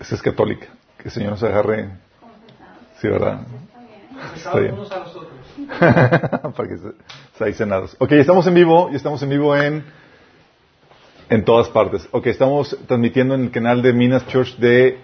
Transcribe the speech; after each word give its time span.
Esa 0.00 0.14
es 0.14 0.22
católica. 0.22 0.66
Que 0.98 1.04
el 1.04 1.10
Señor 1.10 1.32
nos 1.32 1.42
agarre. 1.42 1.90
Sí, 3.00 3.08
¿verdad? 3.08 3.42
Está 4.34 4.58
bien. 4.58 4.74
Para 5.78 6.68
que 6.68 6.76
se, 6.78 7.44
se 7.44 7.52
cenados. 7.54 7.96
Ok, 7.98 8.12
estamos 8.12 8.46
en 8.46 8.54
vivo 8.54 8.88
y 8.92 8.96
estamos 8.96 9.22
en 9.22 9.28
vivo 9.28 9.56
en 9.56 9.84
en 11.30 11.44
todas 11.44 11.68
partes. 11.68 12.08
Ok, 12.10 12.26
estamos 12.26 12.76
transmitiendo 12.88 13.34
en 13.36 13.44
el 13.44 13.50
canal 13.52 13.82
de 13.82 13.92
Minas 13.92 14.26
Church 14.26 14.56
de 14.56 14.98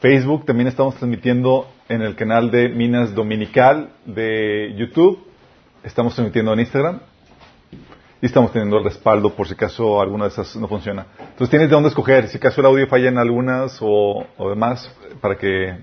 Facebook, 0.00 0.46
también 0.46 0.68
estamos 0.68 0.94
transmitiendo 0.94 1.68
en 1.88 2.00
el 2.00 2.14
canal 2.14 2.50
de 2.50 2.68
Minas 2.68 3.12
Dominical 3.14 3.90
de 4.06 4.72
YouTube, 4.76 5.26
estamos 5.82 6.14
transmitiendo 6.14 6.52
en 6.52 6.60
Instagram 6.60 7.00
y 8.24 8.26
estamos 8.26 8.52
teniendo 8.52 8.78
el 8.78 8.84
respaldo 8.84 9.34
por 9.34 9.46
si 9.46 9.52
acaso 9.52 10.00
alguna 10.00 10.24
de 10.24 10.30
esas 10.30 10.56
no 10.56 10.66
funciona. 10.66 11.08
Entonces 11.18 11.50
tienes 11.50 11.68
de 11.68 11.74
dónde 11.74 11.90
escoger, 11.90 12.26
si 12.28 12.38
acaso 12.38 12.58
el 12.62 12.66
audio 12.66 12.86
falla 12.86 13.10
en 13.10 13.18
algunas 13.18 13.76
o, 13.82 14.26
o 14.38 14.48
demás, 14.48 14.90
para 15.20 15.36
que 15.36 15.76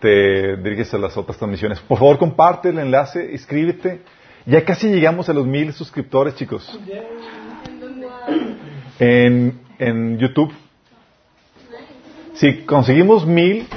te 0.00 0.56
diriges 0.56 0.92
a 0.94 0.98
las 0.98 1.16
otras 1.16 1.38
transmisiones. 1.38 1.78
Por 1.78 2.00
favor, 2.00 2.18
comparte 2.18 2.70
el 2.70 2.80
enlace, 2.80 3.30
inscríbete. 3.30 4.02
Ya 4.44 4.64
casi 4.64 4.88
llegamos 4.88 5.28
a 5.28 5.32
los 5.32 5.46
mil 5.46 5.72
suscriptores, 5.72 6.34
chicos. 6.34 6.68
En, 8.98 9.60
en 9.78 10.18
YouTube. 10.18 10.52
Si 12.34 12.64
conseguimos 12.64 13.24
mil, 13.24 13.68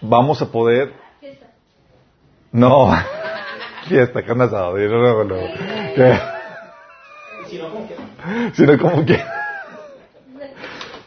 vamos 0.00 0.40
a 0.40 0.52
poder. 0.52 0.92
No, 2.52 2.92
fiesta, 3.88 4.22
carne 4.22 4.44
asada. 4.44 4.70
Yo 7.56 7.68
no, 7.68 7.74
no, 7.74 7.80
no. 7.80 8.54
Si 8.54 8.62
no, 8.62 8.78
¿cómo 8.78 9.04
que? 9.04 9.16
Si 9.24 9.24
no, 9.24 9.26
como. 9.26 9.42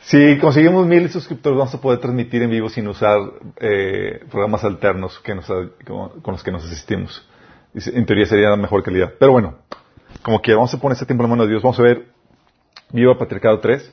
Si 0.02 0.38
conseguimos 0.38 0.86
mil 0.86 1.10
suscriptores, 1.10 1.58
vamos 1.58 1.74
a 1.74 1.82
poder 1.82 2.00
transmitir 2.00 2.44
en 2.44 2.52
vivo 2.52 2.70
sin 2.70 2.88
usar 2.88 3.20
eh, 3.60 4.24
programas 4.30 4.64
alternos 4.64 5.18
que 5.20 5.36
con 5.86 6.22
los 6.26 6.44
que 6.44 6.52
nos 6.52 6.64
asistimos. 6.64 7.28
En 7.74 8.06
teoría 8.06 8.28
sería 8.28 8.50
la 8.50 8.56
mejor 8.56 8.84
calidad. 8.84 9.14
Pero 9.20 9.32
bueno, 9.32 9.56
como 10.22 10.42
que 10.42 10.54
vamos 10.54 10.72
a 10.74 10.80
poner 10.80 10.94
este 10.94 11.08
tiempo 11.08 11.24
en 11.24 11.32
manos 11.32 11.48
de 11.48 11.54
Dios. 11.54 11.64
Vamos 11.64 11.80
a 11.80 11.84
ver 11.84 12.06
Viva 12.92 13.18
Patriarcado 13.18 13.60
3. 13.60 13.92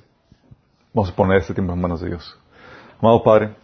Vamos 0.93 1.11
a 1.11 1.17
poner 1.17 1.39
este 1.39 1.55
tiempo 1.55 1.73
en 1.73 1.81
manos 1.81 2.03
de 2.03 2.09
Dios. 2.09 2.39
Amado 3.01 3.23
Padre, 3.23 3.55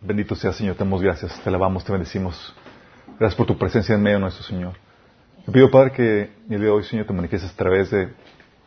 bendito 0.00 0.34
sea 0.34 0.52
Señor, 0.52 0.74
te 0.74 0.82
damos 0.82 1.02
gracias, 1.02 1.38
te 1.40 1.48
alabamos, 1.48 1.84
te 1.84 1.92
bendecimos. 1.92 2.54
Gracias 3.18 3.36
por 3.36 3.46
tu 3.46 3.56
presencia 3.58 3.94
en 3.94 4.02
medio 4.02 4.16
de 4.16 4.22
nuestro 4.22 4.42
Señor. 4.42 4.85
Te 5.46 5.52
pido, 5.52 5.70
Padre, 5.70 5.92
que 5.92 6.22
el 6.22 6.48
día 6.48 6.58
de 6.58 6.70
hoy, 6.70 6.82
Señor, 6.82 7.06
te 7.06 7.12
manifiestes 7.12 7.52
a 7.52 7.56
través 7.56 7.88
de 7.92 8.12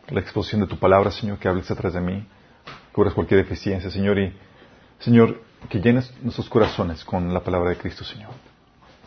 la 0.08 0.20
exposición 0.20 0.62
de 0.62 0.66
tu 0.66 0.78
palabra, 0.78 1.10
Señor, 1.10 1.38
que 1.38 1.46
hables 1.46 1.70
a 1.70 1.74
través 1.74 1.92
de 1.92 2.00
mí, 2.00 2.26
cubras 2.90 3.12
cualquier 3.12 3.42
deficiencia, 3.42 3.90
Señor, 3.90 4.18
y, 4.18 4.34
Señor, 4.98 5.42
que 5.68 5.78
llenes 5.78 6.10
nuestros 6.22 6.48
corazones 6.48 7.04
con 7.04 7.34
la 7.34 7.40
palabra 7.40 7.68
de 7.68 7.76
Cristo, 7.76 8.02
Señor. 8.02 8.30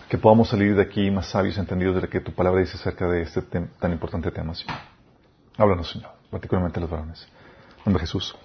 Que 0.07 0.19
podamos 0.19 0.49
salir 0.49 0.75
de 0.75 0.83
aquí 0.83 1.09
más 1.09 1.25
sabios, 1.25 1.57
entendidos 1.57 1.95
de 1.95 2.02
lo 2.02 2.09
que 2.09 2.19
tu 2.19 2.31
palabra 2.31 2.61
dice 2.61 2.77
acerca 2.77 3.07
de 3.07 3.23
este 3.23 3.41
tan 3.41 3.91
importante 3.91 4.30
tema, 4.30 4.53
Señor. 4.53 4.77
Háblanos, 5.58 5.89
Señor, 5.89 6.11
particularmente 6.30 6.77
a 6.77 6.81
los 6.81 6.91
varones. 6.91 7.27
En 7.77 7.85
nombre 7.85 8.02
de 8.02 8.05
Jesús. 8.05 8.35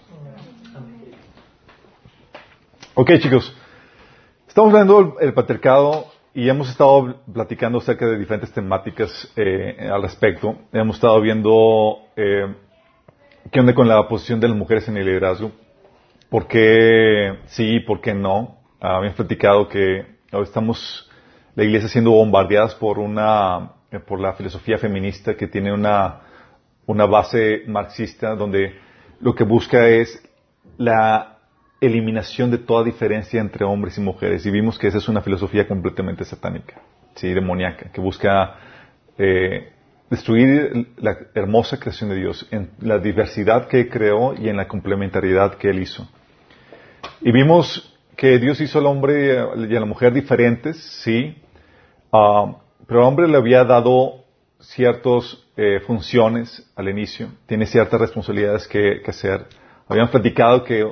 Ok, 2.95 3.11
chicos. 3.21 3.55
Estamos 4.49 4.73
hablando 4.73 5.17
del 5.19 5.29
el 5.29 5.35
patriarcado 5.35 6.18
y 6.39 6.49
hemos 6.49 6.71
estado 6.71 7.17
platicando 7.33 7.79
acerca 7.79 8.07
de 8.07 8.17
diferentes 8.17 8.53
temáticas 8.53 9.29
eh, 9.35 9.91
al 9.93 10.03
respecto. 10.03 10.57
Hemos 10.73 10.95
estado 10.95 11.21
viendo 11.21 11.99
eh, 12.15 12.55
qué 13.51 13.59
onda 13.59 13.75
con 13.75 13.89
la 13.89 14.07
posición 14.07 14.39
de 14.39 14.47
las 14.47 14.57
mujeres 14.57 14.87
en 14.87 14.99
el 14.99 15.07
liderazgo. 15.07 15.51
¿Por 16.31 16.47
qué 16.47 17.39
sí, 17.47 17.81
por 17.81 18.01
qué 18.01 18.15
no? 18.15 18.57
Ah, 18.81 18.99
habíamos 18.99 19.17
platicado 19.17 19.69
que 19.69 20.07
ahora 20.31 20.47
estamos, 20.47 21.11
la 21.57 21.65
iglesia 21.65 21.89
siendo 21.89 22.13
bombardeadas 22.13 22.77
por 22.77 23.01
una, 23.01 23.73
eh, 23.91 23.99
por 23.99 24.21
la 24.21 24.35
filosofía 24.35 24.79
feminista 24.79 25.37
que 25.37 25.49
tiene 25.49 25.73
una, 25.73 26.21
una 26.87 27.07
base 27.07 27.65
marxista 27.67 28.37
donde 28.37 28.79
lo 29.19 29.35
que 29.35 29.43
busca 29.43 29.89
es 29.89 30.23
la 30.77 31.38
eliminación 31.81 32.51
de 32.51 32.59
toda 32.59 32.85
diferencia 32.85 33.41
entre 33.41 33.65
hombres 33.65 33.99
y 33.99 34.01
mujeres. 34.01 34.45
Y 34.47 34.51
vimos 34.51 34.79
que 34.79 34.89
esa 34.89 34.99
es 34.99 35.09
una 35.09 35.21
filosofía 35.21 35.67
completamente 35.67 36.25
satánica, 36.25 36.81
¿sí? 37.15 37.33
demoníaca, 37.33 37.91
que 37.93 38.01
busca 38.01 38.57
eh, 39.17 39.73
destruir 40.11 40.89
la 40.97 41.17
hermosa 41.35 41.79
creación 41.79 42.11
de 42.11 42.17
Dios 42.17 42.47
en 42.51 42.71
la 42.81 42.99
diversidad 42.99 43.69
que 43.69 43.89
creó 43.89 44.35
y 44.35 44.49
en 44.49 44.57
la 44.57 44.67
complementariedad 44.67 45.55
que 45.55 45.71
Él 45.71 45.81
hizo. 45.81 46.09
Y 47.21 47.33
vimos 47.33 47.95
que 48.17 48.39
Dios 48.39 48.61
hizo 48.61 48.79
al 48.79 48.87
hombre 48.87 49.37
y 49.69 49.77
a 49.77 49.81
la 49.81 49.87
mujer 49.87 50.13
diferentes, 50.13 50.77
sí, 51.05 51.37
ah, 52.13 52.57
pero 52.87 53.01
al 53.01 53.07
hombre 53.07 53.29
le 53.29 53.37
había 53.37 53.65
dado 53.65 54.25
ciertas 54.61 55.39
eh, 55.57 55.81
funciones 55.87 56.69
al 56.75 56.89
inicio, 56.89 57.29
tiene 57.47 57.67
ciertas 57.67 58.01
responsabilidades 58.01 58.67
que, 58.67 59.03
que 59.05 59.11
hacer. 59.11 59.47
Habíamos 59.89 60.11
platicado 60.11 60.65
que 60.65 60.85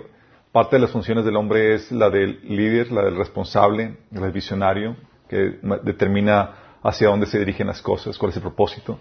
parte 0.57 0.77
de 0.77 0.81
las 0.81 0.91
funciones 0.91 1.23
del 1.27 1.37
hombre 1.37 1.75
es 1.75 1.93
la 1.93 2.09
del 2.09 2.41
líder, 2.45 2.91
la 2.91 3.03
del 3.05 3.15
responsable, 3.17 3.99
la 4.11 4.23
del 4.23 4.33
visionario, 4.33 4.97
que 5.29 5.59
determina 5.83 6.79
hacia 6.83 7.09
dónde 7.09 7.27
se 7.27 7.39
dirigen 7.39 7.67
las 7.67 7.83
cosas, 7.83 8.17
cuál 8.17 8.31
es 8.31 8.37
el 8.37 8.43
propósito. 8.43 8.99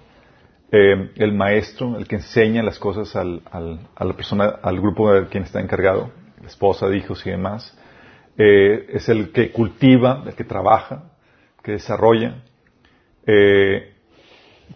Eh, 0.69 1.11
el 1.15 1.31
maestro, 1.31 1.97
el 1.97 2.09
que 2.09 2.17
enseña 2.17 2.61
las 2.61 2.77
cosas 2.77 3.15
al, 3.15 3.41
al- 3.51 3.79
a 3.95 4.03
la 4.03 4.13
persona, 4.19 4.55
al 4.61 4.81
grupo 4.81 5.13
de 5.13 5.27
quien 5.27 5.43
está 5.43 5.61
encargado, 5.61 6.11
esposa, 6.45 6.93
hijos 6.93 7.25
y 7.25 7.29
demás. 7.29 7.73
Eh, 8.37 8.87
es 8.89 9.07
el 9.07 9.31
que 9.31 9.51
cultiva, 9.53 10.23
el 10.27 10.33
que 10.35 10.43
trabaja, 10.43 11.03
que 11.63 11.71
desarrolla. 11.71 12.43
Eh, 13.25 13.93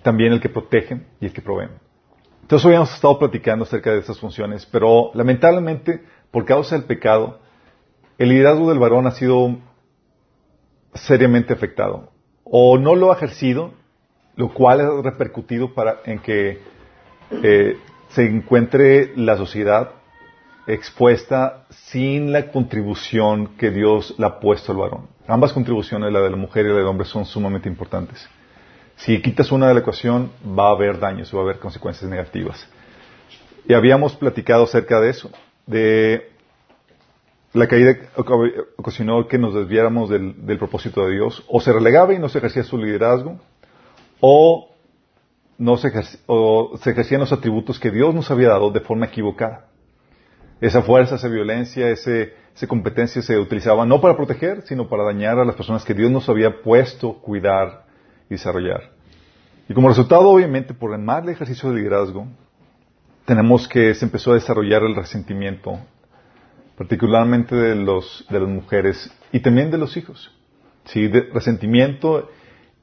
también 0.02 0.32
el 0.32 0.40
que 0.40 0.48
protege 0.48 1.02
y 1.20 1.26
el 1.26 1.34
que 1.34 1.42
provee. 1.42 1.68
Entonces 2.44 2.66
hoy 2.66 2.76
hemos 2.76 2.94
estado 2.96 3.20
platicando 3.20 3.64
acerca 3.66 3.92
de 3.92 4.00
estas 4.00 4.18
funciones, 4.18 4.66
pero 4.66 5.12
lamentablemente, 5.14 6.04
por 6.32 6.46
causa 6.46 6.76
del 6.76 6.86
pecado, 6.86 7.40
el 8.18 8.30
liderazgo 8.30 8.70
del 8.70 8.80
varón 8.80 9.08
ha 9.08 9.12
sido 9.12 9.58
seriamente 10.94 11.54
afectado. 11.54 12.12
O 12.44 12.78
no 12.78 12.96
lo 12.96 13.12
ha 13.12 13.16
ejercido, 13.16 13.72
lo 14.36 14.54
cual 14.54 14.82
ha 14.82 15.02
repercutido 15.02 15.74
para, 15.74 16.00
en 16.06 16.20
que 16.20 16.62
eh, 17.32 17.78
se 18.10 18.26
encuentre 18.26 19.14
la 19.16 19.38
sociedad 19.38 19.92
expuesta 20.68 21.66
sin 21.70 22.32
la 22.32 22.52
contribución 22.52 23.56
que 23.58 23.72
Dios 23.72 24.16
le 24.18 24.26
ha 24.26 24.40
puesto 24.40 24.72
al 24.72 24.78
varón. 24.78 25.08
Ambas 25.28 25.54
contribuciones, 25.54 26.12
la 26.12 26.22
de 26.22 26.30
la 26.30 26.36
mujer 26.36 26.66
y 26.66 26.70
la 26.70 26.76
del 26.76 26.86
hombre, 26.86 27.06
son 27.06 27.26
sumamente 27.26 27.70
importantes. 27.70 28.28
Si 28.98 29.22
quitas 29.22 29.52
una 29.52 29.68
de 29.68 29.74
la 29.74 29.80
ecuación, 29.80 30.32
va 30.46 30.68
a 30.68 30.72
haber 30.72 31.00
daños, 31.00 31.34
va 31.34 31.40
a 31.40 31.44
haber 31.44 31.60
consecuencias 31.60 32.10
negativas. 32.10 32.68
Y 33.68 33.74
habíamos 33.74 34.16
platicado 34.16 34.64
acerca 34.64 35.00
de 35.00 35.12
eso, 35.12 35.32
de 35.70 36.32
la 37.54 37.68
caída 37.68 37.96
oca- 38.16 38.34
ocasionó 38.78 39.28
que 39.28 39.38
nos 39.38 39.54
desviáramos 39.54 40.10
del, 40.10 40.58
propósito 40.58 41.06
de 41.06 41.14
Dios, 41.14 41.44
o 41.48 41.62
se 41.62 41.72
relegaba 41.72 42.14
y 42.14 42.20
no 42.20 42.28
se 42.28 42.40
ejercía 42.40 42.64
su 42.64 42.78
liderazgo, 42.78 43.40
o, 44.20 44.70
no 45.58 45.78
se, 45.78 45.90
ejerc- 45.90 46.20
o 46.26 46.78
se 46.82 46.92
ejercían 46.92 47.22
los 47.22 47.32
atributos 47.32 47.80
que 47.80 47.92
Dios 47.92 48.14
nos 48.16 48.30
había 48.32 48.50
dado 48.50 48.72
de 48.72 48.80
forma 48.80 49.06
equivocada. 49.06 49.68
Esa 50.60 50.82
fuerza, 50.82 51.16
esa 51.16 51.28
violencia, 51.30 51.90
ese, 51.90 52.34
esa 52.56 52.68
competencia 52.68 53.22
se 53.22 53.38
utilizaba 53.38 53.86
no 53.86 54.02
para 54.02 54.18
proteger, 54.18 54.64
sino 54.64 54.90
para 54.90 55.04
dañar 55.04 55.40
a 55.40 55.46
las 55.46 55.56
personas 55.56 55.86
que 55.86 55.94
Dios 55.94 56.12
nos 56.12 56.28
había 56.28 56.62
puesto 56.62 57.14
cuidar 57.14 57.86
y 58.28 58.34
desarrollar. 58.34 58.92
Y 59.70 59.74
como 59.74 59.88
resultado, 59.88 60.28
obviamente, 60.28 60.74
por 60.74 60.94
el 60.94 61.00
mal 61.00 61.30
ejercicio 61.30 61.70
de 61.70 61.76
liderazgo, 61.78 62.28
tenemos 63.30 63.68
que 63.68 63.94
se 63.94 64.06
empezó 64.06 64.32
a 64.32 64.34
desarrollar 64.34 64.82
el 64.82 64.96
resentimiento, 64.96 65.80
particularmente 66.76 67.56
de, 67.56 67.76
los, 67.76 68.26
de 68.28 68.40
las 68.40 68.50
mujeres 68.50 69.14
y 69.32 69.40
también 69.42 69.70
de 69.70 69.78
los 69.78 69.96
hijos. 69.98 70.36
¿sí? 70.86 71.08
Resentimiento 71.08 72.28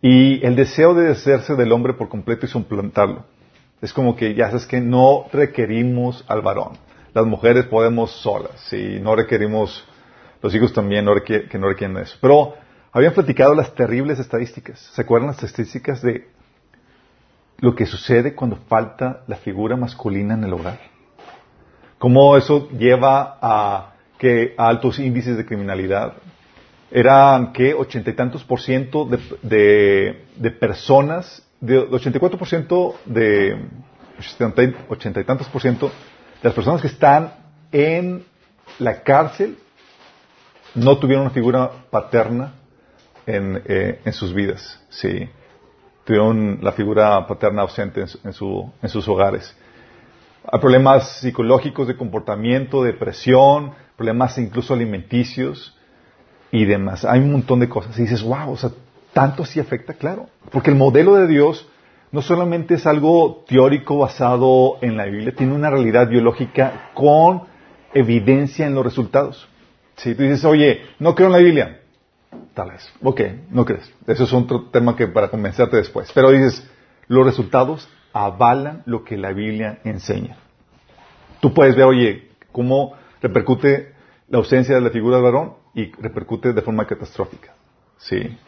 y 0.01 0.47
el 0.47 0.55
deseo 0.55 0.95
de 0.95 1.09
deshacerse 1.09 1.57
del 1.57 1.73
hombre 1.73 1.95
por 1.95 2.09
completo 2.09 2.47
y 2.47 2.49
suplantarlo. 2.49 3.25
Es 3.83 3.93
como 3.93 4.15
que 4.15 4.37
ya 4.37 4.47
sabes 4.47 4.67
que 4.67 4.81
no 4.81 5.27
requerimos 5.33 6.25
al 6.29 6.43
varón. 6.43 6.79
Las 7.13 7.27
mujeres 7.27 7.65
podemos 7.65 8.13
solas 8.13 8.73
y 8.73 9.01
no 9.01 9.17
requerimos, 9.17 9.85
los 10.43 10.55
hijos 10.55 10.73
también 10.73 11.07
que 11.25 11.59
no 11.59 11.67
requieren 11.67 11.97
eso. 11.97 12.19
Pero 12.21 12.55
habían 12.93 13.15
platicado 13.15 13.53
las 13.53 13.75
terribles 13.75 14.21
estadísticas. 14.21 14.79
¿Se 14.95 15.03
acuerdan 15.03 15.31
las 15.31 15.43
estadísticas 15.43 16.03
de 16.03 16.29
lo 17.59 17.75
que 17.75 17.87
sucede 17.87 18.35
cuando 18.35 18.57
falta 18.69 19.23
la 19.27 19.37
figura 19.37 19.77
masculina 19.77 20.35
en 20.35 20.45
el 20.45 20.53
hogar? 20.53 20.79
Cómo 21.99 22.37
eso 22.37 22.69
lleva 22.71 23.39
a 23.41 23.95
que 24.19 24.55
a 24.57 24.69
altos 24.69 24.99
índices 24.99 25.37
de 25.37 25.45
criminalidad. 25.47 26.15
Eran 26.91 27.53
que 27.53 27.75
ochenta 27.75 28.11
y 28.11 28.13
tantos 28.15 28.45
por 28.45 28.61
ciento 28.61 29.05
de, 29.05 29.19
de, 29.43 30.25
de 30.37 30.51
personas, 30.51 31.43
de 31.61 31.79
84 31.79 32.39
por 32.39 32.49
ciento 32.49 32.95
de 33.05 33.57
ochenta 34.19 34.63
y- 34.63 34.77
ochenta 34.89 35.21
y 35.21 35.25
tantos 35.25 35.49
por 35.49 35.61
ciento 35.61 35.89
de 35.89 35.93
las 36.49 36.55
personas 36.55 36.81
que 36.81 36.87
están 36.89 37.33
en 37.73 38.25
la 38.79 39.03
cárcel 39.03 39.59
no 40.75 40.99
tuvieron 40.99 41.23
una 41.23 41.31
figura 41.35 41.71
paterna 41.91 42.53
en, 43.27 43.63
eh, 43.67 44.01
en 44.05 44.13
sus 44.13 44.33
vidas. 44.33 44.81
Sí. 44.91 45.29
Tuvieron 46.07 46.61
la 46.63 46.73
figura 46.73 47.27
paterna 47.27 47.63
ausente 47.63 48.01
en, 48.01 48.09
en, 48.25 48.33
su, 48.33 48.73
en 48.81 48.89
sus 48.89 49.07
hogares. 49.09 49.55
Hay 50.51 50.61
problemas 50.61 51.19
psicológicos 51.19 51.89
de 51.89 51.97
comportamiento, 51.97 52.83
depresión, 52.83 53.73
problemas 53.97 54.39
incluso 54.39 54.73
alimenticios 54.73 55.77
y 56.53 56.65
demás. 56.65 57.05
Hay 57.05 57.21
un 57.21 57.33
montón 57.33 57.61
de 57.61 57.69
cosas. 57.69 57.99
Y 57.99 58.03
dices, 58.03 58.23
wow, 58.23 58.53
o 58.53 58.57
sea, 58.57 58.71
tanto 59.13 59.45
sí 59.45 59.61
afecta, 59.61 59.95
claro. 59.95 60.29
Porque 60.53 60.71
el 60.71 60.77
modelo 60.77 61.17
de 61.17 61.27
Dios 61.27 61.69
no 62.13 62.23
solamente 62.23 62.75
es 62.75 62.87
algo 62.87 63.45
teórico 63.49 63.99
basado 63.99 64.79
en 64.81 64.97
la 64.97 65.07
Biblia, 65.07 65.35
tiene 65.35 65.55
una 65.55 65.71
realidad 65.71 66.09
biológica 66.09 66.91
con 66.95 67.43
evidencia 67.93 68.67
en 68.67 68.75
los 68.75 68.85
resultados. 68.85 69.49
Si 69.97 70.15
tú 70.15 70.23
dices, 70.23 70.45
oye, 70.45 70.83
no 70.99 71.15
creo 71.15 71.27
en 71.27 71.33
la 71.33 71.39
Biblia, 71.39 71.81
tal 72.57 72.71
vez, 72.71 72.91
ok, 73.03 73.21
no 73.51 73.67
crees. 73.67 73.93
Eso 74.07 74.25
es 74.25 74.33
otro 74.33 74.71
tema 74.71 74.97
que 74.97 75.07
para 75.07 75.29
convencerte 75.29 75.77
después. 75.77 76.11
Pero 76.15 76.31
dices, 76.31 76.67
los 77.07 77.27
resultados 77.27 77.87
avalan 78.15 78.83
lo 78.87 79.05
que 79.05 79.19
la 79.19 79.33
Biblia 79.33 79.81
enseña. 79.85 80.39
Tú 81.41 81.53
puedes 81.53 81.77
ver, 81.77 81.85
oye, 81.85 82.31
cómo 82.53 82.95
repercute 83.21 83.93
la 84.29 84.39
ausencia 84.39 84.75
de 84.75 84.81
la 84.81 84.89
figura 84.89 85.17
del 85.17 85.25
varón 85.25 85.53
y 85.75 85.93
repercute 86.01 86.55
de 86.55 86.63
forma 86.63 86.87
catastrófica. 86.87 87.55
Sí. 87.99 88.39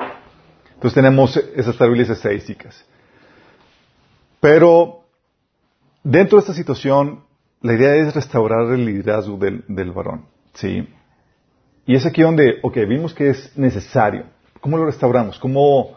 Entonces 0.72 0.94
tenemos 0.94 1.36
esas 1.36 1.76
tablitas 1.76 2.16
estadísticas. 2.16 2.82
Pero 4.40 5.04
dentro 6.02 6.38
de 6.38 6.40
esta 6.40 6.54
situación, 6.54 7.24
la 7.60 7.74
idea 7.74 7.94
es 7.96 8.14
restaurar 8.14 8.72
el 8.72 8.86
liderazgo 8.86 9.36
del, 9.36 9.64
del 9.68 9.92
varón. 9.92 10.24
¿sí? 10.54 10.88
Y 11.88 11.94
es 11.94 12.04
aquí 12.04 12.20
donde, 12.20 12.58
ok, 12.62 12.76
vimos 12.86 13.14
que 13.14 13.30
es 13.30 13.56
necesario. 13.56 14.26
¿Cómo 14.60 14.76
lo 14.76 14.84
restauramos? 14.84 15.38
¿Cómo, 15.38 15.96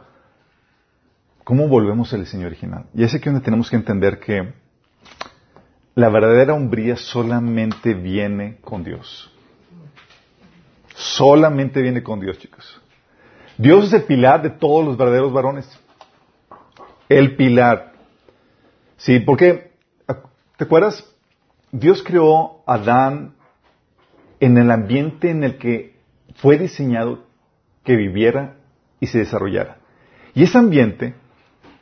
cómo 1.44 1.68
volvemos 1.68 2.14
al 2.14 2.22
diseño 2.22 2.48
original? 2.48 2.86
Y 2.94 3.04
es 3.04 3.14
aquí 3.14 3.26
donde 3.26 3.42
tenemos 3.44 3.70
que 3.70 3.76
entender 3.76 4.18
que 4.18 4.54
la 5.94 6.08
verdadera 6.08 6.54
hombría 6.54 6.96
solamente 6.96 7.94
viene 7.94 8.60
con 8.62 8.86
Dios. 8.86 9.34
Solamente 10.96 11.82
viene 11.82 12.02
con 12.02 12.22
Dios, 12.22 12.40
chicos. 12.40 12.82
Dios 13.58 13.88
es 13.88 13.92
el 13.92 14.04
pilar 14.04 14.42
de 14.44 14.52
todos 14.52 14.86
los 14.86 14.96
verdaderos 14.96 15.34
varones. 15.34 15.70
El 17.10 17.36
pilar. 17.36 17.96
Sí, 18.96 19.20
porque, 19.20 19.74
¿te 20.56 20.64
acuerdas? 20.64 21.06
Dios 21.70 22.02
creó 22.02 22.64
a 22.66 22.76
Adán 22.76 23.36
en 24.42 24.58
el 24.58 24.72
ambiente 24.72 25.30
en 25.30 25.44
el 25.44 25.58
que 25.58 25.96
fue 26.36 26.58
diseñado 26.58 27.24
que 27.86 27.96
viviera 27.96 28.58
y 29.00 29.08
se 29.08 29.20
desarrollara. 29.20 29.78
Y 30.34 30.44
ese 30.44 30.58
ambiente 30.58 31.14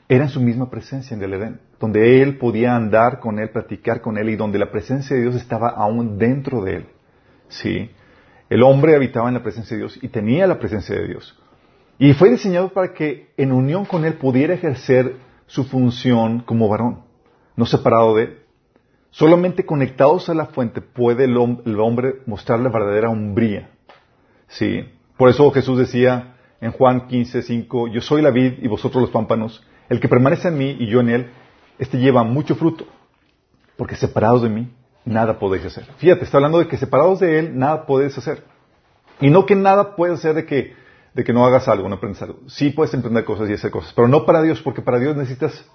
era 0.10 0.26
en 0.26 0.30
su 0.30 0.42
misma 0.42 0.70
presencia 0.70 1.16
en 1.16 1.24
el 1.24 1.34
Edén, 1.34 1.62
donde 1.80 2.22
él 2.22 2.38
podía 2.38 2.76
andar 2.76 3.20
con 3.20 3.40
él, 3.40 3.50
practicar 3.50 4.02
con 4.02 4.18
él 4.18 4.30
y 4.30 4.36
donde 4.36 4.60
la 4.60 4.72
presencia 4.72 5.16
de 5.16 5.22
Dios 5.22 5.36
estaba 5.36 5.70
aún 5.70 6.18
dentro 6.18 6.64
de 6.64 6.78
él. 6.78 6.86
Sí. 7.48 7.92
El 8.50 8.64
hombre 8.64 8.96
habitaba 8.96 9.30
en 9.30 9.36
la 9.36 9.44
presencia 9.44 9.78
de 9.78 9.84
Dios 9.84 9.98
y 10.02 10.10
tenía 10.10 10.46
la 10.46 10.60
presencia 10.60 10.96
de 10.96 11.08
Dios. 11.08 11.40
Y 11.98 12.14
fue 12.14 12.30
diseñado 12.30 12.70
para 12.74 12.94
que 12.94 13.30
en 13.38 13.52
unión 13.52 13.86
con 13.86 14.04
él 14.04 14.16
pudiera 14.16 14.54
ejercer 14.54 15.16
su 15.48 15.64
función 15.64 16.42
como 16.42 16.68
varón, 16.68 17.04
no 17.56 17.66
separado 17.66 18.16
de 18.16 18.24
él. 18.24 18.38
Solamente 19.12 19.66
conectados 19.66 20.30
a 20.30 20.34
la 20.34 20.48
fuente 20.48 20.82
puede 20.82 21.26
el, 21.26 21.38
hombre 21.38 22.22
mostrar 22.26 22.60
la 22.60 22.70
verdadera 22.70 23.10
hombría. 23.10 23.70
Sí. 24.48 24.86
Por 25.18 25.30
eso 25.30 25.50
Jesús 25.52 25.78
decía 25.78 26.36
en 26.62 26.72
Juan 26.72 27.08
15, 27.08 27.42
5, 27.42 27.88
yo 27.88 28.02
soy 28.02 28.22
la 28.22 28.30
vid 28.30 28.54
y 28.62 28.68
vosotros 28.68 29.02
los 29.02 29.12
pámpanos. 29.12 29.66
El 29.90 30.00
que 30.00 30.08
permanece 30.08 30.50
en 30.50 30.58
mí 30.58 30.78
y 30.80 30.88
yo 30.88 31.00
en 31.00 31.10
él, 31.10 31.32
este 31.80 31.98
lleva 31.98 32.24
mucho 32.24 32.56
fruto. 32.56 32.86
Porque 33.78 33.96
separados 33.96 34.44
de 34.44 34.50
mí, 34.50 34.72
nada 35.06 35.40
podéis 35.40 35.66
hacer. 35.66 35.86
Fíjate, 35.98 36.26
está 36.26 36.38
hablando 36.38 36.60
de 36.60 36.68
que 36.68 36.78
separados 36.78 37.20
de 37.20 37.40
él, 37.40 37.58
nada 37.58 37.86
podéis 37.86 38.18
hacer. 38.18 38.44
Y 39.20 39.30
no 39.30 39.46
que 39.46 39.56
nada 39.56 39.96
puedes 39.96 40.20
hacer 40.20 40.36
de 40.36 40.46
que, 40.46 40.76
de 41.14 41.24
que 41.24 41.34
no 41.34 41.46
hagas 41.46 41.68
algo, 41.68 41.90
no 41.90 41.96
aprendas 41.96 42.22
algo. 42.22 42.40
Sí 42.48 42.70
puedes 42.70 42.94
emprender 42.94 43.26
cosas 43.26 43.50
y 43.50 43.54
hacer 43.54 43.72
cosas, 43.72 43.92
pero 43.94 44.08
no 44.08 44.26
para 44.26 44.42
Dios, 44.42 44.62
porque 44.62 44.82
para 44.82 45.00
Dios 45.00 45.16
necesitas 45.16 45.66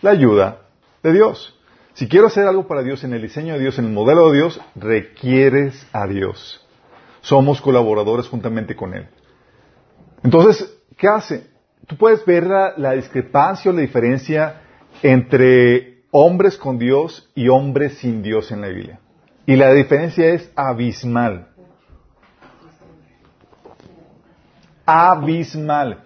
la 0.00 0.10
ayuda 0.10 0.62
de 1.02 1.12
Dios. 1.12 1.57
Si 1.98 2.06
quiero 2.06 2.28
hacer 2.28 2.46
algo 2.46 2.68
para 2.68 2.84
Dios 2.84 3.02
en 3.02 3.12
el 3.12 3.22
diseño 3.22 3.54
de 3.54 3.58
Dios, 3.58 3.76
en 3.80 3.86
el 3.86 3.90
modelo 3.90 4.30
de 4.30 4.36
Dios, 4.36 4.60
requieres 4.76 5.84
a 5.92 6.06
Dios. 6.06 6.64
Somos 7.22 7.60
colaboradores 7.60 8.28
juntamente 8.28 8.76
con 8.76 8.94
Él. 8.94 9.08
Entonces, 10.22 10.78
¿qué 10.96 11.08
hace? 11.08 11.48
Tú 11.88 11.96
puedes 11.96 12.24
ver 12.24 12.46
la, 12.76 12.92
discrepancia 12.92 13.72
o 13.72 13.74
la 13.74 13.80
diferencia 13.80 14.60
entre 15.02 16.04
hombres 16.12 16.56
con 16.56 16.78
Dios 16.78 17.32
y 17.34 17.48
hombres 17.48 17.98
sin 17.98 18.22
Dios 18.22 18.52
en 18.52 18.60
la 18.60 18.68
Biblia. 18.68 19.00
Y 19.44 19.56
la 19.56 19.72
diferencia 19.72 20.24
es 20.26 20.52
abismal. 20.54 21.48
Abismal. 24.86 26.04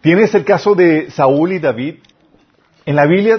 Tienes 0.00 0.34
el 0.34 0.46
caso 0.46 0.74
de 0.74 1.10
Saúl 1.10 1.52
y 1.52 1.58
David. 1.58 1.96
En 2.86 2.96
la 2.96 3.04
Biblia 3.04 3.38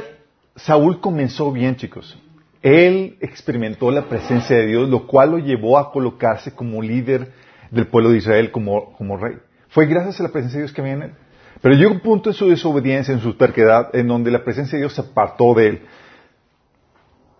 Saúl 0.64 1.00
comenzó 1.00 1.52
bien, 1.52 1.76
chicos. 1.76 2.18
Él 2.62 3.18
experimentó 3.22 3.92
la 3.92 4.04
presencia 4.04 4.58
de 4.58 4.66
Dios, 4.66 4.90
lo 4.90 5.08
cual 5.08 5.32
lo 5.32 5.38
llevó 5.38 5.78
a 5.78 5.92
colocarse 5.92 6.54
como 6.54 6.82
líder 6.82 7.32
del 7.72 7.88
pueblo 7.88 8.10
de 8.12 8.18
Israel, 8.18 8.52
como, 8.52 9.18
rey. 9.18 9.38
Fue 9.70 9.86
gracias 9.86 10.20
a 10.20 10.24
la 10.24 10.30
presencia 10.30 10.58
de 10.58 10.66
Dios 10.66 10.74
que 10.74 10.82
viene. 10.82 11.12
Pero 11.62 11.76
llegó 11.76 11.92
un 11.92 12.00
punto 12.00 12.30
en 12.30 12.34
su 12.34 12.50
desobediencia, 12.50 13.14
en 13.14 13.22
su 13.22 13.36
terquedad, 13.36 13.94
en 13.94 14.08
donde 14.08 14.32
la 14.32 14.44
presencia 14.44 14.78
de 14.78 14.84
Dios 14.84 14.94
se 14.94 15.02
apartó 15.02 15.54
de 15.54 15.68
él. 15.68 15.82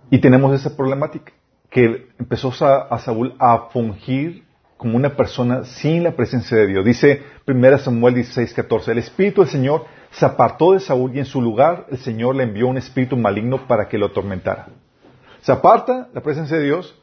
Y 0.10 0.20
tenemos 0.20 0.54
esa 0.54 0.76
problemática, 0.76 1.32
que 1.70 2.08
empezó 2.18 2.54
a, 2.66 3.00
Saúl 3.00 3.36
a 3.40 3.70
fungir 3.72 4.44
como 4.78 4.96
una 4.96 5.16
persona 5.16 5.66
sin 5.66 6.04
la 6.04 6.12
presencia 6.12 6.58
de 6.58 6.68
Dios. 6.68 6.86
Dice 6.86 7.24
1 7.46 7.78
Samuel 7.80 8.16
16, 8.16 8.54
14, 8.54 8.92
el 8.92 8.98
Espíritu 9.00 9.42
del 9.42 9.50
Señor 9.50 9.86
se 10.12 10.26
apartó 10.26 10.74
de 10.74 10.80
Saúl 10.80 11.16
y 11.16 11.20
en 11.20 11.26
su 11.26 11.42
lugar 11.42 11.86
el 11.90 11.98
Señor 12.00 12.36
le 12.36 12.44
envió 12.44 12.68
un 12.68 12.78
espíritu 12.78 13.16
maligno 13.16 13.68
para 13.68 13.88
que 13.88 13.98
lo 13.98 14.08
atormentara. 14.08 14.68
Se 15.42 15.52
aparta 15.52 16.10
la 16.14 16.22
presencia 16.22 16.58
de 16.58 16.64
Dios 16.64 16.96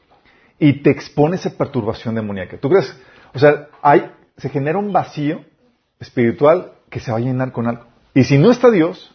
y 0.59 0.83
te 0.83 0.91
expone 0.91 1.37
esa 1.37 1.51
perturbación 1.51 2.15
demoníaca. 2.15 2.59
¿Tú 2.59 2.69
crees? 2.69 2.99
O 3.35 3.39
sea, 3.39 3.69
se 4.37 4.49
genera 4.49 4.79
un 4.79 4.93
vacío 4.93 5.45
espiritual 6.01 6.73
que 6.91 7.01
se 7.01 7.11
va 7.11 7.19
a 7.19 7.21
llenar 7.21 7.53
con 7.53 7.67
algo. 7.67 7.85
Y 8.15 8.25
si 8.25 8.39
no 8.39 8.51
está 8.51 8.71
Dios, 8.71 9.15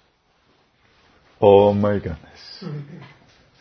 oh 1.40 1.74
my 1.74 2.00
goodness, 2.00 2.66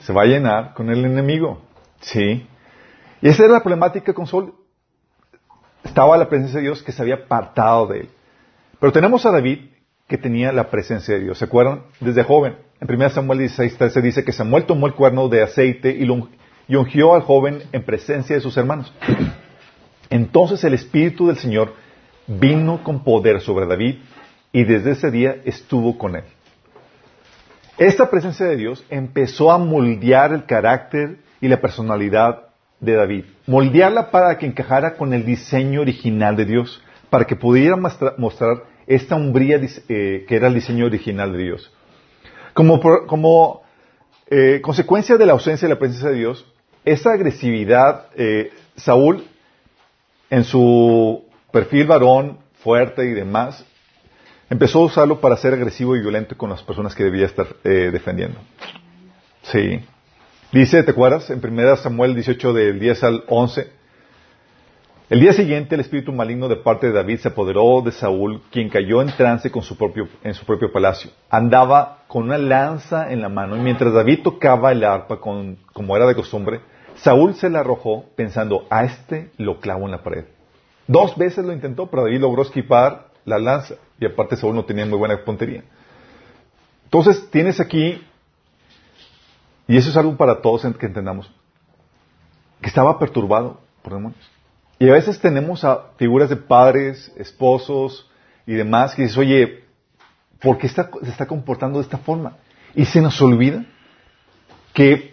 se 0.00 0.12
va 0.12 0.22
a 0.22 0.26
llenar 0.26 0.74
con 0.74 0.90
el 0.90 1.04
enemigo. 1.04 1.62
Sí. 2.00 2.46
Y 3.20 3.28
esa 3.28 3.44
era 3.44 3.54
la 3.54 3.62
problemática 3.62 4.14
con 4.14 4.26
Saúl. 4.26 4.54
Estaba 5.82 6.16
la 6.16 6.28
presencia 6.28 6.58
de 6.58 6.66
Dios 6.66 6.82
que 6.82 6.92
se 6.92 7.02
había 7.02 7.16
apartado 7.16 7.86
de 7.88 8.00
él. 8.00 8.10
Pero 8.78 8.92
tenemos 8.92 9.24
a 9.26 9.30
David 9.30 9.70
que 10.10 10.18
tenía 10.18 10.50
la 10.50 10.70
presencia 10.70 11.14
de 11.14 11.20
Dios. 11.20 11.38
¿Se 11.38 11.44
acuerdan? 11.44 11.84
Desde 12.00 12.24
joven. 12.24 12.56
En 12.80 12.92
1 12.92 13.10
Samuel 13.10 13.38
16, 13.38 13.78
13 13.78 14.02
dice 14.02 14.24
que 14.24 14.32
Samuel 14.32 14.64
tomó 14.64 14.88
el 14.88 14.94
cuerno 14.94 15.28
de 15.28 15.40
aceite 15.40 15.96
y, 15.96 16.74
ungió 16.74 17.14
al 17.14 17.22
joven 17.22 17.62
en 17.70 17.84
presencia 17.84 18.34
de 18.34 18.42
sus 18.42 18.56
hermanos. 18.56 18.92
Entonces 20.10 20.64
el 20.64 20.74
Espíritu 20.74 21.28
del 21.28 21.36
Señor 21.36 21.74
vino 22.26 22.82
con 22.82 23.04
poder 23.04 23.40
sobre 23.40 23.66
David 23.66 23.98
y 24.52 24.64
desde 24.64 24.90
ese 24.90 25.12
día 25.12 25.36
estuvo 25.44 25.96
con 25.96 26.16
él. 26.16 26.24
Esta 27.78 28.10
presencia 28.10 28.46
de 28.46 28.56
Dios 28.56 28.84
empezó 28.90 29.52
a 29.52 29.58
moldear 29.58 30.32
el 30.32 30.44
carácter 30.44 31.18
y 31.40 31.46
la 31.46 31.60
personalidad 31.60 32.48
de 32.80 32.94
David, 32.94 33.24
moldearla 33.46 34.10
para 34.10 34.36
que 34.38 34.46
encajara 34.46 34.96
con 34.96 35.14
el 35.14 35.24
diseño 35.24 35.82
original 35.82 36.34
de 36.34 36.46
Dios, 36.46 36.82
para 37.10 37.26
que 37.26 37.36
pudiera 37.36 37.76
mostrar 37.76 38.69
esta 38.90 39.14
umbría 39.14 39.60
eh, 39.88 40.24
que 40.26 40.36
era 40.36 40.48
el 40.48 40.54
diseño 40.54 40.86
original 40.86 41.32
de 41.32 41.38
Dios. 41.38 41.72
Como, 42.54 43.62
eh, 44.28 44.60
consecuencia 44.60 45.16
de 45.16 45.26
la 45.26 45.32
ausencia 45.32 45.68
de 45.68 45.74
la 45.74 45.78
presencia 45.78 46.10
de 46.10 46.16
Dios, 46.16 46.44
esa 46.84 47.12
agresividad, 47.12 48.06
eh, 48.16 48.50
Saúl, 48.74 49.24
en 50.28 50.42
su 50.42 51.24
perfil 51.52 51.86
varón, 51.86 52.38
fuerte 52.64 53.04
y 53.04 53.12
demás, 53.14 53.64
empezó 54.50 54.80
a 54.80 54.86
usarlo 54.86 55.20
para 55.20 55.36
ser 55.36 55.54
agresivo 55.54 55.94
y 55.94 56.00
violento 56.00 56.36
con 56.36 56.50
las 56.50 56.62
personas 56.64 56.92
que 56.96 57.04
debía 57.04 57.26
estar 57.26 57.46
defendiendo. 57.62 58.40
Sí. 59.42 59.80
Dice, 60.52 60.82
¿te 60.82 60.90
acuerdas? 60.90 61.30
En 61.30 61.38
1 61.44 61.76
Samuel 61.76 62.14
18 62.14 62.52
del 62.52 62.80
10 62.80 63.04
al 63.04 63.24
11, 63.28 63.70
el 65.10 65.20
día 65.20 65.32
siguiente 65.32 65.74
el 65.74 65.80
espíritu 65.80 66.12
maligno 66.12 66.48
de 66.48 66.54
parte 66.56 66.86
de 66.86 66.92
David 66.92 67.18
se 67.18 67.28
apoderó 67.28 67.82
de 67.82 67.90
Saúl, 67.90 68.42
quien 68.50 68.68
cayó 68.68 69.02
en 69.02 69.10
trance 69.16 69.50
en 69.52 70.34
su 70.34 70.44
propio 70.46 70.72
palacio. 70.72 71.10
Andaba 71.28 72.04
con 72.06 72.22
una 72.22 72.38
lanza 72.38 73.12
en 73.12 73.20
la 73.20 73.28
mano 73.28 73.56
y 73.56 73.60
mientras 73.60 73.92
David 73.92 74.22
tocaba 74.22 74.70
el 74.70 74.84
arpa 74.84 75.18
como 75.18 75.96
era 75.96 76.06
de 76.06 76.14
costumbre, 76.14 76.60
Saúl 76.94 77.34
se 77.34 77.50
la 77.50 77.60
arrojó 77.60 78.04
pensando, 78.14 78.66
a 78.70 78.84
este 78.84 79.30
lo 79.36 79.58
clavo 79.58 79.86
en 79.86 79.90
la 79.90 80.02
pared. 80.02 80.26
Dos 80.86 81.16
veces 81.16 81.44
lo 81.44 81.52
intentó, 81.52 81.86
pero 81.86 82.04
David 82.04 82.20
logró 82.20 82.42
esquipar 82.42 83.08
la 83.24 83.38
lanza. 83.38 83.74
Y 83.98 84.06
aparte 84.06 84.36
Saúl 84.36 84.54
no 84.54 84.64
tenía 84.64 84.86
muy 84.86 84.98
buena 84.98 85.24
puntería. 85.24 85.64
Entonces 86.84 87.30
tienes 87.30 87.58
aquí, 87.60 88.00
y 89.66 89.76
eso 89.76 89.90
es 89.90 89.96
algo 89.96 90.16
para 90.16 90.40
todos 90.40 90.62
que 90.76 90.86
entendamos, 90.86 91.30
que 92.60 92.68
estaba 92.68 92.98
perturbado 92.98 93.60
por 93.82 93.94
demonios. 93.94 94.39
Y 94.80 94.88
a 94.88 94.94
veces 94.94 95.20
tenemos 95.20 95.62
a 95.62 95.90
figuras 95.98 96.30
de 96.30 96.36
padres, 96.36 97.12
esposos 97.18 98.10
y 98.46 98.54
demás 98.54 98.94
que 98.94 99.02
dices, 99.02 99.18
oye, 99.18 99.64
¿por 100.40 100.56
qué 100.56 100.68
se 100.68 100.80
está 101.02 101.26
comportando 101.26 101.78
de 101.78 101.84
esta 101.84 101.98
forma? 101.98 102.38
Y 102.74 102.86
se 102.86 103.02
nos 103.02 103.20
olvida 103.20 103.66
que 104.72 105.12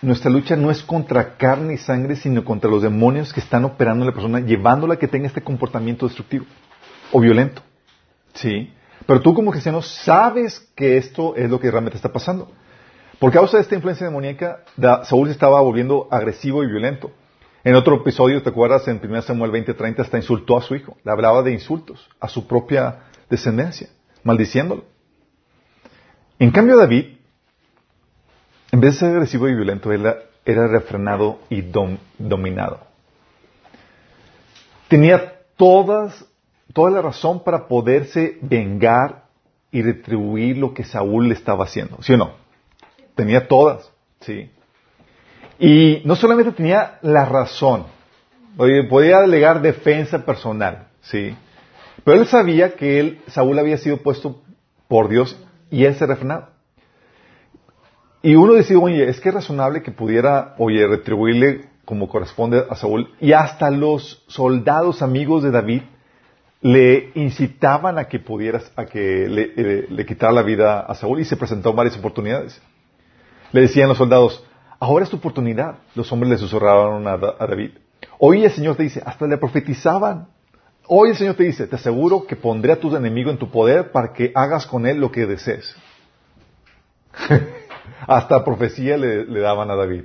nuestra 0.00 0.32
lucha 0.32 0.56
no 0.56 0.72
es 0.72 0.82
contra 0.82 1.36
carne 1.36 1.74
y 1.74 1.78
sangre, 1.78 2.16
sino 2.16 2.44
contra 2.44 2.68
los 2.68 2.82
demonios 2.82 3.32
que 3.32 3.38
están 3.38 3.64
operando 3.64 4.02
en 4.02 4.08
la 4.08 4.14
persona, 4.14 4.40
llevándola 4.40 4.94
a 4.94 4.98
que 4.98 5.06
tenga 5.06 5.28
este 5.28 5.42
comportamiento 5.42 6.08
destructivo 6.08 6.44
o 7.12 7.20
violento. 7.20 7.62
¿Sí? 8.34 8.72
Pero 9.06 9.20
tú 9.20 9.32
como 9.32 9.52
cristiano 9.52 9.80
sabes 9.80 10.58
que 10.74 10.96
esto 10.96 11.36
es 11.36 11.48
lo 11.48 11.60
que 11.60 11.70
realmente 11.70 11.98
está 11.98 12.12
pasando. 12.12 12.50
Por 13.20 13.30
causa 13.30 13.58
de 13.58 13.62
esta 13.62 13.76
influencia 13.76 14.08
demoníaca, 14.08 14.64
Saúl 15.04 15.28
se 15.28 15.34
estaba 15.34 15.60
volviendo 15.60 16.08
agresivo 16.10 16.64
y 16.64 16.66
violento. 16.66 17.12
En 17.64 17.74
otro 17.74 17.96
episodio, 17.96 18.42
¿te 18.42 18.50
acuerdas? 18.50 18.88
En 18.88 19.00
1 19.02 19.22
Samuel 19.22 19.52
20:30 19.52 20.00
hasta 20.00 20.16
insultó 20.16 20.56
a 20.56 20.62
su 20.62 20.74
hijo. 20.74 20.96
Le 21.04 21.12
hablaba 21.12 21.42
de 21.42 21.52
insultos 21.52 22.08
a 22.20 22.28
su 22.28 22.46
propia 22.46 23.04
descendencia, 23.30 23.88
maldiciéndolo. 24.24 24.84
En 26.38 26.50
cambio, 26.50 26.76
David 26.76 27.22
en 28.72 28.80
vez 28.80 28.94
de 28.94 29.00
ser 29.00 29.10
agresivo 29.10 29.48
y 29.48 29.54
violento, 29.54 29.92
él 29.92 30.06
era 30.46 30.66
refrenado 30.66 31.40
y 31.50 31.60
dominado. 32.18 32.80
Tenía 34.88 35.40
todas, 35.56 36.24
toda 36.72 36.90
la 36.90 37.02
razón 37.02 37.44
para 37.44 37.68
poderse 37.68 38.38
vengar 38.40 39.24
y 39.70 39.82
retribuir 39.82 40.56
lo 40.56 40.72
que 40.72 40.84
Saúl 40.84 41.28
le 41.28 41.34
estaba 41.34 41.64
haciendo, 41.64 42.02
¿sí 42.02 42.14
o 42.14 42.16
no? 42.16 42.32
Tenía 43.14 43.46
todas, 43.46 43.92
¿sí? 44.20 44.50
Y 45.64 46.02
no 46.04 46.16
solamente 46.16 46.50
tenía 46.50 46.98
la 47.02 47.24
razón, 47.24 47.84
podía 48.56 49.18
alegar 49.18 49.62
defensa 49.62 50.24
personal, 50.24 50.88
¿sí? 51.02 51.36
Pero 52.02 52.20
él 52.20 52.26
sabía 52.26 52.74
que 52.74 52.98
él, 52.98 53.20
Saúl 53.28 53.60
había 53.60 53.78
sido 53.78 53.98
puesto 53.98 54.42
por 54.88 55.08
Dios 55.08 55.40
y 55.70 55.84
él 55.84 55.94
se 55.94 56.04
refrenaba. 56.04 56.50
Y 58.24 58.34
uno 58.34 58.54
decía, 58.54 58.76
oye, 58.76 59.08
es 59.08 59.20
que 59.20 59.28
es 59.28 59.36
razonable 59.36 59.84
que 59.84 59.92
pudiera, 59.92 60.56
oye, 60.58 60.84
retribuirle 60.84 61.66
como 61.84 62.08
corresponde 62.08 62.64
a 62.68 62.74
Saúl. 62.74 63.14
Y 63.20 63.32
hasta 63.32 63.70
los 63.70 64.24
soldados 64.26 65.00
amigos 65.00 65.44
de 65.44 65.52
David 65.52 65.82
le 66.60 67.12
incitaban 67.14 67.98
a 67.98 68.08
que 68.08 68.18
pudieras, 68.18 68.72
a 68.74 68.86
que 68.86 69.28
le, 69.28 69.52
eh, 69.56 69.86
le, 69.88 70.06
quitara 70.06 70.32
la 70.32 70.42
vida 70.42 70.80
a 70.80 70.96
Saúl 70.96 71.20
y 71.20 71.24
se 71.24 71.36
presentó 71.36 71.70
en 71.70 71.76
varias 71.76 71.96
oportunidades. 71.96 72.60
Le 73.52 73.60
decían 73.60 73.88
los 73.88 73.98
soldados, 73.98 74.44
ahora 74.82 75.04
es 75.04 75.10
tu 75.10 75.16
oportunidad. 75.16 75.78
Los 75.94 76.10
hombres 76.12 76.30
le 76.30 76.38
susurraban 76.38 77.06
a, 77.06 77.16
David. 77.16 77.70
Hoy 78.18 78.44
el 78.44 78.50
Señor 78.50 78.76
te 78.76 78.82
dice, 78.82 79.00
hasta 79.06 79.28
le 79.28 79.38
profetizaban. 79.38 80.26
Hoy 80.88 81.10
el 81.10 81.16
Señor 81.16 81.36
te 81.36 81.44
dice, 81.44 81.68
te 81.68 81.76
aseguro 81.76 82.26
que 82.26 82.34
pondré 82.34 82.72
a 82.72 82.80
tu 82.80 82.94
enemigo 82.94 83.30
en 83.30 83.38
tu 83.38 83.48
poder 83.48 83.92
para 83.92 84.12
que 84.12 84.32
hagas 84.34 84.66
con 84.66 84.86
él 84.86 84.98
lo 84.98 85.12
que 85.12 85.26
desees. 85.26 85.76
Hasta 88.08 88.44
profecía 88.44 88.96
le, 88.96 89.24
daban 89.40 89.70
a 89.70 89.76
David. 89.76 90.04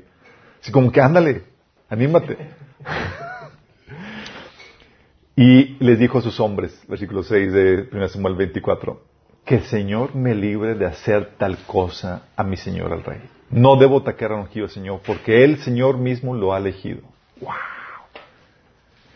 Así 0.62 0.72
como 0.72 0.92
que 0.92 1.02
ándale, 1.02 1.44
anímate. 1.90 2.38
y 5.36 5.76
les 5.84 5.98
dijo 5.98 6.20
a 6.20 6.22
sus 6.22 6.40
hombres, 6.40 6.80
versículo 6.88 7.24
6 7.24 7.52
de 7.52 7.90
1 7.92 8.08
Samuel 8.10 8.36
24, 8.36 9.02
que 9.48 9.56
el 9.56 9.64
Señor 9.64 10.14
me 10.14 10.36
libre 10.36 10.76
de 10.76 10.86
hacer 10.86 11.38
tal 11.38 11.58
cosa 11.66 12.24
a 12.36 12.44
mi 12.44 12.58
Señor 12.58 12.92
el 12.92 13.02
Rey. 13.02 13.22
No 13.50 13.78
debo 13.78 14.00
atacar 14.00 14.34
a 14.34 14.36
ungido 14.36 14.66
al 14.66 14.72
Señor, 14.72 15.02
porque 15.06 15.46
el 15.46 15.60
Señor 15.60 15.98
mismo 15.98 16.36
lo 16.36 16.54
ha 16.54 16.58
elegido. 16.58 17.02
¡Wow! 17.40 17.54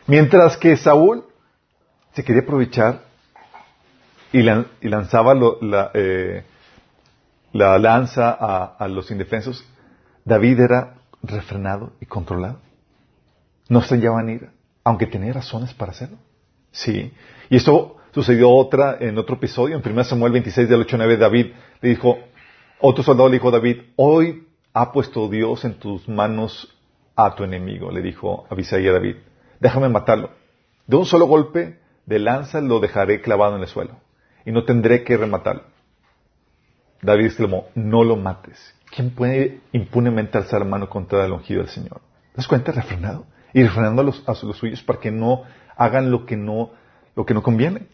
Mientras 0.07 0.55
que 0.55 0.77
Saúl 0.77 1.25
se 2.13 2.23
quería 2.23 2.43
aprovechar 2.43 3.01
y, 4.31 4.41
lanzaba 4.41 5.35
la, 5.35 5.91
eh, 5.93 6.43
la 7.51 7.77
lanza 7.77 8.31
a, 8.31 8.87
los 8.87 9.11
indefensos, 9.11 9.65
David 10.23 10.61
era 10.61 10.95
refrenado 11.23 11.91
y 11.99 12.05
controlado. 12.05 12.59
No 13.67 13.81
se 13.81 13.97
llevaban 13.97 14.29
ira, 14.29 14.53
aunque 14.85 15.07
tenía 15.07 15.33
razones 15.33 15.73
para 15.73 15.91
hacerlo. 15.91 16.17
Sí. 16.71 17.13
Y 17.49 17.57
esto 17.57 17.97
sucedió 18.13 18.49
otra, 18.49 18.97
en 18.99 19.17
otro 19.17 19.35
episodio, 19.35 19.77
en 19.77 19.91
1 19.91 20.03
Samuel 20.03 20.33
26 20.33 20.69
del 20.69 20.81
8 20.81 20.97
9, 20.97 21.17
David 21.17 21.47
le 21.81 21.89
dijo, 21.89 22.19
otro 22.79 23.03
soldado 23.03 23.29
le 23.29 23.35
dijo 23.35 23.49
a 23.49 23.51
David, 23.51 23.81
hoy 23.95 24.47
ha 24.73 24.91
puesto 24.91 25.27
Dios 25.27 25.65
en 25.65 25.75
tus 25.75 26.07
manos 26.07 26.75
a 27.15 27.35
tu 27.35 27.43
enemigo, 27.43 27.91
le 27.91 28.01
dijo 28.01 28.45
Abisai 28.49 28.87
a 28.87 28.93
David, 28.93 29.17
déjame 29.59 29.89
matarlo. 29.89 30.31
De 30.87 30.95
un 30.97 31.05
solo 31.05 31.25
golpe 31.25 31.79
de 32.05 32.19
lanza 32.19 32.61
lo 32.61 32.79
dejaré 32.79 33.21
clavado 33.21 33.55
en 33.55 33.61
el 33.61 33.67
suelo 33.67 33.97
y 34.45 34.51
no 34.51 34.65
tendré 34.65 35.03
que 35.03 35.17
rematarlo. 35.17 35.63
David 37.01 37.25
exclamó, 37.25 37.67
no 37.75 38.03
lo 38.03 38.15
mates. 38.15 38.75
¿Quién 38.93 39.11
puede 39.11 39.61
impunemente 39.71 40.37
alzar 40.37 40.65
mano 40.65 40.89
contra 40.89 41.25
el 41.25 41.31
ungido 41.31 41.61
del 41.61 41.69
Señor? 41.69 42.01
¿Te 42.35 42.41
das? 42.41 42.75
Refrenado. 42.75 43.25
Y 43.53 43.63
refrenando 43.63 44.01
a 44.01 44.05
los, 44.05 44.27
a 44.27 44.31
los 44.45 44.57
suyos 44.57 44.83
para 44.83 44.99
que 44.99 45.11
no 45.11 45.43
hagan 45.75 46.11
lo 46.11 46.25
que 46.25 46.37
no, 46.37 46.71
lo 47.15 47.25
que 47.25 47.33
no 47.33 47.41
conviene. 47.41 47.87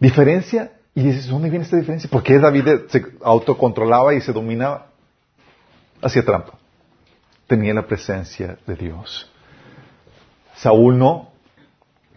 Diferencia, 0.00 0.72
y 0.94 1.02
dices, 1.02 1.28
¿dónde 1.28 1.50
viene 1.50 1.64
esta 1.64 1.76
diferencia? 1.76 2.10
¿Por 2.10 2.22
qué 2.22 2.38
David 2.38 2.66
se 2.88 3.04
autocontrolaba 3.22 4.14
y 4.14 4.20
se 4.20 4.32
dominaba? 4.32 4.86
Hacía 6.02 6.24
trampa. 6.24 6.54
Tenía 7.46 7.74
la 7.74 7.86
presencia 7.86 8.58
de 8.66 8.74
Dios. 8.74 9.30
Saúl 10.56 10.98
no. 10.98 11.30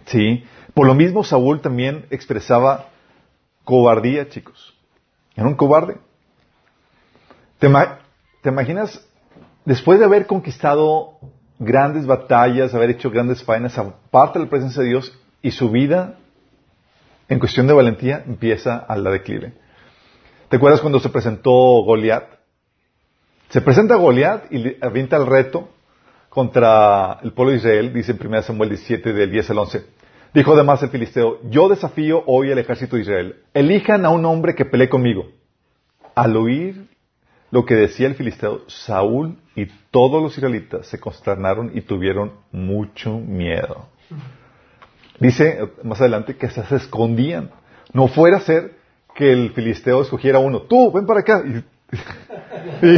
Sí. 0.06 0.44
Por 0.74 0.88
lo 0.88 0.96
mismo, 0.96 1.24
Saúl 1.24 1.62
también 1.62 2.06
expresaba 2.10 2.88
cobardía, 3.63 4.30
chicos. 4.30 4.74
Era 5.36 5.48
un 5.48 5.56
cobarde. 5.56 5.98
¿Te, 7.60 7.70
imaginas, 8.50 9.06
después 9.66 10.00
de 10.00 10.06
haber 10.06 10.25
conquistado 10.28 11.20
grandes 11.60 12.06
batallas, 12.06 12.74
haber 12.74 12.90
hecho 12.90 13.10
grandes 13.10 13.44
faenas, 13.44 13.78
aparte 13.78 14.40
de 14.40 14.46
la 14.46 14.52
presencia 14.52 14.82
de 14.82 14.90
Dios, 14.90 15.18
y 15.42 15.52
su 15.52 15.70
vida, 15.70 16.18
en 17.30 17.39
cuestión 17.39 17.68
de 17.68 17.74
valentía, 17.74 18.24
empieza 18.25 18.77
a 18.77 18.98
la 18.98 19.12
declive? 19.12 19.53
¿Te 20.50 20.58
acuerdas 20.58 20.82
cuando 20.82 21.00
se 21.00 21.10
presentó 21.10 21.51
Goliat? 21.84 22.25
Se 23.50 23.62
presenta 23.62 23.96
Goliat 23.96 24.51
y 24.51 24.58
le 24.60 24.77
avienta 24.82 25.18
el 25.18 25.25
reto 25.25 25.70
contra 26.30 27.20
el 27.24 27.34
pueblo 27.34 27.51
de 27.51 27.58
Israel, 27.58 27.94
dice 27.94 28.12
en 28.12 28.27
1 28.27 28.42
Samuel 28.42 28.70
17, 28.70 29.13
del 29.13 29.32
10 29.32 29.50
al 29.51 29.58
11. 29.60 29.86
Dijo 30.34 30.53
además 30.53 30.82
el 30.82 30.89
filisteo, 30.89 31.39
yo 31.50 31.70
desafío 31.70 32.24
hoy 32.25 32.51
al 32.51 32.58
ejército 32.58 32.96
de 32.96 33.03
Israel. 33.03 33.36
Elijan 33.53 34.03
a 34.06 34.10
un 34.10 34.25
hombre 34.25 34.56
que 34.56 34.65
pelee 34.65 34.89
conmigo. 34.89 35.27
Al 36.15 36.36
oír 36.36 36.88
lo 37.51 37.65
que 37.65 37.75
decía 37.75 38.08
el 38.08 38.15
filisteo, 38.15 38.62
Saúl 38.68 39.38
y 39.56 39.68
todos 39.92 40.24
los 40.24 40.36
israelitas 40.36 40.88
se 40.88 41.00
consternaron 41.00 41.72
y 41.75 41.82
tuvieron 41.82 42.32
mucho 42.51 43.20
miedo. 43.20 43.89
Dice 45.20 45.72
más 45.84 46.00
adelante 46.01 46.36
que 46.36 46.50
se 46.50 46.63
escondían. 46.75 47.51
No 47.93 48.08
fuera 48.08 48.38
a 48.38 48.41
ser 48.41 48.75
que 49.15 49.32
el 49.32 49.51
filisteo 49.53 50.01
escogiera 50.01 50.39
uno. 50.39 50.63
Tú, 50.63 50.91
ven 50.91 51.05
para 51.05 51.20
acá. 51.22 51.43
Y, 52.82 52.96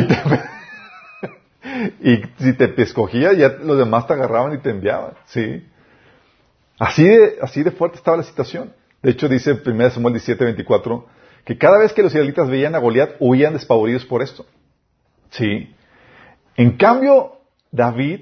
y 2.11 2.21
si 2.39 2.53
te 2.53 2.81
escogía, 2.81 3.33
ya 3.33 3.49
los 3.49 3.77
demás 3.77 4.07
te 4.07 4.13
agarraban 4.13 4.53
y 4.53 4.59
te 4.59 4.69
enviaban. 4.69 5.13
Sí. 5.25 5.65
Así 6.79 7.07
de, 7.07 7.37
así 7.41 7.63
de 7.63 7.71
fuerte 7.71 7.97
estaba 7.97 8.17
la 8.17 8.23
situación. 8.23 8.73
De 9.01 9.11
hecho, 9.11 9.29
dice 9.29 9.51
en 9.51 9.61
1 9.65 9.89
Samuel 9.91 10.13
17, 10.15 10.43
24, 10.43 11.05
que 11.43 11.57
cada 11.57 11.77
vez 11.77 11.93
que 11.93 12.01
los 12.01 12.11
israelitas 12.11 12.49
veían 12.49 12.75
a 12.75 12.79
Goliat, 12.79 13.11
huían 13.19 13.53
despavoridos 13.53 14.05
por 14.05 14.21
esto. 14.21 14.45
Sí. 15.29 15.73
En 16.55 16.77
cambio, 16.77 17.39
David 17.71 18.21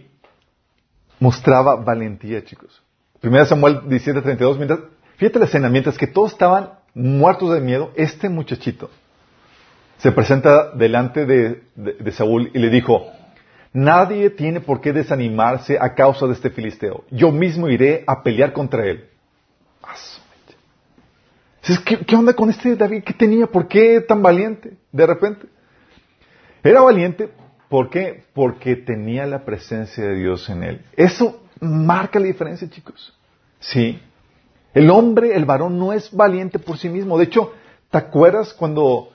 mostraba 1.20 1.76
valentía, 1.78 2.44
chicos. 2.44 2.83
1 3.24 3.46
Samuel 3.46 3.82
17, 3.88 4.22
32, 4.22 4.58
mientras, 4.58 4.80
fíjate 5.18 5.40
la 5.40 5.46
escena, 5.46 5.70
mientras 5.70 5.98
que 5.98 6.08
todos 6.08 6.34
estaban 6.34 6.72
muertos 6.94 7.54
de 7.54 7.62
miedo, 7.62 7.92
este 7.96 8.30
muchachito 8.30 8.90
se 9.98 10.12
presenta 10.12 10.72
delante 10.72 11.26
de 11.26 12.12
Saúl 12.12 12.52
y 12.54 12.60
le 12.60 12.70
dijo, 12.70 13.10
Nadie 13.74 14.30
tiene 14.30 14.62
por 14.62 14.82
qué 14.82 14.94
desanimarse 14.94 15.80
a 15.82 15.96
causa 15.96 16.28
de 16.28 16.34
este 16.34 16.52
filisteo. 16.52 17.06
Yo 17.10 17.32
mismo 17.32 17.68
iré 17.68 18.04
a 18.06 18.22
pelear 18.22 18.54
contra 18.54 18.86
él. 18.86 19.10
¿Qué, 21.84 22.06
¿Qué 22.06 22.16
onda 22.16 22.34
con 22.34 22.52
este 22.52 22.76
David? 22.76 23.04
¿Qué 23.04 23.14
tenía? 23.14 23.48
¿Por 23.48 23.68
qué 23.68 24.00
tan 24.02 24.22
valiente 24.22 24.78
de 24.92 25.08
repente? 25.08 25.48
Era 26.62 26.82
valiente 26.82 27.30
¿por 27.68 27.90
qué? 27.90 28.26
Porque 28.34 28.76
tenía 28.76 29.26
la 29.26 29.44
presencia 29.44 30.04
de 30.04 30.16
Dios 30.16 30.48
en 30.50 30.64
él. 30.64 30.86
Eso 30.96 31.43
marca 31.60 32.20
la 32.20 32.28
diferencia, 32.28 32.70
chicos. 32.70 33.14
Sí. 33.60 34.00
El 34.74 34.90
hombre, 34.90 35.36
el 35.36 35.46
varón, 35.46 35.78
no 35.78 35.94
es 35.94 36.12
valiente 36.12 36.60
por 36.60 36.78
sí 36.78 36.90
mismo. 36.90 37.18
De 37.18 37.26
hecho, 37.26 37.54
¿te 37.90 37.98
acuerdas 37.98 38.54
cuando 38.54 39.10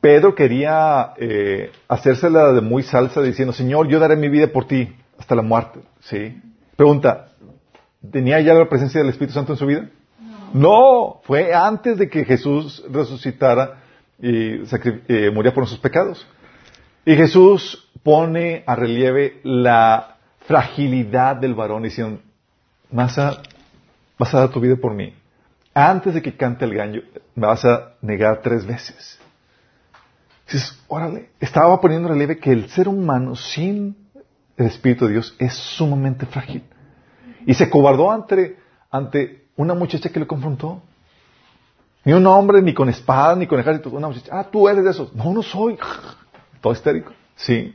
Pedro 0.00 0.34
quería 0.34 1.12
eh, 1.18 1.70
hacérsela 1.88 2.52
de 2.52 2.60
muy 2.60 2.82
salsa 2.82 3.22
diciendo, 3.22 3.52
Señor, 3.52 3.88
yo 3.88 4.00
daré 4.00 4.16
mi 4.16 4.28
vida 4.28 4.48
por 4.48 4.66
ti 4.66 4.94
hasta 5.18 5.34
la 5.34 5.42
muerte? 5.42 5.80
Sí. 6.00 6.40
Pregunta, 6.76 7.28
¿tenía 8.10 8.40
ya 8.40 8.54
la 8.54 8.68
presencia 8.68 9.00
del 9.00 9.10
Espíritu 9.10 9.34
Santo 9.34 9.52
en 9.52 9.58
su 9.58 9.66
vida? 9.66 9.88
No, 10.52 11.20
fue 11.24 11.54
antes 11.54 11.98
de 11.98 12.08
que 12.08 12.24
Jesús 12.24 12.84
resucitara 12.90 13.82
y 14.20 14.62
eh, 15.08 15.30
muriera 15.32 15.54
por 15.54 15.62
nuestros 15.62 15.80
pecados. 15.80 16.26
Y 17.04 17.16
Jesús 17.16 17.88
pone 18.02 18.62
a 18.66 18.76
relieve 18.76 19.40
la 19.42 20.11
fragilidad 20.46 21.36
del 21.36 21.54
varón 21.54 21.82
diciendo, 21.82 22.20
vas 22.90 23.18
a, 23.18 23.42
vas 24.18 24.34
a 24.34 24.40
dar 24.40 24.48
tu 24.50 24.60
vida 24.60 24.76
por 24.76 24.94
mí. 24.94 25.14
Antes 25.74 26.14
de 26.14 26.22
que 26.22 26.36
cante 26.36 26.64
el 26.64 26.74
gallo, 26.74 27.02
me 27.34 27.46
vas 27.46 27.64
a 27.64 27.94
negar 28.02 28.40
tres 28.42 28.66
veces. 28.66 29.18
Dices, 30.46 30.78
órale, 30.88 31.30
estaba 31.40 31.80
poniendo 31.80 32.08
en 32.08 32.14
relieve 32.14 32.38
que 32.38 32.52
el 32.52 32.68
ser 32.68 32.88
humano 32.88 33.34
sin 33.36 33.96
el 34.56 34.66
Espíritu 34.66 35.06
de 35.06 35.12
Dios 35.12 35.34
es 35.38 35.54
sumamente 35.54 36.26
frágil. 36.26 36.62
Y 37.46 37.54
se 37.54 37.70
cobardó 37.70 38.10
ante, 38.10 38.58
ante 38.90 39.46
una 39.56 39.74
muchacha 39.74 40.10
que 40.10 40.20
le 40.20 40.26
confrontó. 40.26 40.82
Ni 42.04 42.12
un 42.12 42.26
hombre, 42.26 42.60
ni 42.60 42.74
con 42.74 42.88
espada, 42.88 43.34
ni 43.36 43.46
con 43.46 43.58
ejército. 43.60 43.90
Una 43.90 44.08
muchacha, 44.08 44.30
ah, 44.32 44.44
tú 44.44 44.68
eres 44.68 44.84
de 44.84 44.90
esos. 44.90 45.14
No, 45.14 45.32
no 45.32 45.42
soy. 45.42 45.78
Todo 46.60 46.72
histérico. 46.72 47.12
Sí. 47.36 47.74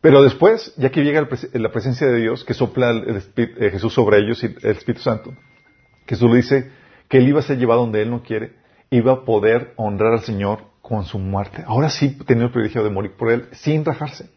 Pero 0.00 0.22
después, 0.22 0.74
ya 0.76 0.90
que 0.90 1.02
llega 1.02 1.26
la 1.52 1.72
presencia 1.72 2.06
de 2.06 2.20
Dios, 2.20 2.44
que 2.44 2.54
sopla 2.54 2.92
eh, 3.36 3.70
Jesús 3.70 3.92
sobre 3.92 4.18
ellos 4.18 4.42
y 4.44 4.46
el 4.46 4.76
Espíritu 4.76 5.02
Santo, 5.02 5.34
Jesús 6.06 6.30
le 6.30 6.36
dice 6.36 6.70
que 7.08 7.18
él 7.18 7.28
iba 7.28 7.40
a 7.40 7.42
ser 7.42 7.58
llevado 7.58 7.80
donde 7.80 8.02
él 8.02 8.10
no 8.10 8.22
quiere, 8.22 8.52
iba 8.90 9.12
a 9.12 9.24
poder 9.24 9.72
honrar 9.76 10.12
al 10.12 10.20
Señor 10.20 10.60
con 10.80 11.04
su 11.04 11.18
muerte. 11.18 11.64
Ahora 11.66 11.90
sí 11.90 12.16
tenía 12.26 12.44
el 12.44 12.50
privilegio 12.50 12.82
de 12.84 12.90
morir 12.90 13.12
por 13.12 13.30
él 13.30 13.48
sin 13.52 13.84
rajarse, 13.84 14.30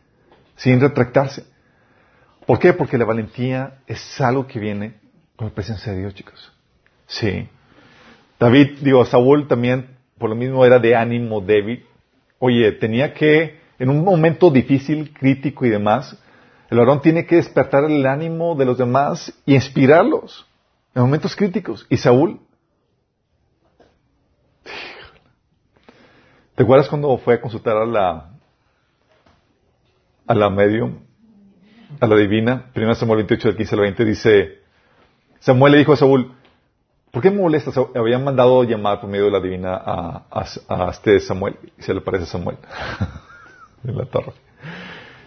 sin 0.55 0.81
retractarse. 0.81 1.45
¿Por 2.45 2.59
qué? 2.59 2.73
Porque 2.73 2.97
la 2.97 3.05
valentía 3.05 3.79
es 3.87 4.19
algo 4.19 4.47
que 4.47 4.59
viene 4.59 4.95
con 5.35 5.47
la 5.47 5.53
presencia 5.53 5.93
de 5.93 5.99
Dios, 5.99 6.15
chicos. 6.15 6.51
Sí. 7.05 7.47
David, 8.39 8.79
digo, 8.81 9.05
Saúl 9.05 9.47
también, 9.47 9.97
por 10.17 10.29
lo 10.29 10.35
mismo, 10.35 10.65
era 10.65 10.79
de 10.79 10.95
ánimo 10.95 11.39
débil. 11.39 11.85
Oye, 12.39 12.71
tenía 12.73 13.13
que, 13.13 13.60
en 13.81 13.89
un 13.89 14.03
momento 14.03 14.51
difícil, 14.51 15.11
crítico 15.11 15.65
y 15.65 15.69
demás, 15.69 16.15
el 16.69 16.77
varón 16.77 17.01
tiene 17.01 17.25
que 17.25 17.37
despertar 17.37 17.83
el 17.85 18.05
ánimo 18.05 18.53
de 18.53 18.65
los 18.65 18.77
demás 18.77 19.33
y 19.43 19.55
inspirarlos 19.55 20.45
en 20.93 21.01
momentos 21.01 21.35
críticos. 21.35 21.87
Y 21.89 21.97
Saúl, 21.97 22.39
¿te 26.53 26.61
acuerdas 26.61 26.89
cuando 26.89 27.17
fue 27.17 27.33
a 27.33 27.41
consultar 27.41 27.75
a 27.75 27.85
la, 27.87 28.29
a 30.27 30.35
la 30.35 30.49
medium, 30.51 30.99
a 31.99 32.05
la 32.05 32.15
divina? 32.17 32.69
1 32.75 32.93
Samuel 32.93 33.25
28, 33.25 33.47
del 33.47 33.57
15 33.57 33.75
al 33.75 33.81
20 33.81 34.05
dice, 34.05 34.59
Samuel 35.39 35.71
le 35.71 35.79
dijo 35.79 35.93
a 35.93 35.97
Saúl, 35.97 36.35
¿por 37.09 37.23
qué 37.23 37.31
me 37.31 37.41
molestas? 37.41 37.75
Habían 37.95 38.23
mandado 38.23 38.63
llamar 38.63 39.01
por 39.01 39.09
medio 39.09 39.25
de 39.25 39.31
la 39.31 39.39
divina 39.39 39.73
a, 39.73 40.89
este 40.91 41.19
Samuel, 41.19 41.57
y 41.79 41.81
se 41.81 41.95
le 41.95 42.01
parece 42.01 42.25
a 42.25 42.27
Samuel, 42.27 42.59
en 43.83 43.97
la 43.97 44.05
torre. 44.05 44.33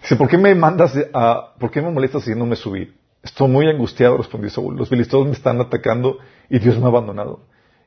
Dice, 0.03 0.17
¿por 0.17 0.29
qué 0.29 0.39
me 0.39 0.55
mandas, 0.55 0.95
a, 1.13 1.55
por 1.59 1.71
qué 1.71 1.81
me 1.81 1.91
molestas 1.91 2.23
haciéndome 2.23 2.57
subir? 2.57 2.95
Estoy 3.23 3.49
muy 3.49 3.67
angustiado, 3.69 4.19
respondió 4.19 4.51
Saúl. 4.51 4.77
Los 4.77 4.91
filisteos 4.91 5.27
me 5.27 5.33
están 5.33 5.61
atacando 5.61 6.19
y 6.51 6.59
Dios 6.59 6.79
me 6.79 6.85
ha 6.85 6.89
abandonado. 6.89 7.41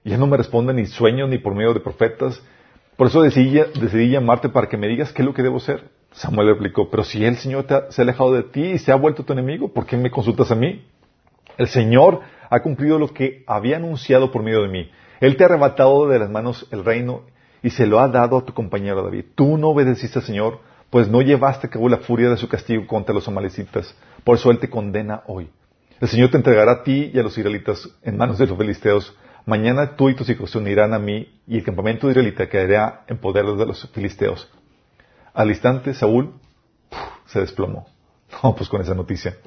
Ya 0.04 0.18
no 0.18 0.26
me 0.26 0.38
responde 0.38 0.74
ni 0.74 0.86
sueños 0.86 1.30
ni 1.30 1.38
por 1.38 1.54
medio 1.54 1.74
de 1.74 1.80
profetas. 1.80 2.42
Por 2.96 3.08
eso 3.08 3.22
decidí, 3.22 4.10
llamarte 4.10 4.50
para 4.50 4.68
que 4.68 4.78
me 4.78 4.88
digas 4.88 5.13
qué 5.13 5.22
es 5.22 5.26
lo 5.28 5.34
que 5.34 5.44
debo 5.44 5.58
hacer. 5.58 5.89
Samuel 6.12 6.48
replicó, 6.48 6.89
pero 6.89 7.04
si 7.04 7.24
el 7.24 7.36
Señor 7.38 7.68
se 7.89 8.02
ha 8.02 8.04
alejado 8.04 8.34
de 8.34 8.44
ti 8.44 8.63
y 8.63 8.78
se 8.80 8.92
ha 8.92 8.96
vuelto 8.96 9.24
tu 9.24 9.34
enemigo, 9.34 9.72
¿por 9.72 9.86
qué 9.86 9.96
me 9.98 10.10
consultas 10.10 10.50
a 10.50 10.56
mí? 10.56 10.84
El 11.58 11.68
Señor 11.68 12.22
ha 12.50 12.60
cumplido 12.62 12.98
lo 12.98 13.10
que 13.13 13.44
había 13.46 13.78
anunciado 13.78 14.32
por 14.32 14.42
medio 14.42 14.63
de 14.63 14.70
mí. 14.70 14.89
Él 15.20 15.38
te 15.38 15.44
ha 15.44 15.48
arrebatado 15.48 16.08
de 16.08 16.18
las 16.18 16.30
manos 16.30 16.68
el 16.72 16.84
reino 16.84 17.22
y 17.63 17.70
se 17.70 17.86
lo 17.86 18.00
ha 18.00 18.08
dado 18.08 18.38
a 18.38 18.46
tu 18.46 18.54
compañero 18.54 19.04
David. 19.04 19.26
Tú 19.36 19.58
no 19.58 19.70
obedeciste 19.70 20.20
al 20.20 20.26
Señor, 20.26 20.60
pues 20.89 21.08
no 21.08 21.22
llevaste 21.22 21.67
a 21.67 21.70
cabo 21.70 21.89
la 21.89 21.98
furia 21.98 22.30
de 22.30 22.38
su 22.38 22.48
castigo 22.48 22.86
contra 22.88 23.13
los 23.13 23.28
amalecitas. 23.28 23.93
Por 24.24 24.38
eso 24.38 24.52
Él 24.52 24.60
te 24.60 24.70
condena 24.70 25.24
hoy. 25.28 25.50
El 26.00 26.08
Señor 26.08 26.30
te 26.30 26.38
entregará 26.38 26.72
a 26.74 26.84
ti 26.84 27.12
y 27.13 27.20
a 27.20 27.24
los 27.24 27.38
israelitas 27.38 27.89
en 28.04 28.17
manos 28.17 28.38
de 28.38 28.48
los 28.48 28.58
filisteos. 28.58 29.15
Mañana 29.46 29.96
tú 29.96 30.10
y 30.10 30.15
tus 30.15 30.30
hijos 30.30 30.52
se 30.52 30.58
unirán 30.58 30.93
a 30.93 31.00
mí 31.00 31.28
y 31.48 31.58
el 31.58 31.63
campamento 31.63 32.10
israelita 32.10 32.48
quedará 32.48 33.04
en 33.08 33.17
poder 33.17 33.46
de 33.46 33.65
los 33.65 33.89
filisteos. 33.91 34.50
Al 35.34 35.50
instante 35.50 35.93
Saúl 35.93 36.34
se 37.26 37.39
desplomó. 37.39 37.88
No, 38.43 38.54
pues 38.54 38.67
con 38.67 38.82
esa 38.82 38.93
noticia. 38.93 39.38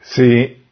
Sí, 0.00 0.64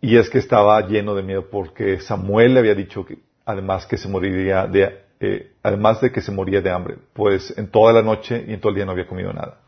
y 0.00 0.16
es 0.16 0.28
que 0.28 0.38
estaba 0.38 0.78
lleno 0.86 1.14
de 1.14 1.22
miedo 1.22 1.48
porque 1.50 2.00
Samuel 2.00 2.52
le 2.52 2.60
había 2.60 2.74
dicho 2.74 3.06
que 3.06 3.18
además 3.46 3.86
que 3.86 3.96
se 3.96 4.08
moriría 4.08 4.66
de, 4.66 5.04
eh, 5.20 5.52
además 5.62 6.00
de 6.00 6.12
que 6.12 6.20
se 6.20 6.30
moría 6.30 6.60
de 6.60 6.70
hambre, 6.70 6.96
pues 7.12 7.56
en 7.56 7.70
toda 7.70 7.92
la 7.92 8.02
noche 8.02 8.44
y 8.46 8.54
en 8.54 8.60
todo 8.60 8.70
el 8.70 8.76
día 8.76 8.84
no 8.84 8.92
había 8.92 9.06
comido 9.06 9.32
nada. 9.32 9.58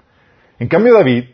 En 0.59 0.69
cambio 0.69 0.95
David, 0.95 1.25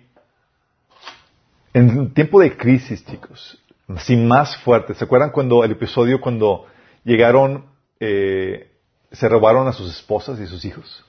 en 1.75 2.15
tiempo 2.15 2.41
de 2.41 2.57
crisis, 2.57 3.05
chicos, 3.05 3.63
así 3.89 4.17
más 4.17 4.57
fuerte, 4.59 4.95
¿se 4.95 5.05
acuerdan 5.05 5.31
cuando 5.31 5.63
el 5.65 5.73
episodio 5.73 6.21
cuando 6.21 6.67
llegaron, 7.05 7.67
eh, 8.01 8.71
se 9.13 9.29
robaron 9.29 9.69
a 9.69 9.73
sus 9.73 9.91
esposas 9.91 10.41
y 10.41 10.47
sus 10.47 10.65
hijos? 10.65 11.05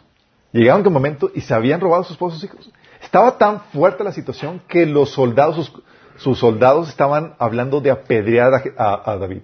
Llegaron 0.52 0.86
un 0.86 0.94
momento 0.94 1.32
y 1.34 1.42
se 1.42 1.54
habían 1.54 1.80
robado 1.80 2.02
a 2.02 2.06
sus 2.06 2.14
esposas 2.14 2.40
y 2.40 2.42
sus 2.42 2.50
hijos. 2.50 2.72
Estaba 3.02 3.38
tan 3.38 3.62
fuerte 3.72 4.04
la 4.04 4.12
situación 4.12 4.62
que 4.68 4.86
los 4.86 5.12
soldados, 5.12 5.72
sus 6.18 6.40
soldados 6.40 6.90
estaban 6.90 7.36
hablando 7.38 7.80
de 7.80 7.92
apedrear 7.92 8.54
a, 8.78 9.18
David. 9.18 9.44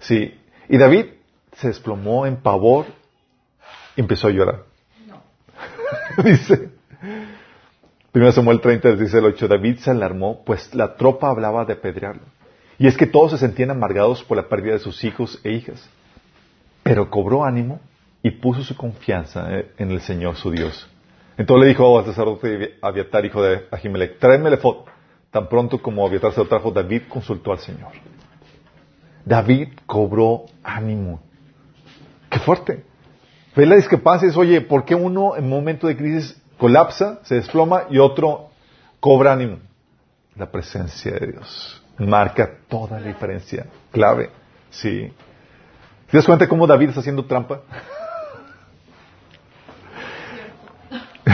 Sí. 0.00 0.38
Y 0.68 0.76
David 0.76 1.06
se 1.56 1.68
desplomó 1.68 2.26
en 2.26 2.36
pavor 2.36 2.86
y 3.96 4.00
empezó 4.00 4.28
a 4.28 4.30
llorar. 4.30 4.62
No. 5.06 5.22
dice. 6.22 6.70
Primero 8.12 8.32
Samuel 8.32 8.60
30 8.60 8.94
dice 8.94 9.18
el 9.18 9.24
8, 9.24 9.48
David 9.48 9.78
se 9.78 9.90
alarmó, 9.90 10.44
pues 10.44 10.72
la 10.74 10.94
tropa 10.94 11.30
hablaba 11.30 11.64
de 11.64 11.72
apedrearlo. 11.72 12.22
Y 12.78 12.86
es 12.86 12.96
que 12.96 13.06
todos 13.06 13.32
se 13.32 13.38
sentían 13.38 13.70
amargados 13.70 14.22
por 14.22 14.36
la 14.36 14.48
pérdida 14.48 14.74
de 14.74 14.78
sus 14.78 15.02
hijos 15.04 15.40
e 15.42 15.52
hijas. 15.52 15.88
Pero 16.82 17.10
cobró 17.10 17.44
ánimo 17.44 17.80
y 18.22 18.30
puso 18.30 18.62
su 18.62 18.76
confianza 18.76 19.48
en 19.76 19.90
el 19.90 20.00
Señor 20.00 20.36
su 20.36 20.50
Dios. 20.50 20.88
Entonces 21.36 21.62
le 21.62 21.68
dijo 21.68 21.98
al 21.98 22.04
sacerdote 22.04 22.78
Abiatar, 22.80 23.24
hijo 23.24 23.42
de 23.42 23.66
Ahimelech, 23.70 24.18
tráeme 24.18 24.48
el 24.48 24.54
efod. 24.54 24.86
Tan 25.30 25.48
pronto 25.48 25.82
como 25.82 26.06
Abiatar 26.06 26.32
se 26.32 26.40
lo 26.40 26.46
trajo, 26.46 26.70
David 26.70 27.02
consultó 27.08 27.52
al 27.52 27.58
Señor. 27.58 27.90
David 29.24 29.68
cobró 29.86 30.44
ánimo. 30.62 31.20
¡Qué 32.34 32.40
fuerte! 32.40 32.84
Ve 33.54 33.64
la 33.64 33.76
discrepancia, 33.76 34.28
es, 34.28 34.36
oye, 34.36 34.60
¿por 34.60 34.84
qué 34.84 34.96
uno 34.96 35.36
en 35.36 35.48
momento 35.48 35.86
de 35.86 35.96
crisis 35.96 36.36
colapsa, 36.58 37.20
se 37.22 37.36
desploma 37.36 37.84
y 37.90 37.98
otro 37.98 38.50
cobra 38.98 39.34
ánimo? 39.34 39.58
La 40.34 40.50
presencia 40.50 41.12
de 41.12 41.28
Dios 41.28 41.80
marca 41.96 42.50
toda 42.66 42.98
la 42.98 43.06
diferencia. 43.06 43.66
Clave. 43.92 44.30
Sí. 44.70 45.12
¿Te 46.10 46.16
das 46.16 46.26
cuenta 46.26 46.48
cómo 46.48 46.66
David 46.66 46.88
está 46.88 46.98
haciendo 47.02 47.24
trampa? 47.24 47.60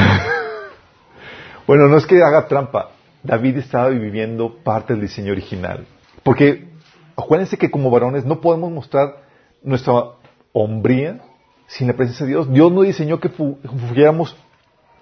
bueno, 1.66 1.88
no 1.88 1.96
es 1.96 2.04
que 2.04 2.22
haga 2.22 2.46
trampa. 2.46 2.90
David 3.22 3.56
estaba 3.56 3.88
viviendo 3.88 4.54
parte 4.62 4.92
del 4.92 5.00
diseño 5.00 5.32
original. 5.32 5.86
Porque 6.22 6.68
acuérdense 7.16 7.56
que 7.56 7.70
como 7.70 7.90
varones 7.90 8.26
no 8.26 8.42
podemos 8.42 8.70
mostrar 8.70 9.22
nuestra 9.62 10.19
hombría 10.52 11.20
sin 11.66 11.86
la 11.86 11.94
presencia 11.94 12.26
de 12.26 12.32
Dios. 12.32 12.52
Dios 12.52 12.72
no 12.72 12.82
diseñó 12.82 13.20
que 13.20 13.28
fugiéramos 13.28 14.36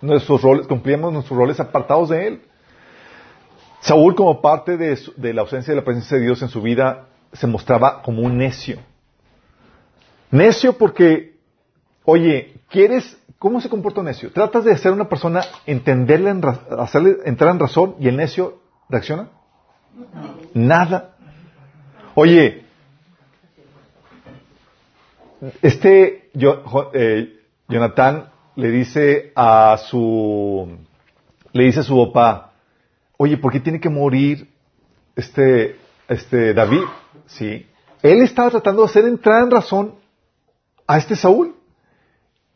nuestros 0.00 0.42
roles, 0.42 0.66
cumplíamos 0.66 1.12
nuestros 1.12 1.38
roles 1.38 1.60
apartados 1.60 2.10
de 2.10 2.26
Él. 2.26 2.42
Saúl, 3.80 4.14
como 4.14 4.40
parte 4.40 4.76
de, 4.76 4.98
la 5.32 5.42
ausencia 5.42 5.72
de 5.72 5.80
la 5.80 5.84
presencia 5.84 6.16
de 6.16 6.24
Dios 6.24 6.42
en 6.42 6.48
su 6.48 6.60
vida, 6.60 7.06
se 7.32 7.46
mostraba 7.46 8.02
como 8.02 8.22
un 8.22 8.36
necio. 8.36 8.78
Necio 10.30 10.74
porque, 10.74 11.36
oye, 12.04 12.60
¿quieres 12.68 13.16
¿Cómo 13.38 13.60
se 13.60 13.68
comporta 13.68 14.00
un 14.00 14.06
necio? 14.06 14.32
Tratas 14.32 14.64
de 14.64 14.72
hacer 14.72 14.90
una 14.90 15.08
persona 15.08 15.42
entenderle, 15.64 16.34
hacerle 16.76 17.18
entrar 17.24 17.52
en 17.52 17.60
razón 17.60 17.94
y 18.00 18.08
el 18.08 18.16
necio 18.16 18.58
reacciona. 18.88 19.28
Nada. 20.54 21.14
Oye, 22.16 22.64
este 25.62 26.30
yo, 26.34 26.62
eh, 26.94 27.40
Jonathan 27.68 28.30
le 28.56 28.70
dice 28.70 29.32
a 29.36 29.76
su 29.78 30.68
le 31.52 31.64
dice 31.64 31.80
a 31.80 31.82
su 31.82 31.96
papá, 32.06 32.52
oye, 33.16 33.36
¿por 33.36 33.52
qué 33.52 33.60
tiene 33.60 33.80
que 33.80 33.88
morir 33.88 34.48
este, 35.18 35.76
este 36.08 36.54
David, 36.54 36.82
sí, 37.26 37.66
él 38.02 38.22
estaba 38.22 38.50
tratando 38.50 38.82
de 38.82 38.86
hacer 38.86 39.04
entrar 39.04 39.42
en 39.42 39.50
razón 39.50 39.94
a 40.86 40.96
este 40.96 41.16
Saúl. 41.16 41.56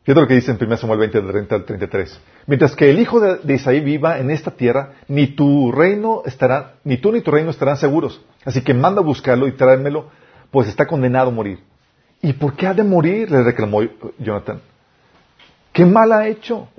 Fíjate 0.03 0.21
lo 0.21 0.27
que 0.27 0.35
dice 0.35 0.51
en 0.51 0.57
1 0.59 0.77
Samuel 0.77 0.99
20, 0.99 1.21
30 1.21 1.55
al 1.55 1.65
33. 1.65 2.21
Mientras 2.47 2.75
que 2.75 2.89
el 2.89 2.99
hijo 2.99 3.19
de, 3.19 3.53
Isaí 3.53 3.81
viva 3.81 4.17
en 4.19 4.31
esta 4.31 4.51
tierra, 4.51 4.93
ni 5.09 5.27
tu 5.27 5.71
reino 5.73 6.23
estará, 6.25 6.75
ni 6.85 6.97
tú 6.97 7.11
ni 7.11 7.21
tu 7.21 7.31
reino 7.31 7.49
estarán 7.49 7.75
seguros. 7.75 8.21
Así 8.45 8.61
que 8.61 8.73
manda 8.73 9.01
a 9.01 9.03
buscarlo 9.03 9.47
y 9.47 9.51
tráemelo, 9.53 10.09
pues 10.49 10.69
está 10.69 10.87
condenado 10.87 11.29
a 11.29 11.33
morir. 11.33 11.59
¿Y 12.23 12.31
por 12.31 12.55
qué 12.55 12.67
ha 12.67 12.73
de 12.73 12.83
morir? 12.83 13.29
le 13.29 13.43
reclamó 13.43 13.81
Jonathan. 14.17 14.61
¿Qué 15.73 15.85
mal 15.85 16.09
ha 16.13 16.25
hecho? 16.25 16.69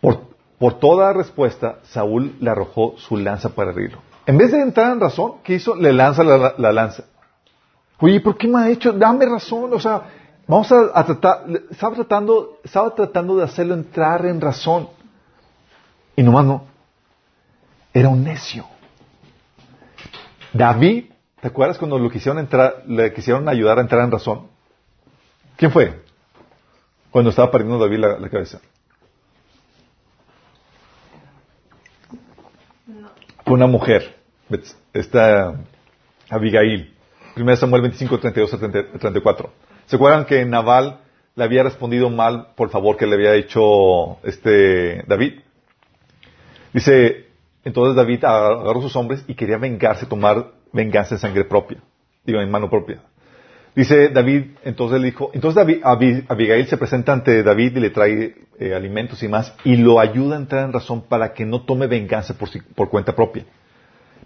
Por, 0.00 0.22
por 0.58 0.80
toda 0.80 1.12
respuesta, 1.12 1.80
Saúl 1.82 2.34
le 2.40 2.50
arrojó 2.50 2.94
su 2.96 3.18
lanza 3.18 3.50
para 3.50 3.70
herirlo. 3.70 3.98
En 4.24 4.38
vez 4.38 4.50
de 4.50 4.62
entrar 4.62 4.92
en 4.92 5.00
razón, 5.00 5.34
¿qué 5.44 5.56
hizo? 5.56 5.76
Le 5.76 5.92
lanza 5.92 6.24
la, 6.24 6.72
lanza. 6.72 7.04
Oye, 8.00 8.18
¿por 8.20 8.38
qué 8.38 8.48
me 8.48 8.60
ha 8.60 8.70
hecho? 8.70 8.94
Dame 8.94 9.26
razón. 9.26 9.70
O 9.74 9.78
sea, 9.78 10.04
vamos 10.46 10.72
a, 10.72 11.04
tratar. 11.04 11.44
Estaba 11.70 11.94
tratando, 11.94 12.60
estaba 12.64 12.94
tratando 12.94 13.36
de 13.36 13.44
hacerlo 13.44 13.74
entrar 13.74 14.24
en 14.24 14.40
razón. 14.40 14.88
Y 16.16 16.22
nomás 16.22 16.46
no. 16.46 16.64
Era 17.92 18.08
un 18.08 18.24
necio. 18.24 18.64
David, 20.54 21.10
¿te 21.44 21.48
acuerdas 21.48 21.76
cuando 21.76 21.98
lo 21.98 22.08
quisieron 22.08 22.38
entrar, 22.38 22.84
le 22.86 23.12
quisieron 23.12 23.46
ayudar 23.50 23.76
a 23.76 23.82
entrar 23.82 24.02
en 24.02 24.10
razón? 24.10 24.48
¿Quién 25.58 25.70
fue? 25.70 26.00
Cuando 27.10 27.28
estaba 27.28 27.50
perdiendo 27.50 27.78
David 27.78 27.98
la 27.98 28.30
cabeza. 28.30 28.62
fue 33.44 33.52
una 33.52 33.66
mujer, 33.66 34.16
esta 34.94 35.54
Abigail. 36.30 36.94
1 37.36 37.56
Samuel 37.56 37.82
25, 37.82 38.20
32 38.20 38.54
a 38.54 38.58
34. 38.98 39.50
¿Se 39.84 39.96
acuerdan 39.96 40.24
que 40.24 40.46
Naval 40.46 41.00
le 41.34 41.44
había 41.44 41.62
respondido 41.62 42.08
mal 42.08 42.54
por 42.56 42.70
favor 42.70 42.96
que 42.96 43.06
le 43.06 43.16
había 43.16 43.34
hecho 43.34 44.18
este 44.22 45.02
David? 45.06 45.40
Dice, 46.72 47.26
entonces 47.64 47.96
David 47.96 48.24
agarró 48.24 48.80
sus 48.80 48.96
hombres 48.96 49.22
y 49.28 49.34
quería 49.34 49.58
vengarse, 49.58 50.06
tomar 50.06 50.63
venganza 50.74 51.14
en 51.14 51.20
sangre 51.20 51.44
propia, 51.44 51.78
digo, 52.26 52.40
en 52.40 52.50
mano 52.50 52.68
propia. 52.68 53.00
Dice 53.74 54.10
David, 54.10 54.44
entonces 54.62 55.00
le 55.00 55.06
dijo, 55.06 55.30
entonces 55.34 55.56
David, 55.56 56.24
Abigail 56.28 56.66
se 56.66 56.76
presenta 56.76 57.12
ante 57.12 57.42
David 57.42 57.76
y 57.76 57.80
le 57.80 57.90
trae 57.90 58.34
eh, 58.58 58.74
alimentos 58.74 59.22
y 59.22 59.28
más, 59.28 59.52
y 59.64 59.76
lo 59.76 59.98
ayuda 59.98 60.36
a 60.36 60.38
entrar 60.38 60.64
en 60.64 60.72
razón 60.72 61.02
para 61.08 61.32
que 61.32 61.44
no 61.44 61.62
tome 61.62 61.86
venganza 61.86 62.34
por, 62.34 62.48
por 62.74 62.88
cuenta 62.88 63.16
propia. 63.16 63.44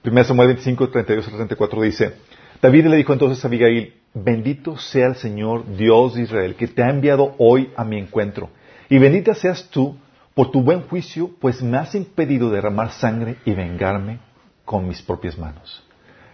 1 0.04 0.24
Samuel 0.24 0.48
25, 0.48 0.90
32 0.90 1.26
34 1.26 1.82
dice, 1.82 2.12
David 2.60 2.86
le 2.86 2.96
dijo 2.96 3.12
entonces 3.12 3.42
a 3.42 3.48
Abigail, 3.48 3.94
bendito 4.12 4.76
sea 4.76 5.06
el 5.06 5.16
Señor 5.16 5.64
Dios 5.76 6.14
de 6.14 6.22
Israel, 6.22 6.54
que 6.54 6.68
te 6.68 6.82
ha 6.82 6.90
enviado 6.90 7.34
hoy 7.38 7.70
a 7.74 7.84
mi 7.84 7.98
encuentro, 7.98 8.50
y 8.90 8.98
bendita 8.98 9.34
seas 9.34 9.68
tú 9.70 9.96
por 10.34 10.50
tu 10.50 10.62
buen 10.62 10.82
juicio, 10.82 11.30
pues 11.40 11.62
me 11.62 11.78
has 11.78 11.94
impedido 11.94 12.50
derramar 12.50 12.90
sangre 12.92 13.36
y 13.44 13.52
vengarme 13.52 14.18
con 14.64 14.86
mis 14.86 15.00
propias 15.00 15.38
manos. 15.38 15.87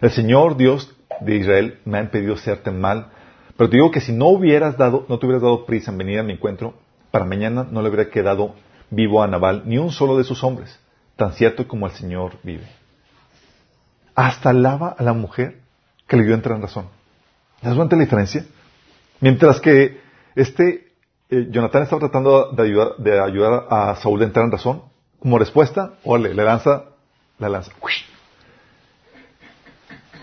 El 0.05 0.11
Señor 0.11 0.59
Dios 0.59 0.95
de 1.21 1.37
Israel 1.37 1.79
me 1.87 1.97
ha 1.97 2.03
impedido 2.03 2.35
hacerte 2.35 2.71
mal, 2.71 3.07
pero 3.57 3.71
te 3.71 3.77
digo 3.77 3.91
que 3.91 4.03
si 4.03 4.13
no 4.13 4.29
hubieras 4.29 4.77
dado, 4.77 5.07
no 5.09 5.19
te 5.19 5.25
hubieras 5.25 5.41
dado 5.41 5.65
prisa 5.65 5.93
en 5.93 5.97
venir 5.97 6.19
a 6.19 6.23
mi 6.23 6.35
encuentro, 6.35 6.75
para 7.11 7.25
mañana 7.25 7.67
no 7.71 7.81
le 7.81 7.89
hubiera 7.89 8.11
quedado 8.11 8.55
vivo 8.91 9.23
a 9.23 9.27
Nabal 9.29 9.63
ni 9.65 9.79
un 9.79 9.91
solo 9.93 10.19
de 10.19 10.25
sus 10.25 10.45
hombres, 10.45 10.79
tan 11.17 11.33
cierto 11.33 11.67
como 11.67 11.87
el 11.87 11.93
Señor 11.95 12.33
vive. 12.43 12.67
Hasta 14.15 14.51
alaba 14.51 14.95
a 14.99 15.03
la 15.03 15.15
mujer 15.15 15.63
que 16.07 16.19
le 16.19 16.25
dio 16.25 16.35
entrar 16.35 16.57
en 16.57 16.63
razón. 16.65 16.85
¿Te 17.63 17.69
das 17.69 17.75
cuenta 17.75 17.97
la 17.97 18.03
diferencia? 18.03 18.45
Mientras 19.21 19.59
que 19.59 20.03
este 20.35 20.93
eh, 21.31 21.49
Jonathan 21.49 21.85
estaba 21.85 22.01
tratando 22.01 22.53
de 22.53 22.63
ayudar, 22.63 22.97
de 22.99 23.21
ayudar 23.21 23.69
a 23.71 23.97
Saúl 23.97 24.21
a 24.21 24.25
entrar 24.27 24.45
en 24.45 24.53
razón, 24.53 24.83
como 25.19 25.39
respuesta, 25.39 25.95
ole, 26.05 26.35
le 26.35 26.45
lanza 26.45 26.91
la 27.39 27.49
lanza. 27.49 27.73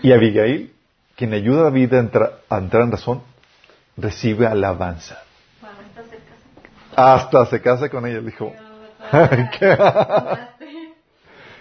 Y 0.02 0.12
Abigail, 0.12 0.72
quien 1.16 1.32
ayuda 1.32 1.60
a 1.60 1.64
David 1.64 1.94
a 1.94 1.98
entrar, 2.00 2.40
a 2.48 2.58
entrar 2.58 2.82
en 2.82 2.90
razón, 2.90 3.22
recibe 3.96 4.46
alabanza. 4.46 5.18
Hasta 6.96 7.46
se 7.46 7.60
casa 7.62 7.88
con 7.88 8.06
ella, 8.06 8.20
dijo. 8.20 8.52
¿Qué? 9.58 9.78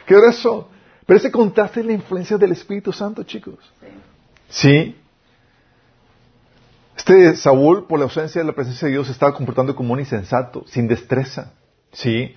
¿Qué 0.06 0.14
era 0.14 0.30
eso? 0.30 0.70
Pero 1.06 1.18
ese 1.18 1.32
contraste 1.32 1.82
es 1.82 1.86
la 1.86 1.94
influencia 1.94 2.38
del 2.38 2.52
Espíritu 2.52 2.92
Santo, 2.92 3.24
chicos. 3.24 3.60
Sí. 4.50 4.96
Este 6.98 7.36
Saúl, 7.36 7.88
por 7.88 8.00
la 8.00 8.06
ausencia 8.06 8.42
de 8.42 8.48
la 8.48 8.54
presencia 8.54 8.88
de 8.88 8.94
Dios, 8.94 9.10
estaba 9.10 9.34
comportando 9.34 9.76
como 9.76 9.94
un 9.94 10.00
insensato, 10.00 10.66
sin 10.68 10.88
destreza. 10.88 11.54
Sí. 11.92 12.36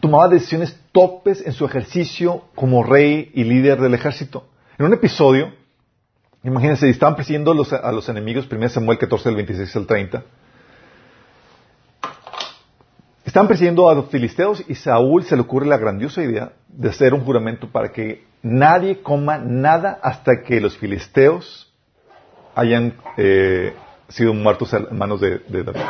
Tomaba 0.00 0.28
decisiones 0.28 0.78
topes 0.92 1.44
en 1.46 1.52
su 1.52 1.64
ejercicio 1.64 2.44
como 2.54 2.82
rey 2.82 3.30
y 3.34 3.44
líder 3.44 3.80
del 3.80 3.94
ejército. 3.94 4.46
En 4.76 4.86
un 4.86 4.92
episodio, 4.92 5.52
imagínense, 6.42 6.90
estaban 6.90 7.14
persiguiendo 7.14 7.52
a 7.52 7.92
los, 7.92 8.08
enemigos, 8.08 8.48
1 8.50 8.68
Samuel 8.70 8.98
14, 8.98 9.28
del 9.28 9.36
26 9.36 9.76
al 9.76 9.86
30. 9.86 10.22
Están 13.24 13.46
persiguiendo 13.46 13.88
a 13.88 13.94
los 13.94 14.06
filisteos 14.06 14.64
y 14.68 14.74
Saúl 14.74 15.22
se 15.24 15.36
le 15.36 15.42
ocurre 15.42 15.66
la 15.66 15.78
grandiosa 15.78 16.24
idea 16.24 16.52
de 16.68 16.88
hacer 16.88 17.14
un 17.14 17.20
juramento 17.20 17.68
para 17.68 17.92
que 17.92 18.24
nadie 18.42 19.00
coma 19.00 19.38
nada 19.38 20.00
hasta 20.02 20.42
que 20.42 20.60
los 20.60 20.76
filisteos 20.76 21.72
hayan 22.56 22.94
eh, 23.16 23.74
sido 24.08 24.34
muertos 24.34 24.72
en 24.74 24.98
manos 24.98 25.20
de, 25.20 25.38
David. 25.48 25.80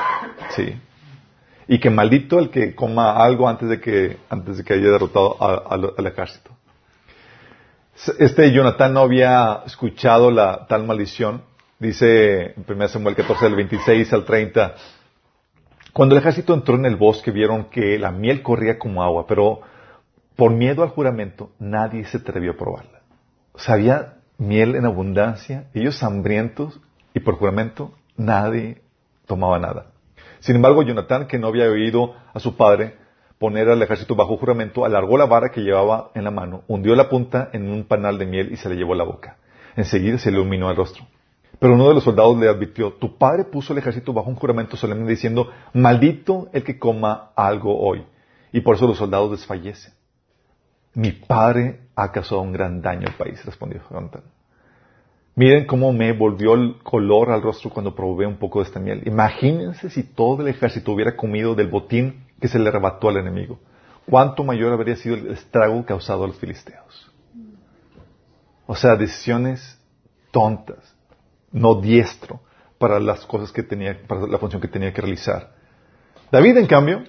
Sí. 0.50 0.78
Y 1.68 1.80
que 1.80 1.88
maldito 1.88 2.38
el 2.38 2.50
que 2.50 2.74
coma 2.74 3.16
algo 3.16 3.48
antes 3.48 3.66
de 3.66 3.80
que, 3.80 4.18
antes 4.28 4.58
de 4.58 4.64
que 4.64 4.74
haya 4.74 4.90
derrotado 4.90 5.38
al 5.40 6.06
ejército. 6.06 6.53
Este 8.18 8.52
Jonathan 8.52 8.92
no 8.92 9.00
había 9.00 9.62
escuchado 9.66 10.30
la 10.30 10.66
tal 10.66 10.84
maldición. 10.84 11.42
Dice 11.78 12.54
en 12.56 12.64
1 12.68 12.88
Samuel 12.88 13.14
14, 13.14 13.44
del 13.44 13.54
26 13.54 14.12
al 14.12 14.24
30, 14.24 14.74
cuando 15.92 16.14
el 16.14 16.20
ejército 16.20 16.54
entró 16.54 16.74
en 16.74 16.86
el 16.86 16.96
bosque 16.96 17.30
vieron 17.30 17.66
que 17.66 17.98
la 17.98 18.10
miel 18.10 18.42
corría 18.42 18.78
como 18.78 19.02
agua, 19.02 19.26
pero 19.28 19.60
por 20.34 20.50
miedo 20.52 20.82
al 20.82 20.88
juramento 20.88 21.52
nadie 21.60 22.04
se 22.04 22.18
atrevió 22.18 22.52
a 22.52 22.56
probarla. 22.56 23.00
O 23.52 23.58
sea, 23.58 23.74
había 23.74 24.14
miel 24.38 24.74
en 24.74 24.86
abundancia, 24.86 25.68
ellos 25.72 26.02
hambrientos, 26.02 26.80
y 27.14 27.20
por 27.20 27.36
juramento 27.36 27.94
nadie 28.16 28.82
tomaba 29.26 29.58
nada. 29.60 29.86
Sin 30.40 30.56
embargo, 30.56 30.82
Jonatán, 30.82 31.28
que 31.28 31.38
no 31.38 31.46
había 31.46 31.66
oído 31.66 32.14
a 32.32 32.40
su 32.40 32.56
padre 32.56 32.96
poner 33.38 33.68
al 33.68 33.82
ejército 33.82 34.14
bajo 34.14 34.36
juramento, 34.36 34.84
alargó 34.84 35.18
la 35.18 35.26
vara 35.26 35.50
que 35.50 35.62
llevaba 35.62 36.10
en 36.14 36.24
la 36.24 36.30
mano, 36.30 36.62
hundió 36.68 36.94
la 36.94 37.08
punta 37.08 37.50
en 37.52 37.70
un 37.70 37.84
panal 37.84 38.18
de 38.18 38.26
miel 38.26 38.52
y 38.52 38.56
se 38.56 38.68
le 38.68 38.76
llevó 38.76 38.94
a 38.94 38.96
la 38.96 39.04
boca. 39.04 39.36
Enseguida 39.76 40.18
se 40.18 40.30
le 40.30 40.38
iluminó 40.38 40.70
el 40.70 40.76
rostro. 40.76 41.04
Pero 41.58 41.74
uno 41.74 41.88
de 41.88 41.94
los 41.94 42.04
soldados 42.04 42.36
le 42.38 42.48
advirtió, 42.48 42.92
tu 42.94 43.16
padre 43.16 43.44
puso 43.44 43.72
el 43.72 43.78
ejército 43.78 44.12
bajo 44.12 44.28
un 44.28 44.36
juramento 44.36 44.76
solemne 44.76 45.08
diciendo, 45.08 45.50
maldito 45.72 46.48
el 46.52 46.64
que 46.64 46.78
coma 46.78 47.30
algo 47.36 47.78
hoy. 47.78 48.04
Y 48.52 48.60
por 48.60 48.76
eso 48.76 48.86
los 48.86 48.98
soldados 48.98 49.30
desfallecen. 49.32 49.92
Mi 50.94 51.10
padre 51.12 51.80
ha 51.96 52.12
causado 52.12 52.40
un 52.40 52.52
gran 52.52 52.80
daño 52.80 53.08
al 53.08 53.14
país, 53.14 53.44
respondió 53.44 53.80
Jonathan. 53.90 54.22
Miren 55.36 55.66
cómo 55.66 55.92
me 55.92 56.12
volvió 56.12 56.54
el 56.54 56.76
color 56.82 57.32
al 57.32 57.42
rostro 57.42 57.70
cuando 57.70 57.94
probé 57.94 58.26
un 58.26 58.36
poco 58.36 58.60
de 58.60 58.66
esta 58.66 58.78
miel. 58.78 59.02
Imagínense 59.06 59.90
si 59.90 60.04
todo 60.04 60.42
el 60.42 60.48
ejército 60.48 60.92
hubiera 60.92 61.16
comido 61.16 61.56
del 61.56 61.68
botín 61.68 62.23
que 62.40 62.48
se 62.48 62.58
le 62.58 62.68
arrebató 62.68 63.08
al 63.08 63.18
enemigo. 63.18 63.60
¿Cuánto 64.06 64.44
mayor 64.44 64.72
habría 64.72 64.96
sido 64.96 65.16
el 65.16 65.32
estrago 65.32 65.84
causado 65.84 66.24
a 66.24 66.26
los 66.26 66.36
filisteos? 66.36 67.10
O 68.66 68.74
sea, 68.74 68.96
decisiones 68.96 69.78
tontas 70.30 70.94
no 71.52 71.80
diestro 71.80 72.40
para 72.78 72.98
las 72.98 73.24
cosas 73.24 73.52
que 73.52 73.62
tenía, 73.62 73.98
para 74.06 74.26
la 74.26 74.38
función 74.38 74.60
que 74.60 74.68
tenía 74.68 74.92
que 74.92 75.00
realizar. 75.00 75.54
David, 76.30 76.58
en 76.58 76.66
cambio, 76.66 77.04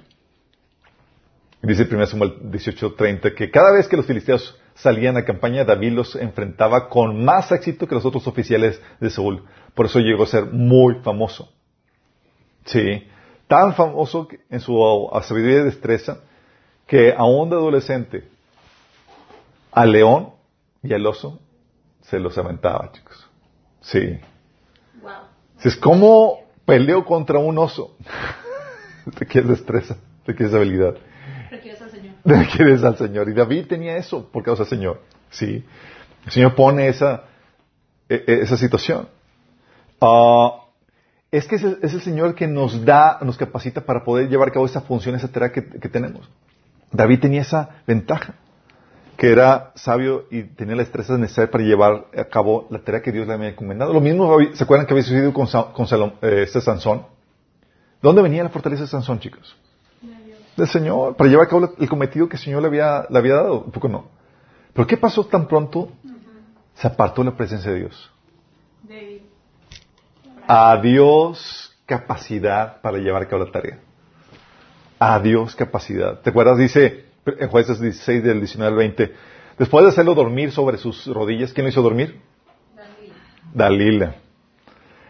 dice 1.62 1.88
1 1.90 2.06
Samuel 2.06 2.52
18:30 2.52 3.34
que 3.34 3.50
cada 3.50 3.74
vez 3.74 3.88
que 3.88 3.98
los 3.98 4.06
filisteos 4.06 4.60
salían 4.76 5.18
a 5.18 5.26
campaña, 5.26 5.64
David 5.64 5.94
los 5.94 6.16
enfrentaba 6.16 6.90
con 6.90 7.26
más 7.26 7.52
éxito 7.52 7.88
que 7.88 7.96
los 7.96 8.06
otros 8.06 8.28
oficiales 8.28 8.82
de 9.00 9.10
Saúl. 9.10 9.44
Por 9.74 9.88
eso 9.88 10.00
llegó 10.00 10.24
a 10.24 10.28
ser 10.28 10.46
muy 10.46 10.96
famoso. 11.02 11.52
Sí, 12.66 13.08
tan 13.48 13.76
famoso 13.76 14.28
en 14.50 14.60
su 14.60 15.10
sabiduría 15.24 15.62
y 15.62 15.64
destreza 15.66 16.20
que 16.88 17.14
aún 17.16 17.50
de 17.50 17.56
adolescente 17.56 18.28
al 19.72 19.92
león 19.92 20.32
y 20.84 20.94
al 20.94 21.06
oso 21.06 21.40
se 22.02 22.20
los 22.20 22.38
aventaba, 22.38 22.92
chicos. 22.92 23.28
Sí. 23.82 24.20
Es 25.64 25.76
como 25.78 26.40
peleo 26.66 27.06
contra 27.06 27.40
un 27.40 27.58
oso. 27.58 27.96
quieres 29.30 29.50
destreza, 29.50 29.98
quieres 30.26 30.54
habilidad. 30.54 30.96
Requieres 31.50 31.82
al 31.82 31.92
Señor. 31.92 32.14
Requieres 32.26 32.84
al 32.84 32.98
Señor. 32.98 33.30
Y 33.30 33.34
David 33.34 33.68
tenía 33.68 33.98
eso 33.98 34.30
por 34.32 34.44
causa 34.44 34.64
del 34.64 34.70
Señor. 34.70 35.02
Sí. 35.30 35.66
El 36.26 36.32
Señor 36.32 36.56
pone 36.56 36.88
esa, 36.88 37.24
e, 38.10 38.24
e, 38.28 38.42
esa 38.42 38.58
situación. 38.58 39.08
Ah, 40.02 40.65
es 41.38 41.48
que 41.48 41.56
es 41.56 41.64
el, 41.64 42.02
Señor 42.02 42.36
que 42.36 42.48
nos 42.48 42.86
da, 42.86 43.20
nos 43.22 43.38
capacita 43.38 43.82
para 43.82 44.04
poder 44.04 44.30
llevar 44.30 44.50
a 44.50 44.52
cabo 44.52 44.66
esa 44.66 44.82
función, 44.82 45.16
esa 45.16 45.28
tarea 45.28 45.52
que, 45.52 45.62
tenemos. 45.90 46.30
David 46.92 47.20
tenía 47.20 47.42
esa 47.42 47.70
ventaja, 47.86 48.36
que 49.18 49.32
era 49.32 49.72
sabio 49.76 50.26
y 50.32 50.44
tenía 50.44 50.76
la 50.76 50.84
destreza 50.84 51.18
necesaria 51.18 51.52
para 51.52 51.64
llevar 51.64 52.06
a 52.18 52.26
cabo 52.26 52.68
la 52.70 52.80
tarea 52.80 53.02
que 53.02 53.12
Dios 53.12 53.28
le 53.28 53.34
había 53.34 53.50
encomendado. 53.50 53.92
Lo 53.92 54.02
mismo, 54.02 54.38
¿se 54.54 54.64
acuerdan 54.64 54.88
que 54.88 54.94
había 54.94 55.04
sucedido 55.04 55.34
con, 55.34 55.48
eh, 56.22 56.44
este 56.44 56.62
Sansón? 56.62 57.06
¿Dónde 58.02 58.22
venía 58.22 58.44
la 58.44 58.50
fortaleza 58.50 58.84
de 58.84 58.88
Sansón, 58.88 59.20
chicos? 59.20 59.58
Del 60.56 60.68
Señor, 60.68 61.18
para 61.18 61.30
llevar 61.30 61.48
a 61.48 61.50
cabo 61.50 61.74
el 61.78 61.90
cometido 61.90 62.30
que 62.30 62.38
el 62.38 62.42
Señor 62.42 62.62
le 62.62 62.70
había, 62.70 63.08
le 63.10 63.18
había 63.18 63.36
dado. 63.36 63.62
Un 63.62 63.72
poco 63.72 63.90
no. 63.90 64.06
¿Pero 64.74 64.88
qué 64.88 64.96
pasó 64.96 65.26
tan 65.26 65.48
pronto? 65.48 65.92
Se 66.76 66.88
apartó 66.88 67.24
la 67.24 67.36
presencia 67.36 67.72
de 67.72 67.80
Dios. 67.80 68.15
Adiós 70.48 71.76
capacidad 71.86 72.82
para 72.82 72.98
llevar 72.98 73.24
a 73.24 73.28
cabo 73.28 73.46
la 73.46 73.52
tarea. 73.52 73.80
Adiós 75.00 75.56
capacidad. 75.56 76.20
¿Te 76.22 76.30
acuerdas? 76.30 76.58
Dice 76.58 77.06
en 77.26 77.48
jueces 77.50 77.80
16 77.80 78.24
del 78.24 78.40
19 78.40 78.72
al 78.72 78.78
20. 78.78 79.14
Después 79.58 79.84
de 79.84 79.90
hacerlo 79.90 80.14
dormir 80.14 80.52
sobre 80.52 80.78
sus 80.78 81.08
rodillas, 81.08 81.54
¿quién 81.54 81.66
lo 81.66 81.70
hizo 81.70 81.82
dormir? 81.82 82.22
Dalila. 82.76 83.16
Dalila. 83.54 84.16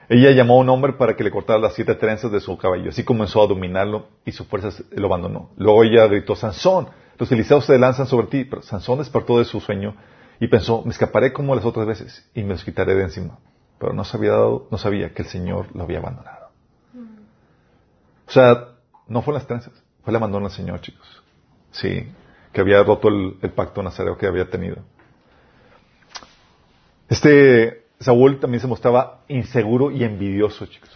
Ella 0.08 0.32
llamó 0.32 0.56
a 0.56 0.58
un 0.60 0.69
hombre 0.69 0.93
para 0.93 1.15
que 1.15 1.24
le 1.24 1.32
cortara 1.32 1.60
las 1.60 1.74
siete 1.74 1.95
trenzas 1.95 2.32
de 2.32 2.39
su 2.39 2.56
cabello. 2.58 2.89
Así 2.89 3.04
comenzó 3.04 3.41
a 3.41 3.48
dominarlo 3.48 4.08
y 4.24 4.32
su 4.32 4.45
fuerza 4.45 4.69
lo 4.91 5.08
abandonó. 5.08 5.50
Luego 5.58 5.84
ella 5.84 6.08
gritó, 6.08 6.36
Sansón, 6.36 6.88
los 7.17 7.28
filisteos 7.28 7.65
se 7.65 7.78
lanzan 7.80 8.06
sobre 8.08 8.28
ti. 8.28 8.45
Pero 8.45 8.62
Sansón 8.62 9.00
despertó 9.00 9.39
de 9.39 9.45
su 9.45 9.60
sueño 9.60 9.95
y 10.39 10.48
pensó, 10.48 10.84
me 10.84 10.91
escaparé 10.91 11.34
como 11.34 11.56
las 11.56 11.65
otras 11.65 11.88
veces 11.88 12.30
y 12.36 12.43
me 12.43 12.50
los 12.50 12.63
quitaré 12.63 12.93
de 12.93 13.04
encima. 13.04 13.39
Pero 13.79 13.93
no 13.93 14.03
sabía, 14.03 14.31
dado, 14.31 14.67
no 14.71 14.77
sabía 14.77 15.13
que 15.13 15.23
el 15.23 15.27
Señor 15.27 15.75
lo 15.75 15.83
había 15.83 15.99
abandonado. 15.99 16.49
O 18.27 18.31
sea, 18.31 18.69
no 19.07 19.21
fue 19.21 19.33
las 19.33 19.45
trenzas, 19.45 19.73
fue 20.03 20.11
el 20.11 20.15
abandono 20.15 20.47
del 20.47 20.55
Señor, 20.55 20.81
chicos. 20.81 21.23
Sí, 21.71 22.11
que 22.51 22.61
había 22.61 22.81
roto 22.83 23.09
el, 23.09 23.38
el 23.41 23.51
pacto 23.51 23.83
nazareo 23.83 24.17
que 24.17 24.27
había 24.27 24.49
tenido. 24.49 24.77
Este 27.09 27.85
Saúl 27.99 28.39
también 28.39 28.61
se 28.61 28.67
mostraba 28.67 29.21
inseguro 29.27 29.91
y 29.91 30.03
envidioso, 30.03 30.65
chicos. 30.65 30.89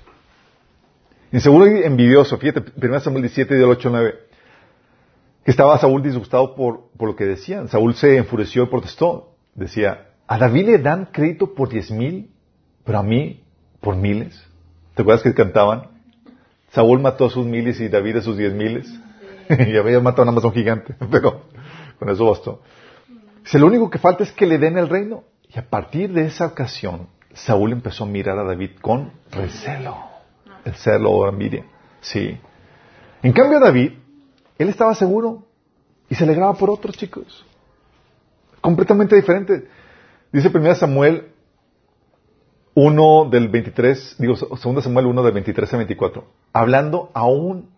Inseguro 1.32 1.68
y 1.68 1.84
envidioso. 1.84 2.38
Fíjate, 2.38 2.72
1 2.76 3.00
Samuel 3.00 3.24
17, 3.24 3.54
del 3.56 3.70
8 3.70 3.88
al 3.90 3.94
9. 3.94 4.16
Que 5.46 5.52
estaba 5.52 5.78
Saúl 5.78 6.02
disgustado 6.02 6.56
por, 6.56 6.90
por 6.98 7.10
lo 7.10 7.16
que 7.16 7.26
decían. 7.26 7.68
Saúl 7.68 7.96
se 7.96 8.18
enfureció 8.18 8.64
y 8.64 8.68
protestó. 8.68 9.36
Decía, 9.54 10.10
a 10.28 10.38
David 10.38 10.66
le 10.66 10.78
dan 10.80 11.06
crédito 11.06 11.54
por 11.54 11.70
diez 11.70 11.92
mil, 11.92 12.32
pero 12.90 12.98
a 12.98 13.04
mí 13.04 13.44
por 13.82 13.96
miles. 13.96 14.44
¿Te 14.96 15.04
acuerdas 15.04 15.22
que 15.22 15.36
cantaban? 15.36 15.90
Saúl 16.72 17.00
mató 17.00 17.26
a 17.26 17.30
sus 17.30 17.46
miles 17.46 17.80
y 17.80 17.88
David 17.88 18.18
a 18.18 18.22
sus 18.24 18.36
diez 18.36 18.52
miles. 18.52 18.92
y 19.48 19.78
había 19.78 20.00
matado 20.00 20.28
a 20.28 20.34
un 20.34 20.54
gigante, 20.54 20.96
pero 21.12 21.44
con 22.00 22.10
eso 22.10 22.26
bastó. 22.26 22.64
Dice, 23.44 23.60
lo 23.60 23.68
único 23.68 23.92
que 23.92 24.00
falta 24.00 24.24
es 24.24 24.32
que 24.32 24.48
le 24.48 24.58
den 24.58 24.80
el 24.80 24.90
reino. 24.90 25.24
Y 25.54 25.60
a 25.60 25.70
partir 25.70 26.12
de 26.14 26.26
esa 26.26 26.48
ocasión, 26.48 27.10
Saúl 27.32 27.74
empezó 27.74 28.06
a 28.06 28.08
mirar 28.08 28.40
a 28.40 28.44
David 28.44 28.72
con 28.82 29.12
recelo. 29.30 29.96
El 30.66 30.74
celo 30.74 31.12
o 31.12 31.30
envidia. 31.30 31.66
Sí. 32.02 32.40
En 33.22 33.34
cambio, 33.34 33.60
David, 33.60 33.92
él 34.58 34.68
estaba 34.68 34.96
seguro 34.96 35.46
y 36.10 36.16
se 36.16 36.24
alegraba 36.24 36.56
por 36.56 36.72
otros 36.72 36.98
chicos. 36.98 37.46
Completamente 38.62 39.16
diferente. 39.16 39.68
Dice 40.32 40.50
1 40.52 40.74
Samuel 40.74 41.34
1 42.76 43.30
del 43.30 43.50
23, 43.50 44.16
digo, 44.20 44.36
2 44.36 44.84
Samuel 44.84 45.06
1 45.08 45.24
del 45.24 45.34
23 45.34 45.74
a 45.74 45.78
24, 45.78 46.26
hablando 46.54 47.10
aún 47.14 47.70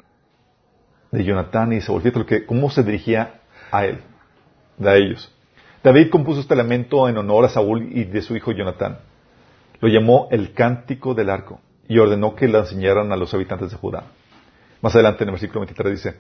de 1.12 1.24
Jonatán 1.24 1.74
y 1.74 1.82
Saúl. 1.82 2.02
Fíjate 2.02 2.26
que, 2.26 2.46
cómo 2.46 2.70
se 2.70 2.84
dirigía 2.84 3.42
a 3.72 3.86
él, 3.86 4.00
a 4.84 4.96
ellos. 4.96 5.34
David 5.84 6.10
compuso 6.10 6.42
este 6.42 6.56
lamento 6.56 7.10
en 7.10 7.18
honor 7.18 7.46
a 7.46 7.50
Saúl 7.50 7.90
y 7.92 8.04
de 8.04 8.22
su 8.22 8.36
hijo 8.36 8.52
Jonatán. 8.52 9.00
Lo 9.80 9.88
llamó 9.88 10.28
el 10.32 10.54
cántico 10.54 11.16
del 11.16 11.30
arco 11.30 11.60
y 11.88 11.98
ordenó 11.98 12.36
que 12.36 12.48
lo 12.48 12.60
enseñaran 12.60 13.12
a 13.12 13.16
los 13.16 13.34
habitantes 13.34 13.72
de 13.72 13.78
Judá. 13.78 14.04
Más 14.82 14.94
adelante 14.94 15.24
en 15.24 15.30
el 15.30 15.34
versículo 15.34 15.62
23 15.62 15.92
dice, 15.92 16.16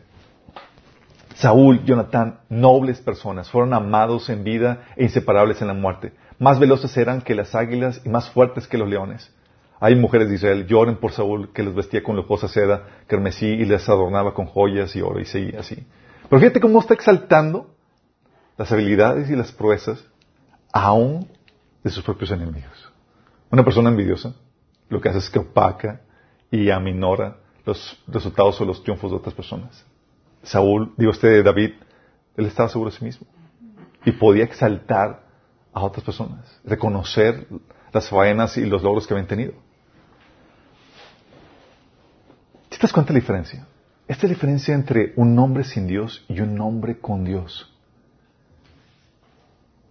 Saúl, 1.36 1.84
Jonatán, 1.86 2.40
nobles 2.50 3.02
personas, 3.02 3.50
fueron 3.50 3.74
amados 3.74 4.30
en 4.30 4.44
vida 4.44 4.84
e 4.96 5.04
inseparables 5.04 5.62
en 5.62 5.68
la 5.68 5.74
muerte. 5.74 6.14
Más 6.42 6.58
veloces 6.58 6.98
eran 6.98 7.22
que 7.22 7.36
las 7.36 7.54
águilas 7.54 8.02
y 8.04 8.10
más 8.10 8.32
fuertes 8.32 8.68
que 8.68 8.80
los 8.80 8.90
leones. 8.90 9.32
Hay 9.80 9.94
mujeres 9.94 10.28
de 10.28 10.34
Israel, 10.34 10.66
lloren 10.66 10.96
por 10.96 11.12
Saúl, 11.12 11.54
que 11.54 11.62
los 11.62 11.76
vestía 11.76 12.02
con 12.02 12.16
lujosa 12.16 12.48
seda, 12.48 12.88
carmesí 13.06 13.46
y 13.46 13.64
les 13.66 13.88
adornaba 13.88 14.34
con 14.34 14.48
joyas 14.48 14.96
y 14.96 15.04
oro 15.04 15.20
y 15.20 15.26
seguía 15.26 15.60
así. 15.60 15.86
Pero 16.28 16.40
fíjate 16.40 16.60
cómo 16.60 16.80
está 16.80 16.96
exaltando 16.96 17.76
las 18.58 18.72
habilidades 18.72 19.30
y 19.30 19.36
las 19.36 19.52
proezas 19.52 20.04
aún 20.74 21.28
de 21.84 21.92
sus 21.92 22.04
propios 22.04 22.32
enemigos. 22.32 22.92
Una 23.52 23.64
persona 23.64 23.90
envidiosa 23.92 24.34
lo 24.90 25.00
que 25.00 25.10
hace 25.10 25.20
es 25.20 25.30
que 25.30 25.38
opaca 25.38 26.02
y 26.50 26.72
aminora 26.72 27.38
los 27.68 28.04
resultados 28.08 28.60
o 28.60 28.66
los 28.66 28.82
triunfos 28.82 29.12
de 29.12 29.18
otras 29.18 29.36
personas. 29.36 29.86
Saúl, 30.42 30.92
digo 30.98 31.12
este 31.12 31.44
David, 31.44 31.74
él 32.36 32.46
estaba 32.48 32.68
seguro 32.68 32.90
de 32.90 32.98
sí 32.98 33.06
mismo 33.06 33.28
y 34.06 34.12
podía 34.14 34.44
exaltar 34.44 35.30
a 35.74 35.82
otras 35.82 36.04
personas, 36.04 36.60
reconocer 36.64 37.48
las 37.94 38.10
faenas 38.10 38.58
y 38.58 38.66
los 38.66 38.84
logros 38.84 39.08
que 39.08 39.14
habían 39.14 39.28
tenido. 39.28 39.54
¿Te 42.70 42.78
das 42.88 42.94
cuenta 42.94 43.14
de 43.14 43.20
la 43.20 43.22
diferencia? 43.22 43.68
Esta 44.08 44.26
es 44.26 44.32
la 44.32 44.36
diferencia 44.36 44.74
entre 44.74 45.14
un 45.18 45.38
hombre 45.38 45.64
sin 45.64 45.86
Dios 45.86 46.26
y 46.28 46.40
un 46.40 46.60
hombre 46.60 46.98
con 47.00 47.24
Dios. 47.24 47.72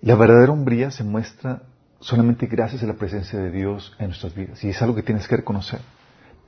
La 0.03 0.17
verdadera 0.17 0.51
hombría 0.51 0.91
se 0.91 1.05
muestra 1.05 1.63
solamente 2.01 2.47
gracias 2.47 2.83
a 2.83 2.87
la 2.87 2.95
presencia 2.95 3.39
de 3.39 3.53
Dios 3.53 3.95
en 3.99 4.09
nuestras 4.09 4.35
vidas. 4.35 4.65
Y 4.65 4.71
es 4.71 4.83
algo 4.83 4.97
que 4.97 5.05
tienes 5.05 5.29
que 5.29 5.37
reconocer. 5.37 5.81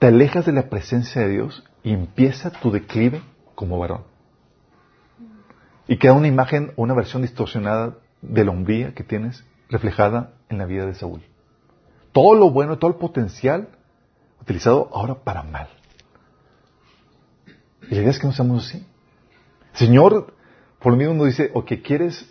Te 0.00 0.08
alejas 0.08 0.46
de 0.46 0.52
la 0.52 0.68
presencia 0.68 1.22
de 1.22 1.28
Dios 1.28 1.62
y 1.84 1.92
empieza 1.92 2.50
tu 2.50 2.72
declive 2.72 3.22
como 3.54 3.78
varón. 3.78 4.02
Y 5.86 5.98
queda 5.98 6.14
una 6.14 6.26
imagen 6.26 6.72
una 6.74 6.94
versión 6.94 7.22
distorsionada 7.22 7.94
de 8.22 8.44
la 8.44 8.52
hombría 8.52 8.94
que 8.94 9.04
tienes 9.04 9.44
reflejada 9.68 10.32
en 10.48 10.58
la 10.58 10.66
vida 10.66 10.86
de 10.86 10.94
Saúl. 10.94 11.22
Todo 12.12 12.34
lo 12.34 12.50
bueno, 12.50 12.78
todo 12.78 12.90
el 12.90 12.96
potencial 12.96 13.68
utilizado 14.40 14.90
ahora 14.92 15.14
para 15.16 15.42
mal. 15.42 15.68
Y 17.90 17.94
la 17.94 18.00
idea 18.00 18.10
es 18.10 18.18
que 18.18 18.26
no 18.26 18.32
seamos 18.32 18.66
así. 18.66 18.86
Señor, 19.74 20.34
por 20.78 20.92
lo 20.92 20.98
mismo 20.98 21.14
nos 21.14 21.26
dice, 21.26 21.50
o 21.54 21.64
que 21.64 21.82
quieres 21.82 22.30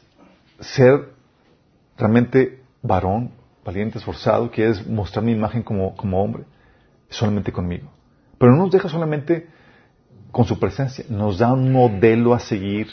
ser 0.60 1.14
realmente 1.98 2.64
varón, 2.82 3.32
valiente, 3.66 3.98
esforzado, 3.98 4.52
quieres 4.52 4.86
mostrar 4.88 5.24
mi 5.24 5.32
imagen 5.32 5.64
como, 5.64 5.96
como 5.96 6.22
hombre, 6.22 6.44
solamente 7.10 7.52
conmigo. 7.52 7.90
Pero 8.38 8.52
no 8.54 8.64
nos 8.64 8.72
deja 8.72 8.90
solamente 8.90 9.48
con 10.32 10.46
su 10.46 10.60
presencia, 10.60 11.06
nos 11.10 11.40
da 11.40 11.54
un 11.54 11.72
modelo 11.72 12.34
a 12.34 12.40
seguir 12.40 12.88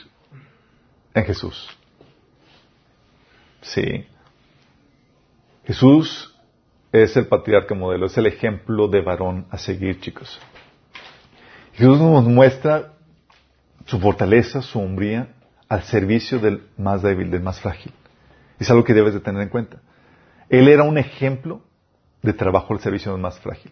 en 1.15 1.25
Jesús. 1.25 1.78
Sí. 3.69 4.07
Jesús 5.65 6.35
es 6.93 7.17
el 7.17 7.27
patriarca 7.27 7.75
modelo, 7.75 8.07
es 8.07 8.17
el 8.17 8.27
ejemplo 8.27 8.89
de 8.89 9.03
varón 9.03 9.47
a 9.51 9.59
seguir, 9.59 10.01
chicos. 10.01 10.41
Jesús 11.75 12.01
nos 12.01 12.25
muestra 12.25 12.95
su 13.85 14.01
fortaleza, 14.01 14.63
su 14.63 14.81
hombría, 14.81 15.29
al 15.69 15.83
servicio 15.83 16.39
del 16.39 16.67
más 16.79 17.03
débil, 17.03 17.31
del 17.31 17.43
más 17.43 17.61
frágil. 17.61 17.93
Es 18.59 18.71
algo 18.71 18.85
que 18.85 18.95
debes 18.95 19.15
de 19.15 19.21
tener 19.21 19.43
en 19.43 19.49
cuenta. 19.51 19.79
Él 20.49 20.69
era 20.69 20.83
un 20.83 20.97
ejemplo 20.97 21.61
de 22.23 22.33
trabajo 22.33 22.73
al 22.73 22.81
servicio 22.81 23.13
del 23.13 23.21
más 23.21 23.39
frágil. 23.39 23.71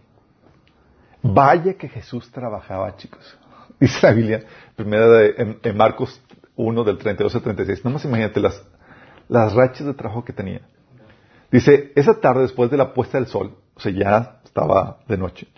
Vaya 1.22 1.74
que 1.74 1.88
Jesús 1.88 2.30
trabajaba, 2.30 2.96
chicos. 2.96 3.38
Dice 3.80 4.06
la 4.06 4.12
Biblia, 4.12 4.44
primera 4.76 5.08
de, 5.08 5.58
en, 5.62 5.76
Marcos 5.76 6.20
1 6.54 6.84
del 6.84 6.98
32 6.98 7.34
al 7.34 7.42
36. 7.42 7.84
No 7.84 7.90
más 7.92 8.04
imagínate 8.04 8.40
las, 8.40 8.62
las 9.28 9.54
rachas 9.54 9.86
de 9.86 9.94
trabajo 9.94 10.24
que 10.24 10.32
tenía. 10.32 10.60
Dice, 11.50 11.92
esa 11.94 12.20
tarde 12.20 12.42
después 12.42 12.70
de 12.70 12.76
la 12.76 12.92
puesta 12.92 13.18
del 13.18 13.26
sol, 13.26 13.56
o 13.74 13.80
sea, 13.80 13.92
ya 13.92 14.40
estaba 14.44 14.98
de 15.08 15.16
noche, 15.16 15.48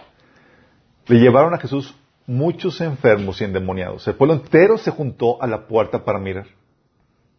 le 1.06 1.18
llevaron 1.18 1.54
a 1.54 1.58
Jesús 1.58 1.94
muchos 2.26 2.80
enfermos 2.80 3.40
y 3.40 3.44
endemoniados. 3.44 4.06
El 4.06 4.14
pueblo 4.14 4.34
entero 4.34 4.76
se 4.76 4.90
juntó 4.90 5.42
a 5.42 5.46
la 5.46 5.66
puerta 5.66 6.04
para 6.04 6.18
mirar. 6.18 6.46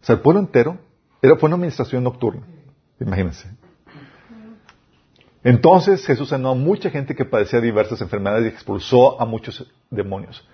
O 0.01 0.05
sea, 0.05 0.15
el 0.15 0.21
pueblo 0.21 0.39
entero 0.39 0.77
era, 1.21 1.35
fue 1.35 1.47
una 1.47 1.55
administración 1.55 2.03
nocturna. 2.03 2.41
Imagínense. 2.99 3.47
Entonces 5.43 6.05
Jesús 6.05 6.29
sanó 6.29 6.49
a 6.49 6.55
mucha 6.55 6.89
gente 6.89 7.15
que 7.15 7.23
padecía 7.23 7.61
diversas 7.61 8.01
enfermedades 8.01 8.45
y 8.45 8.49
expulsó 8.49 9.21
a 9.21 9.25
muchos 9.25 9.71
demonios. 9.89 10.45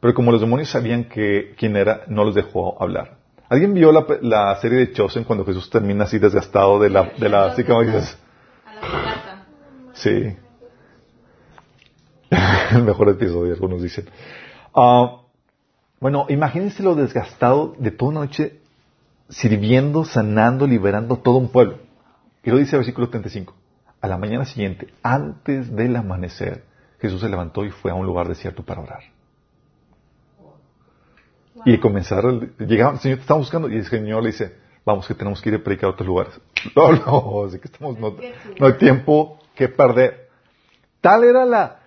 Pero 0.00 0.14
como 0.14 0.32
los 0.32 0.40
demonios 0.40 0.70
sabían 0.70 1.04
que 1.04 1.54
quién 1.56 1.76
era, 1.76 2.02
no 2.08 2.24
los 2.24 2.34
dejó 2.34 2.80
hablar. 2.82 3.18
¿Alguien 3.54 3.72
vio 3.72 3.92
la, 3.92 4.04
la 4.22 4.56
serie 4.56 4.78
de 4.78 4.92
Chosen 4.92 5.22
cuando 5.22 5.44
Jesús 5.44 5.70
termina 5.70 6.02
así 6.02 6.18
desgastado 6.18 6.80
de 6.80 6.90
la, 6.90 7.12
de 7.16 7.28
la, 7.28 7.46
así 7.46 7.62
como 7.62 7.84
dices? 7.84 8.18
Sí. 9.92 10.36
El 12.72 12.82
mejor 12.82 13.10
episodio, 13.10 13.52
algunos 13.52 13.80
dicen. 13.80 14.10
Ah, 14.74 15.20
bueno, 16.00 16.26
imagínense 16.30 16.82
lo 16.82 16.96
desgastado 16.96 17.76
de 17.78 17.92
toda 17.92 18.10
una 18.10 18.20
noche 18.22 18.58
sirviendo, 19.28 20.04
sanando, 20.04 20.66
liberando 20.66 21.18
todo 21.18 21.36
un 21.36 21.48
pueblo. 21.48 21.78
Y 22.42 22.50
lo 22.50 22.58
dice 22.58 22.74
el 22.74 22.80
versículo 22.80 23.08
35. 23.08 23.54
A 24.00 24.08
la 24.08 24.18
mañana 24.18 24.46
siguiente, 24.46 24.88
antes 25.00 25.72
del 25.76 25.94
amanecer, 25.94 26.64
Jesús 26.98 27.20
se 27.20 27.28
levantó 27.28 27.64
y 27.64 27.70
fue 27.70 27.92
a 27.92 27.94
un 27.94 28.04
lugar 28.04 28.26
desierto 28.26 28.64
para 28.64 28.80
orar. 28.80 29.13
Y 31.64 31.78
comenzar, 31.78 32.24
llegaba, 32.58 32.92
el 32.94 32.98
Señor 33.00 33.18
te 33.18 33.22
estaba 33.22 33.38
buscando 33.38 33.68
y 33.68 33.76
el 33.76 33.86
Señor 33.86 34.22
le 34.22 34.30
dice, 34.30 34.54
vamos 34.84 35.06
que 35.06 35.14
tenemos 35.14 35.40
que 35.40 35.48
ir 35.48 35.56
a 35.56 35.58
predicar 35.58 35.90
a 35.90 35.92
otros 35.92 36.06
lugares. 36.06 36.40
No, 36.74 36.92
no, 36.92 37.44
así 37.44 37.58
que 37.58 37.68
estamos, 37.68 37.98
no, 37.98 38.16
no 38.58 38.66
hay 38.66 38.72
tiempo 38.74 39.38
que 39.54 39.68
perder. 39.68 40.28
Tal 41.00 41.24
era 41.24 41.44
la, 41.44 41.80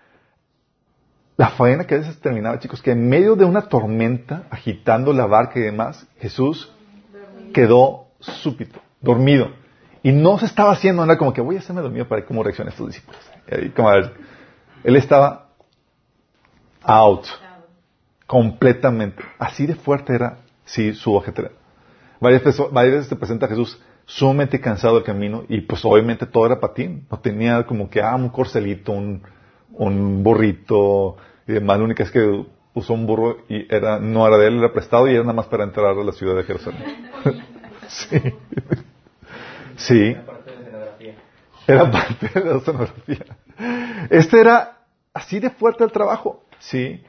la 1.36 1.50
faena 1.50 1.86
que 1.86 1.96
a 1.96 1.98
veces 1.98 2.20
terminaba, 2.20 2.60
chicos, 2.60 2.82
que 2.82 2.92
en 2.92 3.10
medio 3.10 3.36
de 3.36 3.46
una 3.46 3.64
tormenta, 3.64 4.44
agitando 4.52 5.14
la 5.14 5.26
barca 5.26 5.60
y 5.60 5.64
demás, 5.64 6.08
Jesús 6.20 6.72
quedó 7.54 8.08
súbito, 8.20 8.80
dormido. 9.02 9.52
Y 10.04 10.12
no 10.12 10.38
se 10.38 10.46
estaba 10.46 10.72
haciendo 10.72 11.06
nada 11.06 11.18
como 11.18 11.34
que 11.34 11.42
voy 11.42 11.56
a 11.56 11.60
hacerme 11.60 11.82
dormido 11.82 12.08
para 12.08 12.22
ver 12.22 12.28
cómo 12.28 12.44
reaccionan 12.44 12.72
estos 12.72 12.88
discípulos. 12.88 13.20
Y 13.64 13.70
como, 13.70 13.90
a 13.90 13.94
ver, 13.94 14.14
él 14.84 14.96
estaba 14.96 15.50
out, 16.84 17.26
completamente. 18.28 19.24
Así 19.40 19.66
de 19.66 19.76
fuerte 19.76 20.14
era, 20.14 20.38
sí, 20.66 20.94
su 20.94 21.18
ajetreo. 21.18 21.52
Varias, 22.20 22.44
veces- 22.44 22.72
varias 22.72 22.96
veces 22.96 23.10
te 23.10 23.16
presenta 23.16 23.46
a 23.48 23.50
Jesús 23.50 23.82
sumamente 24.06 24.62
cansado 24.62 24.96
del 24.96 25.04
camino 25.04 25.44
y 25.50 25.62
pues 25.62 25.84
obviamente 25.86 26.26
todo 26.26 26.46
era 26.46 26.60
patín. 26.60 27.06
No 27.12 27.20
tenía 27.20 27.66
como 27.66 27.90
que, 27.90 28.02
ah, 28.02 28.16
un 28.16 28.30
corcelito, 28.30 28.92
un, 28.92 29.22
un 29.74 30.24
burrito 30.24 31.18
y 31.48 31.54
demás. 31.54 31.80
Lo 31.80 31.86
único 31.86 32.04
es 32.04 32.12
que 32.12 32.46
usó 32.74 32.94
un 32.94 33.06
burro 33.08 33.38
y 33.50 33.74
era, 33.74 34.00
no 34.00 34.28
era 34.28 34.38
de 34.38 34.48
él, 34.48 34.60
era 34.60 34.72
prestado 34.74 35.08
y 35.08 35.14
era 35.14 35.22
nada 35.24 35.34
más 35.34 35.48
para 35.48 35.64
entrar 35.64 35.88
a 35.98 36.04
la 36.04 36.12
ciudad 36.12 36.36
de 36.36 36.44
Jerusalén. 36.44 36.84
sí. 37.88 38.20
Sí. 39.78 40.16
parte 40.26 40.52
de 40.52 40.58
la 40.58 40.86
escenografía. 40.86 41.16
Era 41.68 41.92
parte 41.92 42.40
de 42.40 42.46
la 42.54 42.60
sonografía. 42.62 43.26
Este 44.10 44.40
era 44.40 44.78
así 45.14 45.40
de 45.40 45.50
fuerte 45.50 45.84
el 45.84 45.92
trabajo, 45.92 46.44
¿sí? 46.60 47.04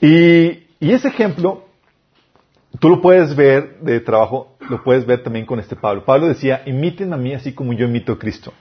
Y, 0.00 0.66
y 0.80 0.92
ese 0.92 1.08
ejemplo, 1.08 1.64
tú 2.78 2.88
lo 2.88 3.00
puedes 3.00 3.34
ver 3.34 3.80
de 3.80 4.00
trabajo, 4.00 4.56
lo 4.68 4.82
puedes 4.82 5.06
ver 5.06 5.22
también 5.22 5.46
con 5.46 5.58
este 5.60 5.76
Pablo. 5.76 6.04
Pablo 6.04 6.28
decía, 6.28 6.62
imiten 6.66 7.12
a 7.12 7.16
mí 7.16 7.34
así 7.34 7.52
como 7.52 7.72
yo 7.72 7.86
imito 7.86 8.12
a 8.12 8.18
Cristo. 8.18 8.52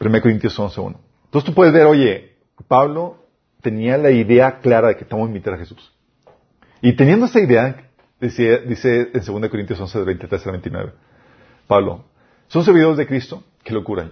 1 0.00 0.20
Corintios 0.20 0.58
11.1. 0.58 0.96
Entonces 1.24 1.46
tú 1.46 1.54
puedes 1.54 1.72
ver, 1.72 1.86
oye, 1.86 2.36
Pablo 2.68 3.24
tenía 3.60 3.96
la 3.96 4.10
idea 4.10 4.60
clara 4.60 4.88
de 4.88 4.96
que 4.96 5.04
estamos 5.04 5.26
a 5.26 5.30
imitar 5.30 5.54
a 5.54 5.58
Jesús. 5.58 5.92
Y 6.82 6.92
teniendo 6.92 7.26
esa 7.26 7.40
idea, 7.40 7.88
dice, 8.20 8.58
dice 8.60 9.10
en 9.14 9.24
2 9.24 9.48
Corintios 9.48 9.80
11, 9.80 10.02
23 10.02 10.46
al 10.46 10.52
29, 10.52 10.92
Pablo, 11.66 12.04
son 12.48 12.64
servidores 12.64 12.98
de 12.98 13.06
Cristo, 13.06 13.42
qué 13.62 13.72
locura. 13.72 14.10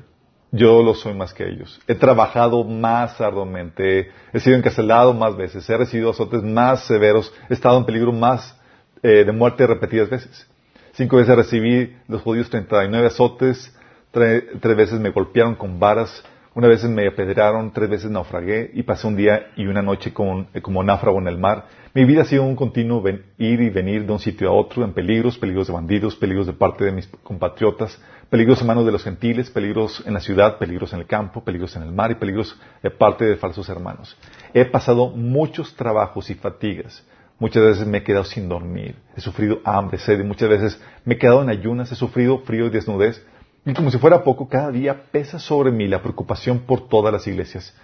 Yo 0.55 0.83
lo 0.83 0.95
soy 0.95 1.15
más 1.15 1.33
que 1.33 1.49
ellos. 1.49 1.81
He 1.88 1.95
trabajado 1.95 2.62
más 2.62 3.19
arduamente, 3.23 4.11
he 4.35 4.38
sido 4.41 4.55
encarcelado 4.57 5.15
más 5.15 5.35
veces, 5.35 5.69
he 5.71 5.77
recibido 5.79 6.11
azotes 6.11 6.43
más 6.43 6.85
severos, 6.85 7.33
he 7.49 7.55
estado 7.55 7.79
en 7.79 7.87
peligro 7.87 8.12
más 8.12 8.55
eh, 9.03 9.25
de 9.25 9.33
muerte 9.33 9.67
repetidas 9.67 10.11
veces. 10.11 10.47
Cinco 10.93 11.17
veces 11.17 11.35
recibí 11.37 11.97
los 12.07 12.21
judíos 12.21 12.51
39 12.51 13.07
azotes, 13.07 13.75
tre- 14.12 14.45
tres 14.61 14.77
veces 14.77 15.01
me 15.01 15.09
golpearon 15.09 15.55
con 15.55 15.81
varas, 15.81 16.23
una 16.55 16.69
vez 16.69 16.85
me 16.85 17.07
apedrearon, 17.07 17.73
tres 17.73 17.88
veces 17.88 18.11
naufragué 18.11 18.71
y 18.75 18.83
pasé 18.83 19.07
un 19.07 19.17
día 19.17 19.47
y 19.57 19.67
una 19.67 19.81
noche 19.83 20.12
con- 20.12 20.49
eh, 20.53 20.61
como 20.61 20.83
náufrago 20.83 21.19
en 21.19 21.29
el 21.29 21.38
mar. 21.38 21.67
Mi 21.95 22.05
vida 22.05 22.23
ha 22.23 22.25
sido 22.25 22.43
un 22.45 22.57
continuo 22.57 23.03
ir 23.38 23.61
y 23.61 23.71
venir 23.71 24.07
de 24.07 24.12
un 24.12 24.19
sitio 24.19 24.49
a 24.49 24.53
otro 24.53 24.85
en 24.85 24.93
peligros, 24.93 25.38
peligros 25.38 25.67
de 25.67 25.73
bandidos, 25.73 26.17
peligros 26.17 26.47
de 26.47 26.53
parte 26.55 26.85
de 26.85 26.93
mis 26.93 27.07
compatriotas, 27.23 28.01
peligros 28.31 28.61
en 28.62 28.67
manos 28.67 28.87
de 28.87 28.93
los 28.93 29.03
gentiles, 29.05 29.51
peligros 29.51 30.03
en 30.07 30.15
la 30.15 30.21
ciudad, 30.21 30.59
peligros 30.59 30.93
en 30.93 31.01
el 31.01 31.07
campo, 31.07 31.45
peligros 31.45 31.75
en 31.77 31.83
el 31.83 31.93
mar 31.93 32.11
y 32.11 32.15
peligros 32.15 32.59
de 32.83 32.91
parte 32.91 33.25
de 33.25 33.37
falsos 33.37 33.69
hermanos. 33.69 34.17
He 34.55 34.65
pasado 34.65 35.09
muchos 35.11 35.75
trabajos 35.77 36.31
y 36.31 36.35
fatigas. 36.35 37.07
Muchas 37.38 37.62
veces 37.62 37.87
me 37.87 37.99
he 37.99 38.03
quedado 38.05 38.25
sin 38.25 38.49
dormir, 38.49 38.95
he 39.17 39.21
sufrido 39.21 39.59
hambre, 39.65 39.99
sed, 39.99 40.21
y 40.21 40.23
muchas 40.23 40.49
veces 40.49 40.81
me 41.05 41.15
he 41.15 41.19
quedado 41.19 41.43
en 41.43 41.49
ayunas, 41.49 41.91
he 41.91 41.97
sufrido 41.97 42.38
frío 42.38 42.67
y 42.67 42.71
desnudez. 42.71 43.21
Y 43.64 43.75
como 43.75 43.90
si 43.90 43.98
fuera 43.98 44.25
poco, 44.25 44.48
cada 44.48 44.70
día 44.70 45.05
pesa 45.12 45.38
sobre 45.38 45.70
mí 45.70 45.87
la 45.87 46.03
preocupación 46.03 46.61
por 46.61 46.88
todas 46.88 47.12
las 47.12 47.27
iglesias. 47.27 47.75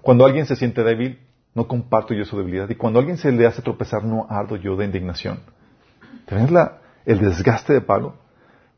Cuando 0.00 0.24
alguien 0.24 0.46
se 0.46 0.56
siente 0.56 0.82
débil, 0.82 1.18
no 1.54 1.68
comparto 1.68 2.14
yo 2.14 2.24
su 2.24 2.38
debilidad. 2.38 2.70
Y 2.70 2.76
cuando 2.76 2.98
alguien 2.98 3.18
se 3.18 3.30
le 3.32 3.46
hace 3.46 3.60
tropezar, 3.62 4.04
no 4.04 4.26
ardo 4.30 4.56
yo 4.56 4.76
de 4.76 4.86
indignación. 4.86 5.40
¿Te 6.26 6.50
la- 6.50 6.78
el 7.04 7.18
desgaste 7.20 7.72
de 7.72 7.80
Pablo? 7.80 8.16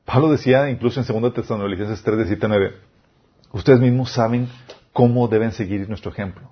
Pablo 0.05 0.31
decía, 0.31 0.71
incluso 0.71 1.01
en 1.01 1.07
2 1.07 1.35
Tesalonicenses 1.35 2.03
3, 2.03 2.17
17, 2.17 2.49
9, 2.49 2.75
ustedes 3.53 3.81
mismos 3.81 4.11
saben 4.11 4.49
cómo 4.93 5.29
deben 5.29 5.53
seguir 5.53 5.89
nuestro 5.89 6.11
ejemplo. 6.11 6.51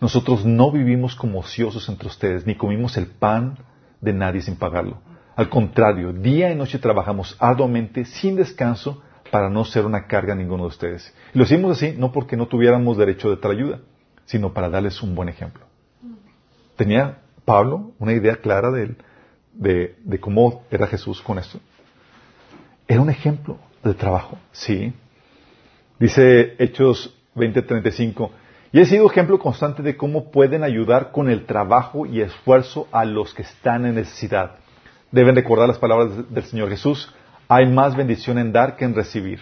Nosotros 0.00 0.44
no 0.44 0.70
vivimos 0.70 1.14
como 1.14 1.40
ociosos 1.40 1.88
entre 1.88 2.08
ustedes, 2.08 2.46
ni 2.46 2.54
comimos 2.56 2.96
el 2.96 3.06
pan 3.06 3.58
de 4.00 4.12
nadie 4.12 4.42
sin 4.42 4.56
pagarlo. 4.56 4.98
Al 5.36 5.48
contrario, 5.48 6.12
día 6.12 6.50
y 6.50 6.56
noche 6.56 6.78
trabajamos 6.78 7.36
arduamente, 7.38 8.04
sin 8.04 8.36
descanso, 8.36 9.02
para 9.30 9.48
no 9.48 9.64
ser 9.64 9.86
una 9.86 10.06
carga 10.06 10.32
a 10.32 10.36
ninguno 10.36 10.64
de 10.64 10.68
ustedes. 10.68 11.14
Y 11.34 11.38
lo 11.38 11.44
hicimos 11.44 11.76
así 11.76 11.94
no 11.96 12.12
porque 12.12 12.36
no 12.36 12.46
tuviéramos 12.46 12.96
derecho 12.96 13.30
de 13.30 13.36
tal 13.36 13.52
ayuda, 13.52 13.80
sino 14.24 14.52
para 14.52 14.68
darles 14.68 15.02
un 15.02 15.14
buen 15.14 15.28
ejemplo. 15.28 15.64
¿Tenía 16.76 17.18
Pablo 17.44 17.92
una 17.98 18.12
idea 18.12 18.36
clara 18.36 18.70
de, 18.70 18.96
de, 19.52 20.20
cómo 20.20 20.64
era 20.70 20.86
Jesús 20.86 21.20
con 21.20 21.38
esto? 21.38 21.60
Era 22.88 23.00
un 23.00 23.10
ejemplo 23.10 23.58
de 23.84 23.94
trabajo, 23.94 24.38
sí. 24.52 24.92
Dice 25.98 26.54
Hechos 26.58 27.14
20:35, 27.36 28.30
y 28.72 28.80
he 28.80 28.86
sido 28.86 29.10
ejemplo 29.10 29.38
constante 29.38 29.82
de 29.82 29.96
cómo 29.96 30.30
pueden 30.30 30.62
ayudar 30.62 31.12
con 31.12 31.28
el 31.28 31.44
trabajo 31.44 32.06
y 32.06 32.20
esfuerzo 32.20 32.88
a 32.92 33.04
los 33.04 33.34
que 33.34 33.42
están 33.42 33.84
en 33.84 33.96
necesidad. 33.96 34.56
Deben 35.10 35.34
recordar 35.34 35.68
las 35.68 35.78
palabras 35.78 36.32
del 36.32 36.44
Señor 36.44 36.68
Jesús, 36.68 37.12
hay 37.50 37.66
más 37.66 37.96
bendición 37.96 38.38
en 38.38 38.52
dar 38.52 38.76
que 38.76 38.84
en 38.84 38.94
recibir. 38.94 39.40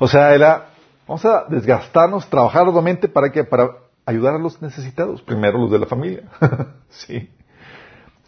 O 0.00 0.08
sea, 0.08 0.34
era, 0.34 0.70
vamos 1.06 1.24
a 1.24 1.44
desgastarnos, 1.48 2.28
trabajar 2.28 2.62
arduamente 2.62 3.06
para 3.06 3.30
que, 3.30 3.44
para 3.44 3.70
ayudar 4.04 4.34
a 4.34 4.38
los 4.38 4.60
necesitados, 4.60 5.22
primero 5.22 5.58
los 5.58 5.70
de 5.70 5.78
la 5.78 5.86
familia. 5.86 6.24
sí. 6.88 7.30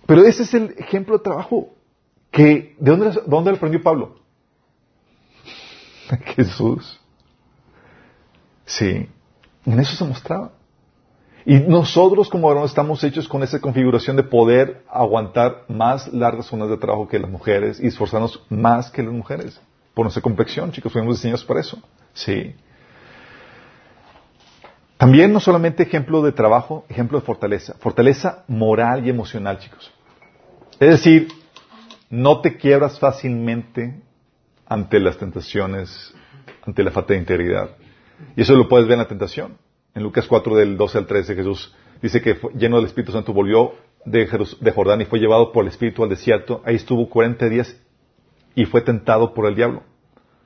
Pero 0.06 0.24
ese 0.24 0.44
es 0.44 0.54
el 0.54 0.76
ejemplo 0.78 1.18
de 1.18 1.24
trabajo 1.24 1.74
que, 2.30 2.76
¿de 2.78 2.90
dónde, 2.96 3.22
dónde 3.26 3.50
aprendió 3.50 3.82
Pablo? 3.82 4.20
Jesús. 6.36 7.00
Sí. 8.66 9.08
En 9.64 9.80
eso 9.80 9.96
se 9.96 10.04
mostraba. 10.04 10.52
Y 11.48 11.60
nosotros 11.60 12.28
como 12.28 12.48
varones 12.48 12.72
estamos 12.72 13.04
hechos 13.04 13.28
con 13.28 13.44
esa 13.44 13.60
configuración 13.60 14.16
de 14.16 14.24
poder 14.24 14.82
aguantar 14.90 15.62
más 15.68 16.12
largas 16.12 16.46
zonas 16.46 16.68
de 16.68 16.76
trabajo 16.76 17.06
que 17.06 17.20
las 17.20 17.30
mujeres 17.30 17.78
y 17.80 17.86
esforzarnos 17.86 18.44
más 18.50 18.90
que 18.90 19.04
las 19.04 19.12
mujeres. 19.12 19.60
Por 19.94 20.04
nuestra 20.04 20.22
complexión, 20.22 20.72
chicos, 20.72 20.92
fuimos 20.92 21.18
diseñados 21.18 21.44
para 21.44 21.60
eso. 21.60 21.80
Sí. 22.14 22.52
También 24.96 25.32
no 25.32 25.38
solamente 25.38 25.84
ejemplo 25.84 26.20
de 26.20 26.32
trabajo, 26.32 26.84
ejemplo 26.88 27.20
de 27.20 27.24
fortaleza. 27.24 27.74
Fortaleza 27.78 28.42
moral 28.48 29.06
y 29.06 29.10
emocional, 29.10 29.60
chicos. 29.60 29.92
Es 30.80 30.90
decir, 30.90 31.28
no 32.10 32.40
te 32.40 32.56
quiebras 32.56 32.98
fácilmente 32.98 34.02
ante 34.66 34.98
las 34.98 35.16
tentaciones, 35.16 36.12
ante 36.66 36.82
la 36.82 36.90
falta 36.90 37.14
de 37.14 37.20
integridad. 37.20 37.70
Y 38.34 38.42
eso 38.42 38.56
lo 38.56 38.68
puedes 38.68 38.88
ver 38.88 38.94
en 38.94 39.02
la 39.02 39.08
tentación. 39.08 39.65
En 39.96 40.02
Lucas 40.02 40.26
4 40.28 40.56
del 40.56 40.76
12 40.76 40.98
al 40.98 41.06
13 41.06 41.34
Jesús 41.34 41.74
dice 42.02 42.20
que 42.20 42.38
lleno 42.54 42.76
del 42.76 42.84
Espíritu 42.84 43.12
Santo 43.12 43.32
volvió 43.32 43.72
de, 44.04 44.26
Jordán 44.26 45.00
y 45.00 45.06
fue 45.06 45.18
llevado 45.18 45.52
por 45.52 45.64
el 45.64 45.70
Espíritu 45.70 46.04
al 46.04 46.10
desierto. 46.10 46.60
Ahí 46.66 46.76
estuvo 46.76 47.08
40 47.08 47.48
días 47.48 47.74
y 48.54 48.66
fue 48.66 48.82
tentado 48.82 49.32
por 49.32 49.46
el 49.46 49.54
diablo. 49.54 49.82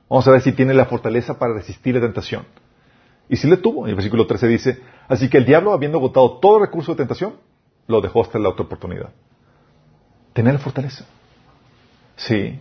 Vamos 0.09 0.25
a 0.25 0.31
ver 0.31 0.41
si 0.41 0.53
tiene 0.53 0.73
la 0.73 0.85
fortaleza 0.85 1.37
para 1.37 1.53
resistir 1.53 1.95
la 1.95 2.01
tentación. 2.01 2.45
Y 3.27 3.35
si 3.35 3.49
le 3.49 3.57
tuvo. 3.57 3.83
En 3.83 3.89
el 3.89 3.95
versículo 3.95 4.25
13 4.25 4.47
dice, 4.47 4.81
así 5.09 5.29
que 5.29 5.37
el 5.37 5.45
diablo, 5.45 5.73
habiendo 5.73 5.97
agotado 5.97 6.39
todo 6.39 6.59
recurso 6.59 6.93
de 6.93 6.99
tentación, 6.99 7.33
lo 7.87 7.99
dejó 7.99 8.21
hasta 8.21 8.39
la 8.39 8.47
otra 8.47 8.63
oportunidad. 8.63 9.09
Tener 10.31 10.53
la 10.53 10.59
fortaleza. 10.59 11.05
Sí. 12.15 12.57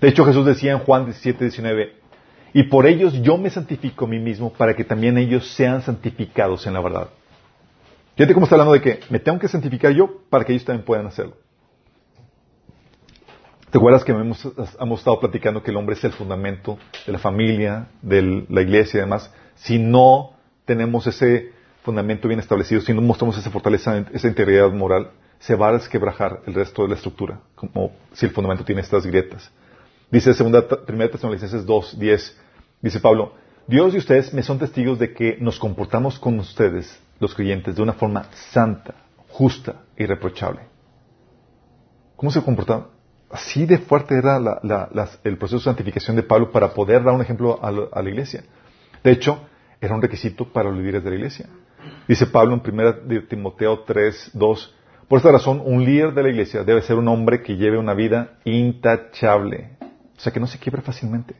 De 0.00 0.08
hecho, 0.08 0.24
Jesús 0.24 0.44
decía 0.44 0.72
en 0.72 0.80
Juan 0.80 1.04
17, 1.04 1.44
19, 1.44 1.97
y 2.52 2.64
por 2.64 2.86
ellos 2.86 3.14
yo 3.22 3.36
me 3.36 3.50
santifico 3.50 4.04
a 4.04 4.08
mí 4.08 4.18
mismo 4.18 4.52
para 4.52 4.74
que 4.74 4.84
también 4.84 5.18
ellos 5.18 5.48
sean 5.48 5.82
santificados 5.82 6.66
en 6.66 6.74
la 6.74 6.80
verdad. 6.80 7.08
Fíjate 8.16 8.34
cómo 8.34 8.46
está 8.46 8.56
hablando 8.56 8.74
de 8.74 8.80
que 8.80 9.00
me 9.10 9.20
tengo 9.20 9.38
que 9.38 9.48
santificar 9.48 9.92
yo 9.92 10.22
para 10.28 10.44
que 10.44 10.52
ellos 10.52 10.64
también 10.64 10.84
puedan 10.84 11.06
hacerlo. 11.06 11.36
¿Te 13.70 13.76
acuerdas 13.76 14.02
que 14.02 14.12
hemos, 14.12 14.48
hemos, 14.80 14.98
estado 14.98 15.20
platicando 15.20 15.62
que 15.62 15.70
el 15.70 15.76
hombre 15.76 15.94
es 15.94 16.02
el 16.02 16.12
fundamento 16.12 16.78
de 17.06 17.12
la 17.12 17.18
familia, 17.18 17.88
de 18.00 18.46
la 18.48 18.62
iglesia 18.62 18.98
y 18.98 19.00
demás? 19.02 19.30
Si 19.56 19.78
no 19.78 20.32
tenemos 20.64 21.06
ese 21.06 21.52
fundamento 21.82 22.28
bien 22.28 22.40
establecido, 22.40 22.80
si 22.80 22.94
no 22.94 23.02
mostramos 23.02 23.36
esa 23.36 23.50
fortaleza, 23.50 24.04
esa 24.12 24.26
integridad 24.26 24.70
moral, 24.72 25.10
se 25.38 25.54
va 25.54 25.68
a 25.68 25.72
desquebrajar 25.74 26.40
el 26.46 26.54
resto 26.54 26.82
de 26.82 26.88
la 26.88 26.94
estructura, 26.94 27.40
como 27.54 27.92
si 28.12 28.26
el 28.26 28.32
fundamento 28.32 28.64
tiene 28.64 28.80
estas 28.80 29.06
grietas. 29.06 29.50
Dice 30.10 30.32
segunda, 30.32 30.66
primera 30.66 31.10
Tesalonicenses 31.10 31.66
2, 31.66 31.98
10, 31.98 32.40
dice 32.80 33.00
Pablo, 33.00 33.34
Dios 33.66 33.92
y 33.94 33.98
ustedes 33.98 34.32
me 34.32 34.42
son 34.42 34.58
testigos 34.58 34.98
de 34.98 35.12
que 35.12 35.36
nos 35.38 35.58
comportamos 35.58 36.18
con 36.18 36.38
ustedes, 36.38 36.98
los 37.20 37.34
creyentes, 37.34 37.76
de 37.76 37.82
una 37.82 37.92
forma 37.92 38.24
santa, 38.52 38.94
justa 39.28 39.82
y 39.98 40.06
reprochable. 40.06 40.60
¿Cómo 42.16 42.30
se 42.30 42.42
comportaban? 42.42 42.86
Así 43.30 43.66
de 43.66 43.76
fuerte 43.76 44.16
era 44.16 44.40
el 45.22 45.36
proceso 45.36 45.58
de 45.58 45.64
santificación 45.64 46.16
de 46.16 46.22
Pablo 46.22 46.50
para 46.50 46.72
poder 46.72 47.04
dar 47.04 47.12
un 47.12 47.20
ejemplo 47.20 47.60
a, 47.62 47.68
a 47.68 48.02
la 48.02 48.08
iglesia. 48.08 48.44
De 49.04 49.10
hecho, 49.10 49.38
era 49.78 49.94
un 49.94 50.00
requisito 50.00 50.50
para 50.50 50.70
los 50.70 50.78
líderes 50.78 51.04
de 51.04 51.10
la 51.10 51.16
iglesia. 51.16 51.46
Dice 52.08 52.26
Pablo 52.26 52.54
en 52.54 52.62
1 52.74 53.26
Timoteo 53.28 53.80
3, 53.80 54.30
2, 54.32 54.74
por 55.08 55.18
esta 55.18 55.32
razón, 55.32 55.62
un 55.64 55.84
líder 55.84 56.12
de 56.12 56.22
la 56.22 56.28
iglesia 56.28 56.64
debe 56.64 56.82
ser 56.82 56.96
un 56.96 57.08
hombre 57.08 57.42
que 57.42 57.56
lleve 57.56 57.78
una 57.78 57.94
vida 57.94 58.38
intachable. 58.44 59.77
O 60.18 60.20
sea, 60.20 60.32
que 60.32 60.40
no 60.40 60.48
se 60.48 60.58
quiebre 60.58 60.82
fácilmente, 60.82 61.36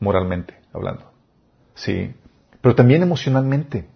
moralmente 0.00 0.60
hablando. 0.72 1.08
Sí, 1.74 2.12
pero 2.60 2.74
también 2.74 3.02
emocionalmente. 3.02 3.88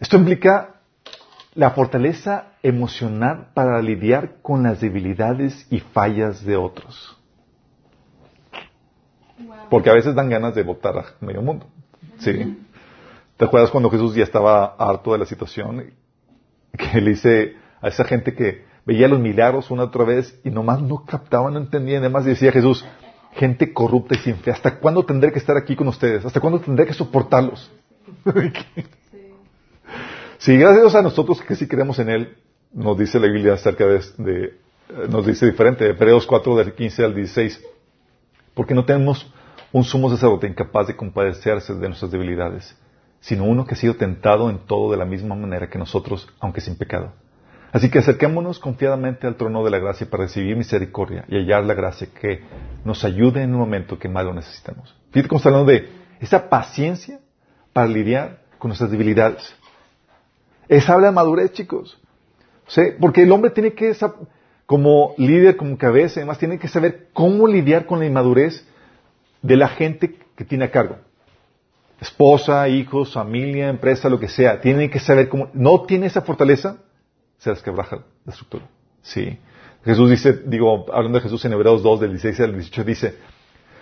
Esto 0.00 0.16
implica 0.16 0.80
la 1.54 1.70
fortaleza 1.70 2.48
emocional 2.64 3.50
para 3.54 3.80
lidiar 3.80 4.42
con 4.42 4.64
las 4.64 4.80
debilidades 4.80 5.68
y 5.70 5.78
fallas 5.78 6.44
de 6.44 6.56
otros. 6.56 7.16
Porque 9.70 9.88
a 9.88 9.94
veces 9.94 10.16
dan 10.16 10.28
ganas 10.28 10.54
de 10.56 10.64
votar 10.64 10.98
a 10.98 11.04
medio 11.20 11.42
mundo. 11.42 11.66
Sí. 12.18 12.58
¿Te 13.36 13.44
acuerdas 13.44 13.70
cuando 13.70 13.90
Jesús 13.90 14.14
ya 14.16 14.24
estaba 14.24 14.74
harto 14.78 15.12
de 15.12 15.18
la 15.18 15.26
situación? 15.26 15.92
Que 16.76 17.00
le 17.00 17.10
dice 17.10 17.56
a 17.80 17.88
esa 17.88 18.04
gente 18.04 18.34
que 18.34 18.64
veía 18.86 19.08
los 19.08 19.20
milagros 19.20 19.70
una 19.70 19.84
otra 19.84 20.04
vez 20.04 20.38
y 20.44 20.50
nomás 20.50 20.80
no 20.80 21.04
captaban, 21.04 21.54
no 21.54 21.60
entendían. 21.60 22.02
Además 22.02 22.24
decía 22.24 22.52
Jesús, 22.52 22.84
gente 23.32 23.72
corrupta 23.72 24.14
y 24.14 24.18
sin 24.18 24.36
fe, 24.36 24.50
¿hasta 24.50 24.78
cuándo 24.78 25.04
tendré 25.04 25.32
que 25.32 25.38
estar 25.38 25.56
aquí 25.56 25.74
con 25.76 25.88
ustedes? 25.88 26.24
¿Hasta 26.24 26.40
cuándo 26.40 26.60
tendré 26.60 26.86
que 26.86 26.94
soportarlos? 26.94 27.70
sí, 30.38 30.56
gracias 30.56 30.94
a 30.94 31.02
nosotros 31.02 31.42
que 31.42 31.56
sí 31.56 31.66
creemos 31.66 31.98
en 31.98 32.10
Él, 32.10 32.36
nos 32.72 32.98
dice 32.98 33.18
la 33.18 33.26
Biblia 33.28 33.54
acerca 33.54 33.86
de, 33.86 34.54
nos 35.08 35.26
dice 35.26 35.46
diferente, 35.46 35.88
Hebreos 35.88 36.26
4 36.26 36.56
del 36.56 36.74
15 36.74 37.04
al 37.04 37.14
16, 37.14 37.60
porque 38.54 38.74
no 38.74 38.84
tenemos 38.84 39.32
un 39.72 39.84
sumo 39.84 40.10
sacerdote 40.10 40.46
incapaz 40.46 40.86
de 40.86 40.96
compadecerse 40.96 41.74
de 41.74 41.88
nuestras 41.88 42.10
debilidades, 42.10 42.76
sino 43.20 43.44
uno 43.44 43.66
que 43.66 43.74
ha 43.74 43.76
sido 43.76 43.94
tentado 43.94 44.50
en 44.50 44.58
todo 44.58 44.92
de 44.92 44.98
la 44.98 45.04
misma 45.04 45.34
manera 45.34 45.68
que 45.68 45.78
nosotros, 45.78 46.28
aunque 46.38 46.60
sin 46.60 46.76
pecado. 46.76 47.12
Así 47.74 47.90
que 47.90 47.98
acerquémonos 47.98 48.60
confiadamente 48.60 49.26
al 49.26 49.34
trono 49.34 49.64
de 49.64 49.70
la 49.72 49.80
gracia 49.80 50.08
para 50.08 50.22
recibir 50.22 50.56
misericordia 50.56 51.24
y 51.26 51.34
hallar 51.34 51.64
la 51.64 51.74
gracia 51.74 52.06
que 52.20 52.40
nos 52.84 53.04
ayude 53.04 53.42
en 53.42 53.52
un 53.52 53.58
momento 53.58 53.98
que 53.98 54.08
más 54.08 54.24
lo 54.24 54.32
necesitamos. 54.32 54.94
Fíjate 55.10 55.28
cómo 55.28 55.38
está 55.38 55.48
hablando 55.48 55.72
de 55.72 55.88
esa 56.20 56.48
paciencia 56.48 57.18
para 57.72 57.88
lidiar 57.88 58.38
con 58.60 58.68
nuestras 58.68 58.92
debilidades. 58.92 59.52
Es 60.68 60.88
habla 60.88 61.08
de 61.08 61.14
madurez, 61.14 61.52
chicos. 61.52 62.00
Porque 63.00 63.24
el 63.24 63.32
hombre 63.32 63.50
tiene 63.50 63.72
que, 63.72 63.92
como 64.66 65.16
líder, 65.18 65.56
como 65.56 65.76
cabeza, 65.76 66.20
además, 66.20 66.38
tiene 66.38 66.60
que 66.60 66.68
saber 66.68 67.08
cómo 67.12 67.48
lidiar 67.48 67.86
con 67.86 67.98
la 67.98 68.06
inmadurez 68.06 68.64
de 69.42 69.56
la 69.56 69.66
gente 69.66 70.16
que 70.36 70.44
tiene 70.44 70.66
a 70.66 70.70
cargo. 70.70 70.98
Esposa, 72.00 72.68
hijos, 72.68 73.12
familia, 73.12 73.68
empresa, 73.68 74.08
lo 74.08 74.20
que 74.20 74.28
sea. 74.28 74.60
Tienen 74.60 74.90
que 74.90 75.00
saber 75.00 75.28
cómo. 75.28 75.48
No 75.54 75.82
tiene 75.82 76.06
esa 76.06 76.22
fortaleza, 76.22 76.76
se 77.44 77.72
la 77.72 77.86
estructura. 78.26 78.64
Sí. 79.02 79.38
Jesús 79.84 80.10
dice, 80.10 80.42
digo, 80.46 80.86
hablando 80.92 81.18
de 81.18 81.22
Jesús 81.22 81.44
en 81.44 81.52
Hebreos 81.52 81.82
2, 81.82 82.00
del 82.00 82.10
16 82.10 82.40
al 82.40 82.52
18, 82.54 82.84
dice, 82.84 83.14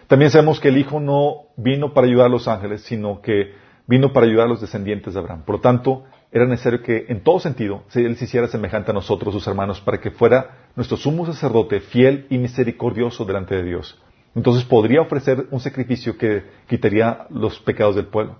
también 0.08 0.30
sabemos 0.30 0.58
que 0.58 0.68
el 0.68 0.78
Hijo 0.78 0.98
no 0.98 1.48
vino 1.56 1.94
para 1.94 2.06
ayudar 2.06 2.26
a 2.26 2.30
los 2.30 2.48
ángeles, 2.48 2.82
sino 2.82 3.20
que 3.22 3.54
vino 3.86 4.12
para 4.12 4.26
ayudar 4.26 4.46
a 4.46 4.50
los 4.50 4.60
descendientes 4.60 5.14
de 5.14 5.20
Abraham. 5.20 5.42
Por 5.44 5.56
lo 5.56 5.60
tanto, 5.60 6.04
era 6.32 6.46
necesario 6.46 6.82
que 6.82 7.06
en 7.08 7.22
todo 7.22 7.38
sentido 7.38 7.84
Él 7.94 8.16
se 8.16 8.24
hiciera 8.24 8.48
semejante 8.48 8.90
a 8.90 8.94
nosotros, 8.94 9.32
sus 9.32 9.46
hermanos, 9.46 9.80
para 9.80 10.00
que 10.00 10.10
fuera 10.10 10.68
nuestro 10.74 10.96
sumo 10.96 11.24
sacerdote 11.26 11.80
fiel 11.80 12.26
y 12.30 12.38
misericordioso 12.38 13.24
delante 13.24 13.54
de 13.54 13.62
Dios 13.62 13.98
entonces 14.34 14.64
podría 14.64 15.02
ofrecer 15.02 15.46
un 15.50 15.60
sacrificio 15.60 16.16
que 16.16 16.44
quitaría 16.68 17.26
los 17.30 17.58
pecados 17.60 17.96
del 17.96 18.06
pueblo. 18.06 18.38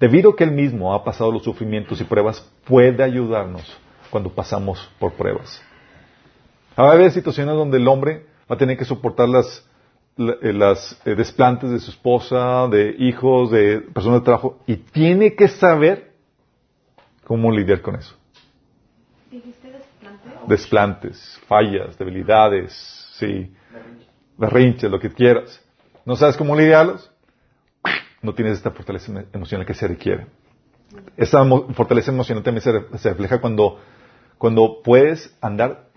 Debido 0.00 0.30
a 0.30 0.36
que 0.36 0.44
Él 0.44 0.52
mismo 0.52 0.94
ha 0.94 1.04
pasado 1.04 1.30
los 1.30 1.44
sufrimientos 1.44 2.00
y 2.00 2.04
pruebas, 2.04 2.50
puede 2.64 3.02
ayudarnos 3.02 3.78
cuando 4.14 4.30
pasamos 4.30 4.88
por 5.00 5.14
pruebas. 5.14 5.60
Va 6.78 6.90
a 6.90 6.92
haber 6.92 7.10
situaciones 7.10 7.56
donde 7.56 7.78
el 7.78 7.88
hombre 7.88 8.26
va 8.48 8.54
a 8.54 8.58
tener 8.58 8.78
que 8.78 8.84
soportar 8.84 9.28
las, 9.28 9.68
las 10.16 11.00
eh, 11.04 11.16
desplantes 11.16 11.68
de 11.70 11.80
su 11.80 11.90
esposa, 11.90 12.68
de 12.68 12.94
hijos, 12.96 13.50
de 13.50 13.80
personas 13.80 14.20
de 14.20 14.24
trabajo, 14.24 14.60
y 14.68 14.76
tiene 14.76 15.34
que 15.34 15.48
saber 15.48 16.12
cómo 17.24 17.50
lidiar 17.50 17.80
con 17.80 17.96
eso. 17.96 18.14
¿Dijiste 19.32 19.72
desplantes? 19.72 20.48
Desplantes, 20.48 21.40
fallas, 21.48 21.98
debilidades, 21.98 22.72
sí 23.18 23.50
berrinches, 24.36 24.90
lo 24.90 25.00
que 25.00 25.10
quieras, 25.10 25.60
no 26.04 26.16
sabes 26.16 26.36
cómo 26.36 26.56
lidiarlos, 26.56 27.10
no 28.22 28.34
tienes 28.34 28.58
esta 28.58 28.70
fortaleza 28.70 29.24
emocional 29.32 29.66
que 29.66 29.74
se 29.74 29.86
requiere. 29.86 30.26
Esa 31.16 31.44
fortaleza 31.74 32.10
emocional 32.10 32.42
también 32.42 32.62
se, 32.62 33.08
refleja 33.08 33.40
cuando, 33.40 33.80
cuando 34.38 34.82
puedes 34.82 35.34
andar 35.40 35.88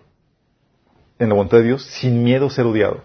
en 1.19 1.29
la 1.29 1.35
voluntad 1.35 1.57
de 1.57 1.65
Dios 1.65 1.83
sin 1.83 2.23
miedo 2.23 2.47
a 2.47 2.49
ser 2.49 2.65
odiado. 2.65 3.03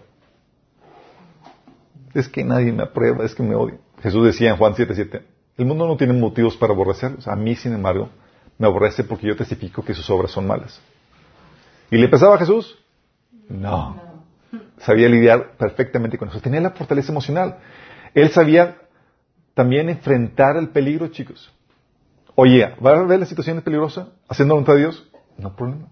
Es 2.13 2.29
que 2.29 2.43
nadie 2.43 2.71
me 2.71 2.83
aprueba, 2.83 3.25
es 3.25 3.33
que 3.33 3.43
me 3.43 3.55
odia. 3.55 3.77
Jesús 4.01 4.25
decía 4.25 4.51
en 4.51 4.57
Juan 4.57 4.75
7:7, 4.75 5.23
el 5.57 5.65
mundo 5.65 5.87
no 5.87 5.97
tiene 5.97 6.13
motivos 6.13 6.57
para 6.57 6.73
aborrecerlos. 6.73 7.27
A 7.27 7.35
mí, 7.35 7.55
sin 7.55 7.73
embargo, 7.73 8.09
me 8.57 8.67
aborrece 8.67 9.03
porque 9.03 9.27
yo 9.27 9.35
testifico 9.35 9.83
que 9.83 9.93
sus 9.93 10.09
obras 10.09 10.31
son 10.31 10.45
malas. 10.45 10.79
¿Y 11.89 11.97
le 11.97 12.07
pesaba 12.07 12.35
a 12.35 12.39
Jesús? 12.39 12.77
No 13.49 14.13
sabía 14.83 15.07
lidiar 15.09 15.53
perfectamente 15.57 16.17
con 16.17 16.29
eso. 16.29 16.39
Tenía 16.39 16.61
la 16.61 16.71
fortaleza 16.71 17.11
emocional. 17.11 17.57
Él 18.13 18.29
sabía 18.29 18.77
también 19.53 19.89
enfrentar 19.89 20.57
el 20.57 20.69
peligro, 20.69 21.07
chicos. 21.07 21.51
Oye, 22.35 22.75
¿va 22.83 22.99
a 22.99 23.03
ver 23.03 23.19
la 23.19 23.25
situación 23.25 23.61
peligrosa 23.61 24.09
haciendo 24.27 24.55
voluntad 24.55 24.73
de 24.73 24.79
Dios? 24.79 25.09
No 25.37 25.55
problema. 25.55 25.87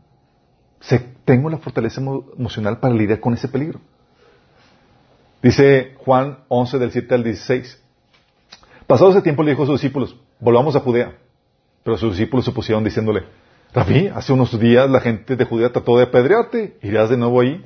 tengo 1.26 1.50
la 1.50 1.58
fortaleza 1.58 2.02
emocional 2.02 2.80
para 2.80 2.94
lidiar 2.94 3.20
con 3.20 3.34
ese 3.34 3.48
peligro. 3.48 3.80
Dice 5.42 5.96
Juan 5.98 6.40
11 6.50 6.80
del 6.80 6.92
7 6.92 7.16
al 7.16 7.24
16. 7.24 7.82
Pasado 8.88 9.12
ese 9.12 9.22
tiempo 9.22 9.44
le 9.44 9.52
dijo 9.52 9.64
a 9.64 9.66
sus 9.66 9.82
discípulos, 9.82 10.16
volvamos 10.40 10.76
a 10.76 10.82
Judea. 10.82 11.18
Pero 11.84 11.98
sus 11.98 12.12
discípulos 12.12 12.46
se 12.46 12.52
pusieron 12.52 12.84
diciéndole, 12.84 13.24
Rabí, 13.74 14.08
hace 14.08 14.34
unos 14.34 14.60
días 14.60 14.90
la 14.90 15.00
gente 15.00 15.36
de 15.36 15.46
Judea 15.46 15.72
trató 15.72 15.98
de 15.98 16.04
apedrearte, 16.04 16.78
¿irás 16.82 17.10
de 17.10 17.18
nuevo 17.18 17.40
ahí? 17.40 17.66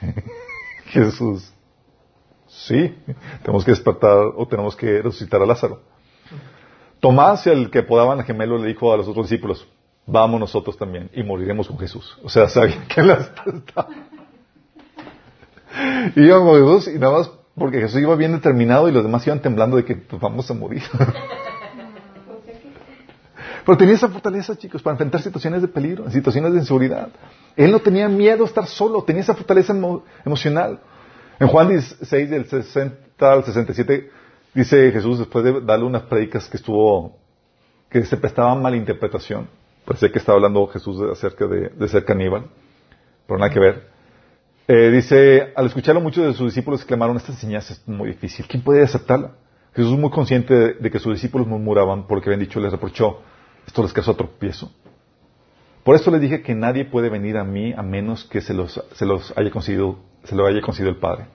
Jesús. 0.86 1.52
Sí, 2.46 2.94
tenemos 3.42 3.64
que 3.64 3.70
despertar 3.70 4.18
o 4.36 4.46
tenemos 4.46 4.76
que 4.76 5.00
resucitar 5.00 5.40
a 5.40 5.46
Lázaro. 5.46 5.80
Tomás, 7.00 7.46
el 7.46 7.70
que 7.70 7.82
podaban 7.82 8.20
a 8.20 8.24
gemelo, 8.24 8.58
le 8.58 8.68
dijo 8.68 8.92
a 8.92 8.96
los 8.96 9.08
otros 9.08 9.28
discípulos, 9.28 9.66
vamos 10.06 10.40
nosotros 10.40 10.76
también 10.76 11.10
y 11.14 11.22
moriremos 11.22 11.68
con 11.68 11.78
Jesús. 11.78 12.18
O 12.22 12.28
sea, 12.28 12.48
sabían 12.48 12.86
que 12.88 13.02
las 13.02 13.30
Iban 16.16 16.44
con 16.44 16.54
Jesús 16.54 16.94
y 16.94 16.98
nada 16.98 17.18
más 17.18 17.30
porque 17.54 17.80
Jesús 17.80 18.00
iba 18.00 18.16
bien 18.16 18.32
determinado 18.32 18.88
y 18.88 18.92
los 18.92 19.02
demás 19.02 19.26
iban 19.26 19.40
temblando 19.40 19.76
de 19.76 19.84
que 19.84 19.96
pues, 19.96 20.20
vamos 20.20 20.50
a 20.50 20.54
morir. 20.54 20.82
Pero 23.64 23.78
tenía 23.78 23.94
esa 23.94 24.08
fortaleza, 24.08 24.56
chicos, 24.56 24.82
para 24.82 24.94
enfrentar 24.94 25.22
situaciones 25.22 25.62
de 25.62 25.68
peligro, 25.68 26.10
situaciones 26.10 26.52
de 26.52 26.58
inseguridad. 26.58 27.10
Él 27.56 27.70
no 27.70 27.78
tenía 27.78 28.08
miedo 28.08 28.42
a 28.42 28.46
estar 28.46 28.66
solo, 28.66 29.04
tenía 29.04 29.22
esa 29.22 29.34
fortaleza 29.34 29.72
emocional. 30.24 30.80
En 31.38 31.46
Juan 31.46 31.68
16, 31.68 32.30
del 32.30 32.46
60 32.46 33.32
al 33.32 33.44
67, 33.44 34.10
dice 34.54 34.90
Jesús, 34.90 35.20
después 35.20 35.44
de 35.44 35.60
darle 35.60 35.84
unas 35.84 36.02
predicas 36.02 36.48
que 36.48 36.56
estuvo, 36.56 37.16
que 37.88 38.04
se 38.04 38.16
prestaban 38.16 38.60
malinterpretación, 38.62 39.48
parecía 39.84 40.10
que 40.10 40.18
estaba 40.18 40.36
hablando 40.36 40.66
Jesús 40.68 41.00
acerca 41.10 41.46
de, 41.46 41.88
ser 41.88 42.04
caníbal, 42.04 42.46
pero 43.26 43.38
nada 43.38 43.52
que 43.52 43.60
ver. 43.60 43.88
Eh, 44.68 44.90
dice, 44.90 45.52
al 45.56 45.66
escucharlo 45.66 46.00
muchos 46.00 46.24
de 46.24 46.34
sus 46.34 46.46
discípulos 46.46 46.80
exclamaron, 46.80 47.16
esta 47.16 47.32
enseñanza 47.32 47.72
es 47.72 47.86
muy 47.86 48.08
difícil, 48.08 48.46
¿quién 48.46 48.62
puede 48.62 48.82
aceptarla? 48.82 49.32
Jesús, 49.74 49.98
muy 49.98 50.10
consciente 50.10 50.74
de, 50.74 50.90
que 50.90 50.98
sus 50.98 51.14
discípulos 51.14 51.46
murmuraban 51.46 52.06
porque 52.06 52.28
habían 52.28 52.40
dicho, 52.40 52.60
les 52.60 52.70
reprochó, 52.70 53.22
esto 53.66 53.82
les 53.82 53.92
causó 53.92 54.14
tropiezo. 54.14 54.70
Por 55.82 55.96
eso 55.96 56.10
les 56.10 56.20
dije 56.20 56.42
que 56.42 56.54
nadie 56.54 56.84
puede 56.84 57.08
venir 57.08 57.36
a 57.38 57.44
mí 57.44 57.72
a 57.76 57.82
menos 57.82 58.24
que 58.24 58.40
se 58.40 58.54
los, 58.54 58.80
se 58.92 59.06
los 59.06 59.36
haya 59.36 59.50
concedido, 59.50 59.98
se 60.24 60.36
lo 60.36 60.46
haya 60.46 60.60
concedido 60.60 60.90
el 60.90 60.98
Padre. 60.98 61.26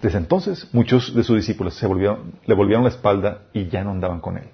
Desde 0.00 0.18
entonces, 0.18 0.68
muchos 0.72 1.14
de 1.14 1.24
sus 1.24 1.36
discípulos 1.36 1.74
se 1.74 1.86
volvieron, 1.86 2.34
le 2.46 2.54
volvieron 2.54 2.84
la 2.84 2.90
espalda 2.90 3.42
y 3.52 3.68
ya 3.68 3.82
no 3.82 3.90
andaban 3.90 4.20
con 4.20 4.38
él. 4.38 4.48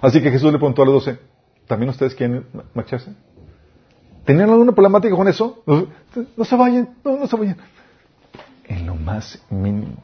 Así 0.00 0.22
que 0.22 0.30
Jesús 0.30 0.52
le 0.52 0.58
preguntó 0.58 0.82
a 0.82 0.86
los 0.86 0.94
doce, 0.94 1.18
¿también 1.68 1.90
ustedes 1.90 2.14
quieren 2.14 2.44
marcharse? 2.74 3.12
¿Tenían 4.24 4.50
alguna 4.50 4.72
problemática 4.72 5.14
con 5.14 5.28
eso? 5.28 5.62
No, 6.36 6.44
se 6.44 6.56
vayan, 6.56 6.96
no, 7.04 7.16
no 7.16 7.26
se 7.26 7.36
vayan. 7.36 7.56
En 8.64 8.86
lo 8.86 8.94
más 8.94 9.40
mínimo. 9.48 10.02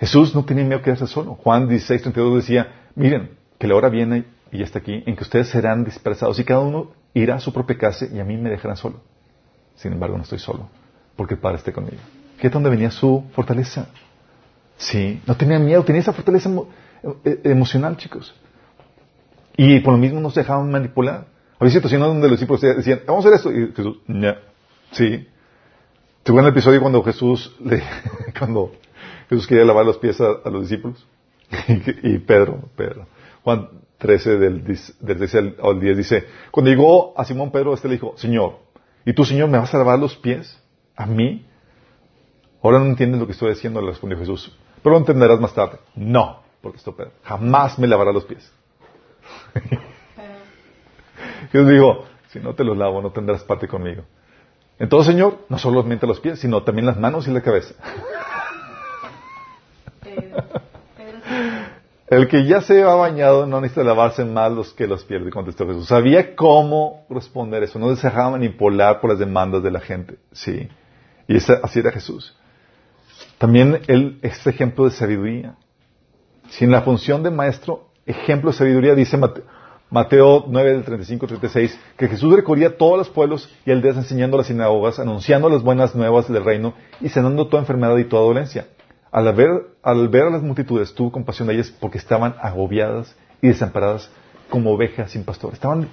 Jesús 0.00 0.34
no 0.34 0.44
tenía 0.44 0.64
miedo 0.64 0.78
de 0.78 0.84
quedarse 0.84 1.06
solo. 1.06 1.34
Juan 1.36 1.68
16, 1.68 2.02
32 2.02 2.42
decía, 2.42 2.88
miren, 2.94 3.30
que 3.58 3.66
la 3.66 3.74
hora 3.74 3.88
viene 3.88 4.24
y 4.50 4.58
ya 4.58 4.64
está 4.64 4.78
aquí, 4.78 5.02
en 5.06 5.16
que 5.16 5.22
ustedes 5.22 5.48
serán 5.48 5.84
dispersados 5.84 6.38
y 6.38 6.44
cada 6.44 6.60
uno 6.60 6.92
irá 7.14 7.36
a 7.36 7.40
su 7.40 7.52
propia 7.52 7.76
casa 7.76 8.06
y 8.10 8.18
a 8.18 8.24
mí 8.24 8.36
me 8.36 8.50
dejarán 8.50 8.76
solo. 8.76 9.00
Sin 9.76 9.92
embargo, 9.92 10.16
no 10.16 10.22
estoy 10.22 10.38
solo, 10.38 10.68
porque 11.16 11.34
el 11.34 11.40
Padre 11.40 11.58
está 11.58 11.72
conmigo. 11.72 11.98
¿Qué 12.40 12.46
es 12.46 12.52
donde 12.52 12.70
venía 12.70 12.90
su 12.90 13.24
fortaleza? 13.32 13.88
Sí, 14.76 15.20
no 15.26 15.36
tenía 15.36 15.58
miedo, 15.58 15.82
tenía 15.84 16.00
esa 16.00 16.12
fortaleza 16.12 16.50
eh, 17.24 17.40
emocional, 17.44 17.96
chicos. 17.96 18.34
Y 19.60 19.80
por 19.80 19.92
lo 19.92 19.98
mismo 19.98 20.20
no 20.20 20.30
se 20.30 20.40
dejaban 20.40 20.70
manipular. 20.70 21.26
Había 21.58 21.72
situaciones 21.72 22.06
donde 22.06 22.28
los 22.28 22.38
discípulos 22.38 22.62
decían, 22.62 23.00
vamos 23.08 23.26
a 23.26 23.28
hacer 23.28 23.38
esto. 23.38 23.52
Y 23.52 23.74
Jesús, 23.74 23.98
no. 24.06 24.34
Sí. 24.92 25.26
¿Se 26.24 26.32
el 26.32 26.46
episodio 26.46 26.80
cuando 26.80 27.02
Jesús 27.02 27.56
le, 27.58 27.82
cuando 28.38 28.70
Jesús 29.28 29.48
quería 29.48 29.64
lavar 29.64 29.84
los 29.84 29.98
pies 29.98 30.20
a, 30.20 30.48
los 30.48 30.62
discípulos? 30.62 31.04
y, 32.04 32.18
Pedro, 32.18 32.68
Pedro. 32.76 33.08
Juan 33.42 33.68
13 33.98 34.38
del, 34.38 34.62
del 34.64 35.56
al 35.60 35.80
10 35.80 35.96
dice, 35.96 36.26
cuando 36.52 36.70
llegó 36.70 37.18
a 37.18 37.24
Simón 37.24 37.50
Pedro, 37.50 37.74
este 37.74 37.88
le 37.88 37.94
dijo, 37.94 38.14
Señor, 38.16 38.60
¿y 39.04 39.12
tú, 39.12 39.24
Señor, 39.24 39.48
me 39.48 39.58
vas 39.58 39.74
a 39.74 39.78
lavar 39.78 39.98
los 39.98 40.14
pies? 40.16 40.56
¿A 40.94 41.06
mí? 41.06 41.44
Ahora 42.62 42.78
no 42.78 42.86
entiendes 42.86 43.18
lo 43.18 43.26
que 43.26 43.32
estoy 43.32 43.50
diciendo, 43.50 43.80
le 43.80 43.88
respondió 43.88 44.16
Jesús. 44.18 44.56
Pero 44.84 44.92
lo 44.92 44.98
entenderás 44.98 45.40
más 45.40 45.52
tarde. 45.52 45.78
No, 45.96 46.42
porque 46.60 46.78
esto 46.78 46.94
Pedro. 46.94 47.10
Jamás 47.24 47.76
me 47.76 47.88
lavará 47.88 48.12
los 48.12 48.24
pies. 48.24 48.52
Jesús 51.52 51.68
dijo, 51.68 52.04
si 52.28 52.40
no 52.40 52.54
te 52.54 52.64
los 52.64 52.76
lavo, 52.76 53.00
no 53.00 53.10
tendrás 53.10 53.42
parte 53.42 53.68
conmigo. 53.68 54.02
Entonces, 54.78 55.12
Señor, 55.12 55.38
no 55.48 55.58
solo 55.58 55.82
miente 55.82 56.06
los 56.06 56.20
pies, 56.20 56.38
sino 56.38 56.62
también 56.62 56.86
las 56.86 56.98
manos 56.98 57.26
y 57.26 57.32
la 57.32 57.40
cabeza. 57.40 57.74
El 62.08 62.26
que 62.26 62.46
ya 62.46 62.62
se 62.62 62.82
ha 62.82 62.94
bañado 62.94 63.46
no 63.46 63.60
necesita 63.60 63.84
lavarse 63.84 64.24
más 64.24 64.50
los 64.50 64.72
que 64.72 64.86
los 64.86 65.04
pierde, 65.04 65.30
contestó 65.30 65.66
Jesús. 65.66 65.88
Sabía 65.88 66.34
cómo 66.34 67.04
responder 67.10 67.62
eso, 67.62 67.78
no 67.78 67.94
se 67.94 68.06
dejaba 68.06 68.30
manipular 68.30 69.00
por 69.00 69.10
las 69.10 69.18
demandas 69.18 69.62
de 69.62 69.70
la 69.70 69.80
gente. 69.80 70.16
Sí. 70.32 70.68
Y 71.26 71.36
así 71.36 71.78
era 71.78 71.92
Jesús. 71.92 72.34
También 73.36 73.82
él 73.88 74.18
es 74.22 74.46
ejemplo 74.46 74.86
de 74.86 74.92
sabiduría. 74.92 75.56
Si 76.48 76.64
en 76.64 76.70
la 76.70 76.80
función 76.80 77.22
de 77.22 77.30
maestro, 77.30 77.87
ejemplo 78.08 78.50
de 78.50 78.56
sabiduría, 78.56 78.94
dice 78.94 79.18
Mateo, 79.90 80.44
9 80.48 80.72
del 80.72 80.84
35 80.84 81.26
36, 81.26 81.78
que 81.96 82.08
Jesús 82.08 82.34
recorría 82.34 82.76
todos 82.76 82.98
los 82.98 83.08
pueblos 83.08 83.48
y 83.64 83.70
aldeas 83.70 83.96
enseñando 83.96 84.36
las 84.36 84.48
sinagogas, 84.48 84.98
anunciando 84.98 85.48
las 85.48 85.62
buenas 85.62 85.94
nuevas 85.94 86.28
del 86.28 86.44
reino 86.44 86.74
y 87.00 87.08
sanando 87.08 87.46
toda 87.46 87.62
enfermedad 87.62 87.96
y 87.98 88.04
toda 88.04 88.22
dolencia. 88.22 88.66
Al 89.10 89.32
ver, 89.34 89.68
al 89.82 90.08
ver 90.08 90.24
a 90.24 90.30
las 90.30 90.42
multitudes, 90.42 90.94
tuvo 90.94 91.12
compasión 91.12 91.48
de 91.48 91.54
ellas 91.54 91.70
porque 91.80 91.98
estaban 91.98 92.34
agobiadas 92.42 93.14
y 93.40 93.48
desamparadas 93.48 94.10
como 94.50 94.72
ovejas 94.72 95.10
sin 95.10 95.24
pastor. 95.24 95.54
Estaban 95.54 95.88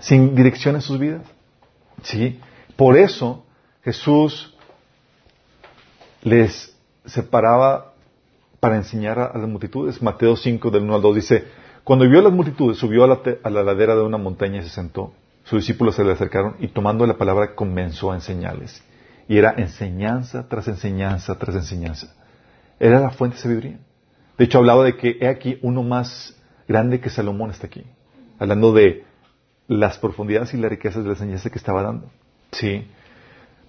sin 0.00 0.34
dirección 0.34 0.74
en 0.74 0.82
sus 0.82 0.98
vidas. 0.98 1.22
¿Sí? 2.02 2.40
Por 2.76 2.96
eso 2.96 3.44
Jesús 3.82 4.54
les 6.22 6.74
separaba 7.04 7.93
para 8.64 8.76
enseñar 8.76 9.18
a, 9.18 9.36
las 9.36 9.46
multitudes. 9.46 10.00
Mateo 10.00 10.36
5 10.36 10.70
del 10.70 10.84
1 10.84 10.94
al 10.94 11.02
2 11.02 11.16
dice, 11.16 11.44
cuando 11.84 12.08
vio 12.08 12.20
a 12.20 12.22
las 12.22 12.32
multitudes, 12.32 12.78
subió 12.78 13.04
a 13.04 13.20
la, 13.50 13.62
ladera 13.62 13.94
de 13.94 14.00
una 14.00 14.16
montaña 14.16 14.60
y 14.60 14.62
se 14.62 14.70
sentó. 14.70 15.12
Sus 15.44 15.58
discípulos 15.58 15.96
se 15.96 16.02
le 16.02 16.12
acercaron 16.12 16.56
y 16.60 16.68
tomando 16.68 17.06
la 17.06 17.18
palabra 17.18 17.54
comenzó 17.54 18.10
a 18.10 18.14
enseñarles. 18.14 18.82
Y 19.28 19.36
era 19.36 19.52
enseñanza 19.58 20.48
tras 20.48 20.66
enseñanza 20.66 21.38
tras 21.38 21.56
enseñanza. 21.56 22.14
Era 22.80 23.00
la 23.00 23.10
fuente 23.10 23.36
de 23.36 23.42
sabiduría. 23.42 23.78
De 24.38 24.44
hecho, 24.46 24.56
hablaba 24.56 24.82
de 24.82 24.96
que 24.96 25.18
he 25.20 25.28
aquí 25.28 25.58
uno 25.60 25.82
más 25.82 26.34
grande 26.66 27.00
que 27.00 27.10
Salomón 27.10 27.50
está 27.50 27.66
aquí. 27.66 27.84
Hablando 28.38 28.72
de 28.72 29.04
las 29.68 29.98
profundidades 29.98 30.54
y 30.54 30.56
las 30.56 30.70
riquezas 30.70 31.02
de 31.02 31.08
la 31.10 31.16
enseñanza 31.16 31.50
que 31.50 31.58
estaba 31.58 31.82
dando. 31.82 32.10
Sí. 32.50 32.88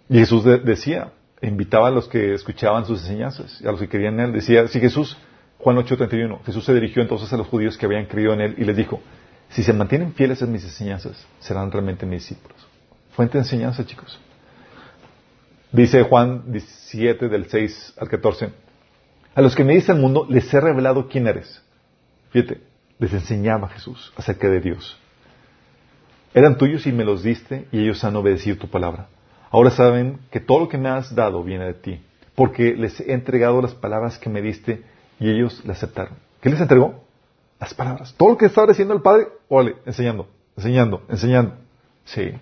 Y 0.08 0.20
Jesús 0.20 0.46
decía, 0.46 1.12
invitaba 1.42 1.90
a 1.90 1.92
los 1.92 2.08
que 2.08 2.34
escuchaban 2.34 2.86
sus 2.86 3.02
enseñanzas, 3.02 3.62
a 3.62 3.72
los 3.72 3.80
que 3.80 3.90
querían 3.90 4.20
en 4.20 4.28
él. 4.28 4.34
Decía, 4.34 4.68
si 4.68 4.80
Jesús, 4.80 5.18
Juan 5.60 5.78
8:31, 5.78 6.44
Jesús 6.46 6.66
se 6.66 6.74
dirigió 6.74 7.02
entonces 7.02 7.32
a 7.34 7.38
los 7.38 7.48
judíos 7.48 7.78
que 7.78 7.86
habían 7.86 8.06
creído 8.06 8.34
en 8.34 8.42
él 8.42 8.56
y 8.58 8.64
les 8.64 8.76
dijo, 8.76 9.02
si 9.50 9.64
se 9.64 9.74
mantienen 9.74 10.14
fieles 10.14 10.42
en 10.42 10.52
mis 10.52 10.64
enseñanzas, 10.64 11.26
serán 11.40 11.72
realmente 11.72 12.06
mis 12.06 12.22
discípulos. 12.22 12.58
Fuente 13.12 13.38
de 13.38 13.44
enseñanza, 13.44 13.86
chicos. 13.86 14.20
Dice 15.72 16.04
Juan 16.04 16.52
17 16.52 17.30
del 17.30 17.46
6 17.50 17.96
al 17.98 18.10
14. 18.10 18.50
A 19.36 19.42
los 19.42 19.56
que 19.56 19.64
me 19.64 19.74
dice 19.74 19.92
el 19.92 20.00
mundo 20.00 20.26
les 20.30 20.54
he 20.54 20.60
revelado 20.60 21.08
quién 21.10 21.28
eres. 21.28 21.62
Fíjate, 22.32 22.62
les 23.00 23.14
enseñaba 23.14 23.70
Jesús 23.70 24.14
acerca 24.16 24.50
de 24.50 24.62
Dios. 24.62 24.98
Eran 26.34 26.58
tuyos 26.58 26.86
y 26.86 26.92
me 26.92 27.06
los 27.06 27.24
diste 27.24 27.68
y 27.72 27.80
ellos 27.80 28.04
han 28.04 28.16
obedecido 28.16 28.58
tu 28.58 28.70
palabra. 28.70 29.08
Ahora 29.56 29.72
saben 29.72 30.20
que 30.32 30.42
todo 30.42 30.60
lo 30.60 30.68
que 30.68 30.78
me 30.78 30.90
has 30.90 31.16
dado 31.16 31.42
viene 31.42 31.64
de 31.64 31.76
ti, 31.76 32.02
porque 32.36 32.76
les 32.76 33.00
he 33.00 33.14
entregado 33.14 33.62
las 33.62 33.74
palabras 33.74 34.20
que 34.20 34.30
me 34.30 34.42
diste 34.42 34.84
y 35.18 35.30
ellos 35.30 35.64
las 35.64 35.78
aceptaron. 35.78 36.16
¿Qué 36.42 36.50
les 36.50 36.60
entregó? 36.60 37.06
Las 37.58 37.74
palabras. 37.74 38.14
Todo 38.18 38.32
lo 38.32 38.38
que 38.38 38.48
estaba 38.48 38.68
diciendo 38.68 38.94
el 38.94 39.02
Padre, 39.02 39.30
órale, 39.48 39.78
enseñando, 39.86 40.28
enseñando, 40.58 41.04
enseñando. 41.08 41.54
Sí. 42.04 42.34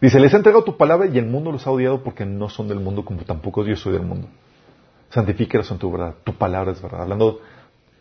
Dice, 0.00 0.18
les 0.18 0.32
he 0.32 0.36
entregado 0.38 0.64
tu 0.64 0.78
palabra 0.78 1.08
y 1.08 1.18
el 1.18 1.26
mundo 1.26 1.52
los 1.52 1.66
ha 1.66 1.70
odiado 1.72 2.02
porque 2.02 2.24
no 2.24 2.48
son 2.48 2.68
del 2.68 2.80
mundo 2.80 3.04
como 3.04 3.20
tampoco 3.24 3.62
yo 3.66 3.76
soy 3.76 3.92
del 3.92 4.06
mundo. 4.06 4.26
Santifíquelos 5.10 5.70
en 5.70 5.76
tu 5.76 5.92
verdad. 5.92 6.14
Tu 6.24 6.32
palabra 6.32 6.72
es 6.72 6.80
verdad. 6.80 7.02
Hablando 7.02 7.42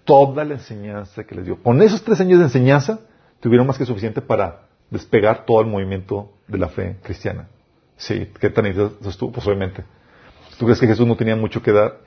toda 0.05 0.45
la 0.45 0.53
enseñanza 0.53 1.25
que 1.25 1.35
les 1.35 1.43
dio. 1.43 1.61
Con 1.61 1.81
esos 1.81 2.01
tres 2.03 2.21
años 2.21 2.39
de 2.39 2.45
enseñanza, 2.45 3.01
tuvieron 3.41 3.67
más 3.67 3.77
que 3.77 3.85
suficiente 3.85 4.21
para 4.21 4.61
despegar 4.89 5.43
todo 5.45 5.59
el 5.59 5.67
movimiento 5.67 6.31
de 6.47 6.57
la 6.57 6.69
fe 6.69 6.95
cristiana. 7.03 7.49
Sí, 7.99 8.31
¿qué 8.39 8.49
tan 8.49 8.65
interesante 8.65 9.09
tú? 9.19 9.29
Pues 9.29 9.45
obviamente. 9.45 9.83
¿Tú 10.57 10.65
crees 10.65 10.79
que 10.79 10.87
Jesús 10.87 11.05
no 11.05 11.17
tenía 11.17 11.35
mucho 11.35 11.61
que 11.61 11.73
dar? 11.73 11.99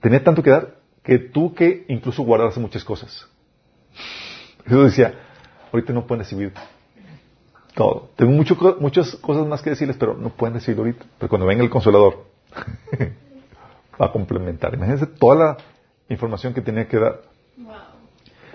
Tenía 0.00 0.22
tanto 0.22 0.42
que 0.42 0.50
dar 0.50 0.74
que 1.02 1.18
tú 1.18 1.54
que 1.54 1.86
incluso 1.88 2.22
guardarse 2.22 2.60
muchas 2.60 2.84
cosas. 2.84 3.26
Jesús 4.64 4.84
decía, 4.84 5.14
ahorita 5.72 5.94
no 5.94 6.06
pueden 6.06 6.22
recibir 6.22 6.52
todo. 7.74 8.10
Tengo 8.14 8.32
muchas 8.78 9.16
cosas 9.16 9.46
más 9.46 9.62
que 9.62 9.70
decirles, 9.70 9.96
pero 9.96 10.14
no 10.14 10.28
pueden 10.28 10.54
recibir 10.54 10.78
ahorita. 10.78 11.06
Pero 11.18 11.30
cuando 11.30 11.46
venga 11.46 11.64
el 11.64 11.70
consolador, 11.70 12.26
va 14.00 14.06
a 14.06 14.12
complementar. 14.12 14.74
Imagínense 14.74 15.06
toda 15.06 15.34
la 15.34 15.56
información 16.10 16.52
que 16.52 16.60
tenía 16.60 16.86
que 16.86 16.98
dar. 16.98 17.22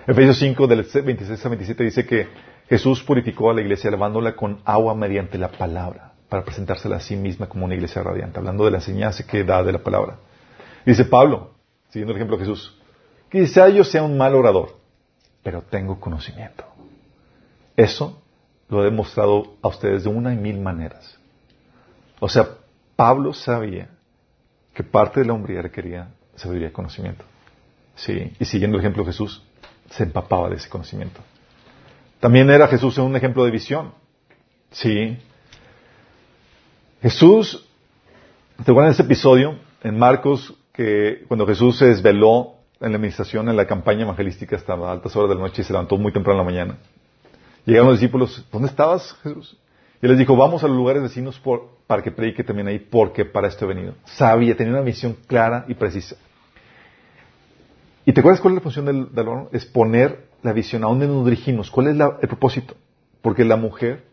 Efesios 0.06 0.38
5, 0.38 0.66
del 0.68 0.86
26 1.04 1.44
a 1.44 1.48
27 1.48 1.84
dice 1.84 2.06
que 2.06 2.28
Jesús 2.68 3.02
purificó 3.02 3.50
a 3.50 3.54
la 3.54 3.62
iglesia 3.62 3.90
lavándola 3.90 4.36
con 4.36 4.60
agua 4.64 4.94
mediante 4.94 5.36
la 5.38 5.50
palabra 5.50 6.09
para 6.30 6.44
presentársela 6.44 6.96
a 6.96 7.00
sí 7.00 7.16
misma 7.16 7.48
como 7.48 7.66
una 7.66 7.74
iglesia 7.74 8.02
radiante, 8.02 8.38
hablando 8.38 8.64
de 8.64 8.70
la 8.70 8.78
enseñanza 8.78 9.26
que 9.26 9.44
da 9.44 9.62
de 9.62 9.72
la 9.72 9.80
palabra. 9.80 10.16
Dice 10.86 11.04
Pablo, 11.04 11.50
siguiendo 11.88 12.12
el 12.12 12.16
ejemplo 12.16 12.38
de 12.38 12.44
Jesús, 12.44 12.80
quizá 13.30 13.68
yo 13.68 13.84
sea 13.84 14.02
un 14.04 14.16
mal 14.16 14.34
orador, 14.34 14.78
pero 15.42 15.60
tengo 15.62 16.00
conocimiento. 16.00 16.64
Eso 17.76 18.22
lo 18.68 18.80
he 18.80 18.84
demostrado 18.84 19.56
a 19.60 19.68
ustedes 19.68 20.04
de 20.04 20.08
una 20.08 20.32
y 20.32 20.36
mil 20.36 20.60
maneras. 20.60 21.18
O 22.20 22.28
sea, 22.28 22.48
Pablo 22.94 23.34
sabía 23.34 23.88
que 24.72 24.84
parte 24.84 25.20
de 25.20 25.26
la 25.26 25.32
hombría 25.32 25.62
requería 25.62 26.10
sabiduría 26.36 26.68
y 26.68 26.72
conocimiento. 26.72 27.24
Sí, 27.96 28.32
y 28.38 28.44
siguiendo 28.44 28.76
el 28.76 28.82
ejemplo 28.82 29.02
de 29.02 29.10
Jesús, 29.10 29.42
se 29.90 30.04
empapaba 30.04 30.48
de 30.48 30.56
ese 30.56 30.68
conocimiento. 30.68 31.20
También 32.20 32.48
era 32.50 32.68
Jesús 32.68 32.96
un 32.98 33.16
ejemplo 33.16 33.44
de 33.44 33.50
visión. 33.50 33.92
Sí. 34.70 35.18
Jesús, 37.02 37.66
te 38.62 38.72
en 38.72 38.84
ese 38.84 39.02
episodio 39.02 39.56
en 39.82 39.98
Marcos, 39.98 40.54
que 40.74 41.24
cuando 41.28 41.46
Jesús 41.46 41.78
se 41.78 41.86
desveló 41.86 42.56
en 42.78 42.92
la 42.92 42.96
administración, 42.96 43.48
en 43.48 43.56
la 43.56 43.66
campaña 43.66 44.02
evangelística 44.02 44.56
hasta 44.56 44.74
altas 44.74 45.16
horas 45.16 45.30
de 45.30 45.36
la 45.36 45.40
noche 45.40 45.62
y 45.62 45.64
se 45.64 45.72
levantó 45.72 45.96
muy 45.96 46.12
temprano 46.12 46.40
en 46.40 46.46
la 46.46 46.52
mañana. 46.52 46.78
Llegaron 47.64 47.88
los 47.88 48.00
discípulos, 48.00 48.46
¿dónde 48.52 48.68
estabas, 48.68 49.16
Jesús? 49.22 49.56
Y 50.02 50.08
les 50.08 50.18
dijo, 50.18 50.36
vamos 50.36 50.62
a 50.62 50.68
los 50.68 50.76
lugares 50.76 51.02
vecinos 51.02 51.38
por, 51.38 51.70
para 51.86 52.02
que 52.02 52.10
predique 52.10 52.44
también 52.44 52.68
ahí, 52.68 52.78
porque 52.78 53.24
para 53.24 53.48
esto 53.48 53.64
he 53.64 53.68
venido. 53.68 53.94
Sabía, 54.04 54.54
tenía 54.54 54.74
una 54.74 54.82
misión 54.82 55.16
clara 55.26 55.64
y 55.68 55.74
precisa. 55.74 56.16
¿Y 58.04 58.12
te 58.12 58.20
acuerdas 58.20 58.42
cuál 58.42 58.54
es 58.54 58.56
la 58.56 58.62
función 58.62 58.84
del, 58.84 59.14
del 59.14 59.26
Es 59.52 59.64
poner 59.64 60.26
la 60.42 60.52
visión, 60.52 60.84
a 60.84 60.88
dónde 60.88 61.06
nos 61.06 61.24
dirigimos, 61.24 61.70
cuál 61.70 61.88
es 61.88 61.94
el 61.94 62.28
propósito. 62.28 62.74
Porque 63.22 63.44
la 63.44 63.56
mujer 63.56 64.09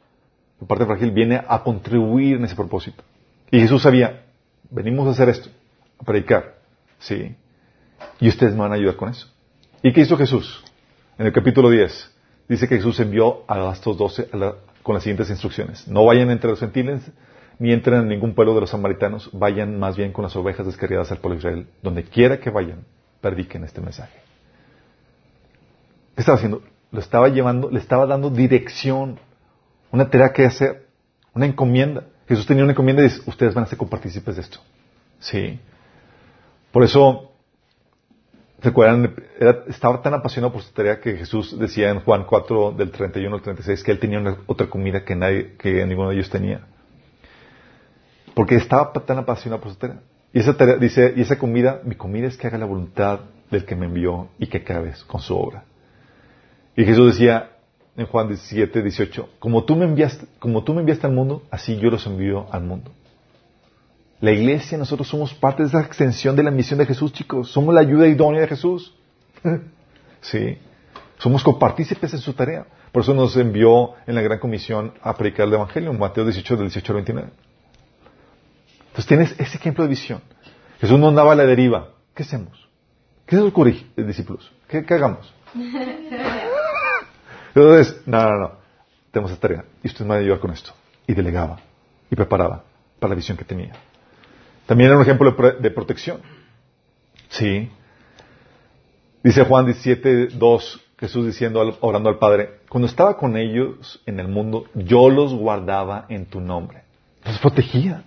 la 0.60 0.68
parte 0.68 0.86
frágil, 0.86 1.12
viene 1.12 1.42
a 1.48 1.64
contribuir 1.64 2.38
en 2.38 2.46
ese 2.46 2.56
propósito. 2.56 3.04
Y 3.52 3.60
Jesús 3.60 3.82
sabía, 3.82 4.26
venimos 4.70 5.08
a 5.08 5.12
hacer 5.12 5.30
esto, 5.30 5.50
a 6.00 6.04
predicar, 6.04 6.56
¿sí? 7.00 7.36
Y 8.20 8.30
ustedes 8.30 8.54
me 8.54 8.60
van 8.60 8.72
a 8.72 8.76
ayudar 8.76 8.96
con 8.96 9.10
eso. 9.10 9.28
¿Y 9.84 9.94
qué 9.94 10.02
hizo 10.02 10.18
Jesús? 10.18 10.64
En 11.18 11.28
el 11.28 11.34
capítulo 11.34 11.70
10, 11.70 12.16
dice 12.50 12.68
que 12.68 12.76
Jesús 12.78 13.00
envió 13.00 13.44
a 13.48 13.72
estos 13.72 13.98
doce 13.98 14.30
con 14.84 14.96
las 14.96 15.04
siguientes 15.04 15.30
instrucciones. 15.30 15.88
No 15.88 16.06
vayan 16.06 16.30
entre 16.30 16.50
los 16.50 16.60
gentiles, 16.60 17.02
ni 17.60 17.72
entren 17.74 18.02
en 18.02 18.08
ningún 18.08 18.36
pueblo 18.36 18.54
de 18.54 18.62
los 18.62 18.70
samaritanos, 18.70 19.30
vayan 19.34 19.80
más 19.80 19.98
bien 19.98 20.12
con 20.12 20.24
las 20.24 20.36
ovejas 20.36 20.66
descarriadas 20.66 21.12
al 21.12 21.18
pueblo 21.18 21.36
de 21.36 21.40
Israel. 21.40 21.68
Donde 21.82 22.04
quiera 22.04 22.40
que 22.40 22.50
vayan, 22.50 22.86
prediquen 23.22 23.64
este 23.64 23.82
mensaje. 23.82 24.20
¿Qué 26.16 26.22
estaba 26.22 26.38
haciendo? 26.38 26.64
Lo 26.92 27.00
estaba 27.00 27.30
llevando, 27.30 27.70
le 27.70 27.80
estaba 27.80 28.06
dando 28.06 28.30
dirección, 28.30 29.20
una 29.92 30.10
tarea 30.10 30.34
que 30.34 30.46
hacer, 30.46 30.88
una 31.34 31.46
encomienda. 31.46 32.04
Jesús 32.28 32.46
tenía 32.46 32.64
una 32.64 32.74
encomienda 32.74 33.04
y 33.04 33.06
dice, 33.06 33.22
ustedes 33.26 33.54
van 33.54 33.64
a 33.64 33.68
ser 33.68 33.78
compartícipes 33.78 34.36
de 34.36 34.42
esto. 34.42 34.60
Sí. 35.20 35.60
Por 36.72 36.84
eso, 36.84 37.32
¿se 38.62 38.70
acuerdan? 38.70 39.16
estaba 39.68 40.02
tan 40.02 40.14
apasionado 40.14 40.54
por 40.54 40.62
su 40.62 40.74
tarea 40.74 41.00
que 41.00 41.16
Jesús 41.16 41.58
decía 41.58 41.90
en 41.90 42.02
Juan 42.02 42.26
4, 42.26 42.74
del 42.74 42.92
31 42.92 43.36
al 43.36 43.42
36, 43.42 43.84
que 43.84 43.92
él 43.92 44.00
tenía 44.00 44.38
otra 44.46 44.68
comida 44.70 45.06
que 45.06 45.16
nadie, 45.16 45.56
que 45.58 45.86
ninguno 45.86 46.10
de 46.10 46.16
ellos 46.16 46.30
tenía. 46.30 46.62
Porque 48.34 48.56
estaba 48.56 48.92
tan 48.94 49.18
apasionado 49.18 49.62
por 49.62 49.72
su 49.72 49.78
tarea. 49.78 50.02
Y 50.34 50.40
esa 50.40 50.56
tarea, 50.56 50.76
dice, 50.76 51.14
y 51.16 51.22
esa 51.22 51.38
comida, 51.38 51.82
mi 51.84 51.96
comida 51.96 52.28
es 52.28 52.38
que 52.38 52.48
haga 52.48 52.58
la 52.58 52.66
voluntad 52.66 53.22
del 53.50 53.66
que 53.66 53.76
me 53.76 53.86
envió 53.86 54.30
y 54.38 54.48
que 54.48 54.58
acabes 54.58 55.04
con 55.06 55.22
su 55.22 55.36
obra. 55.36 55.64
Y 56.76 56.84
Jesús 56.86 57.14
decía 57.14 57.57
en 57.98 58.06
Juan 58.06 58.28
17, 58.28 58.84
18, 58.84 59.30
como 59.40 59.64
tú 59.64 59.76
me 59.76 59.86
enviaste, 59.86 60.28
como 60.38 60.64
tú 60.64 60.74
me 60.74 60.82
enviaste 60.82 61.08
al 61.08 61.14
mundo, 61.14 61.42
así 61.50 61.78
yo 61.78 61.90
los 61.90 62.06
envío 62.06 62.46
al 62.52 62.62
mundo. 62.62 62.92
La 64.22 64.32
iglesia, 64.32 64.78
nosotros 64.78 65.08
somos 65.08 65.34
parte 65.34 65.64
de 65.64 65.70
esa 65.70 65.82
extensión 65.82 66.36
de 66.36 66.44
la 66.44 66.52
misión 66.52 66.80
de 66.80 66.86
Jesús, 66.86 67.12
chicos. 67.12 67.52
Somos 67.52 67.74
la 67.74 67.82
ayuda 67.82 68.08
idónea 68.08 68.42
de 68.42 68.48
Jesús. 68.48 68.96
sí. 70.22 70.58
Somos 71.20 71.44
copartícipes 71.44 72.14
en 72.14 72.20
su 72.20 72.34
tarea. 72.34 72.66
Por 72.92 73.04
eso 73.04 73.14
nos 73.14 73.36
envió 73.36 73.94
en 74.08 74.16
la 74.16 74.22
gran 74.22 74.40
comisión 74.40 74.94
a 75.02 75.16
predicar 75.16 75.48
el 75.48 75.54
Evangelio, 75.54 75.92
en 75.92 76.00
Mateo 76.00 76.24
18, 76.24 76.56
del 76.56 76.68
18 76.68 76.94
al 76.94 76.96
29. 76.96 77.30
Entonces 78.80 79.06
tienes 79.06 79.36
ese 79.40 79.58
ejemplo 79.58 79.84
de 79.84 79.90
visión. 79.90 80.22
Jesús 80.80 80.98
no 80.98 81.08
andaba 81.10 81.34
a 81.34 81.36
la 81.36 81.46
deriva. 81.46 81.90
¿Qué 82.16 82.24
hacemos? 82.24 82.68
¿Qué 83.26 83.36
se 83.36 83.42
ocurre, 83.42 83.86
discípulos? 83.96 84.52
¿Qué, 84.68 84.84
qué 84.84 84.94
hagamos? 84.96 85.32
Entonces, 87.58 88.02
no, 88.06 88.24
no, 88.24 88.38
no. 88.38 88.52
Tenemos 89.12 89.32
esta 89.32 89.48
tarea. 89.48 89.66
Y 89.84 89.88
usted 89.88 90.06
me 90.06 90.10
va 90.10 90.16
a 90.16 90.20
ayudar 90.20 90.40
con 90.40 90.52
esto. 90.52 90.72
Y 91.08 91.14
delegaba. 91.14 91.60
Y 92.10 92.16
preparaba 92.16 92.64
para 93.00 93.10
la 93.10 93.16
visión 93.16 93.36
que 93.36 93.46
tenía. 93.46 93.74
También 94.68 94.90
era 94.90 94.98
un 94.98 95.02
ejemplo 95.02 95.32
de, 95.60 95.72
protección. 95.72 96.22
Sí. 97.30 97.70
Dice 99.24 99.44
Juan 99.44 99.66
17, 99.66 100.28
2, 100.34 100.82
Jesús 101.00 101.26
diciendo, 101.26 101.78
orando 101.82 102.10
al 102.10 102.20
Padre, 102.20 102.60
cuando 102.70 102.88
estaba 102.88 103.18
con 103.18 103.36
ellos 103.36 104.02
en 104.06 104.20
el 104.20 104.28
mundo, 104.28 104.66
yo 104.76 105.10
los 105.10 105.34
guardaba 105.34 106.06
en 106.10 106.26
tu 106.28 106.40
nombre. 106.40 106.84
Los 107.26 107.40
protegía. 107.40 108.04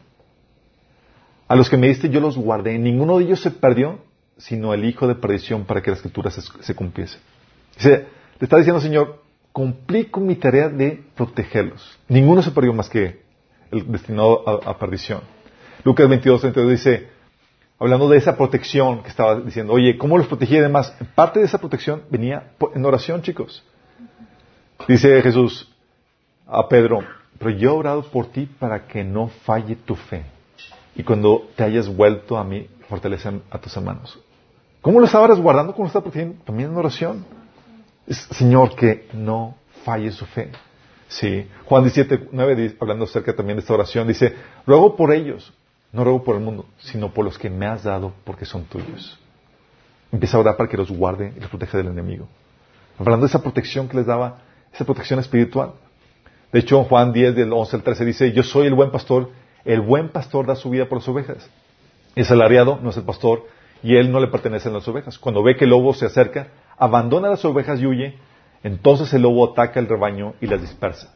A 1.49 1.57
los 1.57 1.69
que 1.69 1.77
me 1.77 1.89
diste 1.89 2.09
yo 2.09 2.21
los 2.21 2.37
guardé. 2.37 2.79
Ninguno 2.79 3.19
de 3.19 3.25
ellos 3.25 3.41
se 3.41 3.51
perdió, 3.51 3.99
sino 4.37 4.73
el 4.75 4.85
hijo 4.85 5.09
de 5.09 5.17
perdición 5.17 5.65
para 5.65 5.83
que 5.83 5.91
la 5.91 5.97
escritura 5.97 6.31
se, 6.31 6.41
se 6.41 6.75
cumpliese. 6.75 7.19
Dice, 7.75 8.07
le 8.39 8.45
está 8.45 8.57
diciendo, 8.57 8.81
Señor, 8.81 9.21
cumplí 9.53 10.07
con 10.07 10.27
mi 10.27 10.37
tarea 10.37 10.69
de 10.69 11.03
protegerlos. 11.15 11.99
Ninguno 12.09 12.43
se 12.43 12.51
perdió 12.51 12.73
más 12.73 12.89
que 12.89 13.23
el 13.71 13.91
destinado 13.91 14.49
a, 14.69 14.79
perdición. 14.79 15.21
Lucas 15.85 16.09
22, 16.09 16.41
32 16.41 16.71
dice, 16.73 17.09
hablando 17.79 18.09
de 18.09 18.19
esa 18.19 18.37
protección 18.37 19.03
que 19.03 19.09
estaba 19.09 19.41
diciendo, 19.41 19.73
oye, 19.73 19.97
¿cómo 19.97 20.19
los 20.19 20.27
protegí? 20.27 20.57
Además, 20.59 20.95
parte 21.15 21.41
de 21.41 21.47
esa 21.47 21.59
protección 21.59 22.03
venía 22.11 22.53
en 22.75 22.85
oración, 22.85 23.23
chicos. 23.23 23.65
Dice 24.89 25.21
Jesús 25.23 25.73
a 26.47 26.69
Pedro, 26.69 27.01
pero 27.39 27.51
yo 27.51 27.71
he 27.71 27.75
orado 27.75 28.03
por 28.03 28.27
ti 28.27 28.47
para 28.47 28.87
que 28.87 29.05
no 29.05 29.29
falle 29.29 29.77
tu 29.77 29.95
fe. 29.95 30.25
Y 30.97 31.03
cuando 31.03 31.49
te 31.57 31.65
hayas 31.65 31.89
vuelto 31.89 32.37
a 32.37 32.45
mí, 32.45 32.67
fortalece 32.89 33.31
a 33.51 33.59
tus 33.59 33.77
hermanos. 33.77 34.19
¿Cómo 34.81 34.99
lo 34.99 35.07
estabas 35.07 35.39
guardando? 35.39 35.73
¿Cómo 35.73 35.85
lo 35.85 35.89
estabas 35.89 36.05
protegiendo? 36.05 36.43
También 36.45 36.71
en 36.71 36.77
oración. 36.77 37.25
Señor, 38.09 38.75
que 38.75 39.09
no 39.13 39.57
falle 39.85 40.11
su 40.11 40.27
fe. 40.27 40.51
Sí. 41.09 41.49
Juan 41.65 41.83
17, 41.83 42.29
9, 42.31 42.77
hablando 42.81 43.05
acerca 43.05 43.35
también 43.35 43.57
de 43.57 43.61
esta 43.61 43.75
oración, 43.75 44.07
dice, 44.07 44.35
ruego 44.67 44.97
por 44.97 45.13
ellos, 45.13 45.53
no 45.93 46.05
ruego 46.05 46.23
por 46.23 46.37
el 46.37 46.43
mundo, 46.43 46.67
sino 46.79 47.13
por 47.13 47.25
los 47.25 47.37
que 47.39 47.51
me 47.51 47.67
has 47.67 47.83
dado 47.83 48.13
porque 48.25 48.45
son 48.45 48.65
tuyos. 48.65 49.19
Empieza 50.13 50.37
a 50.37 50.41
orar 50.41 50.57
para 50.57 50.69
que 50.69 50.77
los 50.77 50.91
guarde 50.91 51.33
y 51.37 51.41
los 51.41 51.51
proteja 51.51 51.79
del 51.79 51.89
enemigo. 51.89 52.29
Hablando 52.99 53.27
de 53.27 53.31
esa 53.31 53.43
protección 53.43 53.89
que 53.89 53.97
les 53.97 54.07
daba, 54.07 54.39
esa 54.73 54.85
protección 54.85 55.19
espiritual. 55.19 55.73
De 56.53 56.61
hecho, 56.61 56.83
Juan 56.85 57.13
10, 57.13 57.35
del 57.35 57.53
11 57.53 57.77
al 57.77 57.83
13 57.83 58.05
dice, 58.05 58.33
yo 58.33 58.43
soy 58.43 58.67
el 58.67 58.75
buen 58.75 58.91
pastor, 58.91 59.31
el 59.65 59.81
buen 59.81 60.09
pastor 60.09 60.47
da 60.47 60.57
su 60.57 60.71
vida 60.71 60.89
por 60.89 60.99
las 60.99 61.09
ovejas. 61.09 61.49
El 62.15 62.25
salariado 62.25 62.79
no 62.83 62.91
es 62.91 62.97
el 62.97 63.05
pastor 63.05 63.47
y 63.83 63.97
él 63.97 64.11
no 64.11 64.21
le 64.21 64.29
pertenecen 64.29 64.73
las 64.73 64.87
ovejas. 64.89 65.19
Cuando 65.19 65.43
ve 65.43 65.57
que 65.57 65.65
el 65.65 65.71
lobo 65.71 65.95
se 65.95 66.07
acerca, 66.07 66.49
abandona 66.81 67.29
las 67.29 67.45
ovejas 67.45 67.79
y 67.81 67.87
huye, 67.87 68.19
entonces 68.65 69.13
el 69.13 69.23
lobo 69.23 69.53
ataca 69.53 69.79
el 69.79 69.87
rebaño 69.87 70.35
y 70.41 70.47
las 70.47 70.61
dispersa. 70.63 71.15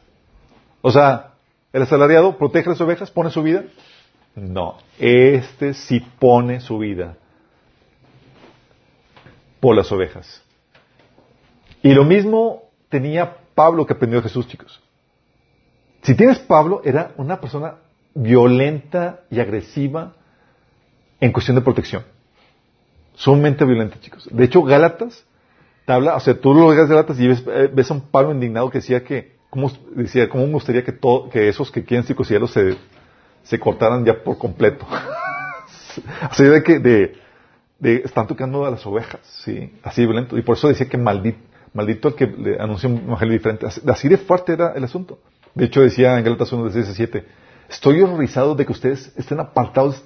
O 0.81 0.91
sea, 0.91 1.33
el 1.73 1.81
asalariado 1.81 2.37
protege 2.37 2.69
las 2.69 2.79
ovejas, 2.79 3.11
pone 3.11 3.31
su 3.31 3.41
vida. 3.41 3.63
No, 4.35 4.77
este 4.99 5.73
sí 5.73 5.99
pone 6.19 6.61
su 6.61 6.77
vida 6.77 7.17
por 9.59 9.75
las 9.75 9.91
ovejas. 9.91 10.43
Y 11.81 11.93
lo 11.93 12.05
mismo 12.05 12.63
tenía 12.89 13.37
Pablo 13.55 13.85
que 13.85 13.93
aprendió 13.93 14.19
de 14.19 14.27
Jesús, 14.27 14.47
chicos. 14.47 14.81
Si 16.03 16.15
tienes 16.15 16.37
Pablo, 16.39 16.81
era 16.85 17.13
una 17.17 17.41
persona 17.41 17.75
violenta 18.13 19.21
y 19.31 19.39
agresiva 19.39 20.13
en 21.19 21.31
cuestión 21.31 21.55
de 21.55 21.61
protección. 21.61 22.03
Sumamente 23.15 23.65
violenta, 23.65 23.99
chicos. 23.99 24.29
De 24.31 24.43
hecho, 24.43 24.61
Gálatas 24.61 25.25
habla, 25.93 26.15
o 26.15 26.19
sea, 26.19 26.39
tú 26.39 26.53
lo 26.53 26.73
lees 26.73 26.89
de 26.89 26.95
latas 26.95 27.19
y 27.19 27.29
eh, 27.29 27.69
ves, 27.71 27.91
a 27.91 27.93
un 27.93 28.01
Pablo 28.01 28.31
indignado 28.31 28.69
que 28.69 28.79
decía 28.79 29.03
que, 29.03 29.35
¿cómo, 29.49 29.71
decía, 29.95 30.27
¿cómo 30.29 30.45
me 30.47 30.53
gustaría 30.53 30.83
que, 30.83 30.91
todo, 30.91 31.29
que 31.29 31.47
esos 31.47 31.71
que 31.71 31.83
quieren 31.83 32.05
circuncidarlos 32.05 32.51
se, 32.51 32.75
se 33.43 33.59
cortaran 33.59 34.03
ya 34.03 34.23
por 34.23 34.37
completo? 34.37 34.85
sea, 36.31 36.49
de 36.49 36.63
que, 36.63 36.79
de, 36.79 37.15
de, 37.79 37.95
están 38.03 38.27
tocando 38.27 38.65
a 38.65 38.71
las 38.71 38.85
ovejas, 38.85 39.21
sí, 39.43 39.73
así 39.83 40.05
violento. 40.05 40.37
Y 40.37 40.41
por 40.41 40.57
eso 40.57 40.67
decía 40.67 40.89
que 40.89 40.97
maldito, 40.97 41.39
maldito 41.73 42.07
el 42.07 42.15
que 42.15 42.27
le 42.27 42.59
anunció 42.59 42.89
un 42.89 43.03
evangelio 43.05 43.33
diferente. 43.33 43.67
Así, 43.87 44.09
de 44.09 44.17
fuerte 44.17 44.53
era 44.53 44.73
el 44.73 44.83
asunto. 44.83 45.19
De 45.53 45.65
hecho, 45.65 45.81
decía 45.81 46.17
en 46.17 46.23
Gálatas 46.23 46.51
1, 46.51 46.69
17, 46.69 47.25
estoy 47.69 48.01
horrorizado 48.01 48.55
de 48.55 48.65
que 48.65 48.71
ustedes 48.71 49.13
estén 49.15 49.39
apartados 49.39 50.03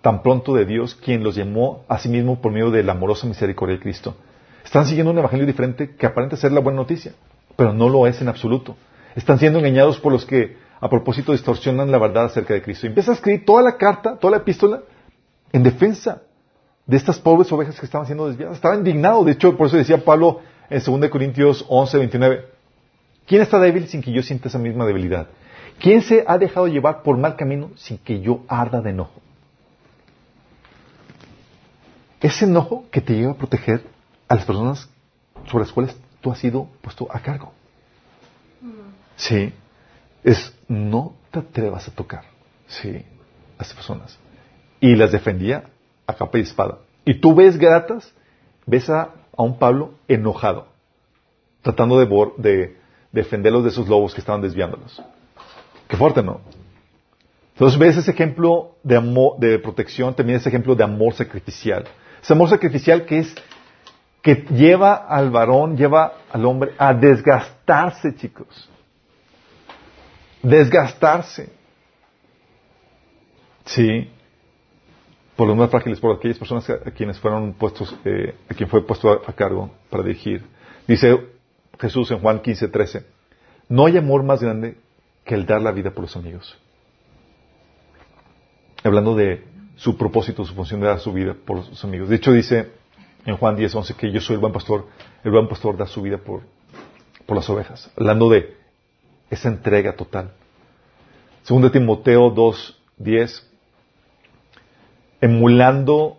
tan 0.00 0.22
pronto 0.22 0.54
de 0.54 0.64
Dios, 0.64 0.94
quien 0.94 1.22
los 1.22 1.36
llamó 1.36 1.84
a 1.86 1.98
sí 1.98 2.08
mismo 2.08 2.40
por 2.40 2.50
medio 2.50 2.70
de 2.70 2.82
la 2.82 2.92
amorosa 2.92 3.26
misericordia 3.26 3.76
de 3.76 3.82
Cristo 3.82 4.16
están 4.70 4.86
siguiendo 4.86 5.10
un 5.10 5.18
evangelio 5.18 5.46
diferente 5.46 5.96
que 5.96 6.06
aparenta 6.06 6.36
ser 6.36 6.52
la 6.52 6.60
buena 6.60 6.76
noticia, 6.76 7.10
pero 7.56 7.72
no 7.72 7.88
lo 7.88 8.06
es 8.06 8.20
en 8.22 8.28
absoluto. 8.28 8.76
Están 9.16 9.40
siendo 9.40 9.58
engañados 9.58 9.98
por 9.98 10.12
los 10.12 10.24
que 10.24 10.58
a 10.80 10.88
propósito 10.88 11.32
distorsionan 11.32 11.90
la 11.90 11.98
verdad 11.98 12.26
acerca 12.26 12.54
de 12.54 12.62
Cristo. 12.62 12.86
Y 12.86 12.90
empieza 12.90 13.10
a 13.10 13.14
escribir 13.14 13.44
toda 13.44 13.62
la 13.62 13.76
carta, 13.76 14.16
toda 14.16 14.30
la 14.30 14.36
epístola, 14.36 14.82
en 15.52 15.64
defensa 15.64 16.22
de 16.86 16.96
estas 16.96 17.18
pobres 17.18 17.50
ovejas 17.50 17.80
que 17.80 17.84
estaban 17.84 18.06
siendo 18.06 18.28
desviadas. 18.28 18.54
Estaba 18.54 18.76
indignado. 18.76 19.24
De 19.24 19.32
hecho, 19.32 19.56
por 19.56 19.66
eso 19.66 19.76
decía 19.76 20.04
Pablo 20.04 20.38
en 20.68 20.80
2 20.80 21.10
Corintios 21.10 21.66
11, 21.68 21.98
29, 21.98 22.44
¿quién 23.26 23.42
está 23.42 23.58
débil 23.58 23.88
sin 23.88 24.00
que 24.00 24.12
yo 24.12 24.22
sienta 24.22 24.46
esa 24.46 24.60
misma 24.60 24.86
debilidad? 24.86 25.26
¿Quién 25.80 26.00
se 26.00 26.22
ha 26.28 26.38
dejado 26.38 26.68
llevar 26.68 27.02
por 27.02 27.16
mal 27.16 27.34
camino 27.34 27.72
sin 27.74 27.98
que 27.98 28.20
yo 28.20 28.42
arda 28.46 28.80
de 28.80 28.90
enojo? 28.90 29.20
Ese 32.20 32.44
enojo 32.44 32.84
que 32.92 33.00
te 33.00 33.14
lleva 33.14 33.32
a 33.32 33.36
proteger 33.36 33.98
a 34.30 34.36
las 34.36 34.44
personas 34.44 34.88
sobre 35.50 35.64
las 35.64 35.72
cuales 35.72 35.96
tú 36.20 36.30
has 36.30 36.38
sido 36.38 36.68
puesto 36.80 37.08
a 37.10 37.18
cargo. 37.18 37.52
Sí, 39.16 39.52
es 40.22 40.54
no 40.68 41.14
te 41.32 41.40
atrevas 41.40 41.88
a 41.88 41.90
tocar, 41.90 42.22
sí, 42.68 43.04
a 43.58 43.62
estas 43.62 43.74
personas. 43.74 44.18
Y 44.78 44.94
las 44.94 45.10
defendía 45.10 45.64
a 46.06 46.14
capa 46.14 46.38
y 46.38 46.42
espada. 46.42 46.78
Y 47.04 47.20
tú 47.20 47.34
ves 47.34 47.58
gratas, 47.58 48.12
ves 48.66 48.88
a, 48.88 49.10
un 49.36 49.58
Pablo 49.58 49.94
enojado, 50.06 50.68
tratando 51.62 51.98
de, 51.98 52.06
de 52.36 52.76
defenderlos 53.10 53.64
de 53.64 53.70
esos 53.70 53.88
lobos 53.88 54.14
que 54.14 54.20
estaban 54.20 54.42
desviándolos. 54.42 55.02
Qué 55.88 55.96
fuerte, 55.96 56.22
¿no? 56.22 56.40
Entonces 57.54 57.78
ves 57.80 57.96
ese 57.96 58.12
ejemplo 58.12 58.76
de 58.84 58.96
amor, 58.96 59.38
de 59.38 59.58
protección, 59.58 60.14
también 60.14 60.38
ese 60.38 60.50
ejemplo 60.50 60.76
de 60.76 60.84
amor 60.84 61.14
sacrificial. 61.14 61.84
Ese 62.22 62.32
amor 62.32 62.48
sacrificial 62.48 63.04
que 63.06 63.18
es 63.18 63.34
que 64.22 64.46
lleva 64.50 64.94
al 64.94 65.30
varón, 65.30 65.76
lleva 65.76 66.12
al 66.30 66.44
hombre 66.44 66.72
a 66.78 66.92
desgastarse, 66.92 68.14
chicos. 68.16 68.68
desgastarse. 70.42 71.52
Sí. 73.64 74.10
Por 75.36 75.48
los 75.48 75.56
más 75.56 75.70
frágiles, 75.70 76.00
por 76.00 76.16
aquellas 76.16 76.38
personas 76.38 76.68
a 76.68 76.90
quienes 76.90 77.18
fueron 77.18 77.54
puestos, 77.54 77.96
eh, 78.04 78.34
a 78.48 78.54
quien 78.54 78.68
fue 78.68 78.86
puesto 78.86 79.10
a, 79.10 79.20
a, 79.26 79.32
cargo 79.32 79.70
para 79.88 80.02
dirigir. 80.02 80.44
Dice 80.86 81.18
Jesús 81.78 82.10
en 82.10 82.18
Juan 82.20 82.40
15, 82.40 82.68
13, 82.68 83.06
no 83.68 83.86
hay 83.86 83.96
amor 83.96 84.22
más 84.22 84.42
grande 84.42 84.76
que 85.24 85.34
el 85.34 85.46
dar 85.46 85.62
la 85.62 85.72
vida 85.72 85.92
por 85.92 86.02
los 86.02 86.16
amigos. 86.16 86.58
Hablando 88.82 89.14
de 89.14 89.44
su 89.76 89.96
propósito, 89.96 90.44
su 90.44 90.54
función 90.54 90.80
de 90.80 90.88
dar 90.88 91.00
su 91.00 91.12
vida 91.12 91.34
por 91.34 91.64
sus 91.64 91.82
amigos. 91.84 92.10
De 92.10 92.16
hecho, 92.16 92.32
dice 92.32 92.79
en 93.26 93.36
Juan 93.36 93.56
10, 93.56 93.74
11 93.74 93.94
que 93.94 94.10
yo 94.10 94.20
soy 94.20 94.34
el 94.34 94.40
buen 94.40 94.52
pastor, 94.52 94.86
el 95.24 95.30
buen 95.30 95.48
pastor 95.48 95.76
da 95.76 95.86
su 95.86 96.02
vida 96.02 96.18
por, 96.18 96.42
por 97.26 97.36
las 97.36 97.48
ovejas. 97.50 97.90
Hablando 97.96 98.28
de 98.28 98.56
esa 99.30 99.48
entrega 99.48 99.94
total. 99.94 100.32
Segundo 101.42 101.70
Timoteo 101.70 102.30
2, 102.30 102.78
10, 102.98 103.50
emulando 105.20 106.18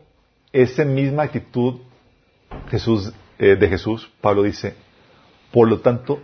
esa 0.52 0.84
misma 0.86 1.24
actitud 1.24 1.82
Jesús, 2.70 3.14
eh, 3.40 3.56
de 3.56 3.68
Jesús, 3.68 4.10
Pablo 4.22 4.44
dice, 4.44 4.76
por 5.52 5.68
lo 5.68 5.80
tanto, 5.80 6.20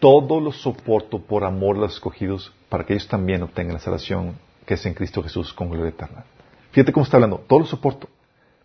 todo 0.00 0.40
lo 0.40 0.52
soporto 0.52 1.20
por 1.20 1.44
amor 1.44 1.76
a 1.76 1.80
los 1.80 1.94
escogidos 1.94 2.52
para 2.68 2.84
que 2.84 2.94
ellos 2.94 3.08
también 3.08 3.42
obtengan 3.42 3.74
la 3.74 3.80
salvación 3.80 4.36
que 4.66 4.74
es 4.74 4.86
en 4.86 4.94
Cristo 4.94 5.22
Jesús 5.22 5.52
con 5.52 5.70
gloria 5.70 5.90
eterna. 5.90 6.24
Fíjate 6.72 6.92
cómo 6.92 7.04
está 7.04 7.16
hablando, 7.16 7.38
todo 7.46 7.60
lo 7.60 7.66
soporto, 7.66 8.08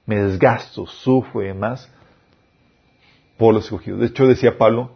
me 0.09 0.23
desgasto, 0.23 0.87
sufro 0.87 1.43
y 1.43 1.47
demás 1.47 1.87
por 3.37 3.53
los 3.53 3.65
escogidos. 3.65 3.99
De 3.99 4.07
hecho, 4.07 4.25
decía 4.25 4.57
Pablo 4.57 4.95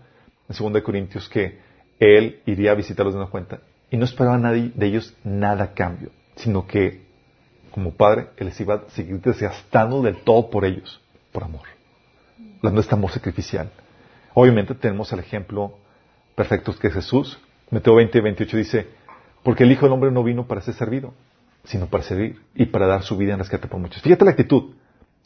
en 0.49 0.74
2 0.74 0.82
Corintios 0.82 1.30
que 1.30 1.59
él 1.99 2.41
iría 2.47 2.72
a 2.72 2.74
visitarlos 2.74 3.14
de 3.14 3.22
una 3.22 3.30
cuenta 3.30 3.59
y 3.91 3.97
no 3.97 4.05
esperaba 4.05 4.39
nadie 4.39 4.72
de 4.74 4.88
ellos 4.88 5.16
nada 5.24 5.66
a 5.66 5.74
cambio, 5.74 6.09
sino 6.36 6.66
que 6.66 7.03
como 7.70 7.91
padre, 7.91 8.30
él 8.38 8.47
les 8.47 8.59
iba 8.59 8.76
a 8.76 8.89
seguir 8.89 9.22
desgastando 9.22 10.01
del 10.01 10.18
todo 10.18 10.49
por 10.49 10.66
ellos, 10.66 10.99
por 11.32 11.43
amor. 11.43 11.68
Hablando 12.57 12.82
de 12.82 12.82
este 12.82 12.95
amor 12.95 13.11
sacrificial. 13.11 13.70
Obviamente 14.34 14.74
tenemos 14.74 15.14
el 15.14 15.20
ejemplo 15.20 15.78
perfecto 16.34 16.76
que 16.76 16.88
es 16.88 16.93
Jesús. 16.93 17.39
Mateo 17.70 17.95
20, 17.95 18.20
28 18.20 18.57
dice, 18.57 18.88
porque 19.43 19.64
el 19.64 19.72
Hijo 19.72 19.86
del 19.86 19.93
Hombre 19.93 20.11
no 20.11 20.24
vino 20.24 20.47
para 20.47 20.61
ser 20.61 20.74
servido, 20.74 21.14
sino 21.66 21.86
para 21.86 22.03
servir 22.03 22.41
y 22.55 22.66
para 22.66 22.88
dar 22.88 23.03
su 23.03 23.16
vida 23.16 23.34
en 23.34 23.39
rescate 23.39 23.68
por 23.68 23.80
muchos. 23.80 24.01
Fíjate 24.01 24.26
la 24.26 24.32
actitud. 24.32 24.74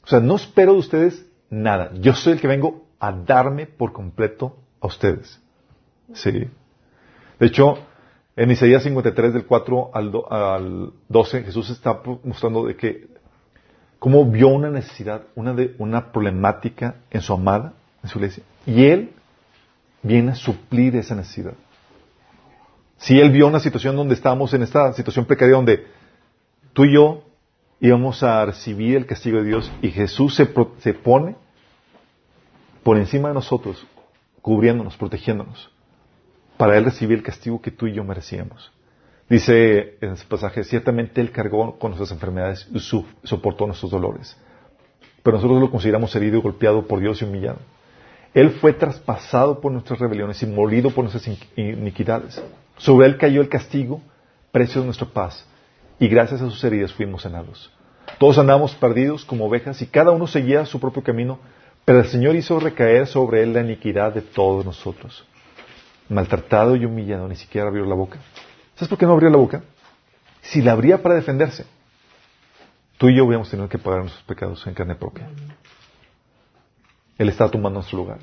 O 0.08 0.10
sea, 0.10 0.22
no 0.22 0.38
espero 0.38 0.72
de 0.72 0.80
ustedes 0.80 1.26
nada. 1.50 1.92
Yo 1.96 2.14
soy 2.14 2.34
el 2.34 2.40
que 2.40 2.48
vengo 2.48 2.86
a 2.98 3.12
darme 3.12 3.66
por 3.66 3.92
completo 3.92 4.56
a 4.80 4.88
ustedes. 4.88 5.38
Sí. 6.14 6.48
De 7.38 7.46
hecho, 7.46 7.80
en 8.38 8.50
Isaías 8.50 8.84
53 8.84 9.34
del 9.34 9.46
4 9.46 9.92
al, 9.94 10.94
12, 11.10 11.44
Jesús 11.44 11.70
está 11.72 12.02
mostrando 12.24 12.66
de 12.66 12.78
que 12.78 13.10
cómo 14.00 14.24
vio 14.24 14.48
una 14.48 14.70
necesidad, 14.70 15.24
una, 15.36 15.54
de, 15.54 15.76
una 15.78 16.14
problemática 16.14 16.96
en 17.12 17.20
su 17.20 17.34
amada, 17.34 17.74
en 18.02 18.10
su 18.10 18.18
iglesia, 18.20 18.44
y 18.66 18.86
Él 18.86 19.12
viene 20.04 20.32
a 20.32 20.36
suplir 20.36 20.96
esa 20.96 21.16
necesidad. 21.16 21.56
Si 22.96 23.20
Él 23.20 23.30
vio 23.32 23.48
una 23.48 23.60
situación 23.60 23.98
donde 23.98 24.14
estábamos 24.14 24.54
en 24.54 24.64
esta 24.64 24.94
situación 24.94 25.26
precaria 25.26 25.56
donde 25.56 25.86
tú 26.72 26.86
y 26.86 26.94
yo 26.94 27.27
íbamos 27.80 28.24
a 28.24 28.46
recibir 28.46 28.98
el 28.98 29.06
castigo 29.06 29.40
de 29.40 29.46
Dios 29.46 29.72
y 29.82 29.90
Jesús 29.90 30.36
se, 30.36 30.50
se 30.80 30.94
pone 30.94 31.36
por 32.84 32.98
encima 32.98 33.30
de 33.30 33.36
nosotros, 33.36 33.86
cubriéndonos, 34.42 34.96
protegiéndonos, 34.98 35.70
para 36.58 36.78
Él 36.78 36.86
recibir 36.86 37.18
el 37.18 37.24
castigo 37.24 37.62
que 37.62 37.72
tú 37.72 37.88
y 37.88 37.94
yo 37.94 38.04
merecíamos. 38.04 38.72
Dice 39.30 39.98
en 40.00 40.14
ese 40.14 40.26
pasaje, 40.26 40.64
ciertamente 40.64 41.20
Él 41.20 41.32
cargó 41.32 41.78
con 41.78 41.92
nuestras 41.92 42.12
enfermedades 42.12 42.68
y 42.74 42.80
soportó 43.28 43.68
nuestros 43.68 43.92
dolores. 43.92 44.38
Pero 45.22 45.36
nosotros 45.38 45.60
lo 45.60 45.70
consideramos 45.70 46.16
herido 46.16 46.38
y 46.38 46.42
golpeado 46.42 46.88
por 46.88 47.02
Dios 47.02 47.22
y 47.22 47.26
humillado. 47.26 47.60
Él 48.34 48.52
fue 48.52 48.72
traspasado 48.72 49.60
por 49.60 49.72
nuestras 49.72 50.00
rebeliones 50.00 50.42
y 50.44 50.46
molido 50.46 50.92
por 50.92 51.04
nuestras 51.04 51.28
iniquidades. 51.58 52.42
Sobre 52.78 53.08
Él 53.08 53.18
cayó 53.18 53.42
el 53.42 53.50
castigo, 53.50 54.02
precio 54.52 54.80
de 54.80 54.86
nuestra 54.86 55.08
paz, 55.08 55.46
y 56.00 56.08
gracias 56.08 56.42
a 56.42 56.50
sus 56.50 56.64
heridas 56.64 56.94
fuimos 56.94 57.24
sanados. 57.24 57.72
Todos 58.20 58.38
andamos 58.38 58.74
perdidos 58.76 59.26
como 59.26 59.46
ovejas 59.46 59.82
y 59.82 59.88
cada 59.88 60.12
uno 60.12 60.28
seguía 60.28 60.66
su 60.66 60.80
propio 60.80 61.04
camino, 61.04 61.40
pero 61.86 62.00
el 62.00 62.08
Señor 62.08 62.36
hizo 62.36 62.60
recaer 62.60 63.08
sobre 63.08 63.44
Él 63.44 63.54
la 63.54 63.62
iniquidad 63.62 64.14
de 64.14 64.22
todos 64.22 64.66
nosotros. 64.66 65.26
Maltratado 66.10 66.76
y 66.76 66.86
humillado, 66.86 67.28
ni 67.28 67.36
siquiera 67.36 67.68
abrió 67.68 67.86
la 67.86 67.96
boca. 67.96 68.20
¿Sabes 68.76 68.90
por 68.90 68.98
qué 68.98 69.06
no 69.06 69.14
abrió 69.14 69.30
la 69.30 69.38
boca? 69.38 69.64
Si 70.42 70.62
la 70.62 70.72
abría 70.72 71.02
para 71.02 71.16
defenderse, 71.16 71.66
tú 72.98 73.10
y 73.10 73.16
yo 73.16 73.26
hubiéramos 73.26 73.50
tenido 73.50 73.68
que 73.68 73.78
pagar 73.78 74.02
nuestros 74.02 74.24
pecados 74.24 74.66
en 74.68 74.74
carne 74.74 74.96
propia. 74.96 75.30
Él 77.18 77.30
está 77.30 77.50
tomando 77.50 77.80
nuestro 77.80 77.98
lugar. 77.98 78.20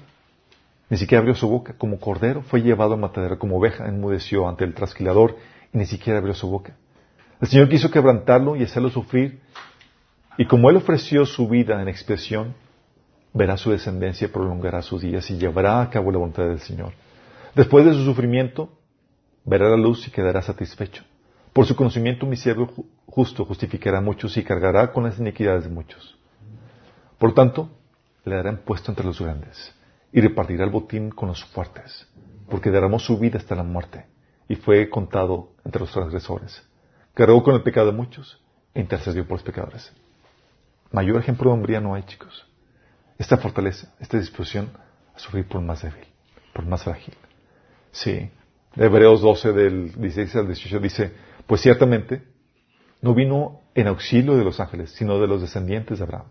Ni 0.89 0.97
siquiera 0.97 1.21
abrió 1.21 1.35
su 1.35 1.49
boca. 1.49 1.75
Como 1.77 1.99
cordero 1.99 2.43
fue 2.43 2.63
llevado 2.63 2.95
a 2.95 2.97
matadero, 2.97 3.39
como 3.39 3.59
oveja 3.59 3.87
enmudeció 3.87 4.49
ante 4.49 4.65
el 4.65 4.75
trasquilador 4.75 5.37
y 5.73 5.79
ni 5.79 5.87
siquiera 5.87 6.19
abrió 6.19 6.35
su 6.35 6.49
boca. 6.49 6.77
El 7.41 7.49
Señor 7.49 7.69
quiso 7.69 7.91
quebrantarlo 7.91 8.57
y 8.57 8.63
hacerlo 8.63 8.91
sufrir. 8.91 9.41
Y 10.39 10.47
como 10.47 10.71
Él 10.71 10.77
ofreció 10.77 11.27
su 11.27 11.49
vida 11.49 11.81
en 11.81 11.89
expresión, 11.89 12.55
verá 13.33 13.57
su 13.57 13.71
descendencia, 13.71 14.33
prolongará 14.33 14.83
sus 14.83 15.03
días 15.03 15.31
y 15.31 15.39
llevará 15.39 15.81
a 15.81 15.91
cabo 15.91 16.11
la 16.11 16.19
voluntad 16.19 16.45
del 16.45 16.61
Señor. 16.61 16.93
Después 17.55 17.85
de 17.85 17.93
su 17.93 18.05
sufrimiento, 18.05 18.71
verá 19.45 19.69
la 19.69 19.77
luz 19.77 20.07
y 20.09 20.11
quedará 20.11 20.43
satisfecho. 20.43 21.05
Por 21.53 21.67
su 21.67 21.77
conocimiento, 21.77 22.27
mi 22.27 22.37
siervo 22.37 22.69
justo 23.07 23.45
justificará 23.45 23.99
a 23.99 24.01
muchos 24.01 24.37
y 24.37 24.43
cargará 24.43 24.93
con 24.93 25.05
las 25.05 25.19
iniquidades 25.19 25.65
de 25.65 25.71
muchos. 25.71 26.19
Por 27.19 27.33
tanto, 27.33 27.71
le 28.25 28.37
dará 28.37 28.57
puesto 28.57 28.91
entre 28.91 29.05
los 29.05 29.21
grandes 29.21 29.73
y 30.13 30.21
repartirá 30.21 30.65
el 30.65 30.71
botín 30.71 31.11
con 31.11 31.29
los 31.29 31.45
fuertes, 31.45 32.09
porque 32.49 32.71
derramó 32.71 32.99
su 32.99 33.19
vida 33.19 33.39
hasta 33.39 33.55
la 33.55 33.63
muerte 33.63 34.07
y 34.49 34.57
fue 34.57 34.89
contado 34.89 35.51
entre 35.65 35.81
los 35.81 35.93
transgresores. 35.93 36.63
Cargó 37.15 37.43
con 37.43 37.55
el 37.55 37.63
pecado 37.63 37.87
de 37.87 37.97
muchos 37.97 38.41
e 38.75 38.81
intercedió 38.81 39.27
por 39.27 39.39
los 39.39 39.45
pecadores. 39.45 39.93
Mayor 40.91 41.21
ejemplo 41.21 41.51
de 41.51 41.55
hombría 41.55 41.81
no 41.81 41.95
hay, 41.95 42.03
chicos. 42.03 42.47
Esta 43.19 43.37
fortaleza, 43.37 43.95
esta 44.01 44.19
disposición 44.19 44.71
a 45.15 45.19
sufrir 45.19 45.47
por 45.47 45.61
más 45.61 45.83
débil, 45.83 46.07
por 46.53 46.67
más 46.67 46.83
frágil. 46.83 47.15
Sí. 47.93 48.31
Hebreos 48.77 49.21
12 49.23 49.53
del 49.53 49.93
16 49.93 50.37
al 50.37 50.47
18 50.49 50.81
dice, 50.81 51.13
pues 51.47 51.61
ciertamente 51.61 52.25
no 53.01 53.15
vino 53.15 53.61
en 53.75 53.87
auxilio 53.87 54.37
de 54.37 54.45
los 54.45 54.59
ángeles, 54.59 54.91
sino 54.91 55.21
de 55.21 55.29
los 55.29 55.41
descendientes 55.41 55.99
de 55.99 56.05
Abraham. 56.05 56.27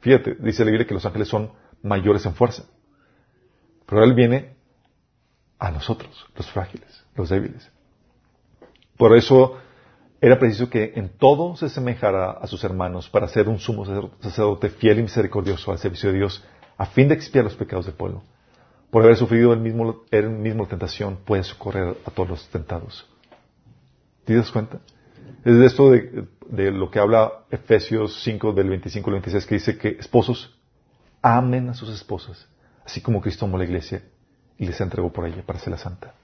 Fíjate, 0.00 0.34
dice 0.40 0.64
la 0.64 0.70
Biblia 0.70 0.86
que 0.86 0.94
los 0.94 1.06
ángeles 1.06 1.28
son 1.28 1.52
mayores 1.82 2.26
en 2.26 2.34
fuerza. 2.34 2.64
Pero 3.86 4.02
Él 4.02 4.14
viene 4.14 4.56
a 5.58 5.70
nosotros, 5.70 6.26
los 6.36 6.50
frágiles, 6.50 7.04
los 7.14 7.28
débiles. 7.28 7.70
Por 8.96 9.16
eso 9.16 9.58
era 10.24 10.38
preciso 10.38 10.70
que 10.70 10.94
en 10.96 11.10
todo 11.10 11.54
se 11.54 11.68
semejara 11.68 12.30
a 12.30 12.46
sus 12.46 12.64
hermanos 12.64 13.10
para 13.10 13.28
ser 13.28 13.46
un 13.46 13.58
sumo 13.58 13.84
sacerdote 14.22 14.70
fiel 14.70 15.00
y 15.00 15.02
misericordioso 15.02 15.70
al 15.70 15.76
servicio 15.76 16.10
de 16.10 16.16
Dios, 16.16 16.42
a 16.78 16.86
fin 16.86 17.08
de 17.08 17.14
expiar 17.14 17.44
los 17.44 17.54
pecados 17.54 17.84
del 17.84 17.94
pueblo. 17.94 18.22
Por 18.90 19.02
haber 19.02 19.18
sufrido 19.18 19.52
el 19.52 19.60
mismo, 19.60 20.02
el 20.10 20.30
mismo 20.30 20.66
tentación, 20.66 21.18
puede 21.26 21.44
socorrer 21.44 21.98
a 22.06 22.10
todos 22.10 22.30
los 22.30 22.48
tentados. 22.48 23.06
¿Te 24.24 24.34
das 24.34 24.50
cuenta? 24.50 24.80
Es 25.44 25.58
de 25.58 25.66
esto 25.66 25.90
de, 25.90 26.70
lo 26.70 26.90
que 26.90 27.00
habla 27.00 27.44
Efesios 27.50 28.22
5 28.22 28.54
del 28.54 28.70
25 28.70 29.10
al 29.10 29.14
26 29.16 29.44
que 29.44 29.54
dice 29.56 29.76
que 29.76 29.88
esposos 30.00 30.58
amen 31.20 31.68
a 31.68 31.74
sus 31.74 31.90
esposas, 31.90 32.48
así 32.82 33.02
como 33.02 33.20
Cristo 33.20 33.44
amó 33.44 33.56
a 33.56 33.58
la 33.58 33.66
iglesia 33.66 34.02
y 34.56 34.64
les 34.64 34.80
entregó 34.80 35.12
por 35.12 35.26
ella 35.26 35.42
para 35.44 35.58
ser 35.58 35.76
santa. 35.76 36.14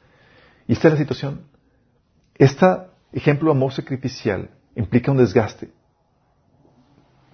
Y 0.67 0.73
esta 0.73 0.89
es 0.89 0.95
la 0.95 1.01
situación. 1.01 1.43
Este 2.39 2.65
ejemplo 3.13 3.51
amor 3.51 3.73
sacrificial 3.73 4.51
implica 4.75 5.11
un 5.11 5.19
desgaste. 5.19 5.71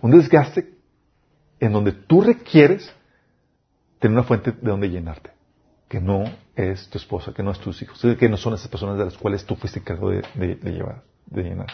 Un 0.03 0.11
desgaste 0.11 0.74
en 1.61 1.72
donde 1.72 1.93
tú 1.93 2.20
requieres 2.20 2.93
tener 3.99 4.16
una 4.16 4.27
fuente 4.27 4.53
de 4.53 4.70
donde 4.70 4.89
llenarte. 4.89 5.31
Que 5.89 6.01
no 6.01 6.24
es 6.55 6.89
tu 6.89 6.99
esposa, 6.99 7.33
que 7.33 7.43
no 7.43 7.53
es 7.53 7.61
tus 7.61 7.81
hijos, 7.83 8.01
que 8.18 8.29
no 8.29 8.37
son 8.37 8.55
esas 8.55 8.68
personas 8.68 8.99
de 8.99 9.05
las 9.05 9.16
cuales 9.16 9.45
tú 9.45 9.55
fuiste 9.55 9.79
encargado 9.79 10.11
de, 10.11 10.22
de 10.35 10.72
llevar, 10.72 11.05
de 11.27 11.43
llenar. 11.43 11.68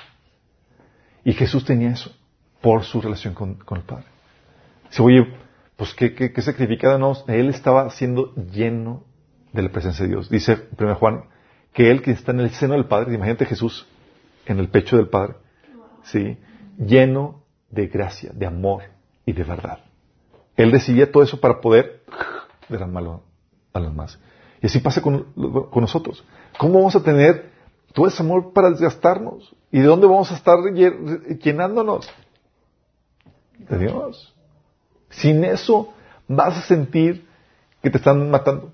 Y 1.25 1.33
Jesús 1.33 1.65
tenía 1.65 1.91
eso 1.91 2.15
por 2.61 2.85
su 2.85 3.01
relación 3.01 3.35
con, 3.35 3.59
el 3.71 3.83
Padre. 3.83 4.05
Dice, 4.89 5.03
oye, 5.03 5.27
pues 5.77 5.95
¿qué, 5.95 6.15
qué, 6.15 6.43
significa? 6.43 6.97
No, 6.99 7.15
él 7.27 7.49
estaba 7.49 7.91
siendo 7.91 8.35
lleno 8.35 9.05
de 9.53 9.63
la 9.63 9.69
presencia 9.71 10.05
de 10.05 10.11
Dios. 10.11 10.31
Dice 10.31 10.69
1 10.79 10.95
Juan 10.97 11.25
que 11.73 11.91
él 11.91 12.03
que 12.03 12.11
está 12.11 12.33
en 12.33 12.41
el 12.41 12.51
seno 12.51 12.75
del 12.75 12.85
Padre, 12.85 13.15
imagínate 13.15 13.47
Jesús 13.47 13.87
en 14.47 14.59
el 14.59 14.69
pecho 14.69 14.97
del 14.97 15.09
Padre, 15.09 15.35
¿sí? 16.05 16.39
lleno 16.79 17.43
de 17.71 17.87
gracia, 17.87 18.31
de 18.35 18.47
amor 18.47 18.83
y 19.25 19.33
de 19.33 19.45
verdad. 19.45 19.79
Él 20.57 20.71
decidía 20.71 21.11
todo 21.11 21.23
eso 21.23 21.41
para 21.41 21.61
poder 21.61 22.03
derramarlo 22.69 23.23
a 23.73 23.81
los 23.81 23.95
más. 23.95 24.19
Y 24.61 24.67
así 24.67 24.79
pasa 24.81 25.01
con, 25.03 25.33
con 25.71 25.81
nosotros. 25.81 26.25
¿Cómo 26.59 26.75
vamos 26.75 26.95
a 26.95 27.03
tener 27.03 27.53
Tú 27.93 28.07
eres 28.07 28.19
amor 28.21 28.53
para 28.53 28.71
desgastarnos. 28.71 29.55
¿Y 29.71 29.81
de 29.81 29.87
dónde 29.87 30.07
vamos 30.07 30.31
a 30.33 30.37
estar 30.37 30.59
llenándonos? 30.73 32.11
De 33.59 33.79
Dios. 33.79 34.35
Sin 35.11 35.45
eso 35.45 35.93
vas 36.27 36.57
a 36.57 36.63
sentir 36.63 37.27
que 37.83 37.91
te 37.91 37.99
están 37.99 38.31
matando. 38.31 38.71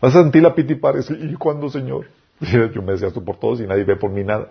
Vas 0.00 0.14
a 0.16 0.22
sentir 0.22 0.42
la 0.42 0.54
piti 0.54 0.74
¿Y 0.74 1.34
cuándo, 1.34 1.68
Señor? 1.68 2.06
Yo 2.42 2.82
me 2.82 2.92
desgasto 2.92 3.24
por 3.24 3.38
todos 3.38 3.60
y 3.60 3.66
nadie 3.66 3.84
ve 3.84 3.96
por 3.96 4.10
mí 4.10 4.24
nada. 4.24 4.48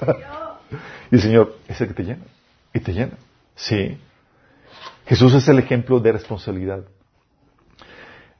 y 1.10 1.16
el 1.16 1.20
Señor 1.20 1.56
es 1.68 1.80
el 1.80 1.88
que 1.88 1.94
te 1.94 2.04
llena. 2.04 2.24
Y 2.72 2.80
te 2.80 2.92
llena. 2.92 3.18
Sí. 3.54 3.98
Jesús 5.06 5.34
es 5.34 5.46
el 5.48 5.58
ejemplo 5.58 6.00
de 6.00 6.12
responsabilidad. 6.12 6.84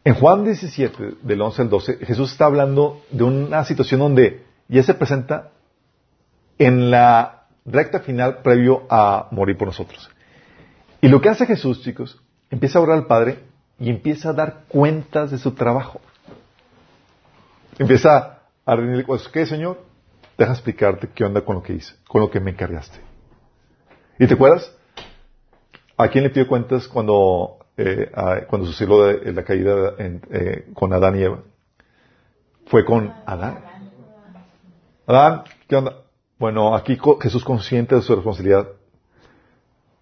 En 0.05 0.14
Juan 0.14 0.44
17, 0.44 1.16
del 1.22 1.42
11 1.42 1.62
al 1.62 1.68
12, 1.68 1.97
Jesús 2.07 2.32
está 2.32 2.47
hablando 2.47 3.03
de 3.11 3.24
una 3.24 3.64
situación 3.64 4.01
donde 4.01 4.44
ya 4.68 4.82
se 4.82 4.94
presenta 4.94 5.51
en 6.59 6.90
la 6.90 7.47
recta 7.64 8.01
final 8.01 8.38
previo 8.38 8.86
a 8.88 9.28
morir 9.30 9.57
por 9.57 9.68
nosotros. 9.68 10.09
Y 11.01 11.09
lo 11.09 11.20
que 11.20 11.28
hace 11.28 11.47
Jesús, 11.47 11.82
chicos, 11.82 12.20
empieza 12.51 12.78
a 12.78 12.82
orar 12.82 12.99
al 12.99 13.07
Padre 13.07 13.40
y 13.78 13.90
empieza 13.90 14.30
a 14.30 14.32
dar 14.32 14.62
cuentas 14.68 15.30
de 15.30 15.38
su 15.38 15.53
trabajo. 15.53 16.01
Empieza 17.78 18.36
a 18.66 18.74
rendirle 18.74 19.04
cosas. 19.04 19.28
¿Qué, 19.28 19.46
Señor? 19.46 19.78
Deja 20.36 20.52
explicarte 20.52 21.08
qué 21.08 21.24
onda 21.24 21.40
con 21.40 21.56
lo 21.56 21.62
que 21.62 21.74
hice, 21.74 21.94
con 22.06 22.20
lo 22.20 22.30
que 22.30 22.40
me 22.40 22.50
encargaste. 22.50 22.98
¿Y 24.18 24.26
te 24.26 24.34
acuerdas? 24.34 24.70
¿A 25.96 26.08
quién 26.08 26.24
le 26.24 26.30
pidió 26.30 26.46
cuentas 26.46 26.88
cuando, 26.88 27.58
eh, 27.78 28.10
cuando 28.48 28.66
sucedió 28.66 29.12
la, 29.12 29.44
caída 29.44 29.94
eh, 29.98 30.66
con 30.74 30.92
Adán 30.92 31.18
y 31.18 31.22
Eva? 31.22 31.42
Fue 32.66 32.84
con 32.84 33.14
Adán. 33.24 33.64
Adán, 35.06 35.44
¿qué 35.68 35.76
onda? 35.76 36.02
Bueno, 36.38 36.74
aquí 36.74 36.98
Jesús 37.22 37.44
consciente 37.44 37.94
de 37.94 38.02
su 38.02 38.14
responsabilidad, 38.14 38.68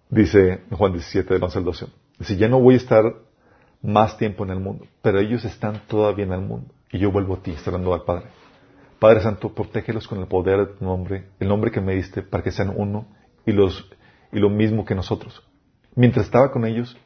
dice 0.09 0.63
Juan 0.71 0.91
17, 0.91 1.33
del 1.33 1.43
11 1.43 1.57
al 1.59 1.63
12. 1.63 1.85
Dice, 2.19 2.35
ya 2.35 2.49
no 2.49 2.59
voy 2.59 2.73
a 2.73 2.77
estar 2.77 3.15
más 3.81 4.17
tiempo 4.17 4.43
en 4.43 4.49
el 4.49 4.59
mundo, 4.59 4.85
pero 5.01 5.19
ellos 5.19 5.45
están 5.45 5.81
todavía 5.87 6.25
en 6.25 6.33
el 6.33 6.41
mundo. 6.41 6.73
Y 6.91 6.99
yo 6.99 7.11
vuelvo 7.11 7.35
a 7.35 7.37
ti, 7.41 7.51
está 7.51 7.71
al 7.71 8.03
Padre. 8.03 8.25
Padre 9.05 9.21
Santo, 9.21 9.53
protégelos 9.53 10.07
con 10.07 10.19
el 10.19 10.25
poder 10.25 10.57
de 10.57 10.65
tu 10.73 10.83
nombre, 10.83 11.27
el 11.39 11.47
nombre 11.47 11.69
que 11.69 11.79
me 11.79 11.93
diste, 11.93 12.23
para 12.23 12.41
que 12.41 12.49
sean 12.49 12.73
uno 12.75 13.05
y, 13.45 13.51
los, 13.51 13.87
y 14.31 14.39
lo 14.39 14.49
mismo 14.49 14.83
que 14.83 14.95
nosotros. 14.95 15.43
Mientras 15.93 16.25
estaba 16.25 16.51
con 16.51 16.65
ellos, 16.65 16.97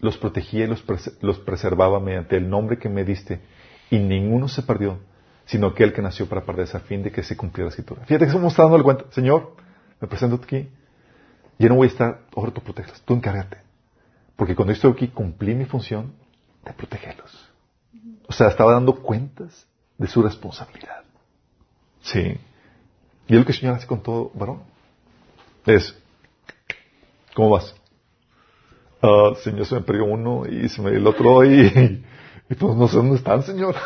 los 0.00 0.18
protegía 0.18 0.64
y 0.64 0.66
los, 0.66 0.84
los 1.20 1.38
preservaba 1.38 2.00
mediante 2.00 2.36
el 2.36 2.50
nombre 2.50 2.80
que 2.80 2.88
me 2.88 3.04
diste, 3.04 3.40
y 3.88 4.00
ninguno 4.00 4.48
se 4.48 4.64
perdió, 4.64 4.98
sino 5.44 5.68
aquel 5.68 5.92
que 5.92 6.02
nació 6.02 6.28
para 6.28 6.44
perderse 6.44 6.76
a 6.76 6.80
fin 6.80 7.04
de 7.04 7.12
que 7.12 7.22
se 7.22 7.36
cumpliera 7.36 7.66
la 7.66 7.70
escritura. 7.70 8.00
Fíjate 8.04 8.24
que 8.24 8.30
estamos 8.30 8.56
dando 8.56 8.76
el 8.76 8.82
cuenta. 8.82 9.04
Señor, 9.10 9.54
me 10.00 10.08
presento 10.08 10.40
aquí. 10.42 10.68
Yo 11.56 11.68
no 11.68 11.76
voy 11.76 11.86
a 11.86 11.90
estar, 11.92 12.22
ahora 12.34 12.50
tú 12.50 12.62
proteges, 12.62 13.00
tú 13.02 13.14
encárgate. 13.14 13.58
Porque 14.34 14.56
cuando 14.56 14.72
estoy 14.72 14.90
aquí, 14.90 15.06
cumplí 15.06 15.54
mi 15.54 15.66
función 15.66 16.14
de 16.64 16.72
protegerlos. 16.72 17.48
O 18.26 18.32
sea, 18.32 18.48
estaba 18.48 18.72
dando 18.72 18.96
cuentas 18.96 19.68
de 19.98 20.08
su 20.08 20.20
responsabilidad. 20.20 21.04
Sí. 22.02 22.38
Y 23.26 23.34
es 23.34 23.38
lo 23.38 23.44
que 23.44 23.52
el 23.52 23.58
Señor 23.58 23.74
hace 23.76 23.86
con 23.86 24.02
todo 24.02 24.30
varón. 24.34 24.62
Es, 25.66 25.94
¿cómo 27.34 27.50
vas? 27.50 27.74
Uh, 29.02 29.34
señor, 29.36 29.66
se 29.66 29.76
me 29.76 29.80
perdió 29.82 30.06
uno 30.06 30.44
y 30.46 30.68
se 30.68 30.82
me 30.82 30.90
dio 30.90 30.98
el 30.98 31.06
otro 31.06 31.44
y, 31.44 32.02
y 32.50 32.54
pues 32.54 32.76
no 32.76 32.88
sé 32.88 32.96
dónde 32.96 33.16
están, 33.16 33.42
Señor. 33.42 33.76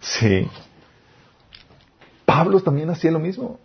Sí. 0.00 0.48
Pablo 2.24 2.60
también 2.60 2.88
hacía 2.90 3.10
lo 3.10 3.18
mismo. 3.18 3.58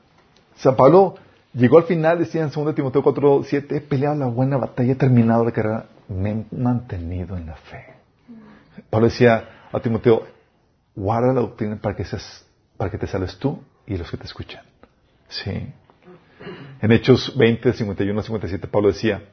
O 0.58 0.60
sea, 0.60 0.76
Pablo 0.76 1.16
llegó 1.54 1.78
al 1.78 1.86
final, 1.86 2.20
decía 2.20 2.44
en 2.44 2.52
2 2.52 2.76
Timoteo 2.76 3.04
4, 3.04 3.44
7, 3.46 3.78
he 3.78 3.82
peleado 3.82 4.16
la 4.16 4.26
buena 4.26 4.58
batalla, 4.58 4.92
he 4.92 4.96
terminado 4.96 5.46
la 5.46 5.52
carrera, 5.52 5.86
me 6.10 6.32
he 6.32 6.46
mantenido 6.52 7.38
en 7.38 7.46
la 7.46 7.56
fe. 7.56 7.86
Pablo 8.90 9.08
decía 9.08 9.65
a 9.76 9.82
Timoteo, 9.82 10.26
guarda 10.96 11.34
la 11.34 11.42
doctrina 11.42 11.78
para 11.82 11.96
que, 11.96 12.06
seas, 12.06 12.46
para 12.78 12.90
que 12.90 12.98
te 12.98 13.08
sales 13.08 13.38
tú 13.38 13.62
y 13.86 13.98
los 13.98 14.10
que 14.10 14.18
te 14.18 14.24
escuchan. 14.24 14.64
Sí. 15.28 15.68
En 16.82 16.92
Hechos 16.92 17.36
20, 17.38 17.74
51 17.74 18.22
57, 18.22 18.68
Pablo 18.68 18.90
decía, 18.90 19.24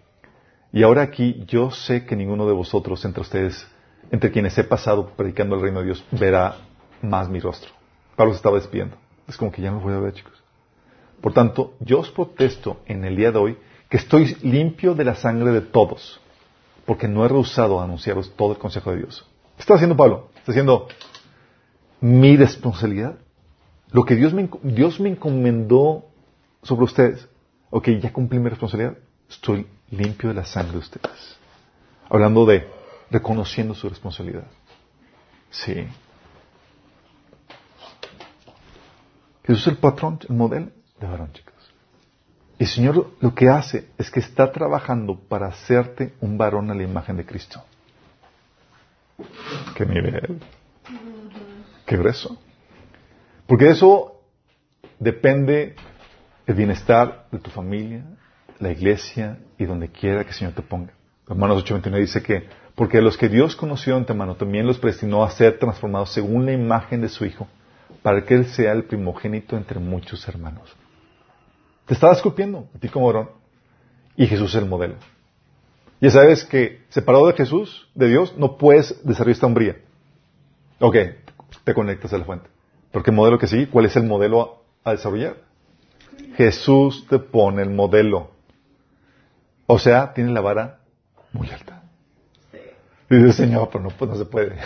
y 0.72 0.82
ahora 0.82 1.02
aquí 1.02 1.44
yo 1.46 1.70
sé 1.70 2.04
que 2.06 2.16
ninguno 2.16 2.46
de 2.46 2.52
vosotros 2.52 3.04
entre 3.04 3.20
ustedes, 3.20 3.66
entre 4.10 4.32
quienes 4.32 4.56
he 4.58 4.64
pasado 4.64 5.10
predicando 5.10 5.54
el 5.54 5.62
reino 5.62 5.80
de 5.80 5.86
Dios, 5.86 6.04
verá 6.10 6.56
más 7.02 7.28
mi 7.28 7.38
rostro. 7.38 7.70
Pablo 8.16 8.32
se 8.32 8.38
estaba 8.38 8.56
despidiendo. 8.56 8.96
Es 9.28 9.36
como 9.36 9.52
que 9.52 9.62
ya 9.62 9.70
no 9.70 9.80
voy 9.80 9.94
a 9.94 9.98
ver, 9.98 10.14
chicos. 10.14 10.42
Por 11.20 11.32
tanto, 11.32 11.74
yo 11.80 12.00
os 12.00 12.10
protesto 12.10 12.80
en 12.86 13.04
el 13.04 13.14
día 13.14 13.30
de 13.30 13.38
hoy 13.38 13.58
que 13.88 13.98
estoy 13.98 14.36
limpio 14.42 14.94
de 14.94 15.04
la 15.04 15.14
sangre 15.14 15.52
de 15.52 15.60
todos, 15.60 16.20
porque 16.84 17.06
no 17.06 17.24
he 17.24 17.28
rehusado 17.28 17.80
a 17.80 17.84
anunciaros 17.84 18.34
todo 18.34 18.52
el 18.52 18.58
consejo 18.58 18.90
de 18.90 18.98
Dios. 18.98 19.28
¿Qué 19.56 19.60
está 19.60 19.74
haciendo 19.74 19.96
Pablo? 19.96 20.30
Está 20.42 20.50
haciendo 20.50 20.88
mi 22.00 22.36
responsabilidad. 22.36 23.14
Lo 23.92 24.04
que 24.04 24.16
Dios 24.16 24.34
me, 24.34 24.50
Dios 24.64 24.98
me 24.98 25.08
encomendó 25.08 26.06
sobre 26.64 26.84
ustedes. 26.84 27.28
Ok, 27.70 27.90
ya 28.00 28.12
cumplí 28.12 28.40
mi 28.40 28.48
responsabilidad. 28.48 28.98
Estoy 29.30 29.68
limpio 29.92 30.30
de 30.30 30.34
la 30.34 30.44
sangre 30.44 30.72
de 30.72 30.78
ustedes. 30.78 31.36
Hablando 32.10 32.44
de 32.44 32.68
reconociendo 33.08 33.72
su 33.72 33.88
responsabilidad. 33.88 34.48
Sí. 35.52 35.86
Jesús 39.44 39.62
es 39.62 39.68
el 39.68 39.76
patrón, 39.76 40.18
el 40.28 40.34
modelo 40.34 40.70
de 40.98 41.06
varón, 41.06 41.32
chicos. 41.32 41.54
El 42.58 42.66
Señor 42.66 43.12
lo 43.20 43.32
que 43.32 43.48
hace 43.48 43.90
es 43.96 44.10
que 44.10 44.18
está 44.18 44.50
trabajando 44.50 45.16
para 45.16 45.46
hacerte 45.46 46.14
un 46.20 46.36
varón 46.36 46.68
a 46.72 46.74
la 46.74 46.82
imagen 46.82 47.16
de 47.16 47.24
Cristo. 47.24 47.62
Qué 49.74 49.86
nivel. 49.86 50.40
Qué 51.86 51.96
grueso. 51.96 52.38
Porque 53.46 53.68
eso 53.68 54.20
depende 54.98 55.74
el 56.46 56.54
bienestar 56.54 57.26
de 57.30 57.38
tu 57.38 57.50
familia, 57.50 58.04
la 58.58 58.70
iglesia 58.70 59.38
y 59.58 59.64
donde 59.64 59.88
quiera 59.88 60.22
que 60.24 60.30
el 60.30 60.36
Señor 60.36 60.54
te 60.54 60.62
ponga. 60.62 60.92
Hermanos 61.28 61.64
8:29 61.64 61.98
dice 61.98 62.22
que, 62.22 62.48
porque 62.74 63.00
los 63.00 63.16
que 63.16 63.28
Dios 63.28 63.56
conoció 63.56 63.94
de 63.94 64.00
antemano 64.00 64.36
también 64.36 64.66
los 64.66 64.78
predestinó 64.78 65.24
a 65.24 65.30
ser 65.30 65.58
transformados 65.58 66.12
según 66.12 66.46
la 66.46 66.52
imagen 66.52 67.00
de 67.00 67.08
su 67.08 67.24
Hijo 67.24 67.48
para 68.02 68.24
que 68.24 68.34
Él 68.34 68.46
sea 68.46 68.72
el 68.72 68.84
primogénito 68.84 69.56
entre 69.56 69.78
muchos 69.78 70.26
hermanos. 70.28 70.74
Te 71.86 71.94
estaba 71.94 72.12
escupiendo, 72.12 72.68
a 72.74 72.78
ti 72.78 72.88
como 72.88 73.06
varón, 73.06 73.30
y 74.16 74.26
Jesús 74.26 74.54
es 74.54 74.62
el 74.62 74.68
modelo. 74.68 74.96
Ya 76.02 76.10
sabes 76.10 76.44
que 76.44 76.82
separado 76.88 77.28
de 77.28 77.34
Jesús, 77.34 77.88
de 77.94 78.08
Dios, 78.08 78.36
no 78.36 78.58
puedes 78.58 79.06
desarrollar 79.06 79.34
esta 79.34 79.46
hombría. 79.46 79.76
Ok, 80.80 80.96
te 81.62 81.74
conectas 81.74 82.12
a 82.12 82.18
la 82.18 82.24
fuente. 82.24 82.48
Porque 82.90 83.10
el 83.10 83.16
modelo 83.16 83.38
que 83.38 83.46
sigue, 83.46 83.68
¿cuál 83.68 83.84
es 83.84 83.94
el 83.94 84.02
modelo 84.02 84.64
a, 84.82 84.90
desarrollar? 84.90 85.36
Jesús 86.34 87.06
te 87.08 87.20
pone 87.20 87.62
el 87.62 87.70
modelo. 87.70 88.32
O 89.68 89.78
sea, 89.78 90.12
tiene 90.12 90.32
la 90.32 90.40
vara 90.40 90.80
muy 91.32 91.48
alta. 91.50 91.84
Y 93.08 93.14
dice, 93.18 93.44
Señor, 93.44 93.68
pero 93.70 93.84
no, 93.84 93.90
pues 93.90 94.18
se 94.18 94.24
puede. 94.24 94.56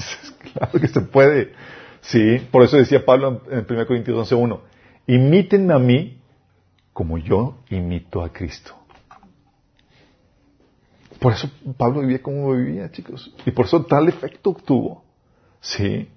claro 0.54 0.80
que 0.80 0.88
se 0.88 1.02
puede. 1.02 1.52
Sí, 2.00 2.38
por 2.50 2.62
eso 2.62 2.78
decía 2.78 3.04
Pablo 3.04 3.42
en 3.50 3.66
1 3.68 3.86
Corintios 3.86 4.32
11.1, 4.32 4.60
imítenme 5.08 5.74
a 5.74 5.78
mí 5.78 6.22
como 6.94 7.18
yo 7.18 7.58
imito 7.68 8.22
a 8.22 8.32
Cristo. 8.32 8.85
Por 11.18 11.32
eso 11.32 11.50
Pablo 11.76 12.00
vivía 12.00 12.22
como 12.22 12.52
vivía, 12.52 12.90
chicos. 12.90 13.34
Y 13.44 13.50
por 13.50 13.66
eso 13.66 13.84
tal 13.84 14.08
efecto 14.08 14.56
tuvo. 14.64 15.02
Sí. 15.60 16.08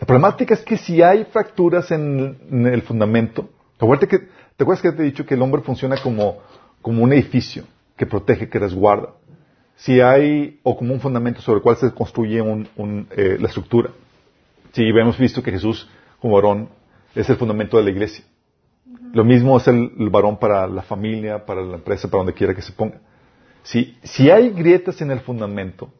La 0.00 0.06
problemática 0.06 0.54
es 0.54 0.60
que 0.60 0.76
si 0.76 1.02
hay 1.02 1.24
fracturas 1.24 1.90
en, 1.90 2.66
el 2.66 2.82
fundamento, 2.82 3.50
¿te 3.78 3.84
acuerdas, 3.84 4.08
que, 4.08 4.18
¿te 4.18 4.64
acuerdas 4.64 4.82
que 4.82 4.92
te 4.92 5.02
he 5.02 5.04
dicho 5.04 5.26
que 5.26 5.34
el 5.34 5.42
hombre 5.42 5.60
funciona 5.60 5.96
como, 6.02 6.38
como 6.80 7.02
un 7.02 7.12
edificio 7.12 7.64
que 7.96 8.06
protege, 8.06 8.48
que 8.48 8.58
resguarda? 8.58 9.10
Si 9.76 10.00
hay, 10.00 10.58
o 10.62 10.76
como 10.76 10.94
un 10.94 11.00
fundamento 11.00 11.40
sobre 11.40 11.58
el 11.58 11.62
cual 11.62 11.76
se 11.76 11.92
construye 11.92 12.40
un, 12.40 13.08
eh, 13.10 13.36
la 13.38 13.48
estructura. 13.48 13.90
Sí, 14.72 14.82
hemos 14.82 15.18
visto 15.18 15.42
que 15.42 15.50
Jesús 15.50 15.88
como 16.20 16.34
varón 16.34 16.68
es 17.14 17.28
el 17.28 17.36
fundamento 17.36 17.76
de 17.76 17.84
la 17.84 17.90
iglesia. 17.90 18.24
Lo 19.12 19.24
mismo 19.24 19.56
es 19.56 19.66
el, 19.68 19.90
varón 20.10 20.38
para 20.38 20.66
la 20.66 20.82
familia, 20.82 21.44
para 21.44 21.62
la 21.62 21.76
empresa, 21.76 22.08
para 22.08 22.18
donde 22.18 22.34
quiera 22.34 22.54
que 22.54 22.62
se 22.62 22.72
ponga. 22.72 23.00
Si, 23.62 23.98
si 24.02 24.30
hay 24.30 24.50
grietas 24.50 25.00
en 25.00 25.10
el 25.10 25.20
fundamento, 25.20 25.90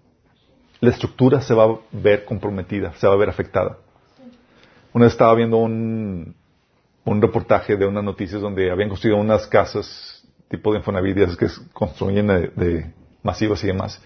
la 0.81 0.91
estructura 0.91 1.41
se 1.41 1.55
va 1.55 1.65
a 1.65 1.79
ver 1.93 2.25
comprometida, 2.25 2.93
se 2.95 3.07
va 3.07 3.15
a 3.15 3.17
ver 3.17 3.29
afectada. 3.29 3.79
Una 4.93 5.05
vez 5.05 5.13
estaba 5.13 5.35
viendo 5.35 5.59
un, 5.59 6.35
un 7.05 7.23
reportaje 7.23 7.77
de 7.77 7.87
unas 7.87 8.03
noticias 8.03 8.41
donde 8.41 8.71
habían 8.71 8.89
construido 8.89 9.19
unas 9.19 9.47
casas 9.47 10.21
tipo 10.51 10.73
de 10.73 10.79
Infonavit, 10.79 11.37
que 11.37 11.47
construyen 11.73 12.27
de, 12.27 12.49
de 12.49 12.93
masivas 13.23 13.63
y 13.63 13.69
demás. 13.69 14.03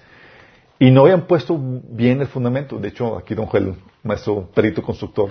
Y 0.79 0.91
no 0.91 1.03
habían 1.03 1.27
puesto 1.27 1.59
bien 1.59 2.21
el 2.21 2.27
fundamento. 2.27 2.79
De 2.79 2.89
hecho, 2.89 3.17
aquí 3.17 3.35
don 3.35 3.47
Joel, 3.47 3.77
maestro 4.03 4.51
perito 4.55 4.83
constructor, 4.83 5.31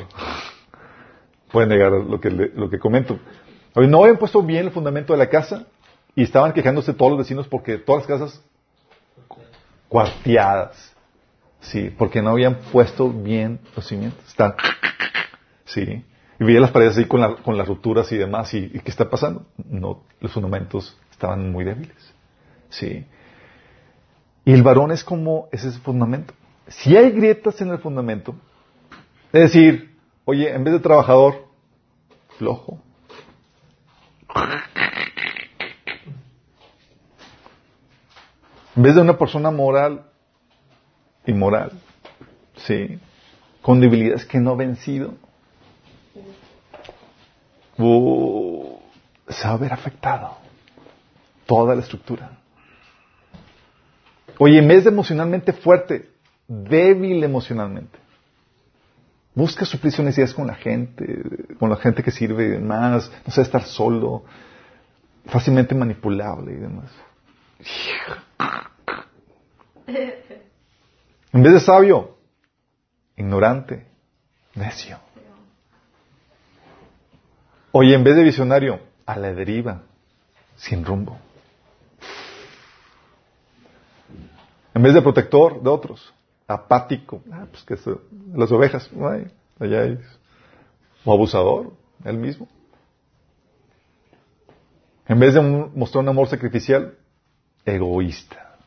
puede 1.51 1.67
negar 1.67 1.91
lo 1.91 2.19
que, 2.19 2.31
lo 2.31 2.69
que 2.69 2.79
comento. 2.79 3.19
No 3.75 4.01
habían 4.01 4.17
puesto 4.17 4.41
bien 4.41 4.65
el 4.65 4.71
fundamento 4.71 5.13
de 5.13 5.19
la 5.19 5.29
casa 5.29 5.67
y 6.15 6.23
estaban 6.23 6.53
quejándose 6.53 6.93
todos 6.93 7.11
los 7.11 7.19
vecinos 7.19 7.47
porque 7.47 7.77
todas 7.77 8.01
las 8.01 8.19
casas 8.19 8.43
cuarteadas. 9.87 10.93
Sí, 11.61 11.89
porque 11.97 12.21
no 12.21 12.31
habían 12.31 12.55
puesto 12.71 13.09
bien 13.09 13.59
los 13.75 13.87
cimientos. 13.87 14.27
Están, 14.27 14.55
sí. 15.65 16.03
Y 16.39 16.43
veía 16.43 16.59
las 16.59 16.71
paredes 16.71 16.97
así 16.97 17.05
con, 17.05 17.21
las 17.21 17.67
rupturas 17.67 18.11
y 18.11 18.17
demás. 18.17 18.53
¿Y, 18.53 18.69
qué 18.69 18.91
está 18.91 19.09
pasando? 19.09 19.45
No, 19.69 20.03
los 20.19 20.31
fundamentos 20.33 20.97
estaban 21.11 21.51
muy 21.51 21.63
débiles. 21.63 22.13
Sí. 22.69 23.05
Y 24.45 24.51
el 24.51 24.61
varón 24.61 24.91
es 24.91 25.03
como 25.03 25.47
ese 25.51 25.71
fundamento. 25.71 26.33
Si 26.67 26.97
hay 26.97 27.11
grietas 27.11 27.61
en 27.61 27.69
el 27.69 27.79
fundamento, 27.79 28.35
es 29.31 29.41
decir, 29.41 29.95
oye, 30.25 30.53
en 30.53 30.63
vez 30.63 30.73
de 30.73 30.79
trabajador, 30.79 31.47
flojo. 32.37 32.79
En 38.75 38.83
vez 38.83 38.95
de 38.95 39.01
una 39.01 39.17
persona 39.17 39.51
moral, 39.51 40.05
inmoral. 41.25 41.71
Sí. 42.55 42.99
Con 43.61 43.79
debilidades 43.79 44.25
que 44.25 44.39
no 44.39 44.51
ha 44.51 44.55
vencido. 44.55 45.13
Uh, 47.77 48.77
se 49.27 49.47
va 49.47 49.53
a 49.53 49.57
ver 49.57 49.73
afectado 49.73 50.37
toda 51.45 51.75
la 51.75 51.81
estructura. 51.81 52.31
Oye, 54.37 54.59
en 54.59 54.67
vez 54.67 54.83
de 54.83 54.89
emocionalmente 54.89 55.53
fuerte, 55.53 56.09
débil 56.47 57.23
emocionalmente. 57.23 57.99
Busca 59.35 59.65
suplir 59.65 59.91
sus 59.91 60.05
necesidades 60.05 60.33
con 60.33 60.45
la 60.45 60.55
gente, 60.55 61.23
con 61.59 61.69
la 61.69 61.77
gente 61.77 62.03
que 62.03 62.11
sirve 62.11 62.59
más, 62.59 63.11
no 63.25 63.31
sé, 63.31 63.41
estar 63.41 63.63
solo, 63.63 64.23
fácilmente 65.25 65.73
manipulable 65.73 66.53
y 66.53 66.57
demás. 66.57 66.91
En 71.31 71.43
vez 71.43 71.53
de 71.53 71.59
sabio, 71.59 72.17
ignorante, 73.17 73.87
necio. 74.55 74.99
Oye, 77.71 77.95
en 77.95 78.03
vez 78.03 78.15
de 78.15 78.23
visionario, 78.23 78.79
a 79.05 79.17
la 79.17 79.33
deriva, 79.33 79.81
sin 80.55 80.85
rumbo. 80.85 81.17
En 84.73 84.81
vez 84.81 84.93
de 84.93 85.01
protector 85.01 85.61
de 85.61 85.69
otros, 85.69 86.13
apático, 86.47 87.21
ah, 87.31 87.45
pues 87.49 87.63
que 87.63 87.75
las 88.33 88.51
ovejas, 88.51 88.89
ay, 89.01 89.31
allá 89.59 89.85
es. 89.85 89.99
O 91.05 91.13
abusador, 91.13 91.73
él 92.05 92.17
mismo. 92.17 92.47
En 95.07 95.19
vez 95.19 95.33
de 95.33 95.41
mostrar 95.41 96.01
un 96.01 96.09
amor 96.09 96.27
sacrificial, 96.27 96.97
egoísta. 97.65 98.57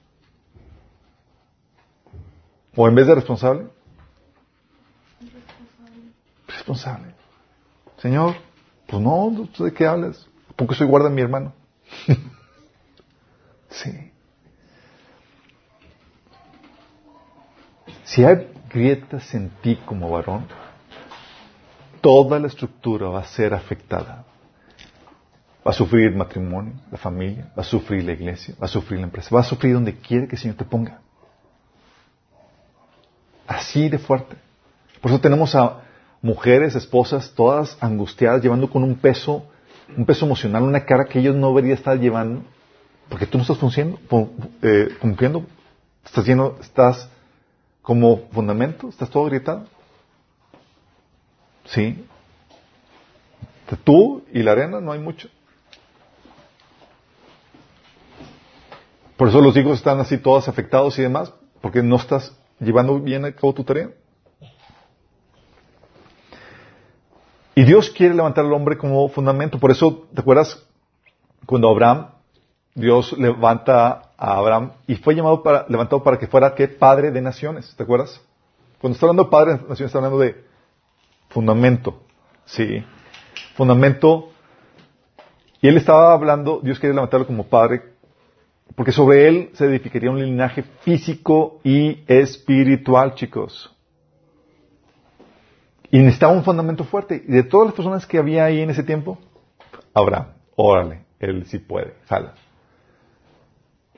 O 2.75 2.87
en 2.87 2.95
vez 2.95 3.07
de 3.07 3.15
responsable, 3.15 3.69
responsable. 6.47 7.15
Señor, 7.99 8.35
pues 8.87 9.03
no, 9.03 9.49
¿de 9.59 9.73
qué 9.73 9.87
hablas? 9.87 10.27
Porque 10.55 10.75
soy 10.75 10.87
guarda 10.87 11.09
mi 11.09 11.23
hermano. 11.23 11.55
sí. 13.71 14.13
Si 18.05 18.25
hay 18.25 18.53
grietas 18.71 19.35
en 19.35 19.51
ti 19.63 19.77
como 19.85 20.11
varón, 20.11 20.47
toda 22.01 22.39
la 22.39 22.47
estructura 22.47 23.09
va 23.09 23.21
a 23.21 23.25
ser 23.25 23.55
afectada. 23.55 24.25
Va 25.67 25.71
a 25.71 25.75
sufrir 25.75 26.07
el 26.07 26.15
matrimonio, 26.15 26.75
la 26.93 26.99
familia, 26.99 27.51
va 27.59 27.63
a 27.63 27.65
sufrir 27.65 28.05
la 28.05 28.13
iglesia, 28.13 28.55
va 28.61 28.67
a 28.67 28.69
sufrir 28.69 29.01
la 29.01 29.07
empresa, 29.07 29.35
va 29.35 29.41
a 29.41 29.45
sufrir 29.45 29.75
donde 29.75 29.97
quiere 29.97 30.29
que 30.29 30.37
el 30.37 30.41
Señor 30.41 30.57
te 30.57 30.65
ponga. 30.65 31.01
Así 33.49 33.89
de 33.89 33.99
fuerte. 33.99 34.37
Por 35.01 35.11
eso 35.11 35.21
tenemos 35.21 35.55
a 35.57 35.81
mujeres, 36.23 36.77
esposas, 36.77 37.33
todas 37.35 37.77
angustiadas, 37.81 38.43
llevando 38.43 38.71
con 38.71 38.85
un 38.85 38.95
peso, 38.95 39.45
un 39.97 40.07
peso 40.07 40.25
emocional, 40.27 40.63
una 40.63 40.85
cara 40.85 41.07
que 41.07 41.19
ellos 41.19 41.35
no 41.35 41.49
deberían 41.49 41.77
estar 41.77 41.99
llevando, 41.99 42.43
porque 43.09 43.27
tú 43.27 43.39
no 43.39 43.43
estás 43.43 43.59
funcionando, 43.59 43.99
eh, 44.63 44.97
cumpliendo, 45.01 45.45
estás 46.05 46.25
lleno, 46.27 46.55
estás 46.61 47.09
como 47.83 48.29
fundamento? 48.33 48.89
¿Estás 48.89 49.11
todo 49.11 49.25
gritado? 49.25 49.65
Sí. 51.65 52.05
Tú 53.85 54.25
y 54.33 54.43
la 54.43 54.53
arena 54.53 54.81
no 54.81 54.93
hay 54.93 54.99
mucho. 54.99 55.29
Por 59.17 59.29
eso 59.29 59.41
los 59.41 59.57
hijos 59.57 59.79
están 59.79 60.01
así 60.01 60.19
todos 60.19 60.49
afectados 60.49 60.99
y 60.99 61.03
demás, 61.03 61.33
porque 61.61 61.83
no 61.83 61.97
estás 61.97 62.37
llevando 62.61 62.99
bien 63.01 63.25
a 63.25 63.33
cabo 63.33 63.55
tu 63.55 63.65
tarea. 63.65 63.91
Y 67.55 67.65
Dios 67.65 67.91
quiere 67.91 68.15
levantar 68.15 68.45
al 68.45 68.53
hombre 68.53 68.77
como 68.77 69.09
fundamento. 69.09 69.59
Por 69.59 69.71
eso, 69.71 70.07
¿te 70.15 70.21
acuerdas 70.21 70.63
cuando 71.47 71.71
Abraham 71.71 72.09
Dios 72.77 73.17
levanta 73.17 74.13
a 74.19 74.37
Abraham 74.37 74.73
y 74.87 74.97
fue 74.97 75.15
llamado 75.15 75.43
para, 75.43 75.65
levantado 75.67 76.03
para 76.03 76.19
que 76.19 76.27
fuera 76.27 76.55
¿qué? 76.55 76.69
padre 76.69 77.11
de 77.11 77.23
naciones, 77.23 77.75
¿te 77.75 77.83
acuerdas? 77.83 78.21
Cuando 78.79 78.95
está 78.95 79.07
hablando 79.07 79.25
de 79.25 79.31
padre 79.31 79.53
de 79.53 79.61
naciones, 79.61 79.81
está 79.81 79.99
hablando 79.99 80.19
de 80.19 80.45
fundamento, 81.31 82.03
sí, 82.45 82.85
fundamento. 83.55 84.29
Y 85.63 85.69
él 85.69 85.79
estaba 85.79 86.13
hablando, 86.13 86.61
Dios 86.63 86.79
quería 86.79 86.97
levantarlo 86.97 87.27
como 87.27 87.45
padre, 87.45 87.83
porque 88.75 88.93
sobre 88.93 89.29
él 89.29 89.51
se 89.55 89.67
edificaría 89.67 90.11
un 90.11 90.23
linaje 90.23 90.63
físico 90.81 91.61
y 91.65 92.05
espiritual, 92.07 93.15
chicos. 93.15 93.75
Y 95.91 95.99
necesitaba 95.99 96.33
un 96.33 96.45
fundamento 96.45 96.85
fuerte. 96.85 97.23
Y 97.27 97.33
de 97.33 97.45
todas 97.45 97.69
las 97.69 97.75
personas 97.75 98.07
que 98.07 98.19
había 98.19 98.45
ahí 98.45 98.61
en 98.61 98.71
ese 98.71 98.83
tiempo, 98.83 99.19
Abraham, 99.95 100.27
órale, 100.57 101.05
él 101.21 101.47
sí 101.47 101.59
puede, 101.59 101.95
jala. 102.07 102.35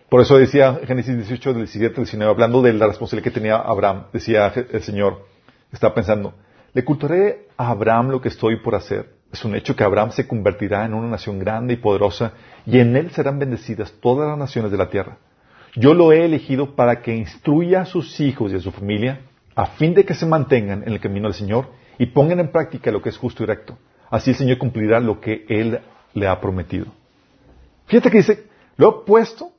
Por 0.09 0.21
eso 0.21 0.39
decía 0.39 0.81
Génesis 0.87 1.17
18, 1.17 1.55
17 1.55 1.97
19, 1.97 2.31
hablando 2.33 2.63
de 2.63 2.73
la 2.73 2.87
responsabilidad 2.87 3.25
que 3.25 3.41
tenía 3.41 3.57
Abraham, 3.57 4.05
decía 4.13 4.53
el 4.55 4.83
Señor, 4.83 5.27
estaba 5.71 5.95
pensando, 5.95 6.35
le 6.73 6.85
cultaré 6.85 7.49
a 7.57 7.71
Abraham 7.71 8.11
lo 8.11 8.21
que 8.21 8.29
estoy 8.29 8.57
por 8.61 8.75
hacer. 8.75 9.18
Es 9.33 9.45
un 9.45 9.55
hecho 9.55 9.77
que 9.77 9.85
Abraham 9.85 10.13
se 10.13 10.27
convertirá 10.27 10.85
en 10.87 10.95
una 10.95 11.09
nación 11.09 11.39
grande 11.39 11.75
y 11.75 11.77
poderosa 11.77 12.33
y 12.65 12.79
en 12.79 12.97
él 12.97 13.11
serán 13.11 13.39
bendecidas 13.39 13.93
todas 14.01 14.29
las 14.29 14.39
naciones 14.39 14.71
de 14.71 14.79
la 14.79 14.89
tierra. 14.89 15.19
Yo 15.75 15.95
lo 15.95 16.13
he 16.13 16.25
elegido 16.25 16.75
para 16.75 17.03
que 17.03 17.15
instruya 17.15 17.83
a 17.83 17.87
sus 17.87 18.19
hijos 18.21 18.53
y 18.53 18.57
a 18.57 18.61
su 18.61 18.73
familia 18.73 19.21
a 19.55 19.67
fin 19.67 19.93
de 19.93 20.05
que 20.05 20.15
se 20.15 20.25
mantengan 20.25 20.83
en 20.83 20.93
el 20.93 21.01
camino 21.01 21.29
del 21.29 21.35
Señor 21.35 21.71
y 21.99 22.07
pongan 22.07 22.41
en 22.41 22.51
práctica 22.51 22.91
lo 22.91 23.03
que 23.03 23.11
es 23.11 23.19
justo 23.19 23.43
y 23.43 23.47
recto. 23.47 23.79
Así 24.11 24.31
el 24.31 24.37
Señor 24.37 24.59
cumplirá 24.59 25.01
lo 25.01 25.21
que 25.21 25.45
Él 25.49 25.81
le 26.15 26.27
ha 26.27 26.41
prometido. 26.41 26.87
Fíjate 27.87 28.11
que 28.11 28.19
dice, 28.19 28.47
lo 28.77 28.89
he 28.89 29.07
puesto 29.07 29.53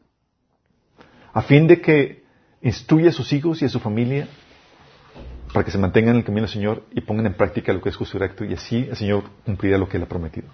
a 1.33 1.41
fin 1.41 1.67
de 1.67 1.81
que 1.81 2.23
instruya 2.61 3.09
a 3.09 3.13
sus 3.13 3.31
hijos 3.33 3.61
y 3.61 3.65
a 3.65 3.69
su 3.69 3.79
familia 3.79 4.27
para 5.53 5.65
que 5.65 5.71
se 5.71 5.77
mantengan 5.77 6.15
en 6.15 6.19
el 6.19 6.25
camino 6.25 6.45
del 6.45 6.53
Señor 6.53 6.83
y 6.91 7.01
pongan 7.01 7.25
en 7.25 7.33
práctica 7.33 7.73
lo 7.73 7.81
que 7.81 7.89
es 7.89 7.95
justo 7.95 8.17
y 8.17 8.19
recto 8.19 8.45
y 8.45 8.53
así 8.53 8.87
el 8.89 8.95
Señor 8.95 9.23
cumplirá 9.45 9.77
lo 9.77 9.87
que 9.87 9.97
Él 9.97 10.03
ha 10.03 10.07
prometido. 10.07 10.47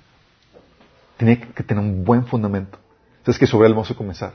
Tiene 1.17 1.39
que 1.39 1.63
tener 1.63 1.83
un 1.83 2.03
buen 2.03 2.25
fundamento. 2.25 2.77
Entonces 3.17 3.39
que 3.39 3.47
sobre 3.47 3.67
Él 3.67 3.73
vamos 3.73 3.91
a 3.91 3.95
comenzar 3.95 4.33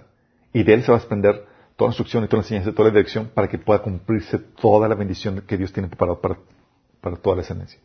y 0.53 0.63
de 0.63 0.75
Él 0.75 0.83
se 0.83 0.91
va 0.91 0.99
a 0.99 1.01
desprender 1.01 1.47
toda 1.77 1.89
la 1.89 1.93
instrucción 1.93 2.25
y 2.25 2.27
toda 2.27 2.39
la 2.39 2.45
enseñanza, 2.45 2.73
toda 2.73 2.89
la 2.89 2.95
dirección 2.95 3.31
para 3.33 3.49
que 3.49 3.59
pueda 3.59 3.81
cumplirse 3.81 4.39
toda 4.39 4.89
la 4.89 4.95
bendición 4.95 5.43
que 5.47 5.57
Dios 5.57 5.73
tiene 5.73 5.89
preparado 5.89 6.21
para, 6.21 6.37
para 7.01 7.17
toda 7.17 7.37
la 7.37 7.43
ascendencia. 7.43 7.81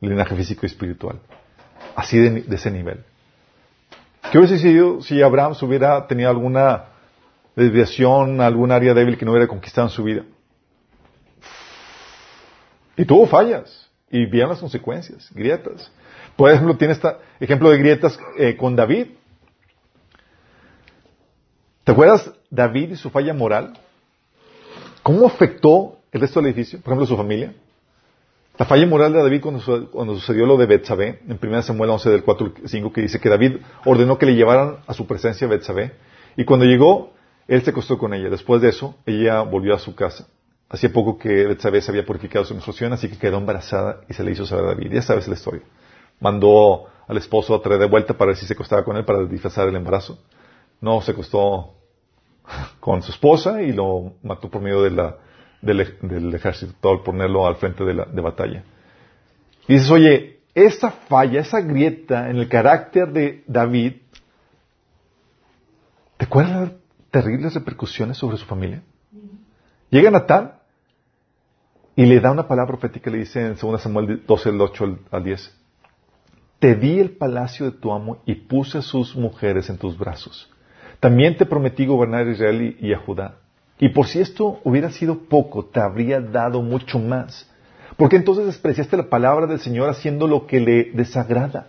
El 0.00 0.10
linaje 0.10 0.34
físico 0.34 0.60
y 0.64 0.66
espiritual. 0.66 1.20
Así 1.94 2.18
de, 2.18 2.44
ese 2.54 2.70
nivel. 2.70 3.04
¿Qué 4.30 4.38
hubiese 4.38 4.58
sido 4.58 5.00
si 5.02 5.22
Abraham 5.22 5.54
hubiera 5.62 6.06
tenido 6.06 6.30
alguna 6.30 6.84
desviación, 7.58 8.40
algún 8.40 8.70
área 8.70 8.94
débil 8.94 9.18
que 9.18 9.24
no 9.24 9.32
hubiera 9.32 9.48
conquistado 9.48 9.88
en 9.88 9.90
su 9.90 10.04
vida. 10.04 10.22
Y 12.98 13.04
tuvo 13.04 13.26
fallas. 13.26 13.88
Y 14.10 14.26
vieron 14.26 14.50
las 14.50 14.58
consecuencias, 14.58 15.30
grietas. 15.32 15.90
Por 16.36 16.50
ejemplo, 16.50 16.76
tiene 16.76 16.94
este 16.94 17.08
ejemplo 17.40 17.70
de 17.70 17.78
grietas 17.78 18.18
eh, 18.36 18.56
con 18.56 18.74
David. 18.76 19.06
¿Te 21.84 21.92
acuerdas 21.92 22.30
David 22.50 22.90
y 22.90 22.96
su 22.96 23.08
falla 23.10 23.32
moral? 23.32 23.78
¿Cómo 25.02 25.26
afectó 25.26 25.98
el 26.12 26.20
resto 26.20 26.40
del 26.40 26.52
edificio? 26.52 26.80
Por 26.80 26.92
ejemplo, 26.92 27.06
su 27.06 27.16
familia. 27.16 27.54
La 28.58 28.66
falla 28.66 28.86
moral 28.86 29.12
de 29.12 29.22
David 29.22 29.40
cuando, 29.40 30.14
sucedió 30.14 30.44
lo 30.44 30.56
de 30.56 30.66
Betsabé, 30.66 31.20
en 31.28 31.38
1 31.40 31.62
Samuel 31.62 31.90
11 31.90 32.10
del 32.10 32.24
4 32.24 32.54
5, 32.64 32.92
que 32.92 33.02
dice 33.02 33.20
que 33.20 33.28
David 33.28 33.58
ordenó 33.84 34.18
que 34.18 34.26
le 34.26 34.34
llevaran 34.34 34.78
a 34.86 34.94
su 34.94 35.06
presencia 35.06 35.46
Betsabé. 35.46 35.92
Y 36.36 36.44
cuando 36.44 36.66
llegó, 36.66 37.12
él 37.46 37.62
se 37.62 37.70
acostó 37.70 37.96
con 37.98 38.14
ella. 38.14 38.28
Después 38.28 38.60
de 38.60 38.70
eso, 38.70 38.96
ella 39.06 39.42
volvió 39.42 39.74
a 39.74 39.78
su 39.78 39.94
casa. 39.94 40.26
Hacía 40.70 40.92
poco 40.92 41.18
que 41.18 41.46
Betsabé 41.46 41.80
se 41.80 41.90
había 41.90 42.04
purificado 42.04 42.44
su 42.44 42.52
menstruación, 42.52 42.92
así 42.92 43.08
que 43.08 43.16
quedó 43.16 43.38
embarazada 43.38 44.02
y 44.08 44.12
se 44.12 44.22
le 44.22 44.32
hizo 44.32 44.44
saber 44.44 44.66
a 44.66 44.68
David. 44.68 44.92
Ya 44.92 45.02
sabes 45.02 45.26
la 45.26 45.34
historia. 45.34 45.62
Mandó 46.20 46.86
al 47.06 47.16
esposo 47.16 47.54
a 47.54 47.62
traer 47.62 47.80
de 47.80 47.86
vuelta 47.86 48.14
para 48.14 48.28
ver 48.28 48.36
si 48.36 48.46
se 48.46 48.52
acostaba 48.52 48.84
con 48.84 48.96
él 48.96 49.04
para 49.04 49.24
disfrazar 49.24 49.66
el 49.68 49.76
embarazo. 49.76 50.18
No, 50.80 51.00
se 51.00 51.12
acostó 51.12 51.74
con 52.80 53.02
su 53.02 53.12
esposa 53.12 53.62
y 53.62 53.72
lo 53.72 54.12
mató 54.22 54.50
por 54.50 54.60
medio 54.60 54.82
de 54.82 54.90
la, 54.90 55.16
del, 55.62 56.34
ejército, 56.34 56.74
todo 56.80 57.02
ponerlo 57.02 57.46
al 57.46 57.56
frente 57.56 57.84
de, 57.84 57.94
la, 57.94 58.04
de 58.04 58.20
batalla. 58.20 58.62
Y 59.66 59.74
dices, 59.74 59.90
oye, 59.90 60.40
esa 60.54 60.90
falla, 60.90 61.40
esa 61.40 61.60
grieta 61.60 62.28
en 62.28 62.36
el 62.36 62.48
carácter 62.48 63.10
de 63.10 63.42
David, 63.46 63.94
¿te 66.18 66.26
acuerdas 66.26 66.68
de 66.68 66.76
terribles 67.10 67.54
repercusiones 67.54 68.18
sobre 68.18 68.36
su 68.36 68.44
familia? 68.44 68.82
Llega 69.90 70.10
Natán 70.10 70.57
y 71.98 72.06
le 72.06 72.20
da 72.20 72.30
una 72.30 72.46
palabra 72.46 72.78
profética, 72.78 73.10
le 73.10 73.18
dice 73.18 73.44
en 73.44 73.56
2 73.60 73.82
Samuel 73.82 74.22
12, 74.24 74.52
del 74.52 74.60
8 74.60 74.98
al 75.10 75.24
10. 75.24 75.58
Te 76.60 76.76
di 76.76 77.00
el 77.00 77.10
palacio 77.10 77.66
de 77.66 77.76
tu 77.76 77.90
amo 77.90 78.18
y 78.24 78.36
puse 78.36 78.78
a 78.78 78.82
sus 78.82 79.16
mujeres 79.16 79.68
en 79.68 79.78
tus 79.78 79.98
brazos. 79.98 80.48
También 81.00 81.36
te 81.36 81.44
prometí 81.44 81.86
gobernar 81.86 82.24
a 82.24 82.30
Israel 82.30 82.76
y 82.78 82.92
a 82.92 82.98
Judá. 82.98 83.38
Y 83.80 83.88
por 83.88 84.06
si 84.06 84.20
esto 84.20 84.60
hubiera 84.62 84.92
sido 84.92 85.24
poco, 85.28 85.64
te 85.64 85.80
habría 85.80 86.20
dado 86.20 86.62
mucho 86.62 87.00
más. 87.00 87.50
Porque 87.96 88.14
entonces 88.14 88.46
despreciaste 88.46 88.96
la 88.96 89.10
palabra 89.10 89.48
del 89.48 89.58
Señor 89.58 89.88
haciendo 89.88 90.28
lo 90.28 90.46
que 90.46 90.60
le 90.60 90.92
desagrada. 90.92 91.66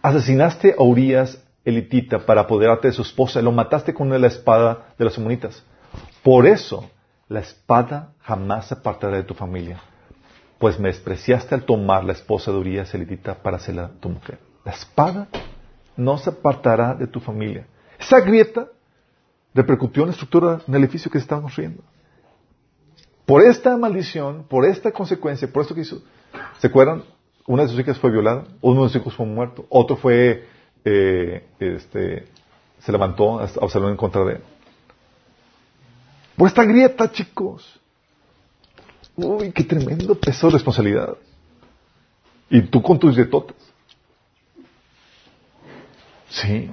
Asesinaste 0.00 0.74
a 0.78 0.82
Urias 0.82 1.44
elitita 1.66 2.20
para 2.20 2.40
apoderarte 2.40 2.88
de 2.88 2.94
su 2.94 3.02
esposa 3.02 3.40
y 3.40 3.42
lo 3.42 3.52
mataste 3.52 3.92
con 3.92 4.08
la 4.08 4.26
espada 4.26 4.94
de 4.98 5.04
las 5.04 5.18
humanitas. 5.18 5.62
Por 6.22 6.46
eso 6.46 6.88
la 7.28 7.40
espada 7.40 8.12
jamás 8.20 8.68
se 8.68 8.74
apartará 8.74 9.16
de 9.16 9.24
tu 9.24 9.34
familia, 9.34 9.80
pues 10.58 10.78
me 10.78 10.88
despreciaste 10.88 11.54
al 11.54 11.64
tomar 11.64 12.04
la 12.04 12.12
esposa 12.12 12.50
de 12.50 12.58
Urias 12.58 12.94
elitita 12.94 13.34
para 13.34 13.56
hacerla 13.56 13.90
tu 14.00 14.08
mujer. 14.08 14.38
La 14.64 14.72
espada 14.72 15.28
no 15.96 16.18
se 16.18 16.30
apartará 16.30 16.94
de 16.94 17.06
tu 17.06 17.20
familia. 17.20 17.66
Esa 17.98 18.20
grieta 18.20 18.68
repercutió 19.54 20.02
en 20.02 20.08
la 20.08 20.12
estructura 20.12 20.60
del 20.66 20.84
edificio 20.84 21.10
que 21.10 21.18
se 21.18 21.22
estaba 21.22 21.42
construyendo. 21.42 21.82
Por 23.24 23.42
esta 23.42 23.76
maldición, 23.76 24.44
por 24.48 24.64
esta 24.64 24.92
consecuencia, 24.92 25.48
por 25.52 25.62
esto 25.62 25.74
que 25.74 25.80
hizo, 25.80 26.02
¿se 26.58 26.68
acuerdan? 26.68 27.02
Una 27.46 27.62
de 27.62 27.68
sus 27.68 27.80
hijas 27.80 27.98
fue 27.98 28.10
violada, 28.10 28.44
uno 28.60 28.84
de 28.84 28.88
sus 28.88 29.00
hijos 29.00 29.14
fue 29.14 29.26
muerto, 29.26 29.66
otro 29.68 29.96
fue, 29.96 30.46
eh, 30.84 31.46
este, 31.58 32.26
se 32.78 32.92
levantó 32.92 33.40
a 33.40 33.44
Absalón 33.44 33.90
en 33.90 33.96
contra 33.96 34.24
de 34.24 34.34
él. 34.34 34.42
Por 36.36 36.48
esta 36.48 36.64
grieta, 36.64 37.10
chicos. 37.10 37.80
Uy, 39.16 39.50
qué 39.52 39.64
tremendo 39.64 40.14
peso 40.14 40.48
de 40.48 40.54
responsabilidad. 40.54 41.16
Y 42.50 42.60
tú 42.62 42.82
con 42.82 42.98
tus 42.98 43.14
grietotas. 43.14 43.56
Sí. 46.28 46.70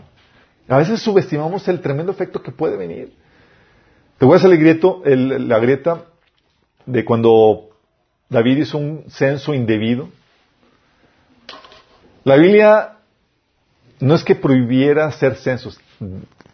A 0.68 0.78
veces 0.78 1.02
subestimamos 1.02 1.68
el 1.68 1.80
tremendo 1.80 2.12
efecto 2.12 2.44
que 2.44 2.52
puede 2.52 2.76
venir. 2.76 3.14
Te 4.18 4.26
voy 4.26 4.34
a 4.34 4.38
hacer 4.38 4.52
el 4.52 4.60
grieto, 4.60 5.02
la 5.06 5.60
grieta 5.60 6.06
de 6.86 7.06
cuando 7.06 7.70
David 8.30 8.58
hizo 8.58 8.78
un 8.78 9.06
censo 9.10 9.54
indebido. 9.54 10.10
La 12.24 12.36
Biblia 12.36 12.98
no 14.00 14.16
es 14.16 14.24
que 14.24 14.36
prohibiera 14.36 15.06
hacer 15.06 15.36
censos, 15.36 15.80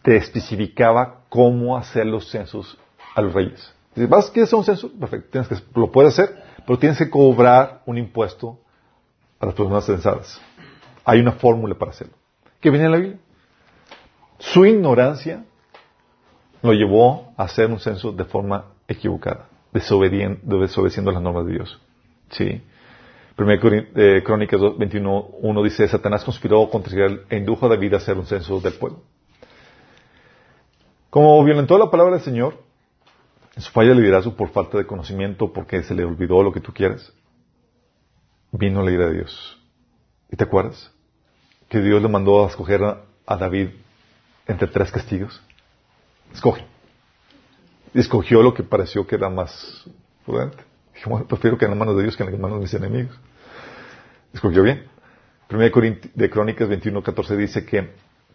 te 0.04 0.16
especificaba 0.16 1.22
cómo 1.30 1.78
hacer 1.78 2.06
los 2.06 2.30
censos 2.30 2.78
a 3.16 3.22
los 3.22 3.34
reyes. 3.34 3.74
Vas, 3.96 4.30
¿quieres 4.32 4.50
hacer 4.50 4.60
un 4.60 4.66
censo? 4.66 4.92
Perfecto, 5.00 5.30
tienes 5.32 5.50
que, 5.50 5.56
lo 5.80 5.92
puedes 5.92 6.14
hacer, 6.14 6.42
pero 6.66 6.80
tienes 6.80 6.98
que 6.98 7.10
cobrar 7.10 7.82
un 7.86 7.98
impuesto 7.98 8.60
a 9.40 9.46
las 9.48 9.56
personas 9.56 9.86
censadas. 9.86 10.42
Hay 11.04 11.20
una 11.20 11.34
fórmula 11.34 11.76
para 11.76 11.92
hacerlo. 11.92 12.14
¿Qué 12.62 12.70
viene 12.70 12.86
en 12.86 12.92
la 12.92 12.98
Biblia? 12.98 13.20
Su 14.38 14.66
ignorancia 14.66 15.44
lo 16.62 16.74
llevó 16.74 17.34
a 17.38 17.44
hacer 17.44 17.70
un 17.70 17.80
censo 17.80 18.12
de 18.12 18.26
forma 18.26 18.66
equivocada, 18.88 19.48
desobedeciendo 19.72 21.12
las 21.12 21.22
normas 21.22 21.46
de 21.46 21.54
Dios. 21.54 21.80
¿Sí? 22.32 22.62
Primera 23.36 23.62
eh, 23.96 24.22
Crónicas 24.24 24.60
21.1 24.60 25.64
dice, 25.64 25.88
Satanás 25.88 26.26
conspiró 26.26 26.70
contra 26.70 26.92
Israel 26.92 27.22
e 27.30 27.38
indujo 27.38 27.66
a 27.66 27.70
David 27.70 27.94
a 27.94 27.98
hacer 27.98 28.18
un 28.18 28.26
censo 28.26 28.60
del 28.60 28.74
pueblo. 28.74 29.00
Como 31.10 31.42
violentó 31.44 31.78
la 31.78 31.90
palabra 31.90 32.16
del 32.16 32.24
Señor, 32.24 32.69
en 33.56 33.62
su 33.62 33.72
falla 33.72 33.90
de 33.90 33.96
liderazgo 33.96 34.36
por 34.36 34.50
falta 34.50 34.78
de 34.78 34.86
conocimiento, 34.86 35.52
porque 35.52 35.84
se 35.84 35.94
le 35.94 36.04
olvidó 36.04 36.44
lo 36.44 36.52
que 36.52 36.60
tú 36.60 36.74
quieres, 36.74 37.12
vino 38.52 38.84
la 38.84 38.92
ira 38.92 39.08
de 39.08 39.16
Dios. 39.16 39.58
¿Y 40.32 40.36
te 40.36 40.44
acuerdas? 40.44 40.92
Que 41.68 41.82
Dios 41.82 42.02
le 42.02 42.08
mandó 42.08 42.44
a 42.44 42.48
escoger 42.48 42.82
a 42.84 43.38
David 43.38 43.70
entre 44.48 44.68
tres 44.68 44.92
castigos. 44.92 45.42
Escoge. 46.34 46.66
Y 47.94 48.00
escogió 48.00 48.42
lo 48.42 48.54
que 48.54 48.64
pareció 48.64 49.06
que 49.06 49.16
era 49.16 49.30
más 49.30 49.86
prudente. 50.26 50.58
Dijo, 50.96 51.10
bueno, 51.10 51.28
prefiero 51.28 51.58
que 51.58 51.66
en 51.66 51.72
las 51.72 51.80
manos 51.80 51.96
de 51.96 52.04
Dios 52.04 52.18
que 52.18 52.24
en 52.24 52.32
las 52.32 52.40
manos 52.40 52.58
de 52.58 52.64
mis 52.64 52.74
enemigos. 52.74 53.18
Escogió 54.34 54.64
bien. 54.64 54.86
Primera 55.48 55.72
de 56.14 56.30
Crónicas 56.30 56.70
21, 56.70 57.02
14 57.02 57.38
dice 57.38 57.66
que, 57.66 57.90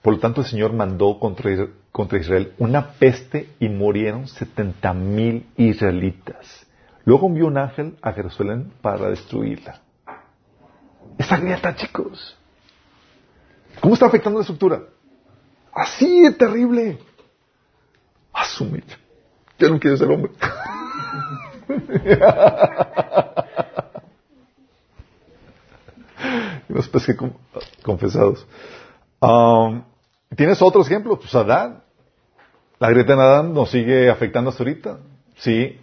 por 0.05 0.13
lo 0.13 0.21
tanto, 0.21 0.43
el 0.43 0.47
Señor 0.47 0.75
mandó 0.75 1.19
contra, 1.19 1.51
contra 1.91 2.19
Israel 2.19 2.53
una 2.59 2.91
peste 2.91 3.49
y 3.59 3.71
murieron 3.71 4.29
setenta 4.29 4.93
mil 4.93 5.49
israelitas. 5.57 6.67
Luego 7.07 7.29
envió 7.29 7.47
un 7.47 7.57
ángel 7.57 7.97
a 8.03 8.13
Jerusalén 8.13 8.71
para 8.83 9.09
destruirla. 9.09 9.81
Esa 11.17 11.39
grieta, 11.39 11.75
chicos. 11.75 12.37
¿Cómo 13.81 13.95
está 13.95 14.05
afectando 14.05 14.41
la 14.41 14.43
estructura? 14.43 14.83
Así 15.73 16.21
de 16.21 16.33
terrible. 16.33 16.99
Asumir. 18.31 18.85
Ya 19.59 19.71
no 19.71 19.81
quiero 19.81 19.97
ser 19.97 20.11
hombre. 20.11 20.33
Unos 26.69 26.89
peces 26.91 27.17
confesados. 27.83 28.47
Um, 29.23 29.83
¿Tienes 30.37 30.61
otro 30.63 30.83
ejemplo? 30.83 31.19
Pues 31.19 31.35
Adán. 31.35 31.83
La 32.79 32.91
grieta 32.91 33.15
en 33.15 33.21
Adán 33.21 33.55
nos 33.55 33.71
sigue 33.71 34.11
afectando 34.11 34.51
hasta 34.51 34.63
ahorita. 34.63 34.99
Sí. 35.37 35.79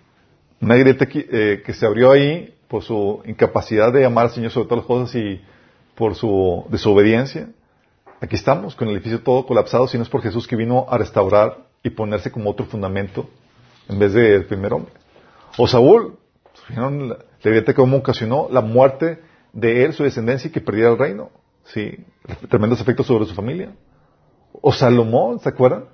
Una 0.59 0.75
grieta 0.75 1.05
que, 1.07 1.27
eh, 1.31 1.63
que 1.65 1.73
se 1.73 1.85
abrió 1.85 2.11
ahí 2.11 2.53
por 2.67 2.83
su 2.83 3.21
incapacidad 3.25 3.91
de 3.91 4.05
amar 4.05 4.25
al 4.25 4.31
Señor 4.31 4.51
sobre 4.51 4.67
todas 4.67 4.83
las 4.83 4.87
cosas 4.87 5.15
y 5.15 5.41
por 5.95 6.15
su 6.15 6.65
desobediencia. 6.69 7.49
Aquí 8.19 8.35
estamos, 8.35 8.75
con 8.75 8.87
el 8.87 8.95
edificio 8.95 9.21
todo 9.21 9.45
colapsado, 9.45 9.87
si 9.87 9.97
no 9.97 10.03
es 10.03 10.09
por 10.09 10.21
Jesús 10.21 10.47
que 10.47 10.55
vino 10.55 10.85
a 10.89 10.97
restaurar 10.97 11.65
y 11.83 11.89
ponerse 11.89 12.31
como 12.31 12.51
otro 12.51 12.65
fundamento 12.65 13.27
en 13.89 13.97
vez 13.97 14.13
del 14.13 14.45
primer 14.45 14.73
hombre. 14.73 14.93
O 15.57 15.67
Saúl, 15.67 16.17
¿vieron 16.69 17.09
la, 17.09 17.17
la 17.43 17.73
cómo 17.73 17.97
ocasionó 17.97 18.47
la 18.51 18.61
muerte 18.61 19.19
de 19.53 19.83
él, 19.83 19.93
su 19.93 20.03
descendencia, 20.03 20.47
y 20.47 20.51
que 20.51 20.61
perdiera 20.61 20.91
el 20.91 20.97
reino? 20.97 21.31
Sí, 21.65 21.97
tremendos 22.49 22.79
efectos 22.79 23.07
sobre 23.07 23.25
su 23.25 23.33
familia. 23.33 23.71
O 24.61 24.71
Salomón, 24.71 25.39
¿se 25.39 25.49
acuerdan? 25.49 25.85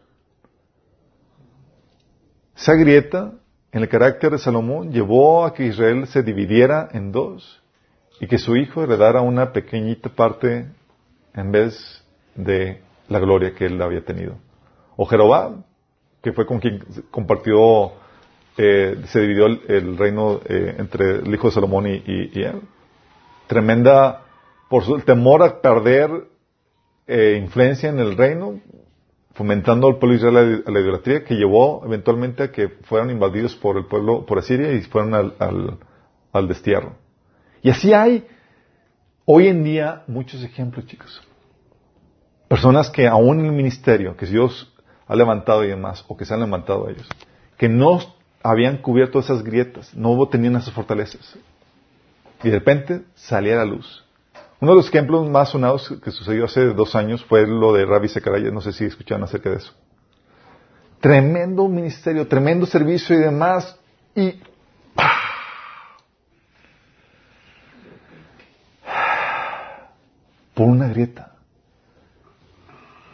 Esa 2.56 2.74
grieta 2.74 3.34
en 3.72 3.82
el 3.82 3.90
carácter 3.90 4.32
de 4.32 4.38
Salomón 4.38 4.92
llevó 4.92 5.46
a 5.46 5.54
que 5.54 5.66
Israel 5.66 6.08
se 6.08 6.24
dividiera 6.24 6.90
en 6.92 7.12
dos 7.12 7.62
y 8.20 8.28
que 8.28 8.38
su 8.38 8.56
hijo 8.56 8.84
heredara 8.84 9.22
una 9.22 9.54
pequeñita 9.54 10.10
parte 10.10 10.68
en 11.34 11.52
vez 11.52 12.04
de 12.36 12.82
la 13.08 13.20
gloria 13.20 13.54
que 13.54 13.66
él 13.66 13.82
había 13.82 14.04
tenido. 14.04 14.36
O 14.96 15.06
Jeroboam, 15.06 15.64
que 16.22 16.34
fue 16.34 16.46
con 16.46 16.60
quien 16.60 16.84
compartió, 17.12 17.92
eh, 18.58 19.02
se 19.06 19.22
dividió 19.22 19.46
el, 19.46 19.98
reino 19.98 20.42
eh, 20.46 20.76
entre 20.80 21.18
el 21.20 21.34
hijo 21.34 21.48
de 21.48 21.54
Salomón 21.54 21.88
y, 21.88 22.42
él. 22.42 22.62
Tremenda, 23.46 24.24
por 24.68 24.84
su 24.84 25.00
temor 25.02 25.44
a 25.44 25.62
perder 25.62 26.10
eh, 27.08 27.40
influencia 27.42 27.90
en 27.90 28.00
el 28.00 28.18
reino, 28.18 28.60
fomentando 29.34 29.88
al 29.88 29.98
pueblo 29.98 30.16
Israel 30.16 30.64
a 30.66 30.72
la 30.72 30.80
idolatría, 30.80 31.24
que 31.24 31.36
llevó 31.36 31.84
eventualmente 31.86 32.44
a 32.44 32.52
que 32.52 32.70
fueran 32.84 33.10
invadidos 33.10 33.56
por 33.56 33.78
el 33.78 33.86
pueblo, 33.86 34.26
por 34.26 34.40
Asiria 34.40 34.72
y 34.74 34.82
fueran 34.82 35.14
al, 35.14 35.34
al, 35.40 35.78
al 36.34 36.48
destierro. 36.48 36.96
Y 37.62 37.70
así 37.70 37.94
hay 37.94 38.28
hoy 39.26 39.48
en 39.48 39.64
día 39.64 40.04
muchos 40.08 40.44
ejemplos, 40.44 40.86
chicos. 40.86 41.22
Personas 42.48 42.90
que 42.90 43.08
aún 43.08 43.40
en 43.42 43.48
el 43.48 43.52
ministerio, 43.52 44.16
que 44.16 44.26
Dios 44.26 44.74
ha 45.08 45.16
levantado 45.16 45.64
y 45.64 45.68
demás, 45.68 46.04
o 46.08 46.16
que 46.16 46.26
se 46.26 46.34
han 46.34 46.40
levantado 46.40 46.90
ellos, 46.90 47.08
que 47.58 47.70
no 47.70 48.00
habían 48.42 48.78
cubierto 48.78 49.20
esas 49.20 49.44
grietas, 49.44 49.94
no 49.96 50.28
tenían 50.28 50.56
esas 50.56 50.74
fortalezas. 50.74 51.38
Y 52.44 52.50
de 52.50 52.60
repente 52.60 53.02
salía 53.16 53.56
la 53.58 53.66
luz. 53.66 54.06
Uno 54.60 54.72
de 54.72 54.78
los 54.78 54.90
ejemplos 54.90 55.30
más 55.30 55.50
sonados 55.50 55.94
que 56.04 56.12
sucedió 56.12 56.46
hace 56.46 56.74
dos 56.74 56.96
años 56.96 57.24
fue 57.26 57.46
lo 57.46 57.74
de 57.74 57.86
Rabbi 57.86 58.08
Sekaraya, 58.08 58.50
no 58.50 58.62
sé 58.62 58.74
si 58.74 58.86
escucharon 58.86 59.24
acerca 59.24 59.52
de 59.52 59.58
eso. 59.58 59.74
tremendo 61.00 61.68
ministerio, 61.68 62.28
tremendo 62.28 62.66
servicio 62.66 63.16
y 63.16 63.20
demás, 63.20 63.78
y 64.16 64.42
por 70.56 70.66
una 70.66 70.88
grieta. 70.88 71.34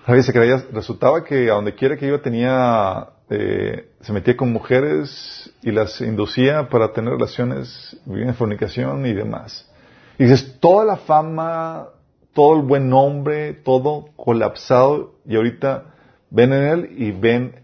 ¿Sabes? 0.06 0.34
resultaba 0.72 1.26
que 1.26 1.50
a 1.50 1.56
donde 1.56 1.76
quiera 1.76 1.98
que 1.98 2.08
iba 2.08 2.22
tenía, 2.22 3.08
eh, 3.30 3.90
se 4.00 4.14
metía 4.14 4.38
con 4.38 4.52
mujeres 4.52 5.54
y 5.62 5.72
las 5.72 6.00
inducía 6.00 6.70
para 6.70 6.94
tener 6.94 7.14
relaciones, 7.14 7.98
vivir 8.06 8.28
en 8.28 8.36
fornicación 8.36 9.06
y 9.06 9.14
demás. 9.14 9.70
Y 10.18 10.24
dices, 10.24 10.60
toda 10.60 10.86
la 10.86 10.98
fama, 10.98 11.90
todo 12.34 12.58
el 12.58 12.64
buen 12.64 12.90
nombre, 12.90 13.54
todo 13.54 14.10
colapsado 14.16 15.16
y 15.26 15.36
ahorita 15.36 15.86
ven 16.30 16.54
en 16.54 16.64
él 16.64 16.90
y 16.98 17.12
ven 17.12 17.64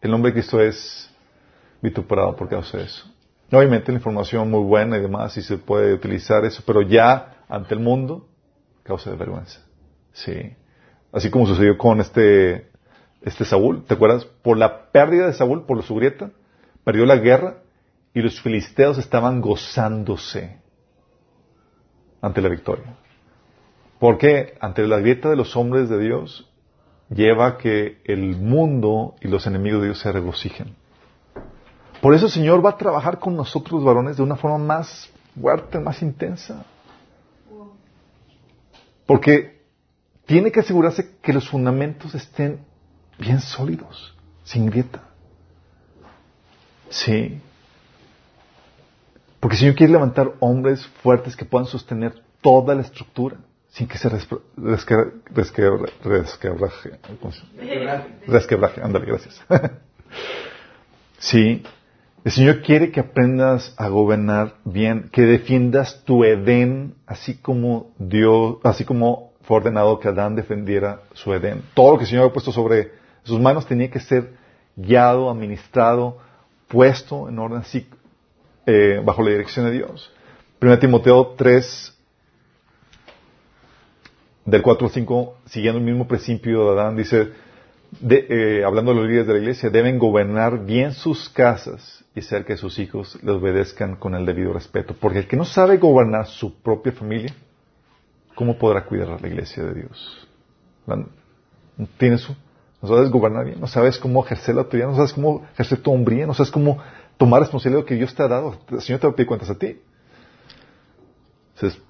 el 0.00 0.10
nombre 0.10 0.30
de 0.30 0.34
Cristo 0.34 0.60
es 0.60 1.10
vituperado 1.80 2.34
por 2.34 2.48
causa 2.48 2.78
de 2.78 2.84
eso. 2.84 3.06
Obviamente 3.52 3.92
la 3.92 3.98
información 3.98 4.50
muy 4.50 4.64
buena 4.64 4.96
y 4.96 5.02
demás 5.02 5.36
y 5.36 5.42
se 5.42 5.58
puede 5.58 5.92
utilizar 5.92 6.44
eso, 6.44 6.62
pero 6.66 6.82
ya 6.82 7.44
ante 7.48 7.74
el 7.74 7.80
mundo 7.80 8.26
causa 8.82 9.10
de 9.10 9.16
vergüenza. 9.16 9.60
Sí. 10.12 10.54
Así 11.12 11.30
como 11.30 11.46
sucedió 11.46 11.76
con 11.76 12.00
este, 12.00 12.70
este 13.20 13.44
Saúl, 13.44 13.84
¿te 13.84 13.94
acuerdas? 13.94 14.24
Por 14.24 14.56
la 14.56 14.90
pérdida 14.90 15.26
de 15.26 15.34
Saúl, 15.34 15.66
por 15.66 15.82
su 15.82 15.94
grieta, 15.94 16.30
perdió 16.82 17.04
la 17.04 17.16
guerra 17.16 17.58
y 18.14 18.22
los 18.22 18.40
filisteos 18.40 18.96
estaban 18.96 19.42
gozándose 19.42 20.61
ante 22.22 22.40
la 22.40 22.48
victoria. 22.48 22.96
Porque 23.98 24.56
ante 24.60 24.86
la 24.86 24.98
grieta 24.98 25.28
de 25.28 25.36
los 25.36 25.54
hombres 25.56 25.88
de 25.90 25.98
Dios 25.98 26.48
lleva 27.10 27.46
a 27.46 27.58
que 27.58 28.00
el 28.04 28.36
mundo 28.36 29.16
y 29.20 29.28
los 29.28 29.46
enemigos 29.46 29.82
de 29.82 29.88
Dios 29.88 29.98
se 29.98 30.10
regocijen. 30.10 30.74
Por 32.00 32.14
eso 32.14 32.26
el 32.26 32.32
Señor 32.32 32.64
va 32.64 32.70
a 32.70 32.76
trabajar 32.78 33.18
con 33.18 33.36
nosotros 33.36 33.84
varones 33.84 34.16
de 34.16 34.22
una 34.22 34.36
forma 34.36 34.58
más 34.58 35.10
fuerte, 35.38 35.78
más 35.78 36.00
intensa. 36.02 36.64
Porque 39.06 39.62
tiene 40.24 40.50
que 40.50 40.60
asegurarse 40.60 41.16
que 41.20 41.32
los 41.32 41.48
fundamentos 41.48 42.14
estén 42.14 42.60
bien 43.18 43.40
sólidos, 43.40 44.16
sin 44.42 44.66
grieta. 44.66 45.02
Sí. 46.88 47.40
Porque 49.42 49.56
el 49.56 49.58
Señor 49.58 49.74
quiere 49.74 49.92
levantar 49.92 50.34
hombres 50.38 50.86
fuertes 51.02 51.34
que 51.34 51.44
puedan 51.44 51.66
sostener 51.66 52.14
toda 52.40 52.76
la 52.76 52.82
estructura 52.82 53.38
sin 53.70 53.88
que 53.88 53.98
se 53.98 54.08
resquebraje. 54.08 55.10
Resquebraje, 58.28 58.82
ándale, 58.82 59.06
gracias. 59.06 59.42
sí. 61.18 61.64
El 62.24 62.30
Señor 62.30 62.62
quiere 62.62 62.92
que 62.92 63.00
aprendas 63.00 63.74
a 63.78 63.88
gobernar 63.88 64.58
bien, 64.64 65.08
que 65.10 65.22
defiendas 65.22 66.04
tu 66.04 66.22
Edén, 66.22 66.94
así 67.04 67.36
como 67.36 67.90
Dios, 67.98 68.58
así 68.62 68.84
como 68.84 69.32
fue 69.42 69.56
ordenado 69.56 69.98
que 69.98 70.06
Adán 70.06 70.36
defendiera 70.36 71.00
su 71.14 71.34
Edén. 71.34 71.64
Todo 71.74 71.90
lo 71.90 71.98
que 71.98 72.04
el 72.04 72.10
Señor 72.10 72.28
ha 72.28 72.32
puesto 72.32 72.52
sobre 72.52 72.92
sus 73.24 73.40
manos 73.40 73.66
tenía 73.66 73.90
que 73.90 73.98
ser 73.98 74.34
guiado, 74.76 75.28
administrado, 75.28 76.18
puesto 76.68 77.28
en 77.28 77.40
orden 77.40 77.58
así, 77.58 77.88
eh, 78.66 79.00
bajo 79.04 79.22
la 79.22 79.30
dirección 79.30 79.66
de 79.66 79.72
Dios. 79.72 80.12
1 80.60 80.78
Timoteo 80.78 81.34
3, 81.36 81.98
del 84.44 84.62
4 84.62 84.86
al 84.86 84.92
5, 84.92 85.36
siguiendo 85.46 85.78
el 85.78 85.84
mismo 85.84 86.06
principio 86.06 86.64
de 86.64 86.80
Adán, 86.80 86.96
dice, 86.96 87.30
eh, 88.08 88.62
hablando 88.64 88.92
de 88.92 89.00
los 89.00 89.06
líderes 89.06 89.26
de 89.26 89.32
la 89.34 89.38
iglesia, 89.40 89.70
deben 89.70 89.98
gobernar 89.98 90.64
bien 90.64 90.92
sus 90.92 91.28
casas 91.28 92.04
y 92.14 92.20
hacer 92.20 92.44
que 92.44 92.56
sus 92.56 92.78
hijos 92.78 93.18
les 93.22 93.34
obedezcan 93.34 93.96
con 93.96 94.14
el 94.14 94.24
debido 94.24 94.52
respeto. 94.52 94.94
Porque 94.98 95.20
el 95.20 95.26
que 95.26 95.36
no 95.36 95.44
sabe 95.44 95.78
gobernar 95.78 96.26
su 96.26 96.60
propia 96.62 96.92
familia, 96.92 97.34
¿cómo 98.34 98.58
podrá 98.58 98.84
cuidar 98.84 99.20
la 99.20 99.28
iglesia 99.28 99.64
de 99.64 99.74
Dios? 99.74 100.28
¿No 100.86 101.06
tienes 101.98 102.28
no 102.82 102.88
sabes 102.88 103.10
gobernar 103.10 103.44
bien, 103.44 103.60
no 103.60 103.68
sabes 103.68 103.96
cómo 103.96 104.24
ejercer 104.24 104.56
la 104.56 104.62
autoridad, 104.62 104.88
no 104.88 104.96
sabes 104.96 105.12
cómo 105.12 105.46
ejercer 105.52 105.78
tu 105.78 105.92
hombría, 105.92 106.26
no 106.26 106.34
sabes 106.34 106.50
cómo 106.50 106.78
tomar 107.22 107.40
responsabilidad 107.40 107.84
que 107.84 107.94
Dios 107.94 108.12
te 108.16 108.20
ha 108.20 108.26
dado. 108.26 108.56
El 108.68 108.80
Señor 108.80 108.98
te 108.98 109.06
va 109.06 109.12
a 109.12 109.14
pedir 109.14 109.28
cuentas 109.28 109.48
a 109.48 109.56
ti. 109.56 109.80
Entonces, 111.54 111.80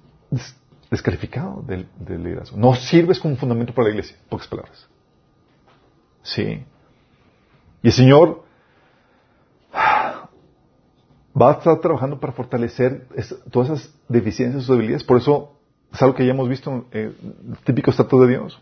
descalificado 0.91 1.63
del, 1.63 1.87
liderazgo. 2.07 2.55
No 2.55 2.75
sirves 2.75 3.19
como 3.19 3.35
fundamento 3.35 3.73
para 3.73 3.87
la 3.87 3.95
iglesia, 3.95 4.15
pocas 4.29 4.47
palabras. 4.47 4.87
Sí. 6.21 6.63
Y 7.81 7.87
el 7.87 7.91
Señor 7.93 8.43
va 9.75 11.49
a 11.49 11.53
estar 11.53 11.79
trabajando 11.79 12.19
para 12.19 12.33
fortalecer 12.33 13.07
todas 13.49 13.71
esas 13.71 13.91
deficiencias 14.07 14.69
o 14.69 14.73
debilidades. 14.73 15.03
Por 15.03 15.17
eso 15.17 15.57
es 15.91 15.99
algo 15.99 16.13
que 16.13 16.27
ya 16.27 16.33
hemos 16.33 16.47
visto 16.47 16.85
eh, 16.91 17.11
típico 17.63 17.89
estatus 17.89 18.21
de 18.21 18.27
Dios. 18.27 18.61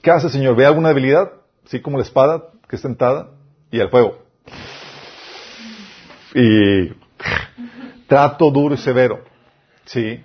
¿Qué 0.00 0.12
hace 0.12 0.28
el 0.28 0.32
Señor? 0.32 0.54
Ve 0.54 0.64
alguna 0.64 0.90
debilidad, 0.90 1.32
así 1.66 1.80
como 1.80 1.98
la 1.98 2.04
espada 2.04 2.50
que 2.68 2.76
es 2.76 2.82
tentada, 2.82 3.30
y 3.72 3.80
al 3.80 3.90
fuego. 3.90 4.21
Y 6.34 6.92
trato 8.06 8.50
duro 8.50 8.74
y 8.74 8.78
severo. 8.78 9.20
Sí. 9.84 10.22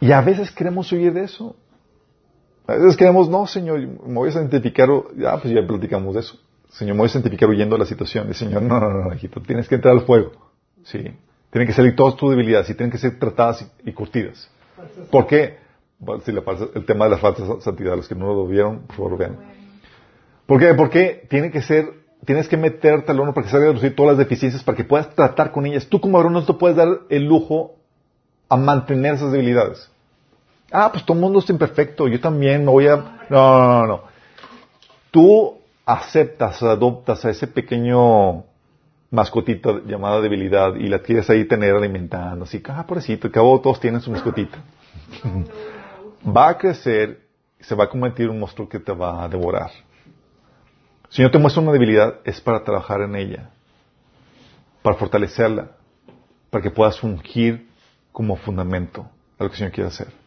Y 0.00 0.12
a 0.12 0.20
veces 0.20 0.50
queremos 0.50 0.90
huir 0.92 1.12
de 1.12 1.24
eso. 1.24 1.56
A 2.66 2.74
veces 2.74 2.96
queremos, 2.96 3.28
no, 3.28 3.46
Señor, 3.46 3.80
me 3.80 4.14
voy 4.14 4.28
a 4.30 4.32
santificar, 4.32 4.88
ya, 5.16 5.36
pues 5.38 5.52
ya 5.54 5.66
platicamos 5.66 6.14
de 6.14 6.20
eso. 6.20 6.38
Señor, 6.70 6.94
me 6.94 7.00
voy 7.00 7.06
a 7.06 7.12
santificar 7.12 7.48
huyendo 7.48 7.76
de 7.76 7.80
la 7.80 7.86
situación. 7.86 8.28
Y 8.30 8.34
Señor, 8.34 8.62
no, 8.62 8.80
no, 8.80 8.90
no, 8.90 9.14
hijito, 9.14 9.40
tienes 9.40 9.68
que 9.68 9.74
entrar 9.74 9.94
al 9.94 10.02
fuego. 10.02 10.32
Sí. 10.84 11.02
Tienen 11.50 11.68
que 11.68 11.74
salir 11.74 11.94
todas 11.94 12.16
tus 12.16 12.30
debilidades 12.30 12.70
y 12.70 12.74
tienen 12.74 12.90
que 12.90 12.98
ser 12.98 13.18
tratadas 13.18 13.70
y, 13.84 13.92
curtidas. 13.92 14.50
¿Por 15.10 15.26
qué? 15.26 15.58
si 16.24 16.30
el 16.30 16.84
tema 16.86 17.04
de 17.04 17.10
la 17.12 17.18
falsa 17.18 17.60
santidad, 17.60 17.94
los 17.94 18.08
que 18.08 18.14
no 18.14 18.34
lo 18.34 18.46
vieron, 18.46 18.86
por 18.86 18.96
favor 18.96 19.18
vean. 19.18 19.36
¿Por 20.46 20.58
qué? 20.58 20.74
Porque 20.74 21.26
tiene 21.28 21.50
que 21.50 21.62
ser, 21.62 21.92
tienes 22.24 22.48
que 22.48 22.56
meterte 22.56 23.12
al 23.12 23.20
horno 23.20 23.34
para 23.34 23.46
que 23.46 23.50
salga 23.50 23.66
a 23.66 23.68
reducir 23.70 23.96
todas 23.96 24.16
las 24.16 24.18
deficiencias 24.18 24.62
para 24.62 24.76
que 24.76 24.84
puedas 24.84 25.10
tratar 25.14 25.50
con 25.50 25.66
ellas. 25.66 25.86
Tú 25.86 26.00
como 26.00 26.18
varón 26.18 26.32
no 26.32 26.44
te 26.44 26.52
puedes 26.54 26.76
dar 26.76 26.88
el 27.08 27.24
lujo 27.24 27.74
a 28.48 28.56
mantener 28.56 29.14
esas 29.14 29.32
debilidades. 29.32 29.90
Ah, 30.70 30.90
pues 30.90 31.04
todo 31.04 31.16
el 31.16 31.22
mundo 31.22 31.40
es 31.40 31.50
imperfecto, 31.50 32.08
yo 32.08 32.20
también 32.20 32.64
no 32.64 32.72
voy 32.72 32.86
a... 32.86 32.96
No, 33.28 33.58
no, 33.58 33.68
no, 33.68 33.86
no. 33.86 34.02
Tú 35.10 35.58
aceptas, 35.84 36.62
adoptas 36.62 37.24
a 37.24 37.30
ese 37.30 37.46
pequeño 37.46 38.44
mascotita 39.10 39.80
llamada 39.86 40.22
debilidad 40.22 40.74
y 40.76 40.88
la 40.88 41.00
quieres 41.00 41.28
ahí 41.28 41.44
tener 41.44 41.74
alimentando, 41.74 42.44
así, 42.44 42.62
ah, 42.68 42.86
pobrecito, 42.86 43.28
que 43.28 43.34
cabo 43.34 43.60
todos 43.60 43.78
tienen 43.78 44.00
su 44.00 44.10
mascotita. 44.10 44.58
va 46.26 46.48
a 46.48 46.58
crecer 46.58 47.20
y 47.60 47.64
se 47.64 47.74
va 47.74 47.84
a 47.84 47.88
convertir 47.88 48.26
en 48.26 48.32
un 48.32 48.40
monstruo 48.40 48.68
que 48.68 48.78
te 48.78 48.92
va 48.92 49.22
a 49.22 49.28
devorar. 49.28 49.70
Si 51.12 51.20
no 51.20 51.30
te 51.30 51.38
muestra 51.38 51.62
una 51.62 51.72
debilidad, 51.72 52.20
es 52.24 52.40
para 52.40 52.64
trabajar 52.64 53.02
en 53.02 53.14
ella, 53.16 53.50
para 54.80 54.96
fortalecerla, 54.96 55.72
para 56.48 56.62
que 56.62 56.70
puedas 56.70 56.98
fungir 56.98 57.68
como 58.12 58.36
fundamento 58.36 59.02
a 59.38 59.44
lo 59.44 59.50
que 59.50 59.54
el 59.54 59.58
Señor 59.58 59.72
quiere 59.72 59.88
hacer 59.88 60.22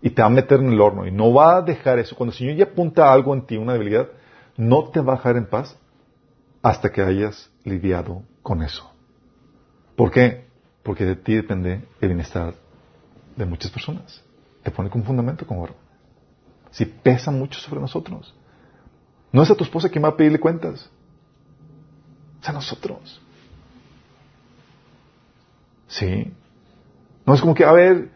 y 0.00 0.10
te 0.10 0.22
va 0.22 0.28
a 0.28 0.30
meter 0.30 0.60
en 0.60 0.72
el 0.72 0.80
horno 0.80 1.06
y 1.08 1.10
no 1.10 1.32
va 1.32 1.56
a 1.56 1.62
dejar 1.62 1.98
eso. 1.98 2.14
Cuando 2.14 2.32
el 2.32 2.38
Señor 2.38 2.54
ya 2.54 2.64
apunta 2.66 3.12
algo 3.12 3.34
en 3.34 3.42
ti, 3.42 3.56
una 3.56 3.72
debilidad, 3.72 4.08
no 4.56 4.84
te 4.90 5.00
va 5.00 5.14
a 5.14 5.16
dejar 5.16 5.36
en 5.36 5.46
paz 5.46 5.76
hasta 6.62 6.92
que 6.92 7.02
hayas 7.02 7.50
lidiado 7.64 8.22
con 8.42 8.62
eso. 8.62 8.88
¿Por 9.96 10.12
qué? 10.12 10.46
Porque 10.84 11.04
de 11.04 11.16
ti 11.16 11.34
depende 11.34 11.84
el 12.00 12.08
bienestar 12.08 12.54
de 13.34 13.44
muchas 13.44 13.72
personas. 13.72 14.22
Te 14.62 14.70
pone 14.70 14.88
como 14.88 15.04
fundamento, 15.04 15.44
como 15.44 15.68
Si 16.70 16.84
pesa 16.84 17.32
mucho 17.32 17.58
sobre 17.58 17.80
nosotros. 17.80 18.34
No 19.32 19.42
es 19.42 19.50
a 19.50 19.54
tu 19.54 19.64
esposa 19.64 19.88
quien 19.88 20.04
va 20.04 20.08
a 20.08 20.16
pedirle 20.16 20.40
cuentas. 20.40 20.90
Es 22.42 22.48
a 22.48 22.52
nosotros. 22.52 23.20
Sí. 25.88 26.32
No 27.26 27.34
es 27.34 27.40
como 27.40 27.54
que, 27.54 27.64
a 27.64 27.72
ver, 27.72 28.10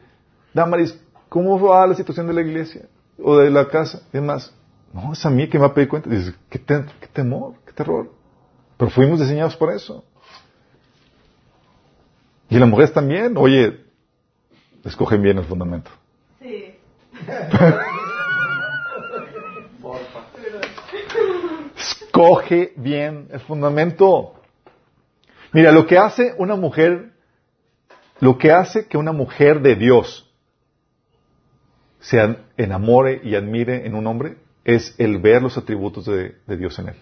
Damaris, 0.52 0.98
¿Cómo 1.34 1.58
va 1.58 1.84
la 1.84 1.96
situación 1.96 2.28
de 2.28 2.32
la 2.32 2.42
iglesia 2.42 2.82
o 3.18 3.36
de 3.38 3.50
la 3.50 3.66
casa? 3.66 4.02
Es 4.12 4.22
más, 4.22 4.54
no, 4.92 5.12
es 5.12 5.26
a 5.26 5.30
mí 5.30 5.48
que 5.48 5.58
me 5.58 5.62
va 5.62 5.72
a 5.72 5.74
pedir 5.74 5.88
cuenta. 5.88 6.08
Dices, 6.08 6.32
¿qué, 6.48 6.60
qué 6.60 7.08
temor, 7.12 7.54
qué 7.66 7.72
terror. 7.72 8.12
Pero 8.76 8.88
fuimos 8.88 9.18
diseñados 9.18 9.56
por 9.56 9.72
eso. 9.72 10.04
Y 12.48 12.56
las 12.56 12.68
mujeres 12.68 12.92
también, 12.92 13.36
oye, 13.36 13.80
escogen 14.84 15.22
bien 15.22 15.38
el 15.38 15.44
fundamento. 15.44 15.90
Sí. 16.40 16.76
Escoge 22.14 22.72
bien 22.76 23.26
el 23.32 23.40
fundamento. 23.40 24.34
Mira, 25.52 25.72
lo 25.72 25.84
que 25.84 25.98
hace 25.98 26.32
una 26.38 26.54
mujer, 26.54 27.10
lo 28.20 28.38
que 28.38 28.52
hace 28.52 28.86
que 28.86 28.96
una 28.96 29.10
mujer 29.10 29.60
de 29.62 29.74
Dios 29.74 30.32
se 31.98 32.36
enamore 32.56 33.20
y 33.24 33.34
admire 33.34 33.84
en 33.84 33.96
un 33.96 34.06
hombre 34.06 34.36
es 34.62 34.94
el 34.98 35.18
ver 35.18 35.42
los 35.42 35.58
atributos 35.58 36.06
de, 36.06 36.36
Dios 36.56 36.78
en 36.78 36.90
él. 36.90 36.96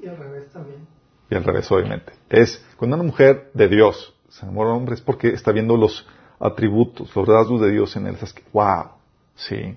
Y 0.00 0.08
al 0.08 0.16
revés 0.16 0.50
también. 0.50 0.88
Y 1.30 1.36
al 1.36 1.44
revés, 1.44 1.70
obviamente. 1.70 2.12
Es 2.30 2.60
cuando 2.76 2.96
una 2.96 3.04
mujer 3.04 3.52
de 3.54 3.68
Dios 3.68 4.16
se 4.30 4.44
enamora 4.44 4.70
de 4.70 4.72
un 4.72 4.80
hombre 4.80 4.96
es 4.96 5.00
porque 5.00 5.28
está 5.28 5.52
viendo 5.52 5.76
los 5.76 6.04
atributos, 6.40 7.14
los 7.14 7.28
rasgos 7.28 7.60
de 7.60 7.70
Dios 7.70 7.94
en 7.94 8.08
él. 8.08 8.16
Es 8.20 8.32
que, 8.32 8.42
wow, 8.52 8.94
sí. 9.36 9.76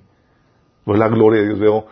Veo 0.83 0.95
la 0.95 1.09
gloria 1.09 1.41
de 1.41 1.47
Dios, 1.49 1.59
veo, 1.59 1.87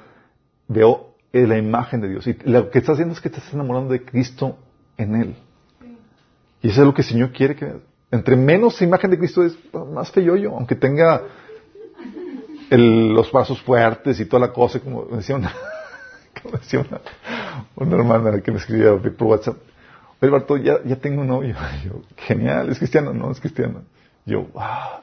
veo 0.67 1.14
la 1.35 1.57
imagen 1.57 2.01
de 2.01 2.09
Dios. 2.09 2.27
Y 2.27 2.37
lo 2.45 2.69
que 2.69 2.79
está 2.79 2.93
haciendo 2.93 3.13
es 3.13 3.21
que 3.21 3.29
te 3.29 3.37
estás 3.37 3.53
enamorando 3.53 3.91
de 3.91 4.03
Cristo 4.03 4.57
en 4.97 5.15
él. 5.15 5.35
Y 6.61 6.69
eso 6.69 6.81
es 6.81 6.87
lo 6.87 6.93
que 6.93 7.01
el 7.01 7.07
Señor 7.07 7.31
quiere 7.31 7.55
que 7.55 7.73
entre 8.11 8.35
menos 8.35 8.81
imagen 8.81 9.11
de 9.11 9.17
Cristo 9.17 9.43
es 9.43 9.57
más 9.73 10.11
feo 10.11 10.35
yo, 10.35 10.55
aunque 10.55 10.75
tenga 10.75 11.21
los 12.69 13.31
brazos 13.31 13.61
fuertes 13.61 14.19
y 14.19 14.25
toda 14.25 14.47
la 14.47 14.53
cosa, 14.53 14.79
como 14.79 15.05
decía 15.05 15.35
una, 15.35 15.53
como 16.41 16.57
decía 16.57 16.83
una, 17.77 17.97
hermana 17.97 18.41
que 18.41 18.51
me 18.51 18.57
escribía 18.57 18.95
por 19.17 19.27
WhatsApp. 19.27 19.57
Oye, 20.21 20.31
Barto, 20.31 20.57
ya, 20.57 20.81
ya 20.83 20.95
tengo 20.95 21.21
un 21.21 21.27
novio. 21.27 21.55
Yo, 21.85 22.01
genial, 22.17 22.69
es 22.69 22.79
cristiano, 22.79 23.13
no 23.13 23.31
es 23.31 23.39
cristiano. 23.39 23.83
Yo, 24.25 24.43
wow. 24.43 25.01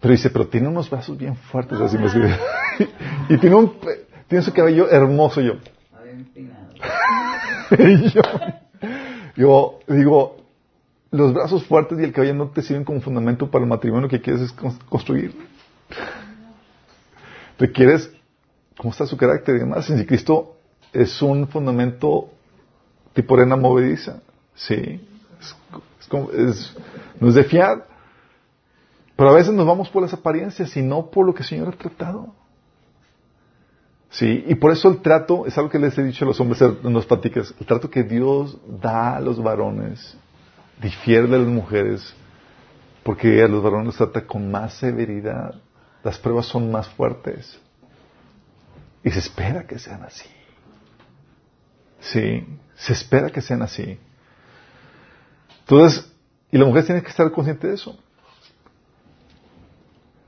Pero 0.00 0.12
dice, 0.12 0.30
pero 0.30 0.46
tiene 0.46 0.68
unos 0.68 0.88
brazos 0.88 1.18
bien 1.18 1.36
fuertes, 1.36 1.80
así 1.80 1.98
me 1.98 2.06
escribe. 2.06 2.36
y 3.28 3.38
tiene 3.38 3.56
un, 3.56 3.72
tiene 4.28 4.44
su 4.44 4.52
cabello 4.52 4.88
hermoso, 4.90 5.40
yo. 5.40 5.54
y 7.78 8.10
yo, 8.10 8.22
yo 9.36 9.78
digo, 9.88 10.36
los 11.10 11.32
brazos 11.32 11.64
fuertes 11.64 11.98
y 11.98 12.04
el 12.04 12.12
cabello 12.12 12.34
no 12.34 12.48
te 12.50 12.62
sirven 12.62 12.84
como 12.84 13.00
fundamento 13.00 13.50
para 13.50 13.64
el 13.64 13.68
matrimonio 13.68 14.08
que 14.08 14.20
quieres 14.20 14.52
construir. 14.88 15.36
Requieres 17.58 18.12
cómo 18.76 18.90
está 18.90 19.06
su 19.06 19.16
carácter 19.16 19.56
y 19.56 19.60
demás. 19.60 19.86
Si 19.86 20.06
Cristo 20.06 20.56
es 20.92 21.22
un 21.22 21.48
fundamento 21.48 22.28
tipo 23.14 23.34
arena 23.34 23.56
movediza, 23.56 24.20
sí, 24.54 25.00
es, 26.32 26.76
no 27.20 27.28
es 27.28 27.34
de 27.34 27.44
fiar. 27.44 27.86
Pero 29.16 29.30
a 29.30 29.34
veces 29.34 29.54
nos 29.54 29.66
vamos 29.66 29.88
por 29.88 30.02
las 30.02 30.12
apariencias 30.12 30.76
y 30.76 30.82
no 30.82 31.10
por 31.10 31.24
lo 31.24 31.32
que 31.32 31.42
el 31.42 31.48
Señor 31.48 31.68
ha 31.68 31.72
tratado. 31.72 32.34
Sí, 34.16 34.44
y 34.46 34.54
por 34.54 34.72
eso 34.72 34.88
el 34.88 35.02
trato, 35.02 35.44
es 35.44 35.58
algo 35.58 35.68
que 35.68 35.78
les 35.78 35.96
he 35.98 36.02
dicho 36.02 36.24
a 36.24 36.28
los 36.28 36.40
hombres 36.40 36.62
en 36.62 36.94
las 36.94 37.04
pláticas, 37.04 37.54
el 37.60 37.66
trato 37.66 37.90
que 37.90 38.02
Dios 38.02 38.56
da 38.80 39.14
a 39.14 39.20
los 39.20 39.42
varones 39.42 40.16
difiere 40.80 41.26
de 41.26 41.38
las 41.38 41.46
mujeres 41.46 42.14
porque 43.02 43.42
a 43.42 43.46
los 43.46 43.62
varones 43.62 43.88
los 43.88 43.96
trata 43.96 44.26
con 44.26 44.50
más 44.50 44.72
severidad. 44.78 45.54
Las 46.02 46.18
pruebas 46.18 46.46
son 46.46 46.72
más 46.72 46.88
fuertes. 46.88 47.60
Y 49.04 49.10
se 49.10 49.18
espera 49.18 49.66
que 49.66 49.78
sean 49.78 50.02
así. 50.02 50.28
Sí, 52.00 52.42
se 52.74 52.94
espera 52.94 53.28
que 53.28 53.42
sean 53.42 53.60
así. 53.60 53.98
Entonces, 55.60 56.10
y 56.50 56.56
la 56.56 56.64
mujer 56.64 56.86
tiene 56.86 57.02
que 57.02 57.10
estar 57.10 57.30
consciente 57.30 57.66
de 57.66 57.74
eso. 57.74 57.98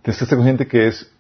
Tienes 0.02 0.18
que 0.18 0.24
estar 0.24 0.36
consciente 0.36 0.68
que 0.68 0.88
es 0.88 1.10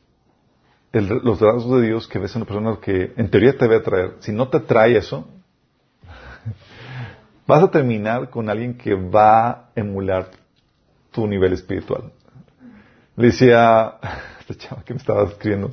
los 0.92 1.40
rasgos 1.40 1.80
de 1.80 1.88
Dios 1.88 2.08
que 2.08 2.18
ves 2.18 2.34
en 2.34 2.42
una 2.42 2.46
persona 2.46 2.78
que 2.80 3.12
en 3.16 3.30
teoría 3.30 3.52
te 3.52 3.64
debe 3.64 3.76
atraer. 3.76 4.14
Si 4.20 4.32
no 4.32 4.48
te 4.48 4.58
atrae 4.58 4.96
eso, 4.96 5.28
vas 7.46 7.62
a 7.62 7.70
terminar 7.70 8.30
con 8.30 8.48
alguien 8.48 8.76
que 8.76 8.94
va 8.94 9.48
a 9.48 9.70
emular 9.74 10.30
tu 11.10 11.26
nivel 11.26 11.52
espiritual. 11.52 12.12
Le 13.16 13.26
decía, 13.26 13.96
esta 14.40 14.54
chava 14.54 14.82
que 14.84 14.94
me 14.94 15.00
estaba 15.00 15.24
escribiendo, 15.24 15.72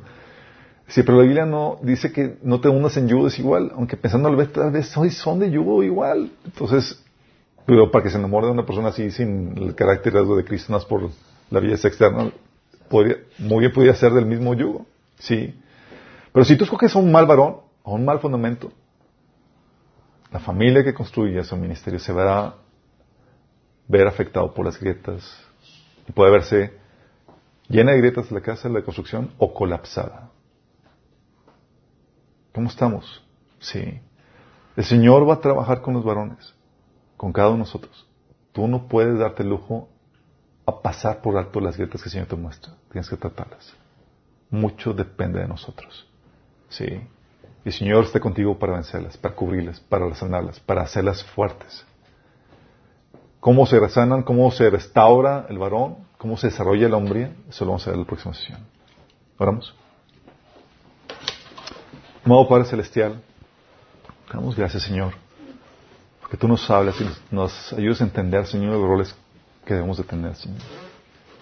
decía, 0.86 1.04
pero 1.06 1.18
la 1.18 1.24
Biblia 1.24 1.46
no 1.46 1.80
dice 1.82 2.12
que 2.12 2.38
no 2.44 2.60
te 2.60 2.68
unas 2.68 2.98
en 2.98 3.08
yugo 3.08 3.28
igual, 3.38 3.72
aunque 3.76 3.98
pensando 3.98 4.28
tal 4.28 4.38
vez, 4.38 4.52
tal 4.52 4.72
vez 4.72 4.96
hoy 4.98 5.12
son 5.12 5.40
de 5.40 5.50
yugo 5.50 5.82
igual. 5.84 6.32
Entonces, 6.44 7.02
pero 7.66 7.90
para 7.90 8.04
que 8.04 8.10
se 8.10 8.18
enamore 8.18 8.48
de 8.48 8.54
una 8.54 8.66
persona 8.66 8.90
así 8.90 9.12
sin 9.12 9.58
el 9.58 9.76
carácter 9.76 10.14
de 10.14 10.44
Cristo, 10.44 10.74
más 10.74 10.86
por 10.86 11.10
la 11.50 11.60
belleza 11.60 11.88
externa, 11.88 12.32
muy 13.40 13.60
bien 13.60 13.72
podría 13.74 13.96
ser 13.96 14.12
del 14.12 14.26
mismo 14.26 14.54
yugo. 14.54 14.86
Sí. 15.18 15.60
Pero 16.32 16.46
si 16.46 16.58
tú 16.58 16.66
escoges 16.66 16.96
a 16.96 17.00
un 17.00 17.12
mal 17.12 17.26
varón, 17.26 17.58
a 17.84 17.92
un 17.92 18.06
mal 18.06 18.20
fundamento, 18.20 18.72
la 20.32 20.40
familia 20.40 20.84
que 20.84 20.94
construye 20.94 21.44
su 21.44 21.56
ministerio 21.56 22.00
se 22.00 22.12
a 22.12 22.56
ver 23.88 24.08
afectado 24.08 24.54
por 24.54 24.66
las 24.66 24.80
grietas 24.80 25.24
y 26.08 26.12
puede 26.12 26.32
verse 26.32 26.74
llena 27.68 27.92
de 27.94 28.00
grietas 28.00 28.32
la 28.32 28.42
casa 28.42 28.68
de 28.68 28.74
la 28.74 28.84
construcción 28.84 29.32
o 29.38 29.54
colapsada. 29.54 30.30
¿Cómo 32.54 32.70
estamos? 32.70 33.24
Sí. 33.60 34.02
El 34.76 34.84
Señor 34.84 35.28
va 35.28 35.36
a 35.36 35.42
trabajar 35.42 35.82
con 35.82 35.94
los 35.94 36.04
varones, 36.04 36.54
con 37.18 37.32
cada 37.32 37.50
uno 37.50 37.58
de 37.58 37.60
nosotros. 37.60 38.08
Tú 38.52 38.68
no 38.68 38.88
puedes 38.88 39.18
darte 39.20 39.44
el 39.44 39.50
lujo 39.50 39.90
a 40.66 40.82
pasar 40.82 41.22
por 41.22 41.38
alto 41.38 41.60
las 41.60 41.78
grietas 41.78 42.02
que 42.02 42.10
el 42.10 42.12
Señor 42.12 42.28
te 42.28 42.36
muestra. 42.36 42.74
Tienes 42.92 43.10
que 43.10 43.18
tratarlas. 43.18 43.74
Mucho 44.50 44.94
depende 44.94 45.40
de 45.40 45.48
nosotros. 45.48 46.08
Sí. 46.70 46.86
Y 46.86 47.70
el 47.70 47.74
Señor 47.74 48.04
esté 48.06 48.20
contigo 48.20 48.58
para 48.58 48.74
vencerlas, 48.74 49.18
para 49.18 49.36
cubrirlas, 49.36 49.80
para 49.80 50.14
sanarlas, 50.14 50.60
para 50.60 50.84
hacerlas 50.84 51.24
fuertes. 51.24 51.86
¿Cómo 53.40 53.66
se 53.66 53.80
resanan? 53.80 54.24
¿Cómo 54.24 54.50
se 54.52 54.70
restaura 54.70 55.46
el 55.50 55.58
varón? 55.58 55.98
¿Cómo 56.18 56.38
se 56.38 56.48
desarrolla 56.48 56.90
la 56.90 56.98
hombría? 56.98 57.32
Eso 57.50 57.66
lo 57.66 57.72
vamos 57.72 57.86
a 57.86 57.92
ver 57.92 57.96
en 57.96 58.02
la 58.02 58.08
próxima 58.08 58.34
sesión. 58.34 58.60
Oramos. 59.38 59.76
Amado 62.26 62.48
Padre 62.48 62.66
Celestial, 62.66 63.22
damos 64.34 64.56
gracias, 64.56 64.82
Señor, 64.82 65.14
porque 66.22 66.38
tú 66.38 66.48
nos 66.48 66.68
hablas 66.72 67.00
y 67.00 67.08
nos 67.30 67.72
ayudas 67.74 68.02
a 68.02 68.06
entender, 68.06 68.48
Señor, 68.48 68.74
los 68.78 68.88
roles 68.88 69.16
que 69.64 69.76
debemos 69.76 69.98
de 69.98 70.06
tener, 70.06 70.36
Señor. 70.36 70.60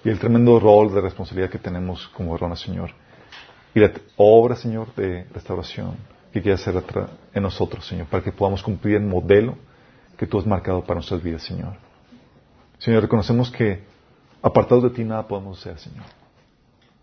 Y 0.04 0.10
el 0.10 0.20
tremendo 0.20 0.60
rol 0.60 0.94
de 0.94 1.02
responsabilidad 1.02 1.50
que 1.50 1.60
tenemos 1.60 2.08
como 2.10 2.32
varones, 2.32 2.60
Señor. 2.60 2.92
Y 3.74 3.80
la 3.80 3.92
obra, 4.18 4.56
Señor, 4.56 4.94
de 4.96 5.26
restauración 5.34 5.96
que 6.32 6.42
quieres 6.42 6.68
hacer 6.68 6.84
en 7.34 7.44
nosotros, 7.44 7.86
Señor, 7.88 8.08
para 8.08 8.24
que 8.24 8.32
podamos 8.32 8.62
cumplir 8.62 8.98
el 8.98 9.04
modelo 9.04 9.56
que 10.18 10.28
tú 10.28 10.40
has 10.40 10.46
marcado 10.46 10.82
para 10.82 10.96
nuestras 10.96 11.22
vidas, 11.22 11.44
Señor. 11.44 11.76
Señor, 12.80 13.02
reconocemos 13.04 13.50
que 13.50 13.84
apartados 14.42 14.84
de 14.84 14.90
ti 14.90 15.04
nada 15.04 15.28
podemos 15.28 15.60
hacer, 15.60 15.80
Señor. 15.80 16.06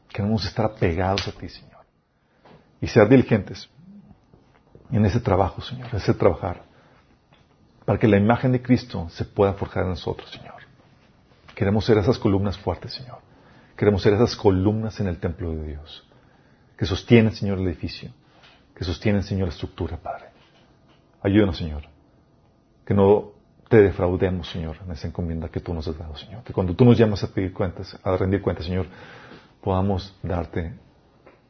Queremos 0.09 0.45
estar 0.45 0.67
apegados 0.67 1.27
a 1.27 1.33
ti, 1.33 1.49
Señor. 1.49 1.81
Y 2.81 2.87
ser 2.87 3.09
diligentes 3.09 3.69
en 4.91 5.07
ese 5.07 5.21
trabajo, 5.21 5.63
Señor, 5.63 5.89
en 5.91 5.97
ese 5.97 6.13
trabajar, 6.13 6.63
para 7.85 7.99
que 7.99 8.09
la 8.09 8.19
imagen 8.19 8.53
de 8.53 8.61
Cristo 8.61 9.09
se 9.11 9.25
pueda 9.25 9.55
forjar 9.55 9.85
en 9.85 9.91
nosotros, 9.91 10.31
Señor. 10.31 10.60
Queremos 11.61 11.85
ser 11.85 11.99
esas 11.99 12.19
columnas 12.19 12.57
fuertes, 12.57 12.95
Señor. 12.95 13.19
Queremos 13.77 14.01
ser 14.01 14.15
esas 14.15 14.35
columnas 14.35 14.99
en 14.99 15.09
el 15.09 15.19
templo 15.19 15.53
de 15.53 15.67
Dios, 15.67 16.09
que 16.75 16.87
sostienen, 16.87 17.35
Señor, 17.35 17.59
el 17.59 17.69
edificio 17.69 18.11
que 18.75 18.83
sostienen, 18.83 19.23
Señor, 19.23 19.49
la 19.49 19.53
estructura, 19.53 19.99
Padre. 19.99 20.31
Ayúdanos, 21.23 21.59
Señor. 21.59 21.83
Que 22.87 22.95
no 22.95 23.33
te 23.69 23.77
defraudemos, 23.77 24.49
Señor, 24.49 24.79
en 24.83 24.91
esa 24.93 25.09
encomienda 25.09 25.51
que 25.51 25.61
tú 25.61 25.75
nos 25.75 25.87
has 25.87 25.99
dado, 25.99 26.17
Señor. 26.17 26.43
Que 26.45 26.55
cuando 26.55 26.75
tú 26.75 26.87
nos 26.87 26.97
llamas 26.97 27.23
a 27.25 27.29
pedir 27.29 27.53
cuentas, 27.53 27.95
a 28.03 28.17
rendir 28.17 28.41
cuentas, 28.41 28.65
Señor, 28.65 28.87
podamos 29.61 30.17
darte 30.23 30.73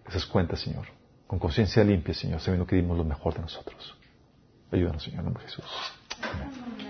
esas 0.08 0.26
cuentas, 0.26 0.58
Señor, 0.58 0.88
con 1.28 1.38
conciencia 1.38 1.84
limpia, 1.84 2.14
Señor, 2.14 2.40
sabiendo 2.40 2.66
que 2.66 2.74
dimos 2.74 2.98
lo 2.98 3.04
mejor 3.04 3.34
de 3.34 3.42
nosotros. 3.42 3.96
Ayúdanos, 4.72 5.04
Señor, 5.04 5.20
en 5.20 5.24
nombre 5.26 5.44
de 5.44 5.50
Jesús. 5.50 5.64
Amén. 6.20 6.89